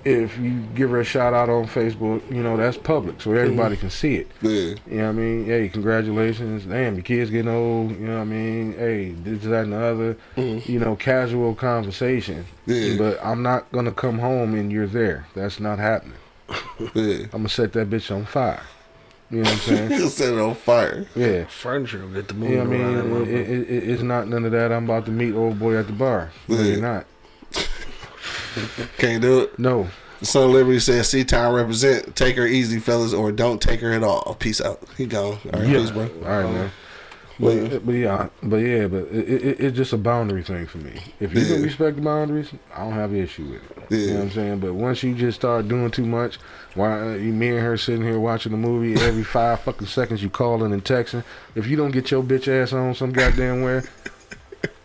if 0.04 0.38
you 0.38 0.61
give 0.74 0.90
her 0.90 1.00
a 1.00 1.04
shout 1.04 1.34
out 1.34 1.48
on 1.48 1.66
Facebook, 1.66 2.28
you 2.30 2.42
know, 2.42 2.56
that's 2.56 2.76
public, 2.76 3.20
so 3.20 3.32
everybody 3.32 3.74
mm-hmm. 3.74 3.80
can 3.80 3.90
see 3.90 4.16
it. 4.16 4.30
Yeah. 4.40 4.50
You 4.50 4.76
know 4.96 5.02
what 5.04 5.08
I 5.08 5.12
mean? 5.12 5.44
Hey, 5.44 5.68
congratulations. 5.68 6.64
Damn, 6.64 6.94
your 6.94 7.02
kid's 7.02 7.30
getting 7.30 7.50
old. 7.50 7.90
You 7.90 8.06
know 8.06 8.14
what 8.14 8.22
I 8.22 8.24
mean? 8.24 8.72
Hey, 8.72 9.11
this, 9.11 9.42
that, 9.44 9.64
and 9.64 9.72
the 9.72 9.78
other. 9.78 10.16
Mm-hmm. 10.36 10.72
You 10.72 10.78
know, 10.78 10.96
casual 10.96 11.54
conversation. 11.54 12.46
Yeah. 12.66 12.96
But 12.96 13.22
I'm 13.22 13.42
not 13.42 13.70
going 13.72 13.84
to 13.84 13.92
come 13.92 14.18
home 14.18 14.54
and 14.54 14.72
you're 14.72 14.86
there. 14.86 15.26
That's 15.34 15.61
not 15.61 15.78
happening. 15.78 16.18
Yeah. 16.94 17.24
I'm 17.24 17.30
going 17.30 17.44
to 17.44 17.48
set 17.50 17.74
that 17.74 17.90
bitch 17.90 18.14
on 18.14 18.24
fire. 18.24 18.62
You 19.31 19.39
know 19.39 19.43
what 19.45 19.53
I'm 19.53 19.59
saying? 19.59 19.91
You 19.93 20.09
set 20.09 20.33
it 20.33 20.39
on 20.41 20.55
fire. 20.57 21.07
yeah. 21.14 21.45
Furniture 21.45 22.01
will 22.01 22.09
get 22.09 22.28
the 22.28 22.35
You 22.35 22.41
moving 22.41 22.81
know 22.83 22.97
what 22.97 23.22
I 23.22 23.24
mean? 23.24 23.28
It, 23.28 23.49
it, 23.51 23.70
it, 23.70 23.91
it's 23.91 24.03
not 24.03 24.26
none 24.28 24.45
of 24.45 24.53
that. 24.53 24.72
I'm 24.72 24.85
about 24.85 25.05
to 25.07 25.12
meet 25.12 25.35
old 25.35 25.59
boy 25.59 25.76
at 25.76 25.87
the 25.87 25.93
bar. 25.93 26.31
No, 26.49 26.61
you're 26.61 26.81
not. 26.81 27.07
Can't 28.99 29.22
do 29.22 29.41
it. 29.41 29.59
No. 29.59 29.89
Son 30.22 30.45
of 30.45 30.51
Liberty 30.51 30.81
says, 30.81 31.09
"C 31.09 31.24
Town 31.24 31.55
represent. 31.55 32.14
Take 32.14 32.37
her 32.37 32.47
easy, 32.47 32.78
fellas, 32.78 33.14
or 33.14 33.33
don't 33.33 33.61
take 33.62 33.81
her 33.81 33.93
at 33.93 34.03
all. 34.03 34.35
Peace 34.39 34.61
out. 34.61 34.83
He 34.99 35.07
gone. 35.07 35.39
All 35.55 35.61
right, 35.61 35.68
Yeah. 35.68 35.81
peace, 35.81 35.91
bro. 35.93 36.03
All 36.03 36.43
right, 36.43 36.53
man. 36.53 36.70
But, 37.41 37.86
but 37.86 37.93
yeah, 37.93 38.28
but 38.43 38.57
yeah, 38.57 38.86
but 38.86 39.05
it, 39.11 39.28
it, 39.45 39.61
it's 39.61 39.76
just 39.76 39.93
a 39.93 39.97
boundary 39.97 40.43
thing 40.43 40.66
for 40.66 40.78
me. 40.78 41.01
If 41.20 41.32
you 41.34 41.41
can 41.47 41.57
Yeah. 41.61 41.64
respect 41.64 41.97
the 41.97 42.03
boundaries, 42.03 42.51
I 42.76 42.84
don't 42.84 42.93
have 42.93 43.12
an 43.12 43.16
issue 43.22 43.45
with 43.45 43.62
it. 43.70 43.91
You 43.91 44.07
know 44.09 44.14
what 44.16 44.22
I'm 44.24 44.30
saying? 44.30 44.59
But 44.61 44.74
once 44.74 45.03
you 45.03 45.14
just 45.14 45.38
start 45.41 45.66
doing 45.66 45.91
too 45.91 46.05
much, 46.05 46.38
why 46.74 47.01
uh, 47.01 47.14
you 47.14 47.32
me 47.32 47.49
and 47.49 47.61
her 47.61 47.76
sitting 47.76 48.03
here 48.03 48.20
watching 48.20 48.53
the 48.53 48.59
movie 48.59 48.95
every 49.03 49.24
five 49.24 49.61
fucking 49.61 49.86
seconds 49.86 50.22
you 50.22 50.28
calling 50.30 50.72
and 50.72 50.84
texting. 50.84 51.24
If 51.55 51.66
you 51.66 51.76
don't 51.76 51.91
get 51.93 52.11
your 52.11 52.22
bitch 52.22 52.47
ass 52.47 52.72
on 52.72 52.95
some 52.95 53.12
goddamn 53.12 53.62
where, 53.62 53.84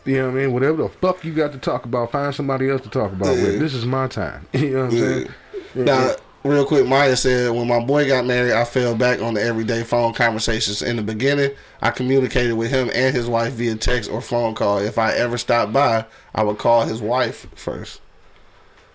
you 0.06 0.18
know 0.18 0.26
what 0.32 0.38
I 0.38 0.39
mean? 0.45 0.53
Whatever 0.53 0.84
the 0.84 0.89
fuck 0.89 1.24
you 1.26 1.34
got 1.34 1.51
to 1.51 1.58
talk 1.58 1.86
about, 1.86 2.12
find 2.12 2.34
somebody 2.34 2.70
else 2.70 2.82
to 2.84 2.89
talk 2.89 3.12
about 3.12 3.36
Yeah. 3.36 3.43
with. 3.43 3.60
This 3.60 3.74
is 3.74 3.86
my 3.86 4.08
time. 4.08 4.47
You 4.53 4.70
know 4.72 4.86
what 4.86 4.93
I'm 4.93 4.97
saying? 4.99 5.28
Now, 5.76 6.16
real 6.46 6.66
quick, 6.66 6.86
Maya 6.88 7.16
said, 7.16 7.52
when 7.52 7.68
my 7.68 7.80
boy 7.84 8.08
got 8.08 8.26
married, 8.26 8.54
I 8.54 8.64
fell 8.66 8.96
back 8.96 9.22
on 9.22 9.34
the 9.34 9.41
everyday 9.43 9.84
phone 9.84 10.14
conversations. 10.14 10.82
In 10.82 10.96
the 10.96 11.02
beginning, 11.02 11.52
I 11.82 11.91
communicated 11.91 12.54
with 12.54 12.70
him 12.72 12.89
and 12.93 13.16
his 13.16 13.28
wife 13.28 13.54
via 13.54 13.76
text 13.76 14.10
or 14.10 14.22
phone 14.22 14.56
call. 14.56 14.78
If 14.78 14.98
I 14.98 15.14
ever 15.14 15.38
stopped 15.38 15.74
by, 15.74 16.06
I 16.34 16.43
would 16.43 16.58
call 16.58 16.86
his 16.86 17.02
wife 17.02 17.48
first. 17.56 18.02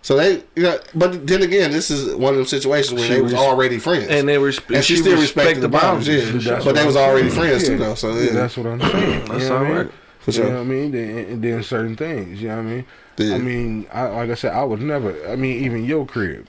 So 0.03 0.17
they, 0.17 0.37
you 0.57 0.63
know, 0.63 0.79
but 0.95 1.27
then 1.27 1.43
again, 1.43 1.73
this 1.73 1.91
is 1.91 2.15
one 2.15 2.33
of 2.33 2.37
them 2.39 2.47
situations 2.47 2.99
where 2.99 3.07
She 3.07 3.15
they 3.17 3.21
was 3.21 3.35
already 3.35 3.79
friends, 3.79 4.07
and 4.09 4.27
they 4.27 4.37
respe- 4.37 4.75
and 4.75 4.83
she, 4.83 4.97
she 4.97 5.03
still 5.03 5.21
respected 5.21 5.61
the 5.61 5.69
boundaries, 5.69 6.23
boundaries. 6.25 6.47
yeah. 6.47 6.63
But 6.65 6.75
they 6.75 6.87
was 6.87 6.97
already 6.97 7.29
saying. 7.29 7.49
friends 7.51 7.67
too, 7.67 7.77
though. 7.77 7.95
So 7.95 8.15
Yeah, 8.15 8.23
yeah, 8.23 8.33
that's 8.33 8.57
what 8.57 8.67
I'm 8.67 8.81
saying. 8.81 9.25
That's 9.29 9.43
you 9.43 9.49
know 9.51 9.57
all 9.57 9.63
I 9.63 9.69
mean? 9.69 9.77
right. 9.77 9.91
For 10.21 10.31
You 10.31 10.43
know 10.45 10.51
what 10.53 10.57
I 10.61 10.65
mean? 10.65 10.91
Then, 10.93 11.19
and 11.19 11.45
then 11.45 11.63
certain 11.63 11.97
things, 11.97 12.41
you 12.41 12.49
know 12.49 12.57
what 12.57 12.63
I 12.63 12.65
mean? 12.65 12.85
Yeah. 13.19 13.35
I 13.35 13.39
mean, 13.39 13.87
I, 13.93 14.03
like 14.07 14.31
I 14.31 14.35
said, 14.35 14.55
I 14.55 14.65
would 14.65 14.81
never. 14.81 15.15
I 15.29 15.37
mean, 15.37 15.63
even 15.65 15.85
your 15.85 16.07
crib. 16.07 16.47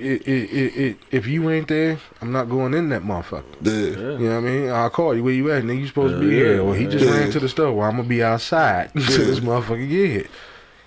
It, 0.00 0.22
it, 0.26 0.50
it, 0.50 0.76
it, 0.76 0.96
if 1.10 1.26
you 1.26 1.50
ain't 1.50 1.68
there, 1.68 1.98
I'm 2.20 2.32
not 2.32 2.48
going 2.48 2.74
in 2.74 2.88
that 2.90 3.02
motherfucker. 3.02 3.44
yeah. 3.62 3.72
You 3.72 4.28
know 4.28 4.40
what 4.40 4.48
I 4.48 4.50
mean? 4.52 4.70
I'll 4.70 4.90
call 4.90 5.14
you. 5.14 5.22
Where 5.24 5.32
you 5.34 5.50
at? 5.52 5.62
Nigga, 5.64 5.80
you 5.80 5.86
supposed 5.86 6.14
to 6.14 6.20
be 6.20 6.26
Yeah, 6.34 6.42
here. 6.42 6.64
Well, 6.64 6.72
he 6.74 6.86
just 6.86 7.04
yeah. 7.04 7.12
ran 7.18 7.30
to 7.32 7.40
the 7.40 7.48
store. 7.48 7.72
Well, 7.72 7.88
I'm 7.88 7.96
gonna 7.96 8.08
be 8.08 8.22
outside 8.22 8.90
until 8.94 9.26
this 9.26 9.40
motherfucker 9.40 9.88
get 9.88 10.10
hit. 10.10 10.30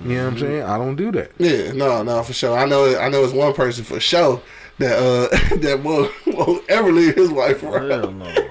You 0.04 0.16
know 0.18 0.24
what 0.26 0.34
I'm 0.34 0.40
saying? 0.40 0.64
I 0.64 0.78
don't 0.78 0.96
do 0.96 1.12
that. 1.14 1.32
Yeah, 1.38 1.72
no, 1.72 2.04
no, 2.04 2.22
for 2.24 2.34
sure. 2.34 2.58
I 2.58 2.66
know, 2.66 2.98
I 3.00 3.08
know, 3.10 3.24
it's 3.24 3.32
one 3.34 3.54
person 3.54 3.84
for 3.86 4.00
sure 4.00 4.42
that 4.80 4.98
uh 4.98 5.56
that 5.58 5.82
won't, 5.84 6.12
won't 6.28 6.68
ever 6.70 6.92
leave 6.92 7.16
his 7.16 7.30
wife 7.30 7.62
around. 7.64 7.90
Hell 7.92 8.12
no. 8.12 8.50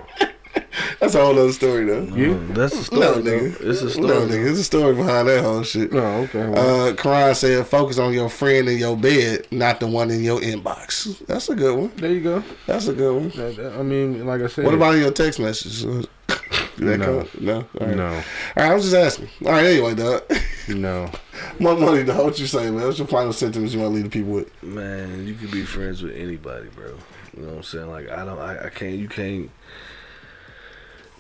That's 1.02 1.16
a 1.16 1.20
whole 1.20 1.36
other 1.36 1.52
story, 1.52 1.84
though. 1.84 2.02
You? 2.14 2.34
Mm, 2.36 2.54
That's 2.54 2.74
a 2.78 2.84
story. 2.84 3.00
No, 3.00 3.20
though. 3.20 3.38
nigga. 3.38 3.60
It's 3.60 3.82
a 3.82 3.90
story. 3.90 4.06
No, 4.06 4.20
nigga. 4.26 4.50
It's 4.50 4.60
a 4.60 4.64
story 4.64 4.94
behind 4.94 5.26
that 5.26 5.42
whole 5.42 5.62
shit. 5.64 5.92
No, 5.92 6.00
okay. 6.22 6.46
Well, 6.48 6.86
Uh, 6.88 6.94
Karan 6.94 7.34
said, 7.34 7.66
"Focus 7.66 7.98
on 7.98 8.12
your 8.12 8.28
friend 8.28 8.68
in 8.68 8.78
your 8.78 8.96
bed, 8.96 9.48
not 9.50 9.80
the 9.80 9.88
one 9.88 10.12
in 10.12 10.22
your 10.22 10.38
inbox." 10.40 11.18
That's 11.26 11.48
a 11.48 11.56
good 11.56 11.76
one. 11.76 11.90
there 11.96 12.12
you 12.12 12.20
go. 12.20 12.44
That's 12.68 12.86
a 12.86 12.92
good 12.92 13.14
one. 13.16 13.28
That- 13.30 13.56
that- 13.56 13.72
I 13.80 13.82
mean, 13.82 14.24
like 14.24 14.42
I 14.42 14.46
said. 14.46 14.64
What 14.64 14.74
about 14.74 14.92
your 14.96 15.10
text 15.10 15.40
messages? 15.40 15.82
Did 16.76 16.86
that 16.88 16.98
No. 17.00 17.04
come? 17.06 17.28
No. 17.40 17.54
All 17.80 17.86
right. 17.88 17.96
No. 17.96 18.06
All 18.06 18.14
right. 18.14 18.70
I 18.70 18.74
was 18.74 18.84
just 18.88 18.94
asking. 18.96 19.28
All 19.44 19.50
right. 19.52 19.64
Anyway, 19.66 19.94
dog. 19.96 20.22
you 20.68 20.76
know. 20.76 21.10
More 21.58 21.76
money, 21.76 22.04
though. 22.04 22.24
What 22.24 22.38
you 22.38 22.46
say, 22.46 22.70
man? 22.70 22.86
What's 22.86 22.98
your 22.98 23.08
final 23.08 23.32
sentence 23.32 23.74
you 23.74 23.80
want 23.80 23.90
to 23.90 23.94
leave 23.96 24.04
the 24.04 24.10
people 24.10 24.34
with? 24.34 24.62
Man, 24.62 25.26
you 25.26 25.34
can 25.34 25.48
be 25.50 25.64
friends 25.64 26.00
with 26.00 26.14
anybody, 26.16 26.68
bro. 26.76 26.92
You 27.36 27.42
know 27.42 27.48
what 27.48 27.56
I'm 27.56 27.62
saying? 27.64 27.90
Like 27.90 28.08
I 28.08 28.24
don't, 28.24 28.38
I, 28.38 28.66
I 28.66 28.68
can't, 28.70 28.94
you 28.94 29.08
can't, 29.08 29.50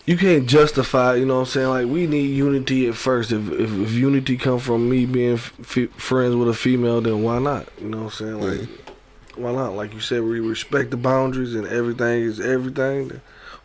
you 0.06 0.16
can't 0.16 0.46
justify. 0.46 1.14
You 1.14 1.26
know 1.26 1.36
what 1.36 1.40
I'm 1.40 1.46
saying? 1.46 1.68
Like 1.68 1.86
we 1.86 2.06
need 2.06 2.26
unity 2.26 2.88
at 2.88 2.94
first. 2.94 3.32
If 3.32 3.50
if, 3.52 3.72
if 3.72 3.92
unity 3.92 4.36
come 4.36 4.58
from 4.58 4.88
me 4.88 5.06
being 5.06 5.34
f- 5.34 5.90
friends 5.96 6.34
with 6.34 6.48
a 6.48 6.54
female, 6.54 7.00
then 7.00 7.22
why 7.22 7.38
not? 7.38 7.68
You 7.80 7.88
know 7.88 8.04
what 8.04 8.04
I'm 8.04 8.10
saying? 8.10 8.40
Like 8.40 8.60
mm-hmm. 8.60 9.42
why 9.42 9.52
not? 9.52 9.74
Like 9.74 9.94
you 9.94 10.00
said, 10.00 10.22
we 10.22 10.40
respect 10.40 10.90
the 10.90 10.96
boundaries 10.96 11.54
and 11.54 11.66
everything 11.66 12.22
is 12.22 12.40
everything. 12.40 13.20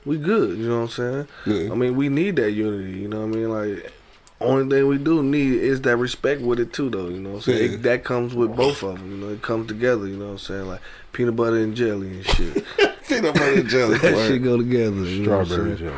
We 0.06 0.18
good. 0.18 0.58
You 0.58 0.70
know 0.70 0.82
what 0.82 0.98
I'm 1.00 1.26
saying? 1.26 1.28
Yeah. 1.46 1.72
I 1.72 1.76
mean, 1.76 1.96
we 1.96 2.08
need 2.10 2.38
that 2.38 2.52
unity. 2.52 3.00
You 3.00 3.08
know 3.08 3.26
what 3.26 3.36
I 3.36 3.40
mean? 3.40 3.50
Like. 3.50 3.94
Only 4.40 4.70
thing 4.70 4.88
we 4.88 5.00
do 5.00 5.24
need 5.24 5.54
is 5.54 5.82
that 5.82 5.98
respect 5.98 6.42
with 6.42 6.60
it 6.60 6.72
too, 6.72 6.92
though. 6.92 7.08
You 7.08 7.20
know 7.20 7.30
what 7.32 7.36
I'm 7.38 7.42
saying? 7.42 7.72
Yeah. 7.72 7.78
It, 7.78 7.82
that 7.82 8.04
comes 8.04 8.36
with 8.36 8.56
both 8.56 8.84
of 8.84 9.00
them. 9.00 9.10
You 9.10 9.18
know, 9.18 9.34
it 9.34 9.42
comes 9.42 9.68
together. 9.68 10.08
You 10.08 10.16
know 10.16 10.26
what 10.26 10.32
I'm 10.34 10.38
saying? 10.38 10.68
Like 10.68 10.82
peanut 11.12 11.36
butter 11.36 11.58
and 11.58 11.76
jelly 11.76 12.10
and 12.10 12.24
shit. 12.24 12.64
Peanut 13.08 13.34
butter 13.34 13.54
and 13.54 13.68
jelly. 13.68 13.98
that 13.98 14.14
Word. 14.14 14.28
shit 14.28 14.44
go 14.44 14.58
together. 14.58 14.96
You 14.98 15.24
know 15.24 15.32
what 15.32 15.40
I'm 15.40 15.46
Strawberry 15.46 15.76
jelly. 15.78 15.96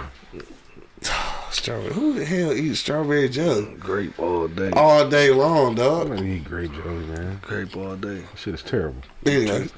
Strawberry. 1.51 1.93
Who 1.93 2.13
the 2.13 2.25
hell 2.25 2.53
eats 2.53 2.79
strawberry 2.79 3.27
jelly? 3.29 3.73
Grape 3.79 4.19
all 4.19 4.47
day. 4.47 4.69
All 4.71 5.07
day 5.09 5.31
long, 5.31 5.75
dog. 5.75 6.03
I'm 6.03 6.07
dog. 6.09 6.17
gonna 6.19 6.29
eat 6.29 6.43
grape 6.45 6.71
jelly, 6.73 7.05
man. 7.07 7.39
Grape 7.41 7.75
all 7.75 7.95
day. 7.95 8.23
Shit 8.35 8.53
is 8.55 8.63
terrible. 8.63 9.01
Anyway. 9.25 9.67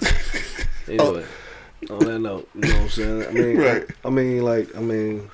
Anyway, 0.88 1.24
on 1.91 1.99
that 1.99 2.19
note, 2.19 2.49
you 2.55 2.61
know 2.61 2.67
what 2.74 2.82
I'm 2.82 2.89
saying? 2.89 3.26
I 3.28 3.32
mean, 3.32 3.57
Right. 3.57 3.86
I 4.03 4.09
mean, 4.09 4.41
like, 4.43 4.76
I 4.76 4.80
mean, 4.82 5.30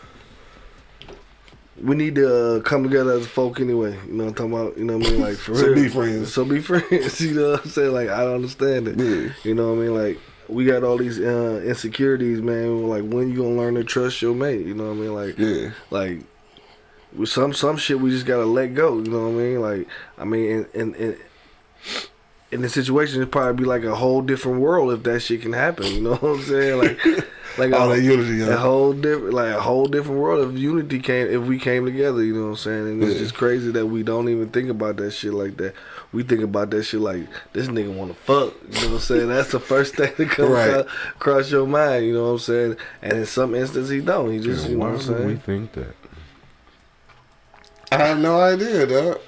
we 1.81 1.95
need 1.95 2.15
to 2.15 2.57
uh, 2.57 2.59
come 2.61 2.83
together 2.83 3.11
as 3.13 3.25
a 3.25 3.29
folk 3.29 3.59
anyway. 3.59 3.97
You 4.07 4.13
know 4.13 4.25
what 4.25 4.29
I'm 4.41 4.51
talking 4.51 4.53
about? 4.53 4.77
You 4.77 4.83
know 4.83 4.97
what 4.97 5.07
I 5.07 5.11
mean? 5.11 5.21
Like, 5.21 5.37
for 5.37 5.55
So 5.55 5.65
real. 5.67 5.75
be 5.75 5.87
friends. 5.89 6.33
So 6.33 6.45
be 6.45 6.59
friends. 6.61 7.21
You 7.21 7.33
know 7.33 7.51
what 7.51 7.63
I'm 7.63 7.69
saying? 7.71 7.93
Like, 7.93 8.09
I 8.09 8.23
don't 8.25 8.35
understand 8.35 8.87
it. 8.89 8.99
Yeah. 8.99 9.31
You 9.43 9.55
know 9.55 9.73
what 9.73 9.79
I 9.79 9.85
mean? 9.85 9.95
Like, 9.95 10.19
we 10.49 10.65
got 10.65 10.83
all 10.83 10.97
these 10.97 11.19
uh, 11.19 11.61
insecurities, 11.65 12.41
man. 12.41 12.87
Like, 12.87 13.03
when 13.03 13.29
you 13.29 13.37
gonna 13.37 13.55
learn 13.55 13.75
to 13.75 13.83
trust 13.83 14.21
your 14.21 14.33
mate? 14.35 14.65
You 14.65 14.73
know 14.73 14.85
what 14.85 14.91
I 14.91 14.95
mean? 14.95 15.13
Like, 15.13 15.37
Yeah. 15.37 15.71
like 15.89 16.19
with 17.15 17.29
some 17.29 17.53
some 17.53 17.77
shit 17.77 17.99
we 17.99 18.09
just 18.11 18.25
gotta 18.25 18.45
let 18.45 18.73
go. 18.73 18.97
You 18.97 19.09
know 19.11 19.23
what 19.23 19.29
I 19.29 19.43
mean? 19.43 19.61
Like 19.61 19.87
I 20.17 20.25
mean, 20.25 20.45
in 20.51 20.65
in 20.73 20.95
in, 20.95 21.17
in 22.51 22.61
the 22.61 22.69
situation, 22.69 23.17
it'd 23.21 23.31
probably 23.31 23.61
be 23.63 23.67
like 23.67 23.83
a 23.83 23.95
whole 23.95 24.21
different 24.21 24.61
world 24.61 24.93
if 24.93 25.03
that 25.03 25.19
shit 25.19 25.41
can 25.41 25.53
happen. 25.53 25.85
You 25.87 26.01
know 26.01 26.15
what 26.15 26.23
I'm 26.23 26.41
saying? 26.43 26.77
Like 26.77 26.97
like 27.57 27.73
All 27.73 27.91
a, 27.91 27.95
that 27.97 28.01
unity, 28.01 28.41
a 28.41 28.47
yeah. 28.47 28.55
whole 28.55 28.93
different 28.93 29.33
like 29.33 29.53
a 29.53 29.59
whole 29.61 29.87
different 29.87 30.21
world 30.21 30.49
if 30.53 30.57
unity 30.59 30.99
came 30.99 31.27
if 31.27 31.41
we 31.41 31.59
came 31.59 31.85
together. 31.85 32.23
You 32.23 32.33
know 32.35 32.43
what 32.43 32.47
I'm 32.51 32.55
saying? 32.55 32.87
And 32.87 33.03
it's 33.03 33.13
Yeah. 33.15 33.19
just 33.19 33.33
crazy 33.35 33.71
that 33.71 33.85
we 33.87 34.01
don't 34.03 34.29
even 34.29 34.47
think 34.49 34.69
about 34.69 34.95
that 34.97 35.11
shit 35.11 35.33
like 35.33 35.57
that. 35.57 35.73
We 36.13 36.23
think 36.23 36.41
about 36.41 36.69
that 36.69 36.83
shit 36.83 37.01
like 37.01 37.27
this 37.51 37.67
nigga 37.67 37.93
want 37.93 38.11
to 38.11 38.17
fuck. 38.23 38.53
You 38.69 38.81
know 38.81 38.87
what 38.87 38.93
I'm 38.95 38.99
saying? 38.99 39.27
That's 39.27 39.51
the 39.51 39.59
first 39.59 39.95
thing 39.95 40.13
that 40.17 40.29
comes 40.29 40.49
Right. 40.49 40.69
across, 40.69 40.85
across 41.15 41.51
your 41.51 41.67
mind. 41.67 42.05
You 42.05 42.13
know 42.13 42.23
what 42.27 42.29
I'm 42.29 42.39
saying? 42.39 42.77
And 43.01 43.13
in 43.13 43.25
some 43.25 43.55
instances, 43.55 43.89
he 43.89 43.99
don't. 43.99 44.31
He 44.31 44.39
just 44.39 44.63
Yeah, 44.63 44.69
you 44.71 44.77
know 44.77 44.85
why 44.85 44.91
what 44.93 45.05
I'm 45.09 45.13
would 45.15 45.25
we 45.27 45.35
think 45.35 45.73
that? 45.73 45.95
I 47.91 47.97
have 47.97 48.19
no 48.19 48.39
idea, 48.39 48.85
dog. 48.85 49.19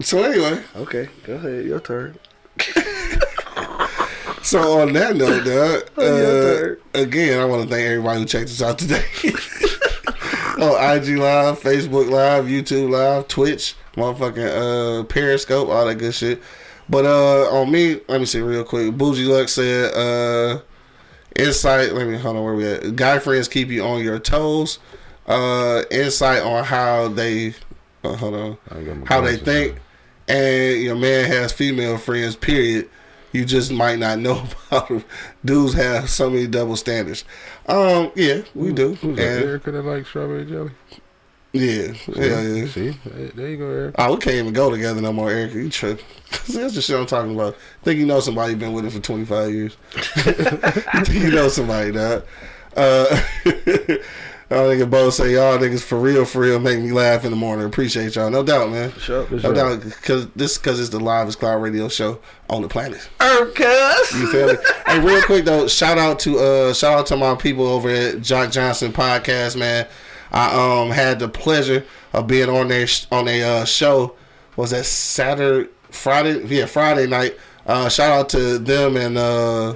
So 0.00 0.22
anyway, 0.22 0.62
Okay, 0.76 1.08
go 1.24 1.34
ahead. 1.34 1.64
Your 1.64 1.80
turn. 1.80 2.18
so 4.42 4.80
on 4.80 4.92
that 4.94 5.14
note, 5.16 5.44
dog, 5.44 5.90
Oh, 5.96 6.76
uh, 6.94 6.98
again, 6.98 7.40
I 7.40 7.44
want 7.44 7.62
to 7.64 7.68
thank 7.68 7.86
everybody 7.86 8.20
who 8.20 8.26
checked 8.26 8.48
us 8.50 8.62
out 8.62 8.78
today. 8.78 9.04
on 10.60 10.96
IG 10.96 11.16
Live, 11.18 11.60
Facebook 11.60 12.10
Live, 12.10 12.44
YouTube 12.46 12.90
Live, 12.90 13.28
Twitch, 13.28 13.74
motherfucking 13.94 15.00
uh, 15.00 15.04
Periscope, 15.04 15.68
all 15.68 15.86
that 15.86 15.96
good 15.96 16.14
shit. 16.14 16.42
But 16.88 17.04
uh, 17.06 17.50
on 17.50 17.70
me, 17.70 18.00
let 18.08 18.20
me 18.20 18.26
see 18.26 18.40
real 18.40 18.64
quick. 18.64 18.96
Bougie 18.96 19.24
Luck 19.26 19.48
said, 19.48 19.94
uh, 19.94 20.60
insight. 21.36 21.92
Let 21.92 22.06
me 22.08 22.16
hold 22.18 22.36
on. 22.36 22.44
Where 22.44 22.54
we 22.54 22.66
at? 22.66 22.96
Guy 22.96 23.18
friends 23.20 23.48
keep 23.48 23.68
you 23.68 23.84
on 23.84 24.02
your 24.02 24.18
toes. 24.18 24.78
Uh, 25.26 25.82
insight 25.90 26.42
on 26.42 26.64
how 26.64 27.08
they. 27.08 27.54
Uh, 28.02 28.16
hold 28.16 28.34
on. 28.34 28.58
I 28.70 28.82
got 28.82 28.96
my 28.96 29.06
How 29.06 29.20
they 29.20 29.36
glasses 29.36 29.42
think, 29.42 29.78
and 30.30 30.82
your 30.82 30.96
man 30.96 31.26
has 31.26 31.52
female 31.52 31.98
friends. 31.98 32.36
Period. 32.36 32.88
You 33.32 33.44
just 33.44 33.70
might 33.70 33.98
not 33.98 34.18
know 34.18 34.42
about 34.70 34.88
them. 34.88 35.04
Dudes 35.44 35.74
have 35.74 36.10
so 36.10 36.28
many 36.30 36.46
double 36.46 36.76
standards. 36.76 37.24
Um, 37.66 38.10
yeah, 38.16 38.42
we 38.54 38.72
do. 38.72 38.94
Who's 38.94 39.16
that? 39.16 39.36
And- 39.36 39.44
Erica 39.44 39.70
that 39.70 39.82
likes 39.82 40.08
strawberry 40.08 40.46
jelly? 40.46 40.70
yeah, 41.52 41.92
yeah, 42.08 42.40
yeah. 42.42 42.66
See, 42.66 42.90
there 43.34 43.48
you 43.50 43.56
go, 43.56 43.68
Eric. 43.68 43.94
Oh, 43.98 44.14
we 44.14 44.20
can't 44.20 44.36
even 44.36 44.52
go 44.52 44.70
together 44.70 45.00
no 45.00 45.12
more, 45.12 45.30
Eric. 45.30 45.52
You 45.54 45.68
tripping. 45.68 46.04
That's 46.30 46.74
the 46.74 46.80
shit 46.82 46.98
I'm 46.98 47.06
talking 47.06 47.34
about. 47.34 47.56
Think 47.82 47.98
you 48.00 48.06
know 48.06 48.20
somebody 48.20 48.54
been 48.54 48.72
with 48.72 48.84
it 48.86 48.90
for 48.92 49.00
25 49.00 49.50
years. 49.52 49.76
Think 49.94 51.08
you 51.22 51.30
know 51.32 51.48
somebody, 51.48 51.92
dog. 51.92 52.24
Uh, 52.76 53.20
I 54.50 54.54
nigga 54.54 54.90
both 54.90 55.14
say 55.14 55.34
y'all 55.34 55.56
niggas 55.58 55.82
for 55.82 55.96
real, 55.96 56.24
for 56.24 56.40
real 56.40 56.58
make 56.58 56.80
me 56.80 56.90
laugh 56.90 57.24
in 57.24 57.30
the 57.30 57.36
morning. 57.36 57.66
Appreciate 57.66 58.16
y'all. 58.16 58.30
No 58.30 58.42
doubt, 58.42 58.70
man. 58.70 58.92
Sure. 58.94 59.24
No 59.30 59.52
doubt. 59.52 59.80
Cause 60.02 60.26
this 60.34 60.58
cause 60.58 60.80
it's 60.80 60.88
the 60.88 60.98
livest 60.98 61.38
cloud 61.38 61.62
radio 61.62 61.88
show 61.88 62.18
on 62.48 62.62
the 62.62 62.68
planet. 62.68 63.08
Herb 63.20 63.54
cuz. 63.54 64.20
You 64.20 64.26
feel 64.32 64.48
me? 64.48 64.58
hey, 64.86 64.98
real 64.98 65.22
quick 65.22 65.44
though, 65.44 65.68
shout 65.68 65.98
out 65.98 66.18
to 66.20 66.38
uh 66.40 66.72
shout 66.72 66.98
out 66.98 67.06
to 67.06 67.16
my 67.16 67.36
people 67.36 67.64
over 67.64 67.88
at 67.88 68.22
Jock 68.22 68.50
Johnson 68.50 68.92
Podcast, 68.92 69.56
man. 69.56 69.86
I 70.32 70.82
um 70.82 70.90
had 70.90 71.20
the 71.20 71.28
pleasure 71.28 71.84
of 72.12 72.26
being 72.26 72.48
on 72.48 72.66
their 72.68 72.88
on 73.12 73.28
a 73.28 73.42
uh, 73.42 73.64
show. 73.64 74.16
Was 74.56 74.70
that 74.70 74.84
Saturday, 74.84 75.70
Friday? 75.90 76.44
Yeah, 76.46 76.66
Friday 76.66 77.06
night. 77.06 77.36
Uh, 77.66 77.88
shout 77.88 78.10
out 78.10 78.28
to 78.30 78.58
them 78.58 78.96
and 78.96 79.16
uh, 79.16 79.74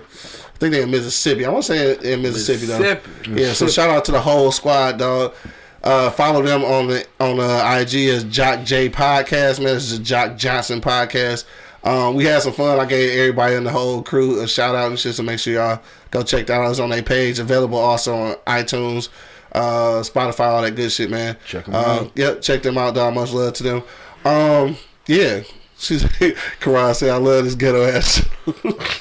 I 0.55 0.59
think 0.59 0.73
they're 0.73 0.83
in 0.85 0.91
Mississippi. 0.91 1.45
I 1.45 1.51
want 1.51 1.65
to 1.65 1.73
say 1.99 2.13
in 2.13 2.23
Mississippi, 2.23 2.67
though. 2.67 2.79
Mississippi. 2.79 3.41
Yeah, 3.41 3.53
so 3.53 3.67
shout 3.67 3.91
out 3.91 4.05
to 4.07 4.13
the 4.13 4.21
whole 4.21 4.53
squad, 4.53 4.99
dog. 4.99 5.35
Uh, 5.83 6.11
follow 6.11 6.41
them 6.43 6.65
on 6.65 6.87
the 6.87 7.07
on 7.21 7.37
the 7.37 7.81
IG 7.81 8.09
as 8.09 8.25
Jock 8.25 8.65
J 8.65 8.89
Podcast, 8.89 9.59
man. 9.59 9.75
This 9.75 9.93
is 9.93 9.99
Jock 9.99 10.37
Johnson 10.37 10.81
podcast. 10.81 11.45
Um, 11.83 12.15
we 12.15 12.25
had 12.25 12.41
some 12.41 12.55
fun. 12.55 12.81
I 12.81 12.87
gave 12.87 13.19
everybody 13.19 13.57
in 13.57 13.65
the 13.65 13.71
whole 13.71 14.03
crew 14.03 14.41
a 14.41 14.49
shout 14.49 14.75
out 14.75 14.89
and 14.89 14.99
shit. 14.99 15.15
So 15.15 15.23
make 15.23 15.39
sure 15.39 15.53
y'all 15.53 15.83
go 16.11 16.23
check 16.23 16.47
that 16.47 16.59
out. 16.61 16.71
It's 16.71 16.81
on 16.81 16.89
their 16.89 17.03
page. 17.03 17.39
Available 17.39 17.77
also 17.77 18.15
on 18.17 18.37
iTunes, 18.47 19.11
uh, 19.53 20.01
Spotify, 20.01 20.47
all 20.47 20.63
that 20.63 20.75
good 20.75 20.91
shit, 20.91 21.11
man. 21.11 21.37
Check 21.47 21.69
'em 21.69 21.75
uh, 21.75 21.79
out. 21.79 22.13
Yep, 22.15 22.41
check 22.41 22.63
them 22.63 22.79
out, 22.79 22.95
dog. 22.95 23.13
Much 23.15 23.33
love 23.33 23.53
to 23.55 23.63
them. 23.63 23.83
Um, 24.25 24.77
yeah. 25.07 25.43
She's 25.85 26.05
Karan 26.61 26.95
said, 26.95 27.11
"I 27.11 27.17
love 27.19 27.45
this 27.45 27.55
ghetto 27.55 27.85
ass 27.85 28.17
show." 28.17 28.25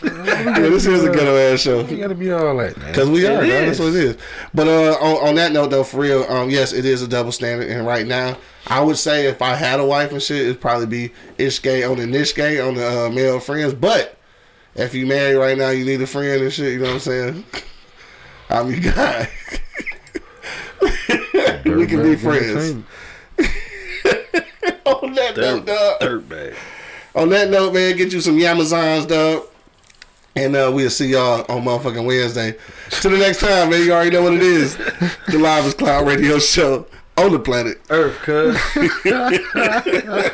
yeah, 0.04 0.60
this 0.60 0.86
is 0.86 1.04
a 1.04 1.12
ghetto 1.12 1.36
ass 1.38 1.62
show. 1.62 1.82
You 1.86 1.98
gotta 1.98 2.16
be 2.16 2.32
all 2.32 2.58
that, 2.58 2.78
man. 2.78 2.94
Cause 2.94 3.10
we 3.10 3.26
It 3.26 3.30
are, 3.32 3.42
dog. 3.42 3.46
is. 3.46 3.66
that's 3.66 3.80
what 3.80 3.88
it 3.90 3.96
is. 3.96 4.18
But 4.54 4.68
uh, 4.68 4.98
on, 5.02 5.30
on 5.30 5.36
that 5.36 5.52
note, 5.52 5.70
though, 5.70 5.84
for 5.84 5.98
real, 6.02 6.24
um, 6.24 6.50
yes, 6.50 6.74
it 6.74 6.86
is 6.86 7.02
a 7.02 7.08
double 7.08 7.32
standard. 7.32 7.70
And 7.70 7.86
right 7.88 8.06
now, 8.06 8.38
I 8.68 8.82
would 8.82 8.98
say 8.98 9.28
if 9.28 9.42
I 9.42 9.56
had 9.56 9.80
a 9.80 9.86
wife 9.86 10.12
and 10.12 10.22
shit, 10.22 10.42
it'd 10.44 10.62
probably 10.62 10.88
be 10.88 11.14
Ishke 11.38 11.90
on 11.90 11.98
the 11.98 12.04
Nishke 12.06 12.66
on 12.68 12.76
the 12.76 13.06
uh, 13.06 13.10
male 13.10 13.40
friends. 13.40 13.74
But 13.74 14.18
if 14.76 14.94
you 14.94 15.06
married 15.06 15.36
right 15.38 15.58
now, 15.58 15.70
you 15.70 15.86
need 15.86 16.02
a 16.02 16.08
friend 16.08 16.42
and 16.42 16.52
shit. 16.54 16.74
You 16.74 16.80
know 16.80 16.86
what 16.86 16.94
I'm 16.94 17.00
saying? 17.00 17.44
I'm 18.50 18.70
your 18.72 18.80
guy. 18.94 19.30
we 21.66 21.86
can 21.88 22.04
be 22.04 22.16
friends. 22.16 22.56
Entertainment. 22.56 22.86
on 24.86 25.14
that 25.14 25.38
note, 25.38 25.66
Dirt, 25.66 25.66
dog. 25.66 26.00
dirt 26.00 26.30
bag. 26.30 26.56
On 27.16 27.30
that 27.30 27.49
note, 27.49 27.74
man, 27.74 27.95
get 27.95 28.11
you 28.11 28.22
some 28.22 28.39
Amazons, 28.39 29.05
dog. 29.05 29.43
And 30.36 30.55
uh, 30.55 30.72
we'll 30.74 30.89
see 30.89 31.09
y'all 31.11 31.45
on 31.47 31.64
motherfucking 31.64 32.05
Wednesday. 32.05 32.55
Till 32.89 33.11
the 33.11 33.18
next 33.20 33.39
time, 33.39 33.70
man. 33.70 33.84
You 33.86 33.93
already 33.93 34.09
know 34.09 34.24
what 34.24 34.34
it 34.34 34.41
is. 34.41 34.76
The 34.78 35.38
Livest 35.38 35.78
Cloud 35.78 36.07
Radio 36.07 36.39
Show 36.39 36.88
on 37.18 37.34
the 37.34 37.39
planet. 37.39 37.80
Earth, 37.91 38.18
cuz. 38.24 38.57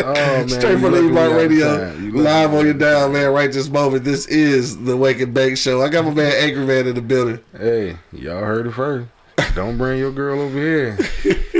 Oh, 0.00 0.12
man, 0.14 0.48
Straight 0.48 0.78
from 0.80 0.92
the 0.92 1.02
lucky 1.02 1.34
Radio. 1.34 1.66
outside. 1.68 1.98
You 2.02 2.10
lucky. 2.12 2.18
Live 2.22 2.54
on 2.54 2.64
your 2.66 2.74
dial, 2.74 3.08
man. 3.10 3.32
Right 3.32 3.50
this 3.50 3.68
moment. 3.68 4.04
This 4.04 4.26
is 4.26 4.76
the 4.84 4.96
Wake 4.96 5.20
and 5.20 5.32
Bake 5.34 5.56
Show. 5.56 5.82
I 5.82 5.88
got 5.88 6.04
my 6.04 6.12
man 6.12 6.32
Angry 6.36 6.64
Man 6.66 6.86
in 6.86 6.94
the 6.94 7.00
building. 7.02 7.40
Hey, 7.56 7.96
y'all 8.12 8.44
heard 8.44 8.66
it 8.66 8.72
first. 8.72 9.08
Don't 9.54 9.76
bring 9.78 9.98
your 9.98 10.12
girl 10.12 10.40
over 10.40 10.58
here. 10.58 10.98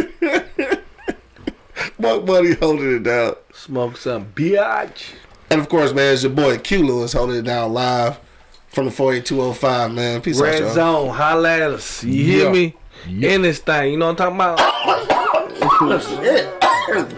Buck 1.98 2.24
Buddy 2.24 2.54
holding 2.54 2.96
it 2.96 3.02
down. 3.02 3.34
Smoke 3.52 3.96
some 3.96 4.26
biatch. 4.26 5.14
And 5.50 5.60
of 5.60 5.68
course, 5.68 5.92
man, 5.92 6.12
it's 6.14 6.22
your 6.22 6.32
boy 6.32 6.58
Q 6.58 6.84
Lewis 6.86 7.12
holding 7.12 7.36
it 7.36 7.42
down 7.42 7.72
live 7.72 8.18
from 8.68 8.84
the 8.86 8.90
48205, 8.90 9.92
man. 9.92 10.20
Peace 10.20 10.38
out, 10.40 10.44
Red 10.44 10.60
y'all. 10.60 10.74
zone, 10.74 11.08
holla 11.14 11.50
at 11.56 11.62
us. 11.72 12.04
You 12.04 12.24
hear 12.24 12.50
me? 12.50 12.74
Yeah. 13.08 13.30
In 13.30 13.42
this 13.42 13.58
thing, 13.60 13.92
you 13.92 13.98
know 13.98 14.12
what 14.12 14.20
I'm 14.20 14.36
talking 14.36 14.36
about? 14.36 14.58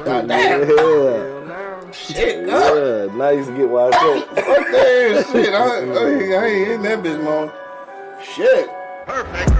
Goddamn. 0.05 0.69
Yeah. 0.69 1.91
Shit, 1.93 2.47
God. 2.47 2.77
Yeah, 2.77 3.17
now 3.17 3.31
you 3.31 3.45
can 3.45 3.57
get 3.57 3.69
why 3.69 3.89
I. 3.89 3.91
Fuck 3.91 4.37
that 4.37 5.27
shit. 5.33 5.53
I, 5.53 5.57
I, 5.59 6.43
I 6.43 6.47
ain't 6.47 6.69
in 6.71 6.83
that 6.83 7.03
bitch, 7.03 7.23
man. 7.25 7.51
Shit. 8.23 8.71
Perfect. 9.07 9.60